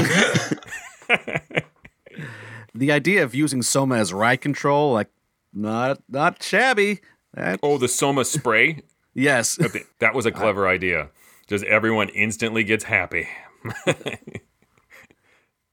The 2.74 2.92
idea 2.92 3.24
of 3.24 3.34
using 3.34 3.62
Soma 3.62 3.96
as 3.96 4.12
ride 4.12 4.40
control, 4.42 4.92
like, 4.92 5.08
not 5.54 6.00
not 6.08 6.42
shabby. 6.42 7.00
That- 7.34 7.60
Oh, 7.62 7.78
the 7.78 7.88
Soma 7.88 8.24
spray? 8.24 8.82
yes. 9.14 9.58
Okay, 9.60 9.84
That 10.00 10.14
was 10.14 10.26
a 10.26 10.30
clever 10.30 10.68
idea. 10.68 11.08
Just 11.48 11.64
everyone 11.64 12.10
instantly 12.10 12.62
gets 12.62 12.84
happy. 12.84 13.28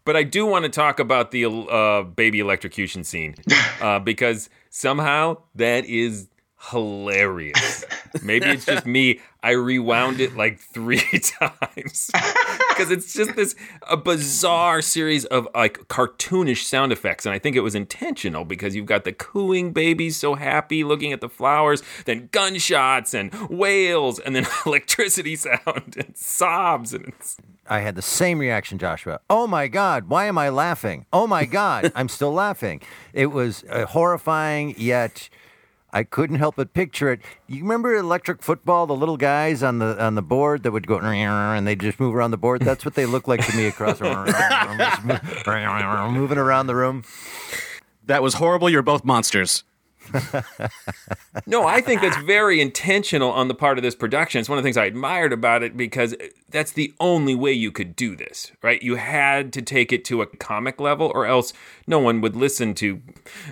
but 0.05 0.15
I 0.15 0.23
do 0.23 0.45
want 0.45 0.63
to 0.63 0.69
talk 0.69 0.99
about 0.99 1.31
the 1.31 1.45
uh, 1.45 2.03
baby 2.03 2.39
electrocution 2.39 3.03
scene 3.03 3.35
uh, 3.81 3.99
because 3.99 4.49
somehow 4.69 5.37
that 5.55 5.85
is 5.85 6.29
hilarious. 6.71 7.83
Maybe 8.23 8.47
it's 8.47 8.65
just 8.65 8.85
me. 8.85 9.19
I 9.45 9.51
rewound 9.51 10.19
it 10.21 10.35
like 10.35 10.59
three 10.59 10.97
times 11.39 12.09
because 12.69 12.89
it's 12.89 13.13
just 13.13 13.35
this 13.35 13.53
a 13.87 13.95
bizarre 13.95 14.81
series 14.81 15.23
of 15.25 15.47
like 15.53 15.87
cartoonish 15.87 16.63
sound 16.63 16.91
effects, 16.91 17.27
and 17.27 17.35
I 17.35 17.37
think 17.37 17.55
it 17.55 17.59
was 17.59 17.75
intentional 17.75 18.43
because 18.43 18.75
you've 18.75 18.87
got 18.87 19.03
the 19.03 19.13
cooing 19.13 19.71
babies 19.71 20.17
so 20.17 20.33
happy 20.33 20.83
looking 20.83 21.13
at 21.13 21.21
the 21.21 21.29
flowers, 21.29 21.83
then 22.05 22.27
gunshots 22.31 23.13
and 23.13 23.31
wails, 23.47 24.17
and 24.17 24.35
then 24.35 24.47
electricity 24.65 25.35
sound 25.35 25.95
and 25.95 26.17
sobs, 26.17 26.91
and 26.95 27.05
it's 27.09 27.37
I 27.67 27.81
had 27.81 27.93
the 27.93 28.01
same 28.01 28.39
reaction, 28.39 28.79
Joshua. 28.79 29.19
Oh 29.29 29.45
my 29.45 29.67
God, 29.67 30.09
why 30.09 30.25
am 30.25 30.39
I 30.39 30.49
laughing? 30.49 31.05
Oh 31.13 31.27
my 31.27 31.45
God, 31.45 31.91
I'm 31.93 32.09
still 32.09 32.33
laughing. 32.33 32.81
It 33.13 33.27
was 33.27 33.63
uh, 33.69 33.85
horrifying, 33.85 34.73
yet 34.75 35.29
I 35.95 36.03
couldn't 36.03 36.35
help 36.35 36.57
but 36.57 36.73
picture 36.73 37.09
it. 37.09 37.21
You 37.47 37.61
remember 37.61 37.95
electric 37.95 38.43
football, 38.43 38.85
the 38.85 38.93
little 38.93 39.15
guys 39.15 39.63
on 39.63 39.79
the 39.79 40.03
on 40.03 40.15
the 40.15 40.21
board 40.21 40.63
that 40.63 40.71
would 40.73 40.87
go 40.87 40.99
and 41.55 41.65
they 41.65 41.77
just 41.77 42.01
move 42.01 42.13
around 42.13 42.31
the 42.31 42.37
board? 42.37 42.61
That's 42.61 42.83
what 42.83 42.95
they 42.95 43.05
look 43.05 43.29
like 43.29 43.45
to 43.47 43.55
me 43.55 43.67
across 43.67 44.01
moving 46.11 46.37
around 46.37 46.67
the 46.67 46.75
room. 46.75 47.03
That 48.07 48.21
was 48.21 48.33
horrible. 48.33 48.69
You're 48.69 48.81
both 48.81 49.05
monsters. 49.05 49.63
No, 51.47 51.67
I 51.67 51.81
think 51.81 52.01
that's 52.01 52.17
very 52.23 52.59
intentional 52.61 53.29
on 53.29 53.47
the 53.49 53.53
part 53.53 53.77
of 53.77 53.83
this 53.83 53.93
production. 53.93 54.39
It's 54.39 54.49
one 54.49 54.57
of 54.57 54.63
the 54.63 54.67
things 54.67 54.77
I 54.77 54.85
admired 54.85 55.33
about 55.33 55.63
it 55.63 55.75
because 55.77 56.15
that's 56.49 56.71
the 56.71 56.93
only 56.99 57.35
way 57.35 57.51
you 57.51 57.71
could 57.71 57.95
do 57.95 58.15
this, 58.15 58.51
right? 58.63 58.81
You 58.81 58.95
had 58.95 59.51
to 59.53 59.61
take 59.61 59.91
it 59.93 60.05
to 60.05 60.21
a 60.21 60.25
comic 60.25 60.79
level, 60.79 61.11
or 61.13 61.25
else 61.25 61.53
no 61.87 61.99
one 61.99 62.21
would 62.21 62.35
listen 62.35 62.73
to 62.75 63.01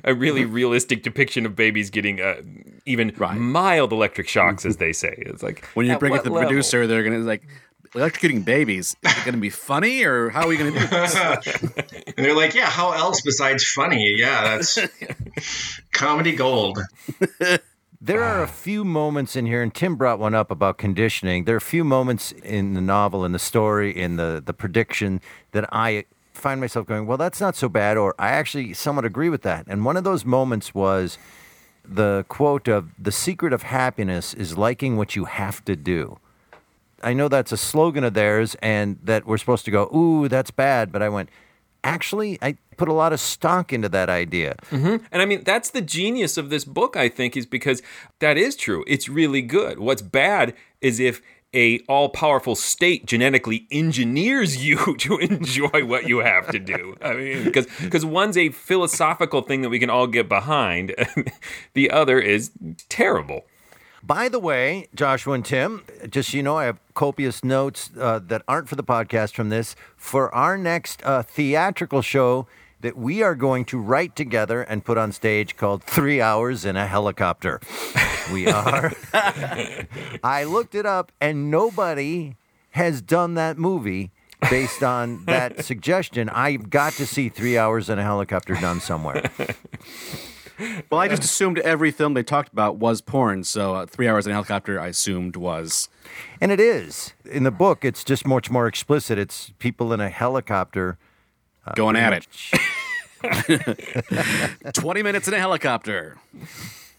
a 0.03 0.13
really 0.15 0.45
realistic 0.45 1.03
depiction 1.03 1.45
of 1.45 1.55
babies 1.55 1.89
getting 1.89 2.21
uh, 2.21 2.41
even 2.85 3.13
mild 3.35 3.91
electric 3.91 4.27
shocks, 4.27 4.65
as 4.65 4.77
they 4.77 4.93
say. 4.93 5.13
It's 5.17 5.43
like 5.43 5.65
When 5.73 5.85
you 5.85 5.97
bring 5.97 6.13
it 6.13 6.19
to 6.19 6.23
the 6.23 6.31
level? 6.31 6.47
producer, 6.47 6.87
they're 6.87 7.03
gonna 7.03 7.19
like 7.19 7.43
electrocuting 7.93 8.43
babies. 8.43 8.95
Is 9.03 9.17
it 9.17 9.25
gonna 9.25 9.37
be 9.37 9.49
funny 9.49 10.03
or 10.03 10.29
how 10.29 10.41
are 10.41 10.47
we 10.47 10.57
gonna 10.57 10.71
do 10.71 10.87
this? 10.87 11.15
And 12.15 12.23
they're 12.23 12.35
like, 12.35 12.53
yeah, 12.53 12.69
how 12.69 12.91
else 12.91 13.21
besides 13.21 13.63
funny? 13.63 14.13
Yeah, 14.17 14.43
that's 14.43 14.77
comedy 15.91 16.35
gold. 16.35 16.79
There 17.99 18.21
are 18.21 18.43
a 18.43 18.47
few 18.47 18.83
moments 18.83 19.37
in 19.37 19.45
here, 19.45 19.63
and 19.63 19.73
Tim 19.73 19.95
brought 19.95 20.19
one 20.19 20.35
up 20.35 20.51
about 20.51 20.77
conditioning. 20.77 21.45
There 21.45 21.55
are 21.55 21.57
a 21.57 21.61
few 21.61 21.85
moments 21.85 22.33
in 22.33 22.73
the 22.73 22.81
novel, 22.81 23.23
in 23.23 23.31
the 23.31 23.39
story, 23.39 23.97
in 23.97 24.17
the, 24.17 24.43
the 24.45 24.53
prediction 24.53 25.21
that 25.53 25.69
I 25.71 26.03
find 26.33 26.59
myself 26.59 26.85
going, 26.85 27.07
well, 27.07 27.17
that's 27.17 27.39
not 27.39 27.55
so 27.55 27.69
bad, 27.69 27.95
or 27.95 28.13
I 28.19 28.31
actually 28.31 28.73
somewhat 28.73 29.05
agree 29.05 29.29
with 29.29 29.43
that. 29.43 29.65
And 29.67 29.85
one 29.85 29.95
of 29.95 30.03
those 30.03 30.25
moments 30.25 30.75
was 30.75 31.17
the 31.85 32.25
quote 32.27 32.67
of, 32.67 32.89
the 32.99 33.11
secret 33.11 33.53
of 33.53 33.63
happiness 33.63 34.33
is 34.33 34.57
liking 34.57 34.97
what 34.97 35.15
you 35.15 35.23
have 35.23 35.63
to 35.65 35.77
do. 35.77 36.19
I 37.03 37.13
know 37.13 37.27
that's 37.27 37.51
a 37.51 37.57
slogan 37.57 38.03
of 38.03 38.13
theirs, 38.13 38.55
and 38.61 38.97
that 39.03 39.25
we're 39.25 39.37
supposed 39.37 39.65
to 39.65 39.71
go, 39.71 39.89
ooh, 39.95 40.27
that's 40.27 40.51
bad. 40.51 40.91
But 40.91 41.01
I 41.01 41.09
went, 41.09 41.29
actually, 41.83 42.39
I 42.41 42.57
put 42.77 42.87
a 42.87 42.93
lot 42.93 43.13
of 43.13 43.19
stock 43.19 43.71
into 43.71 43.89
that 43.89 44.09
idea. 44.09 44.55
hmm 44.69 44.97
And 45.11 45.21
I 45.21 45.25
mean, 45.25 45.43
that's 45.43 45.69
the 45.69 45.81
genius 45.81 46.37
of 46.37 46.49
this 46.49 46.65
book, 46.65 46.95
I 46.95 47.09
think, 47.09 47.37
is 47.37 47.45
because 47.45 47.81
that 48.19 48.37
is 48.37 48.55
true. 48.55 48.83
It's 48.87 49.07
really 49.09 49.41
good. 49.41 49.79
What's 49.79 50.01
bad 50.01 50.55
is 50.81 50.99
if 50.99 51.21
a 51.55 51.79
all-powerful 51.87 52.55
state 52.55 53.05
genetically 53.05 53.67
engineers 53.69 54.63
you 54.65 54.95
to 54.97 55.17
enjoy 55.19 55.85
what 55.85 56.07
you 56.07 56.19
have 56.19 56.47
to 56.49 56.59
do. 56.59 56.95
I 57.01 57.13
mean, 57.13 57.43
because 57.43 57.67
because 57.81 58.05
one's 58.05 58.37
a 58.37 58.49
philosophical 58.49 59.41
thing 59.41 59.61
that 59.61 59.69
we 59.69 59.79
can 59.79 59.89
all 59.89 60.07
get 60.07 60.27
behind, 60.27 60.95
the 61.73 61.91
other 61.91 62.19
is 62.19 62.51
terrible. 62.89 63.45
By 64.05 64.27
the 64.27 64.39
way, 64.39 64.89
Joshua 64.93 65.33
and 65.33 65.45
Tim, 65.45 65.83
just 66.09 66.31
so 66.31 66.37
you 66.37 66.43
know, 66.43 66.57
I 66.57 66.65
have 66.65 66.77
copious 66.93 67.41
notes 67.41 67.89
uh, 67.97 68.19
that 68.27 68.41
aren't 68.49 68.67
for 68.67 68.75
the 68.75 68.83
podcast 68.83 69.33
from 69.33 69.47
this. 69.47 69.77
For 69.95 70.33
our 70.35 70.57
next 70.57 71.01
uh, 71.05 71.23
theatrical 71.23 72.01
show 72.01 72.45
that 72.81 72.97
we 72.97 73.23
are 73.23 73.33
going 73.33 73.63
to 73.63 73.79
write 73.79 74.13
together 74.13 74.61
and 74.61 74.83
put 74.83 74.97
on 74.97 75.13
stage 75.13 75.55
called 75.55 75.85
Three 75.85 76.19
Hours 76.19 76.65
in 76.65 76.75
a 76.75 76.85
Helicopter. 76.85 77.61
We 78.33 78.47
are. 78.51 78.91
I 80.21 80.43
looked 80.43 80.75
it 80.75 80.85
up, 80.85 81.13
and 81.21 81.49
nobody 81.49 82.35
has 82.71 83.01
done 83.01 83.35
that 83.35 83.57
movie 83.57 84.11
based 84.49 84.83
on 84.83 85.23
that 85.25 85.63
suggestion. 85.65 86.27
I've 86.27 86.69
got 86.69 86.91
to 86.93 87.05
see 87.05 87.29
Three 87.29 87.57
Hours 87.57 87.89
in 87.89 87.99
a 87.99 88.03
Helicopter 88.03 88.55
done 88.55 88.81
somewhere. 88.81 89.31
Well, 90.89 90.99
I 90.99 91.07
just 91.07 91.23
assumed 91.23 91.59
every 91.59 91.91
film 91.91 92.13
they 92.13 92.23
talked 92.23 92.53
about 92.53 92.77
was 92.77 93.01
porn, 93.01 93.43
so 93.43 93.75
uh, 93.75 93.85
Three 93.85 94.07
Hours 94.07 94.27
in 94.27 94.31
a 94.31 94.35
Helicopter 94.35 94.79
I 94.79 94.87
assumed 94.87 95.35
was. 95.35 95.89
And 96.39 96.51
it 96.51 96.59
is. 96.59 97.13
In 97.25 97.43
the 97.43 97.51
book, 97.51 97.83
it's 97.83 98.03
just 98.03 98.27
much 98.27 98.51
more 98.51 98.67
explicit. 98.67 99.17
It's 99.17 99.51
people 99.57 99.93
in 99.93 99.99
a 99.99 100.09
helicopter 100.09 100.97
uh, 101.65 101.73
Going 101.73 101.95
at 101.95 102.13
it. 102.13 102.27
20 104.73 105.03
minutes 105.03 105.27
in 105.27 105.33
a 105.33 105.39
helicopter. 105.39 106.17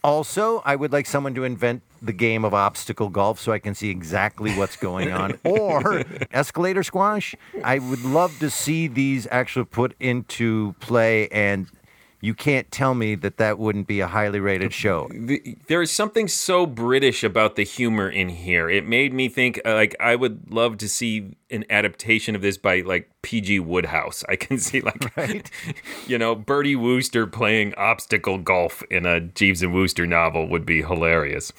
Also, 0.03 0.63
I 0.65 0.77
would 0.77 0.93
like 0.93 1.07
someone 1.07 1.35
to 1.35 1.45
invent 1.45 1.83
the 2.03 2.13
game 2.13 2.45
of 2.45 2.53
obstacle 2.53 3.09
golf 3.09 3.41
so 3.41 3.53
I 3.53 3.59
can 3.59 3.75
see 3.75 3.91
exactly 3.91 4.55
what's 4.55 4.77
going 4.77 5.13
on. 5.13 5.39
or 5.45 6.03
escalator 6.31 6.83
squash. 6.83 7.35
I 7.63 7.79
would 7.79 8.05
love 8.05 8.39
to 8.41 8.51
see 8.51 8.87
these 8.87 9.27
actually 9.31 9.65
put 9.67 9.95
into 10.01 10.75
play, 10.81 11.29
and 11.29 11.69
you 12.25 12.33
can't 12.33 12.71
tell 12.71 12.95
me 12.95 13.15
that 13.17 13.37
that 13.37 13.59
wouldn't 13.59 13.87
be 13.87 14.01
a 14.01 14.07
highly 14.07 14.41
rated 14.41 14.73
show. 14.73 15.11
The- 15.13 15.59
there 15.67 15.83
is 15.83 15.91
something 15.91 16.27
so 16.27 16.65
British 16.65 17.23
about 17.23 17.57
the 17.57 17.65
humor 17.65 18.09
in 18.09 18.31
here. 18.31 18.71
It 18.71 18.87
made 18.87 19.13
me 19.13 19.29
think 19.29 19.61
uh, 19.67 19.75
like 19.75 19.95
I 20.01 20.17
would 20.17 20.51
love 20.51 20.79
to 20.79 20.89
see 20.89 21.37
an 21.51 21.67
adaptation 21.69 22.35
of 22.35 22.41
this 22.41 22.57
by 22.57 22.81
like 22.81 23.11
PG 23.21 23.61
Wodehouse. 23.61 24.25
I 24.27 24.37
can 24.37 24.57
see 24.57 24.81
like 24.89 25.15
right? 25.19 25.51
you 26.07 26.17
know 26.17 26.35
Bertie 26.35 26.77
Wooster 26.77 27.27
playing 27.27 27.75
obstacle 27.75 28.39
golf 28.39 28.83
in 28.91 29.05
a 29.05 29.21
Jeeves 29.21 29.63
and 29.63 29.75
Wooster 29.75 30.07
novel 30.07 30.49
would 30.49 30.65
be 30.65 30.81
hilarious. 30.81 31.53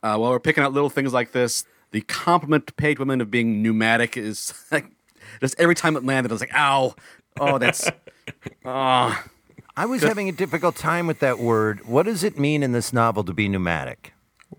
Uh, 0.00 0.16
while 0.16 0.30
we're 0.30 0.38
picking 0.38 0.62
out 0.62 0.72
little 0.72 0.90
things 0.90 1.12
like 1.12 1.32
this, 1.32 1.64
the 1.90 2.02
compliment 2.02 2.76
paid 2.76 3.00
women 3.00 3.20
of 3.20 3.32
being 3.32 3.64
pneumatic 3.64 4.16
is 4.16 4.54
like 4.70 4.92
just 5.40 5.56
every 5.58 5.74
time 5.74 5.96
it 5.96 6.04
landed, 6.04 6.30
I 6.30 6.34
was 6.34 6.40
like, 6.40 6.54
"Ow! 6.54 6.94
Oh, 7.40 7.58
that's 7.58 7.90
oh." 8.64 9.24
I 9.76 9.86
was 9.86 10.02
having 10.02 10.28
a 10.28 10.32
difficult 10.32 10.76
time 10.76 11.06
with 11.06 11.18
that 11.18 11.38
word. 11.38 11.86
What 11.86 12.04
does 12.06 12.22
it 12.22 12.38
mean 12.38 12.62
in 12.62 12.72
this 12.72 12.92
novel 12.92 13.24
to 13.24 13.32
be 13.32 13.48
pneumatic? 13.48 14.12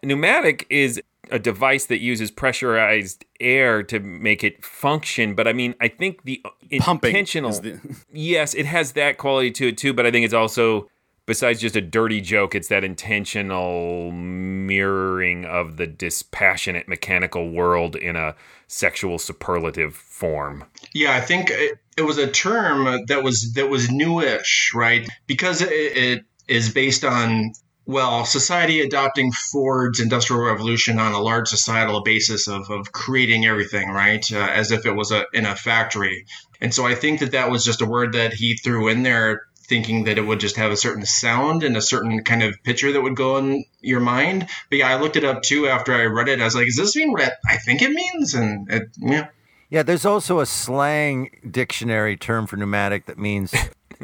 Pneumatic 0.04 0.66
is 0.70 1.02
a 1.32 1.40
device 1.40 1.86
that 1.86 2.00
uses 2.00 2.30
pressurized 2.32 3.26
air 3.40 3.82
to 3.84 4.00
make 4.00 4.44
it 4.44 4.64
function, 4.64 5.34
but 5.36 5.48
I 5.48 5.54
mean, 5.54 5.74
I 5.82 5.88
think 5.88 6.24
the 6.24 6.44
Pumping 6.80 7.10
intentional. 7.10 7.50
is 7.52 7.62
the- 7.62 7.80
yes, 8.14 8.54
it 8.54 8.66
has 8.66 8.92
that 8.94 9.18
quality 9.18 9.52
to 9.52 9.70
it 9.70 9.78
too, 9.78 9.94
but 9.94 10.06
I 10.06 10.12
think 10.12 10.26
it's 10.26 10.34
also 10.34 10.90
besides 11.26 11.60
just 11.60 11.76
a 11.76 11.82
dirty 11.82 12.22
joke, 12.22 12.54
it's 12.54 12.68
that 12.68 12.84
intentional 12.84 14.12
mirroring 14.12 15.46
of 15.46 15.78
the 15.78 15.88
dispassionate 15.88 16.88
mechanical 16.88 17.50
world 17.50 17.96
in 17.96 18.16
a 18.16 18.36
sexual 18.68 19.18
superlative 19.18 19.96
form. 19.96 20.64
Yeah, 20.94 21.16
I 21.16 21.22
think 21.22 21.50
it, 21.50 21.80
it 21.98 22.02
was 22.02 22.18
a 22.18 22.28
term 22.28 23.06
that 23.08 23.24
was 23.24 23.54
that 23.54 23.70
was 23.70 23.90
newish, 23.90 24.72
right? 24.74 25.08
Because 25.28 25.62
it, 25.62 25.70
it 25.72 26.26
is 26.48 26.74
based 26.74 27.04
on 27.04 27.54
well, 27.88 28.26
society 28.26 28.82
adopting 28.82 29.32
Ford's 29.32 30.00
Industrial 30.00 30.42
Revolution 30.42 30.98
on 30.98 31.12
a 31.12 31.22
large 31.22 31.48
societal 31.48 32.02
basis 32.02 32.48
of, 32.48 32.70
of 32.72 32.92
creating 32.92 33.46
everything, 33.46 33.90
right? 33.90 34.26
Uh, 34.32 34.40
as 34.40 34.72
if 34.72 34.88
it 34.88 34.94
was 34.94 35.12
a 35.12 35.26
in 35.34 35.46
a 35.46 35.56
factory. 35.56 36.26
And 36.60 36.74
so 36.74 36.86
I 36.86 36.96
think 36.96 37.20
that 37.20 37.32
that 37.32 37.52
was 37.52 37.64
just 37.64 37.82
a 37.82 37.86
word 37.86 38.14
that 38.14 38.34
he 38.34 38.56
threw 38.56 38.88
in 38.88 39.04
there 39.04 39.44
thinking 39.68 40.04
that 40.06 40.18
it 40.18 40.22
would 40.22 40.40
just 40.40 40.58
have 40.58 40.72
a 40.72 40.78
certain 40.78 41.06
sound 41.06 41.64
and 41.64 41.76
a 41.76 41.82
certain 41.82 42.24
kind 42.24 42.44
of 42.44 42.56
picture 42.64 42.92
that 42.92 43.02
would 43.02 43.16
go 43.16 43.38
in 43.38 43.66
your 43.82 44.00
mind. 44.00 44.48
But 44.70 44.80
yeah, 44.80 44.90
I 44.90 45.00
looked 45.00 45.16
it 45.16 45.24
up 45.24 45.42
too 45.42 45.68
after 45.68 45.94
I 45.94 46.06
read 46.06 46.30
it. 46.30 46.40
I 46.40 46.46
was 46.46 46.56
like, 46.56 46.68
does 46.68 46.76
this 46.76 46.96
mean 46.96 47.12
what 47.12 47.34
I 47.48 47.58
think 47.58 47.82
it 47.82 47.92
means? 47.92 48.34
And 48.34 48.72
it, 48.72 48.84
yeah. 48.98 49.28
Yeah, 49.70 49.84
there's 49.84 50.06
also 50.06 50.40
a 50.40 50.46
slang 50.46 51.32
dictionary 51.50 52.16
term 52.18 52.46
for 52.48 52.56
pneumatic 52.56 53.06
that 53.08 53.18
means, 53.18 53.54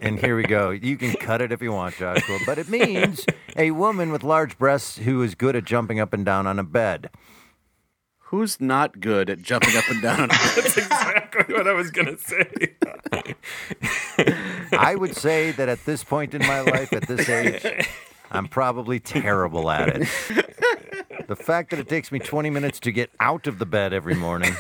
and 0.02 0.20
here 0.20 0.36
we 0.36 0.44
go. 0.44 0.72
You 0.72 0.98
can 0.98 1.14
cut 1.14 1.42
it 1.42 1.52
if 1.52 1.62
you 1.62 1.72
want, 1.72 1.96
Joshua, 1.96 2.40
but 2.46 2.58
it 2.58 2.68
means 2.68 3.26
a 3.56 3.72
woman 3.72 4.12
with 4.12 4.24
large 4.24 4.58
breasts 4.58 4.98
who 4.98 5.22
is 5.22 5.36
good 5.36 5.56
at 5.56 5.64
jumping 5.64 6.00
up 6.00 6.14
and 6.14 6.26
down 6.26 6.48
on 6.48 6.58
a 6.58 6.64
bed. 6.64 7.10
Who's 8.26 8.62
not 8.62 9.02
good 9.02 9.30
at 9.30 9.42
jumping 9.42 9.76
up 9.76 9.90
and 9.90 10.02
down? 10.02 10.28
That's 10.56 10.78
exactly 10.78 11.54
what 11.54 11.68
I 11.68 11.74
was 11.74 11.92
gonna 11.92 12.18
say. 12.18 12.76
I 14.72 14.96
would 14.96 15.16
say 15.18 15.52
that 15.52 15.68
at 15.68 15.84
this 15.86 16.04
point 16.04 16.34
in 16.34 16.42
my 16.48 16.62
life, 16.62 16.94
at 16.94 17.08
this 17.08 17.28
age, 17.28 17.66
I'm 18.32 18.48
probably 18.48 19.00
terrible 19.00 19.70
at 19.70 19.90
it. 19.90 20.08
The 21.28 21.36
fact 21.36 21.70
that 21.70 21.80
it 21.80 21.88
takes 21.88 22.12
me 22.12 22.20
20 22.20 22.50
minutes 22.50 22.80
to 22.82 22.92
get 22.92 23.10
out 23.20 23.48
of 23.48 23.60
the 23.60 23.66
bed 23.66 23.94
every 23.94 24.16
morning. 24.16 24.56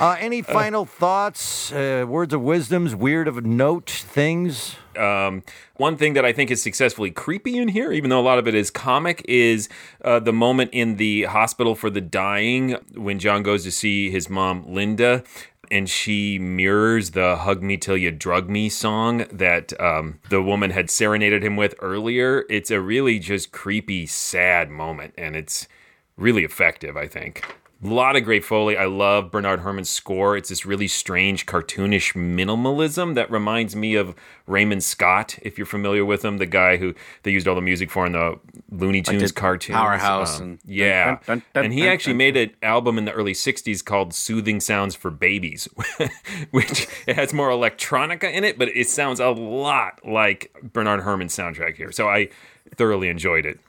Uh, 0.00 0.16
any 0.18 0.42
final 0.42 0.84
thoughts, 0.84 1.70
uh, 1.72 2.04
words 2.08 2.34
of 2.34 2.40
wisdoms, 2.40 2.94
weird 2.94 3.28
of 3.28 3.44
note 3.44 3.88
things? 3.88 4.76
Um, 4.96 5.42
one 5.76 5.96
thing 5.96 6.14
that 6.14 6.24
I 6.24 6.32
think 6.32 6.50
is 6.50 6.62
successfully 6.62 7.10
creepy 7.10 7.58
in 7.58 7.68
here, 7.68 7.92
even 7.92 8.10
though 8.10 8.20
a 8.20 8.22
lot 8.22 8.38
of 8.38 8.48
it 8.48 8.54
is 8.54 8.70
comic, 8.70 9.24
is 9.28 9.68
uh, 10.02 10.18
the 10.18 10.32
moment 10.32 10.70
in 10.72 10.96
the 10.96 11.24
hospital 11.24 11.74
for 11.74 11.90
the 11.90 12.00
dying 12.00 12.76
when 12.94 13.18
John 13.18 13.42
goes 13.42 13.62
to 13.64 13.70
see 13.70 14.10
his 14.10 14.28
mom, 14.28 14.64
Linda, 14.66 15.22
and 15.70 15.88
she 15.88 16.38
mirrors 16.38 17.10
the 17.10 17.36
Hug 17.36 17.62
Me 17.62 17.76
Till 17.76 17.96
You 17.96 18.10
Drug 18.10 18.48
Me 18.48 18.68
song 18.68 19.26
that 19.32 19.78
um, 19.80 20.20
the 20.30 20.42
woman 20.42 20.70
had 20.70 20.90
serenaded 20.90 21.42
him 21.42 21.56
with 21.56 21.74
earlier. 21.80 22.44
It's 22.48 22.70
a 22.70 22.80
really 22.80 23.18
just 23.18 23.52
creepy, 23.52 24.06
sad 24.06 24.70
moment, 24.70 25.14
and 25.16 25.36
it's 25.36 25.68
really 26.16 26.44
effective, 26.44 26.96
I 26.96 27.06
think. 27.06 27.44
A 27.84 27.88
lot 27.88 28.16
of 28.16 28.24
great 28.24 28.44
Foley. 28.44 28.78
I 28.78 28.86
love 28.86 29.30
Bernard 29.30 29.60
Herrmann's 29.60 29.90
score. 29.90 30.36
It's 30.38 30.48
this 30.48 30.64
really 30.64 30.88
strange, 30.88 31.44
cartoonish 31.44 32.14
minimalism 32.14 33.14
that 33.14 33.30
reminds 33.30 33.76
me 33.76 33.94
of 33.94 34.14
Raymond 34.46 34.82
Scott, 34.82 35.38
if 35.42 35.58
you're 35.58 35.66
familiar 35.66 36.02
with 36.04 36.24
him, 36.24 36.38
the 36.38 36.46
guy 36.46 36.78
who 36.78 36.94
they 37.24 37.30
used 37.30 37.46
all 37.46 37.54
the 37.54 37.60
music 37.60 37.90
for 37.90 38.06
in 38.06 38.12
the 38.12 38.38
Looney 38.70 38.98
Like 39.00 39.06
Tunes 39.06 39.22
did 39.22 39.34
cartoons. 39.34 39.76
Powerhouse 39.76 40.40
Um, 40.40 40.46
and- 40.46 40.58
yeah. 40.64 41.04
dun, 41.06 41.18
dun, 41.26 41.42
dun, 41.52 41.64
and 41.66 41.74
he 41.74 41.86
actually 41.86 42.14
made 42.14 42.36
an 42.38 42.52
album 42.62 42.96
in 42.96 43.04
the 43.04 43.12
early 43.12 43.34
60s 43.34 43.84
called 43.84 44.14
Soothing 44.14 44.60
Sounds 44.60 44.94
for 44.94 45.10
Babies, 45.10 45.68
which 46.52 46.86
it 47.06 47.16
has 47.16 47.34
more 47.34 47.50
electronica 47.50 48.32
in 48.32 48.44
it, 48.44 48.58
but 48.58 48.68
it 48.68 48.88
sounds 48.88 49.20
a 49.20 49.28
lot 49.28 50.00
like 50.06 50.54
Bernard 50.72 51.02
Herrmann's 51.02 51.36
soundtrack 51.36 51.76
here. 51.76 51.92
So 51.92 52.08
I 52.08 52.30
thoroughly 52.76 53.08
enjoyed 53.08 53.44
it. 53.44 53.60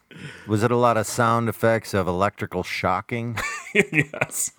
Was 0.48 0.64
it 0.64 0.72
a 0.72 0.76
lot 0.76 0.98
of 0.98 1.08
sound 1.08 1.50
effects 1.50 1.94
of 1.94 2.08
electrical 2.08 2.64
shocking? 2.64 3.38
yes. 3.74 4.52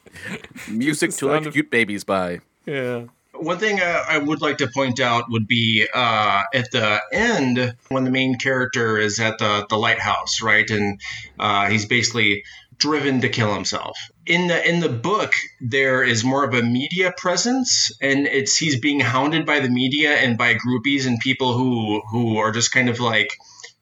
Music 0.68 1.12
to 1.12 1.30
electrocute 1.30 1.70
babies 1.70 2.04
by. 2.04 2.40
Yeah. 2.64 3.04
One 3.32 3.58
thing 3.58 3.80
uh, 3.80 4.02
I 4.08 4.18
would 4.18 4.40
like 4.40 4.58
to 4.58 4.68
point 4.68 4.98
out 4.98 5.30
would 5.30 5.46
be 5.46 5.86
uh, 5.92 6.42
at 6.54 6.70
the 6.70 7.00
end 7.12 7.76
when 7.88 8.04
the 8.04 8.10
main 8.10 8.36
character 8.36 8.96
is 8.98 9.20
at 9.20 9.38
the, 9.38 9.66
the 9.68 9.76
lighthouse, 9.76 10.40
right, 10.40 10.68
and 10.70 11.00
uh, 11.38 11.68
he's 11.68 11.84
basically 11.84 12.44
driven 12.78 13.20
to 13.20 13.28
kill 13.28 13.52
himself. 13.54 13.98
In 14.26 14.48
the 14.48 14.68
in 14.68 14.80
the 14.80 14.88
book, 14.88 15.32
there 15.60 16.02
is 16.02 16.24
more 16.24 16.44
of 16.44 16.54
a 16.54 16.62
media 16.62 17.12
presence, 17.16 17.90
and 18.00 18.26
it's 18.26 18.56
he's 18.56 18.80
being 18.80 19.00
hounded 19.00 19.46
by 19.46 19.60
the 19.60 19.68
media 19.68 20.14
and 20.16 20.36
by 20.36 20.54
groupies 20.54 21.06
and 21.06 21.18
people 21.20 21.56
who 21.56 22.02
who 22.10 22.38
are 22.38 22.52
just 22.52 22.72
kind 22.72 22.88
of 22.88 23.00
like 23.00 23.36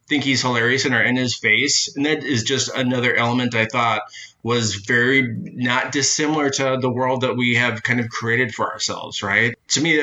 think 0.09 0.25
he's 0.25 0.43
hilarious 0.43 0.85
and 0.85 0.95
are 0.95 1.03
in 1.03 1.17
his 1.17 1.37
face, 1.37 1.95
and 1.97 2.05
that 2.07 2.25
is 2.25 2.43
just 2.43 2.71
another 2.75 3.15
element 3.15 3.55
I 3.55 3.67
thought 3.67 4.03
was 4.45 4.75
very 4.75 5.35
not 5.41 5.91
dissimilar 5.91 6.51
to 6.51 6.77
the 6.79 6.91
world 6.91 7.23
that 7.23 7.35
we 7.35 7.55
have 7.55 7.83
kind 7.83 7.99
of 7.99 8.11
created 8.11 8.55
for 8.55 8.71
ourselves, 8.71 9.23
right? 9.23 9.57
To 9.69 9.81
me, 9.81 9.97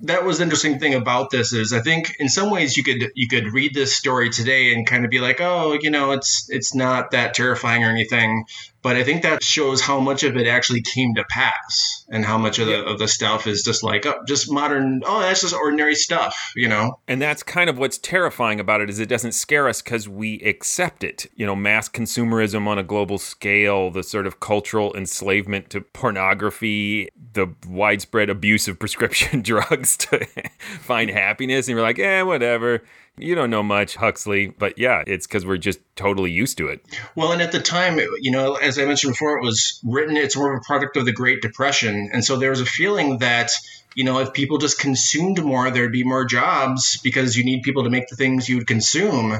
that 0.00 0.24
was 0.24 0.38
the 0.38 0.44
interesting 0.44 0.78
thing 0.78 0.94
about 0.94 1.30
this 1.30 1.52
is 1.52 1.74
I 1.74 1.80
think 1.80 2.16
in 2.18 2.30
some 2.30 2.50
ways 2.50 2.74
you 2.76 2.82
could 2.82 3.12
you 3.14 3.28
could 3.28 3.52
read 3.52 3.74
this 3.74 3.94
story 3.94 4.30
today 4.30 4.72
and 4.72 4.86
kind 4.86 5.04
of 5.04 5.10
be 5.10 5.20
like, 5.20 5.42
oh, 5.42 5.78
you 5.78 5.90
know, 5.90 6.12
it's 6.12 6.48
it's 6.48 6.74
not 6.74 7.10
that 7.10 7.34
terrifying 7.34 7.84
or 7.84 7.90
anything, 7.90 8.46
but 8.82 8.96
I 8.96 9.04
think 9.04 9.22
that 9.22 9.42
shows 9.42 9.80
how 9.80 10.00
much 10.00 10.24
of 10.24 10.36
it 10.36 10.46
actually 10.46 10.82
came 10.82 11.14
to 11.14 11.24
pass 11.30 12.04
and 12.10 12.24
how 12.24 12.36
much 12.36 12.58
of 12.58 12.66
the 12.66 12.84
of 12.84 12.98
the 12.98 13.08
stuff 13.08 13.46
is 13.46 13.62
just 13.62 13.82
like 13.82 14.04
oh, 14.06 14.20
just 14.26 14.50
modern. 14.50 15.02
Oh, 15.06 15.20
that's 15.20 15.40
just 15.40 15.54
ordinary 15.54 15.94
stuff, 15.94 16.52
you 16.56 16.68
know. 16.68 16.98
And 17.06 17.22
that's 17.22 17.42
kind 17.42 17.70
of 17.70 17.78
what's 17.78 17.98
terrifying 17.98 18.58
about 18.60 18.80
it 18.80 18.90
is 18.90 18.98
it 18.98 19.08
doesn't 19.08 19.32
scare 19.32 19.68
us 19.68 19.82
because 19.82 20.08
we 20.08 20.40
accept 20.40 21.04
it. 21.04 21.26
You 21.36 21.46
know, 21.46 21.54
mass 21.54 21.88
consumerism 21.88 22.66
on 22.66 22.78
a 22.78 22.82
global 22.82 23.18
scale, 23.18 23.90
the 23.90 24.02
sort 24.02 24.26
of 24.26 24.40
cultural 24.40 24.94
enslavement 24.96 25.70
to 25.70 25.80
pornography, 25.80 27.08
the 27.34 27.48
widespread 27.68 28.30
abuse 28.30 28.66
of 28.68 28.78
prescription 28.78 29.42
drugs 29.42 29.96
to 29.98 30.26
find 30.80 31.10
happiness. 31.10 31.68
And 31.68 31.76
you're 31.76 31.86
like, 31.86 31.98
eh, 31.98 32.22
whatever. 32.22 32.82
You 33.18 33.34
don't 33.34 33.50
know 33.50 33.62
much, 33.62 33.96
Huxley. 33.96 34.48
But 34.48 34.78
yeah, 34.78 35.04
it's 35.06 35.26
because 35.26 35.44
we're 35.44 35.58
just 35.58 35.80
totally 35.96 36.30
used 36.30 36.56
to 36.58 36.68
it. 36.68 36.84
Well, 37.14 37.32
and 37.32 37.42
at 37.42 37.52
the 37.52 37.60
time, 37.60 38.00
you 38.20 38.30
know, 38.30 38.54
as 38.54 38.78
I 38.78 38.84
mentioned 38.84 39.12
before, 39.12 39.38
it 39.38 39.44
was 39.44 39.80
written, 39.84 40.16
it's 40.16 40.36
more 40.36 40.52
of 40.52 40.58
a 40.58 40.64
product 40.66 40.96
of 40.96 41.04
the 41.04 41.12
Great 41.12 41.42
Depression. 41.42 42.10
And 42.12 42.24
so 42.24 42.36
there 42.36 42.50
was 42.50 42.60
a 42.60 42.66
feeling 42.66 43.18
that, 43.18 43.50
you 43.94 44.04
know, 44.04 44.18
if 44.20 44.32
people 44.32 44.58
just 44.58 44.78
consumed 44.78 45.44
more, 45.44 45.70
there'd 45.70 45.92
be 45.92 46.04
more 46.04 46.24
jobs 46.24 46.98
because 47.02 47.36
you 47.36 47.44
need 47.44 47.62
people 47.62 47.84
to 47.84 47.90
make 47.90 48.08
the 48.08 48.16
things 48.16 48.48
you 48.48 48.56
would 48.58 48.66
consume. 48.66 49.32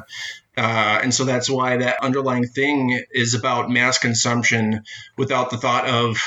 Uh, 0.54 1.00
and 1.02 1.14
so 1.14 1.24
that's 1.24 1.48
why 1.48 1.78
that 1.78 1.96
underlying 2.02 2.46
thing 2.46 3.02
is 3.10 3.32
about 3.32 3.70
mass 3.70 3.98
consumption 3.98 4.84
without 5.16 5.48
the 5.48 5.56
thought 5.56 5.88
of 5.88 6.18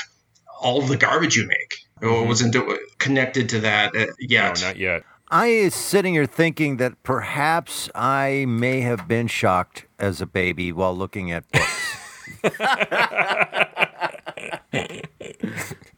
all 0.60 0.82
the 0.82 0.96
garbage 0.96 1.36
you 1.36 1.46
make. 1.46 1.86
It 2.02 2.26
wasn't 2.26 2.56
connected 2.98 3.50
to 3.50 3.60
that 3.60 3.96
uh, 3.96 4.06
yet. 4.18 4.60
No, 4.60 4.68
not 4.68 4.76
yet. 4.76 5.04
I 5.28 5.48
is 5.48 5.74
sitting 5.74 6.14
here 6.14 6.26
thinking 6.26 6.76
that 6.76 7.02
perhaps 7.02 7.90
I 7.94 8.44
may 8.46 8.82
have 8.82 9.08
been 9.08 9.26
shocked 9.26 9.86
as 9.98 10.20
a 10.20 10.26
baby 10.26 10.70
while 10.70 10.96
looking 10.96 11.32
at 11.32 11.50
books. 11.50 11.96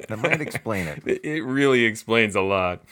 that 0.09 0.19
might 0.19 0.41
explain 0.41 0.87
it. 0.87 1.03
It 1.05 1.25
it 1.25 1.43
really 1.43 1.85
explains 1.85 2.35
a 2.35 2.41
lot. 2.41 2.83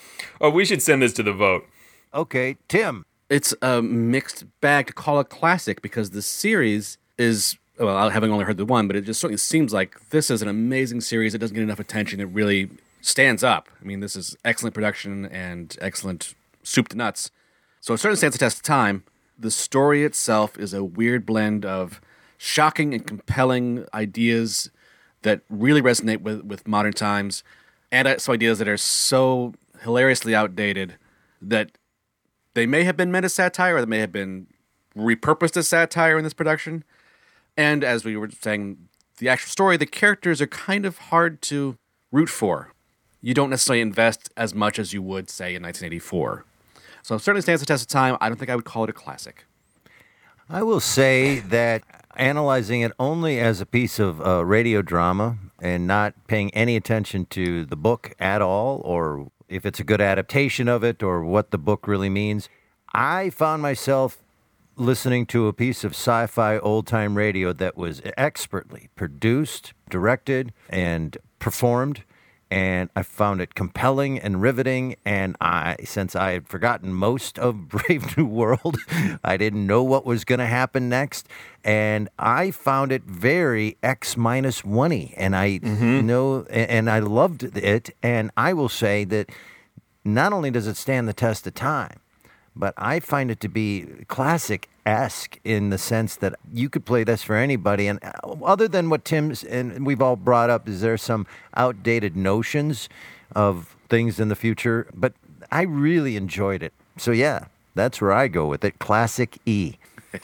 Oh, 0.40 0.50
we 0.50 0.66
should 0.66 0.82
send 0.82 1.00
this 1.00 1.14
to 1.14 1.22
the 1.22 1.32
vote. 1.32 1.64
Okay, 2.12 2.58
Tim, 2.68 3.06
it's 3.30 3.54
a 3.62 3.80
mixed 3.80 4.44
bag 4.60 4.88
to 4.88 4.92
call 4.92 5.20
it 5.20 5.30
classic 5.30 5.80
because 5.80 6.10
the 6.10 6.22
series 6.22 6.98
is 7.16 7.56
well, 7.78 8.10
having 8.10 8.30
only 8.30 8.44
heard 8.44 8.56
the 8.56 8.66
one, 8.66 8.86
but 8.86 8.96
it 8.96 9.02
just 9.02 9.20
certainly 9.20 9.38
seems 9.38 9.72
like 9.72 10.10
this 10.10 10.30
is 10.30 10.42
an 10.42 10.48
amazing 10.48 11.00
series. 11.00 11.34
It 11.34 11.38
doesn't 11.38 11.54
get 11.54 11.62
enough 11.62 11.80
attention. 11.80 12.20
It 12.20 12.24
really 12.24 12.70
stands 13.06 13.44
up. 13.44 13.68
I 13.80 13.84
mean, 13.84 14.00
this 14.00 14.16
is 14.16 14.36
excellent 14.44 14.74
production 14.74 15.26
and 15.26 15.76
excellent 15.80 16.34
soup 16.64 16.88
to 16.88 16.96
nuts. 16.96 17.30
So 17.80 17.94
it 17.94 17.98
certainly 17.98 18.16
stands 18.16 18.34
the 18.36 18.40
test 18.40 18.56
of 18.58 18.62
time. 18.64 19.04
The 19.38 19.52
story 19.52 20.02
itself 20.02 20.58
is 20.58 20.74
a 20.74 20.82
weird 20.82 21.24
blend 21.24 21.64
of 21.64 22.00
shocking 22.36 22.92
and 22.92 23.06
compelling 23.06 23.86
ideas 23.94 24.70
that 25.22 25.42
really 25.48 25.80
resonate 25.80 26.22
with, 26.22 26.42
with 26.42 26.66
modern 26.66 26.92
times 26.92 27.44
and 27.92 28.20
some 28.20 28.32
ideas 28.32 28.58
that 28.58 28.66
are 28.66 28.76
so 28.76 29.54
hilariously 29.82 30.34
outdated 30.34 30.96
that 31.40 31.78
they 32.54 32.66
may 32.66 32.82
have 32.82 32.96
been 32.96 33.12
meant 33.12 33.24
as 33.24 33.34
satire 33.34 33.76
or 33.76 33.80
they 33.80 33.86
may 33.86 34.00
have 34.00 34.12
been 34.12 34.48
repurposed 34.96 35.56
as 35.56 35.68
satire 35.68 36.18
in 36.18 36.24
this 36.24 36.34
production. 36.34 36.82
And 37.56 37.84
as 37.84 38.04
we 38.04 38.16
were 38.16 38.30
saying, 38.30 38.88
the 39.18 39.28
actual 39.28 39.50
story, 39.50 39.76
the 39.76 39.86
characters 39.86 40.42
are 40.42 40.48
kind 40.48 40.84
of 40.84 40.98
hard 40.98 41.40
to 41.42 41.78
root 42.10 42.28
for. 42.28 42.72
You 43.26 43.34
don't 43.34 43.50
necessarily 43.50 43.80
invest 43.80 44.30
as 44.36 44.54
much 44.54 44.78
as 44.78 44.92
you 44.92 45.02
would, 45.02 45.28
say, 45.28 45.56
in 45.56 45.62
1984. 45.64 46.44
So 47.02 47.18
certainly 47.18 47.42
stands 47.42 47.60
the 47.60 47.66
test 47.66 47.82
of 47.82 47.88
time. 47.88 48.16
I 48.20 48.28
don't 48.28 48.38
think 48.38 48.52
I 48.52 48.54
would 48.54 48.64
call 48.64 48.84
it 48.84 48.90
a 48.90 48.92
classic. 48.92 49.46
I 50.48 50.62
will 50.62 50.78
say 50.78 51.40
that 51.40 51.82
analyzing 52.14 52.82
it 52.82 52.92
only 53.00 53.40
as 53.40 53.60
a 53.60 53.66
piece 53.66 53.98
of 53.98 54.24
uh, 54.24 54.44
radio 54.44 54.80
drama 54.80 55.38
and 55.60 55.88
not 55.88 56.14
paying 56.28 56.54
any 56.54 56.76
attention 56.76 57.26
to 57.30 57.64
the 57.64 57.74
book 57.74 58.14
at 58.20 58.42
all, 58.42 58.80
or 58.84 59.32
if 59.48 59.66
it's 59.66 59.80
a 59.80 59.84
good 59.84 60.00
adaptation 60.00 60.68
of 60.68 60.84
it, 60.84 61.02
or 61.02 61.24
what 61.24 61.50
the 61.50 61.58
book 61.58 61.88
really 61.88 62.08
means, 62.08 62.48
I 62.94 63.30
found 63.30 63.60
myself 63.60 64.22
listening 64.76 65.26
to 65.26 65.48
a 65.48 65.52
piece 65.52 65.82
of 65.82 65.94
sci 65.94 66.28
fi 66.28 66.60
old 66.60 66.86
time 66.86 67.16
radio 67.16 67.52
that 67.54 67.76
was 67.76 68.00
expertly 68.16 68.88
produced, 68.94 69.72
directed, 69.90 70.52
and 70.70 71.18
performed. 71.40 72.04
And 72.50 72.90
I 72.94 73.02
found 73.02 73.40
it 73.40 73.54
compelling 73.54 74.18
and 74.18 74.40
riveting. 74.40 74.96
And 75.04 75.36
I, 75.40 75.76
since 75.84 76.14
I 76.14 76.32
had 76.32 76.46
forgotten 76.46 76.94
most 76.94 77.38
of 77.38 77.68
Brave 77.68 78.16
New 78.16 78.26
World, 78.26 78.76
I 79.24 79.36
didn't 79.36 79.66
know 79.66 79.82
what 79.82 80.06
was 80.06 80.24
going 80.24 80.38
to 80.38 80.46
happen 80.46 80.88
next. 80.88 81.28
And 81.64 82.08
I 82.18 82.52
found 82.52 82.92
it 82.92 83.02
very 83.04 83.76
X 83.82 84.16
minus 84.16 84.64
one 84.64 84.92
And 84.92 85.34
I 85.34 85.58
mm-hmm. 85.58 86.06
know, 86.06 86.44
and 86.44 86.88
I 86.88 87.00
loved 87.00 87.42
it. 87.42 87.90
And 88.02 88.30
I 88.36 88.52
will 88.52 88.68
say 88.68 89.04
that 89.04 89.30
not 90.04 90.32
only 90.32 90.50
does 90.50 90.66
it 90.66 90.76
stand 90.76 91.08
the 91.08 91.12
test 91.12 91.46
of 91.46 91.54
time, 91.54 91.98
but 92.56 92.74
I 92.76 93.00
find 93.00 93.30
it 93.30 93.38
to 93.40 93.48
be 93.48 93.86
classic 94.08 94.68
esque 94.86 95.38
in 95.44 95.70
the 95.70 95.78
sense 95.78 96.16
that 96.16 96.34
you 96.52 96.70
could 96.70 96.84
play 96.84 97.04
this 97.04 97.22
for 97.22 97.36
anybody. 97.36 97.86
And 97.86 98.02
uh, 98.02 98.12
other 98.44 98.66
than 98.66 98.88
what 98.88 99.04
Tim's 99.04 99.44
and 99.44 99.84
we've 99.84 100.00
all 100.00 100.16
brought 100.16 100.48
up, 100.48 100.68
is 100.68 100.80
there 100.80 100.96
some 100.96 101.26
outdated 101.54 102.16
notions 102.16 102.88
of 103.34 103.76
things 103.88 104.18
in 104.18 104.28
the 104.28 104.36
future? 104.36 104.88
But 104.94 105.12
I 105.52 105.62
really 105.62 106.16
enjoyed 106.16 106.62
it. 106.62 106.72
So 106.96 107.10
yeah, 107.10 107.46
that's 107.74 108.00
where 108.00 108.12
I 108.12 108.28
go 108.28 108.46
with 108.46 108.64
it. 108.64 108.78
Classic 108.78 109.36
E. 109.44 109.74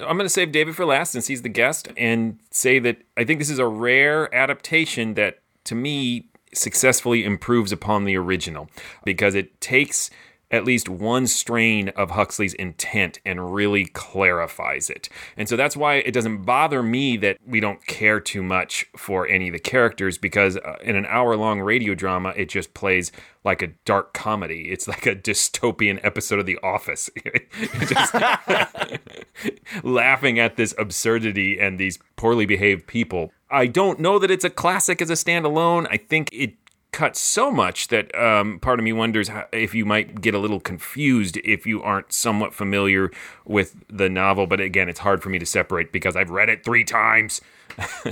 I'm 0.00 0.16
going 0.16 0.20
to 0.20 0.28
save 0.30 0.52
David 0.52 0.74
for 0.74 0.86
last 0.86 1.12
since 1.12 1.26
he's 1.26 1.42
the 1.42 1.50
guest 1.50 1.88
and 1.96 2.38
say 2.50 2.78
that 2.78 3.02
I 3.16 3.24
think 3.24 3.38
this 3.38 3.50
is 3.50 3.58
a 3.58 3.66
rare 3.66 4.34
adaptation 4.34 5.14
that, 5.14 5.40
to 5.64 5.74
me, 5.74 6.28
successfully 6.54 7.24
improves 7.24 7.72
upon 7.72 8.04
the 8.04 8.16
original 8.16 8.68
because 9.04 9.34
it 9.34 9.60
takes 9.60 10.10
at 10.52 10.66
least 10.66 10.88
one 10.88 11.26
strain 11.26 11.88
of 11.90 12.10
Huxley's 12.10 12.52
intent 12.54 13.18
and 13.24 13.54
really 13.54 13.86
clarifies 13.86 14.90
it. 14.90 15.08
And 15.36 15.48
so 15.48 15.56
that's 15.56 15.76
why 15.76 15.94
it 15.96 16.12
doesn't 16.12 16.42
bother 16.42 16.82
me 16.82 17.16
that 17.16 17.38
we 17.44 17.58
don't 17.58 17.84
care 17.86 18.20
too 18.20 18.42
much 18.42 18.86
for 18.94 19.26
any 19.26 19.48
of 19.48 19.54
the 19.54 19.58
characters 19.58 20.18
because 20.18 20.58
uh, 20.58 20.76
in 20.82 20.94
an 20.94 21.06
hour 21.06 21.36
long 21.36 21.60
radio 21.60 21.94
drama, 21.94 22.34
it 22.36 22.50
just 22.50 22.74
plays 22.74 23.10
like 23.44 23.62
a 23.62 23.68
dark 23.86 24.12
comedy. 24.12 24.70
It's 24.70 24.86
like 24.86 25.06
a 25.06 25.16
dystopian 25.16 25.98
episode 26.04 26.38
of 26.38 26.46
The 26.46 26.58
Office. 26.62 27.08
just 27.88 28.14
laughing 29.82 30.38
at 30.38 30.56
this 30.56 30.74
absurdity 30.78 31.58
and 31.58 31.78
these 31.78 31.98
poorly 32.16 32.44
behaved 32.44 32.86
people. 32.86 33.32
I 33.52 33.66
don't 33.66 34.00
know 34.00 34.18
that 34.18 34.30
it's 34.30 34.44
a 34.44 34.50
classic 34.50 35.02
as 35.02 35.10
a 35.10 35.14
standalone. 35.14 35.86
I 35.90 35.98
think 35.98 36.30
it 36.32 36.54
cut 36.90 37.16
so 37.16 37.50
much 37.50 37.88
that 37.88 38.14
um, 38.18 38.58
part 38.60 38.78
of 38.78 38.84
me 38.84 38.92
wonders 38.92 39.28
how, 39.28 39.46
if 39.52 39.74
you 39.74 39.84
might 39.84 40.20
get 40.20 40.34
a 40.34 40.38
little 40.38 40.60
confused 40.60 41.38
if 41.44 41.66
you 41.66 41.82
aren't 41.82 42.12
somewhat 42.12 42.54
familiar 42.54 43.10
with 43.44 43.76
the 43.88 44.08
novel. 44.08 44.46
But 44.46 44.60
again, 44.60 44.88
it's 44.88 45.00
hard 45.00 45.22
for 45.22 45.28
me 45.28 45.38
to 45.38 45.46
separate 45.46 45.92
because 45.92 46.16
I've 46.16 46.30
read 46.30 46.48
it 46.48 46.64
three 46.64 46.84
times. 46.84 47.42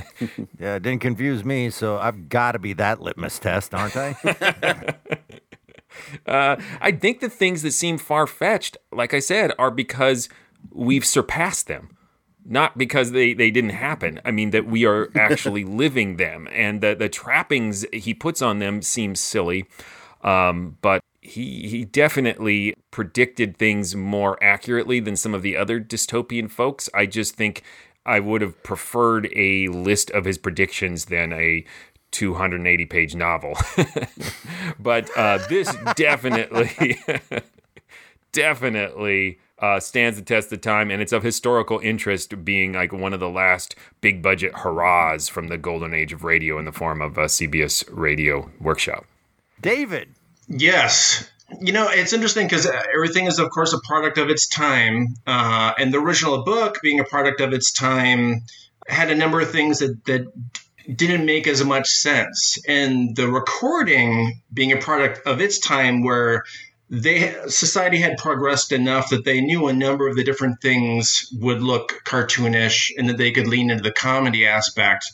yeah, 0.59 0.77
it 0.77 0.83
didn't 0.83 1.01
confuse 1.01 1.45
me, 1.45 1.71
so 1.71 1.99
I've 1.99 2.29
got 2.29 2.53
to 2.53 2.59
be 2.59 2.75
that 2.75 3.01
litmus 3.01 3.39
test, 3.39 3.75
aren't 3.75 3.97
I? 3.97 4.17
uh, 6.27 6.57
I 6.81 6.93
think 6.93 7.21
the 7.21 7.31
things 7.31 7.63
that 7.63 7.73
seem 7.73 7.99
far 7.99 8.27
fetched, 8.27 8.77
like 8.93 9.13
I 9.13 9.21
said, 9.21 9.53
are 9.59 9.71
because 9.71 10.29
we've 10.71 11.05
surpassed 11.05 11.67
them 11.67 11.97
not 12.51 12.77
because 12.77 13.13
they, 13.13 13.33
they 13.33 13.51
didn't 13.51 13.71
happen. 13.71 14.21
I 14.25 14.33
mean, 14.33 14.51
that 14.51 14.67
we 14.67 14.85
are 14.85 15.09
actually 15.17 15.65
living 15.65 16.17
them. 16.17 16.49
And 16.53 16.81
the, 16.81 16.95
the 16.95 17.09
trappings 17.09 17.87
he 17.93 18.13
puts 18.13 18.43
on 18.43 18.59
them 18.59 18.83
seem 18.83 19.15
silly. 19.15 19.67
Um, 20.23 20.77
but 20.83 21.01
he, 21.23 21.69
he 21.69 21.85
definitely 21.85 22.75
predicted 22.91 23.57
things 23.57 23.95
more 23.95 24.43
accurately 24.43 25.01
than 25.01 25.17
some 25.17 25.33
of 25.33 25.43
the 25.43 25.57
other 25.57 25.81
dystopian 25.81 26.51
folks. 26.51 26.89
I 26.93 27.07
just 27.07 27.37
think 27.37 27.63
I 28.05 28.19
would 28.19 28.41
have 28.41 28.61
preferred 28.65 29.29
a 29.37 29.69
list 29.69 30.11
of 30.11 30.25
his 30.25 30.37
predictions 30.37 31.07
than 31.07 31.33
a 31.33 31.65
280 32.11 32.87
page 32.87 33.15
novel. 33.15 33.57
but 34.81 35.09
uh, 35.17 35.39
this 35.49 35.75
definitely, 35.95 36.99
definitely 38.33 39.39
uh, 39.61 39.79
stands 39.79 40.19
the 40.19 40.25
test 40.25 40.53
of 40.53 40.61
time, 40.61 40.91
and 40.91 41.03
it's 41.03 41.13
of 41.13 41.23
historical 41.23 41.79
interest, 41.81 42.45
being 42.45 42.73
like 42.73 42.93
one 42.93 43.13
of 43.13 43.21
the 43.21 43.29
last 43.29 43.75
big 44.01 44.23
budget 44.23 44.53
hurrahs 44.55 45.29
from 45.29 45.49
the 45.49 45.59
golden 45.59 45.93
age 45.95 46.13
of 46.13 46.25
radio 46.25 46.59
in 46.59 46.65
the 46.65 46.73
form 46.73 47.03
of 47.03 47.19
a 47.19 47.27
CBS 47.27 47.85
Radio 47.91 48.51
Workshop. 48.61 49.05
David. 49.61 50.09
Yes. 50.49 51.31
You 51.61 51.73
know, 51.73 51.89
it's 51.91 52.13
interesting 52.13 52.47
because 52.47 52.67
everything 52.95 53.27
is, 53.27 53.39
of 53.39 53.51
course, 53.51 53.73
a 53.73 53.81
product 53.81 54.19
of 54.19 54.31
its 54.31 54.49
time. 54.49 55.09
Uh, 55.27 55.73
and 55.79 55.93
the 55.93 55.99
original 55.99 56.45
book, 56.45 56.79
being 56.83 57.01
a 57.01 57.05
product 57.05 57.41
of 57.41 57.53
its 57.53 57.73
time, 57.73 58.43
had 58.87 59.11
a 59.11 59.15
number 59.15 59.41
of 59.41 59.51
things 59.51 59.81
that, 59.81 60.05
that 60.07 60.33
didn't 60.97 61.27
make 61.27 61.47
as 61.47 61.65
much 61.65 61.89
sense. 61.89 62.57
And 62.67 63.15
the 63.15 63.29
recording, 63.29 64.41
being 64.53 64.73
a 64.73 64.77
product 64.79 65.27
of 65.27 65.41
its 65.41 65.59
time, 65.59 66.03
where 66.03 66.45
they 66.91 67.35
society 67.47 67.99
had 67.99 68.19
progressed 68.19 68.73
enough 68.73 69.11
that 69.11 69.25
they 69.25 69.41
knew 69.41 69.69
a 69.69 69.73
number 69.73 70.09
of 70.09 70.17
the 70.17 70.25
different 70.25 70.61
things 70.61 71.33
would 71.39 71.63
look 71.63 72.03
cartoonish 72.05 72.91
and 72.99 73.09
that 73.09 73.17
they 73.17 73.31
could 73.31 73.47
lean 73.47 73.71
into 73.71 73.83
the 73.83 73.93
comedy 73.93 74.47
aspect. 74.47 75.07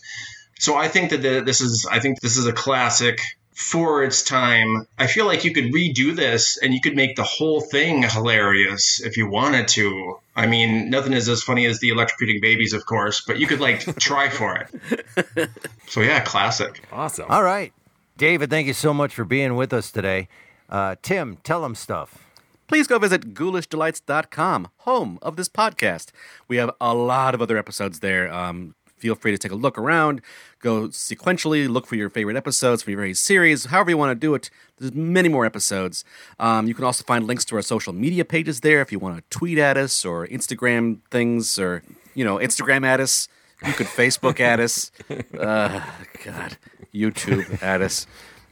So 0.59 0.75
I 0.75 0.89
think 0.89 1.11
that 1.11 1.21
the, 1.21 1.43
this 1.43 1.61
is 1.61 1.87
I 1.91 2.01
think 2.01 2.21
this 2.21 2.39
is 2.39 2.47
a 2.47 2.53
classic 2.53 3.21
for 3.55 4.03
its 4.03 4.23
time. 4.23 4.87
I 4.99 5.07
feel 5.07 5.27
like 5.27 5.45
you 5.45 5.53
could 5.53 5.67
redo 5.67 6.17
this 6.17 6.57
and 6.57 6.73
you 6.73 6.81
could 6.81 6.97
make 6.97 7.17
the 7.17 7.25
whole 7.25 7.61
thing 7.61 8.03
hilarious 8.03 9.01
if 9.03 9.19
you 9.19 9.29
wanted 9.29 9.69
to. 9.69 10.19
I 10.35 10.47
mean, 10.47 10.89
nothing 10.89 11.13
is 11.13 11.29
as 11.29 11.43
funny 11.43 11.67
as 11.67 11.81
the 11.81 11.91
electrocuting 11.91 12.41
babies, 12.41 12.73
of 12.73 12.87
course, 12.87 13.23
but 13.27 13.39
you 13.39 13.47
could 13.47 13.61
like 13.61 13.81
try 13.99 14.31
for 14.31 14.57
it. 14.57 15.51
So 15.89 16.01
yeah, 16.01 16.21
classic. 16.21 16.83
Awesome. 16.91 17.27
All 17.29 17.43
right. 17.43 17.73
David, 18.17 18.49
thank 18.49 18.67
you 18.67 18.75
so 18.75 18.95
much 18.95 19.15
for 19.15 19.25
being 19.25 19.57
with 19.57 19.75
us 19.75 19.91
today. 19.91 20.29
Uh, 20.69 20.97
Tim, 21.03 21.39
tell 21.43 21.63
them 21.63 21.75
stuff. 21.75 22.27
Please 22.67 22.87
go 22.89 22.99
visit 22.99 23.33
ghoulishdelights.com, 23.33 24.69
home 24.79 25.19
of 25.23 25.37
this 25.37 25.49
podcast. 25.49 26.11
We 26.49 26.57
have 26.57 26.71
a 26.81 26.95
lot 26.95 27.35
of 27.35 27.41
other 27.41 27.57
episodes 27.57 28.01
there. 28.01 28.33
Um, 28.33 28.75
feel 28.97 29.15
free 29.15 29.31
to 29.31 29.39
take 29.39 29.53
a 29.53 29.57
look 29.57 29.79
around, 29.79 30.21
go 30.61 30.89
sequentially, 30.89 31.69
look 31.69 31.87
for 31.87 31.95
your 31.97 32.11
favorite 32.11 32.37
episodes 32.37 32.83
for 32.83 32.91
your 32.91 32.99
very 32.99 33.15
series, 33.15 33.67
however 33.67 33.91
you 33.91 33.97
want 33.97 34.11
to 34.11 34.15
do 34.15 34.35
it. 34.35 34.51
There's 34.79 34.95
many 34.95 35.29
more 35.29 35.47
episodes. 35.47 36.05
Um, 36.41 36.67
you 36.67 36.75
can 36.75 36.85
also 36.85 37.05
find 37.05 37.27
links 37.27 37.45
to 37.47 37.57
our 37.57 37.63
social 37.63 37.93
media 37.93 38.25
pages 38.25 38.61
there 38.61 38.81
if 38.81 38.91
you 38.91 38.99
want 38.99 39.17
to 39.19 39.23
tweet 39.31 39.59
at 39.59 39.77
us 39.77 40.05
or 40.05 40.27
Instagram 40.27 41.01
things 41.11 41.59
or, 41.59 41.83
you 42.15 42.25
know, 42.25 42.39
Instagram 42.39 42.85
at 42.85 43.01
us. 43.01 43.29
You 43.65 43.73
could 43.73 43.87
Facebook 43.87 44.41
at 44.41 44.61
us. 44.61 44.91
Uh, 45.39 45.85
God, 46.25 46.57
YouTube 46.95 47.63
at 47.63 47.81
us. 47.81 48.07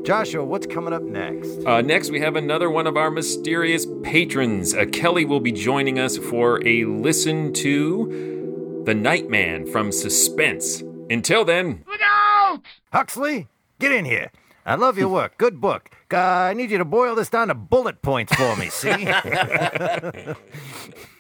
Joshua, 0.07 0.45
what's 0.45 0.65
coming 0.65 0.93
up 0.93 1.01
next? 1.01 1.65
Uh, 1.65 1.81
next, 1.81 2.11
we 2.11 2.21
have 2.21 2.37
another 2.37 2.71
one 2.71 2.87
of 2.87 2.95
our 2.95 3.11
mysterious 3.11 3.85
patrons. 4.03 4.73
Uh, 4.73 4.85
Kelly 4.85 5.25
will 5.25 5.41
be 5.41 5.51
joining 5.51 5.99
us 5.99 6.15
for 6.17 6.65
a 6.65 6.85
listen 6.85 7.51
to 7.55 8.83
The 8.85 8.93
Nightman 8.95 9.69
from 9.69 9.91
Suspense. 9.91 10.81
Until 11.09 11.43
then, 11.43 11.83
look 11.85 11.99
out! 12.01 12.61
Huxley, 12.93 13.49
get 13.79 13.91
in 13.91 14.05
here. 14.05 14.31
I 14.65 14.75
love 14.75 14.97
your 14.97 15.09
work. 15.09 15.37
Good 15.37 15.59
book. 15.59 15.89
Uh, 16.09 16.19
I 16.19 16.53
need 16.53 16.71
you 16.71 16.77
to 16.77 16.85
boil 16.85 17.13
this 17.13 17.29
down 17.29 17.49
to 17.49 17.53
bullet 17.53 18.01
points 18.01 18.33
for 18.33 18.55
me, 18.55 18.69
see? 18.69 18.89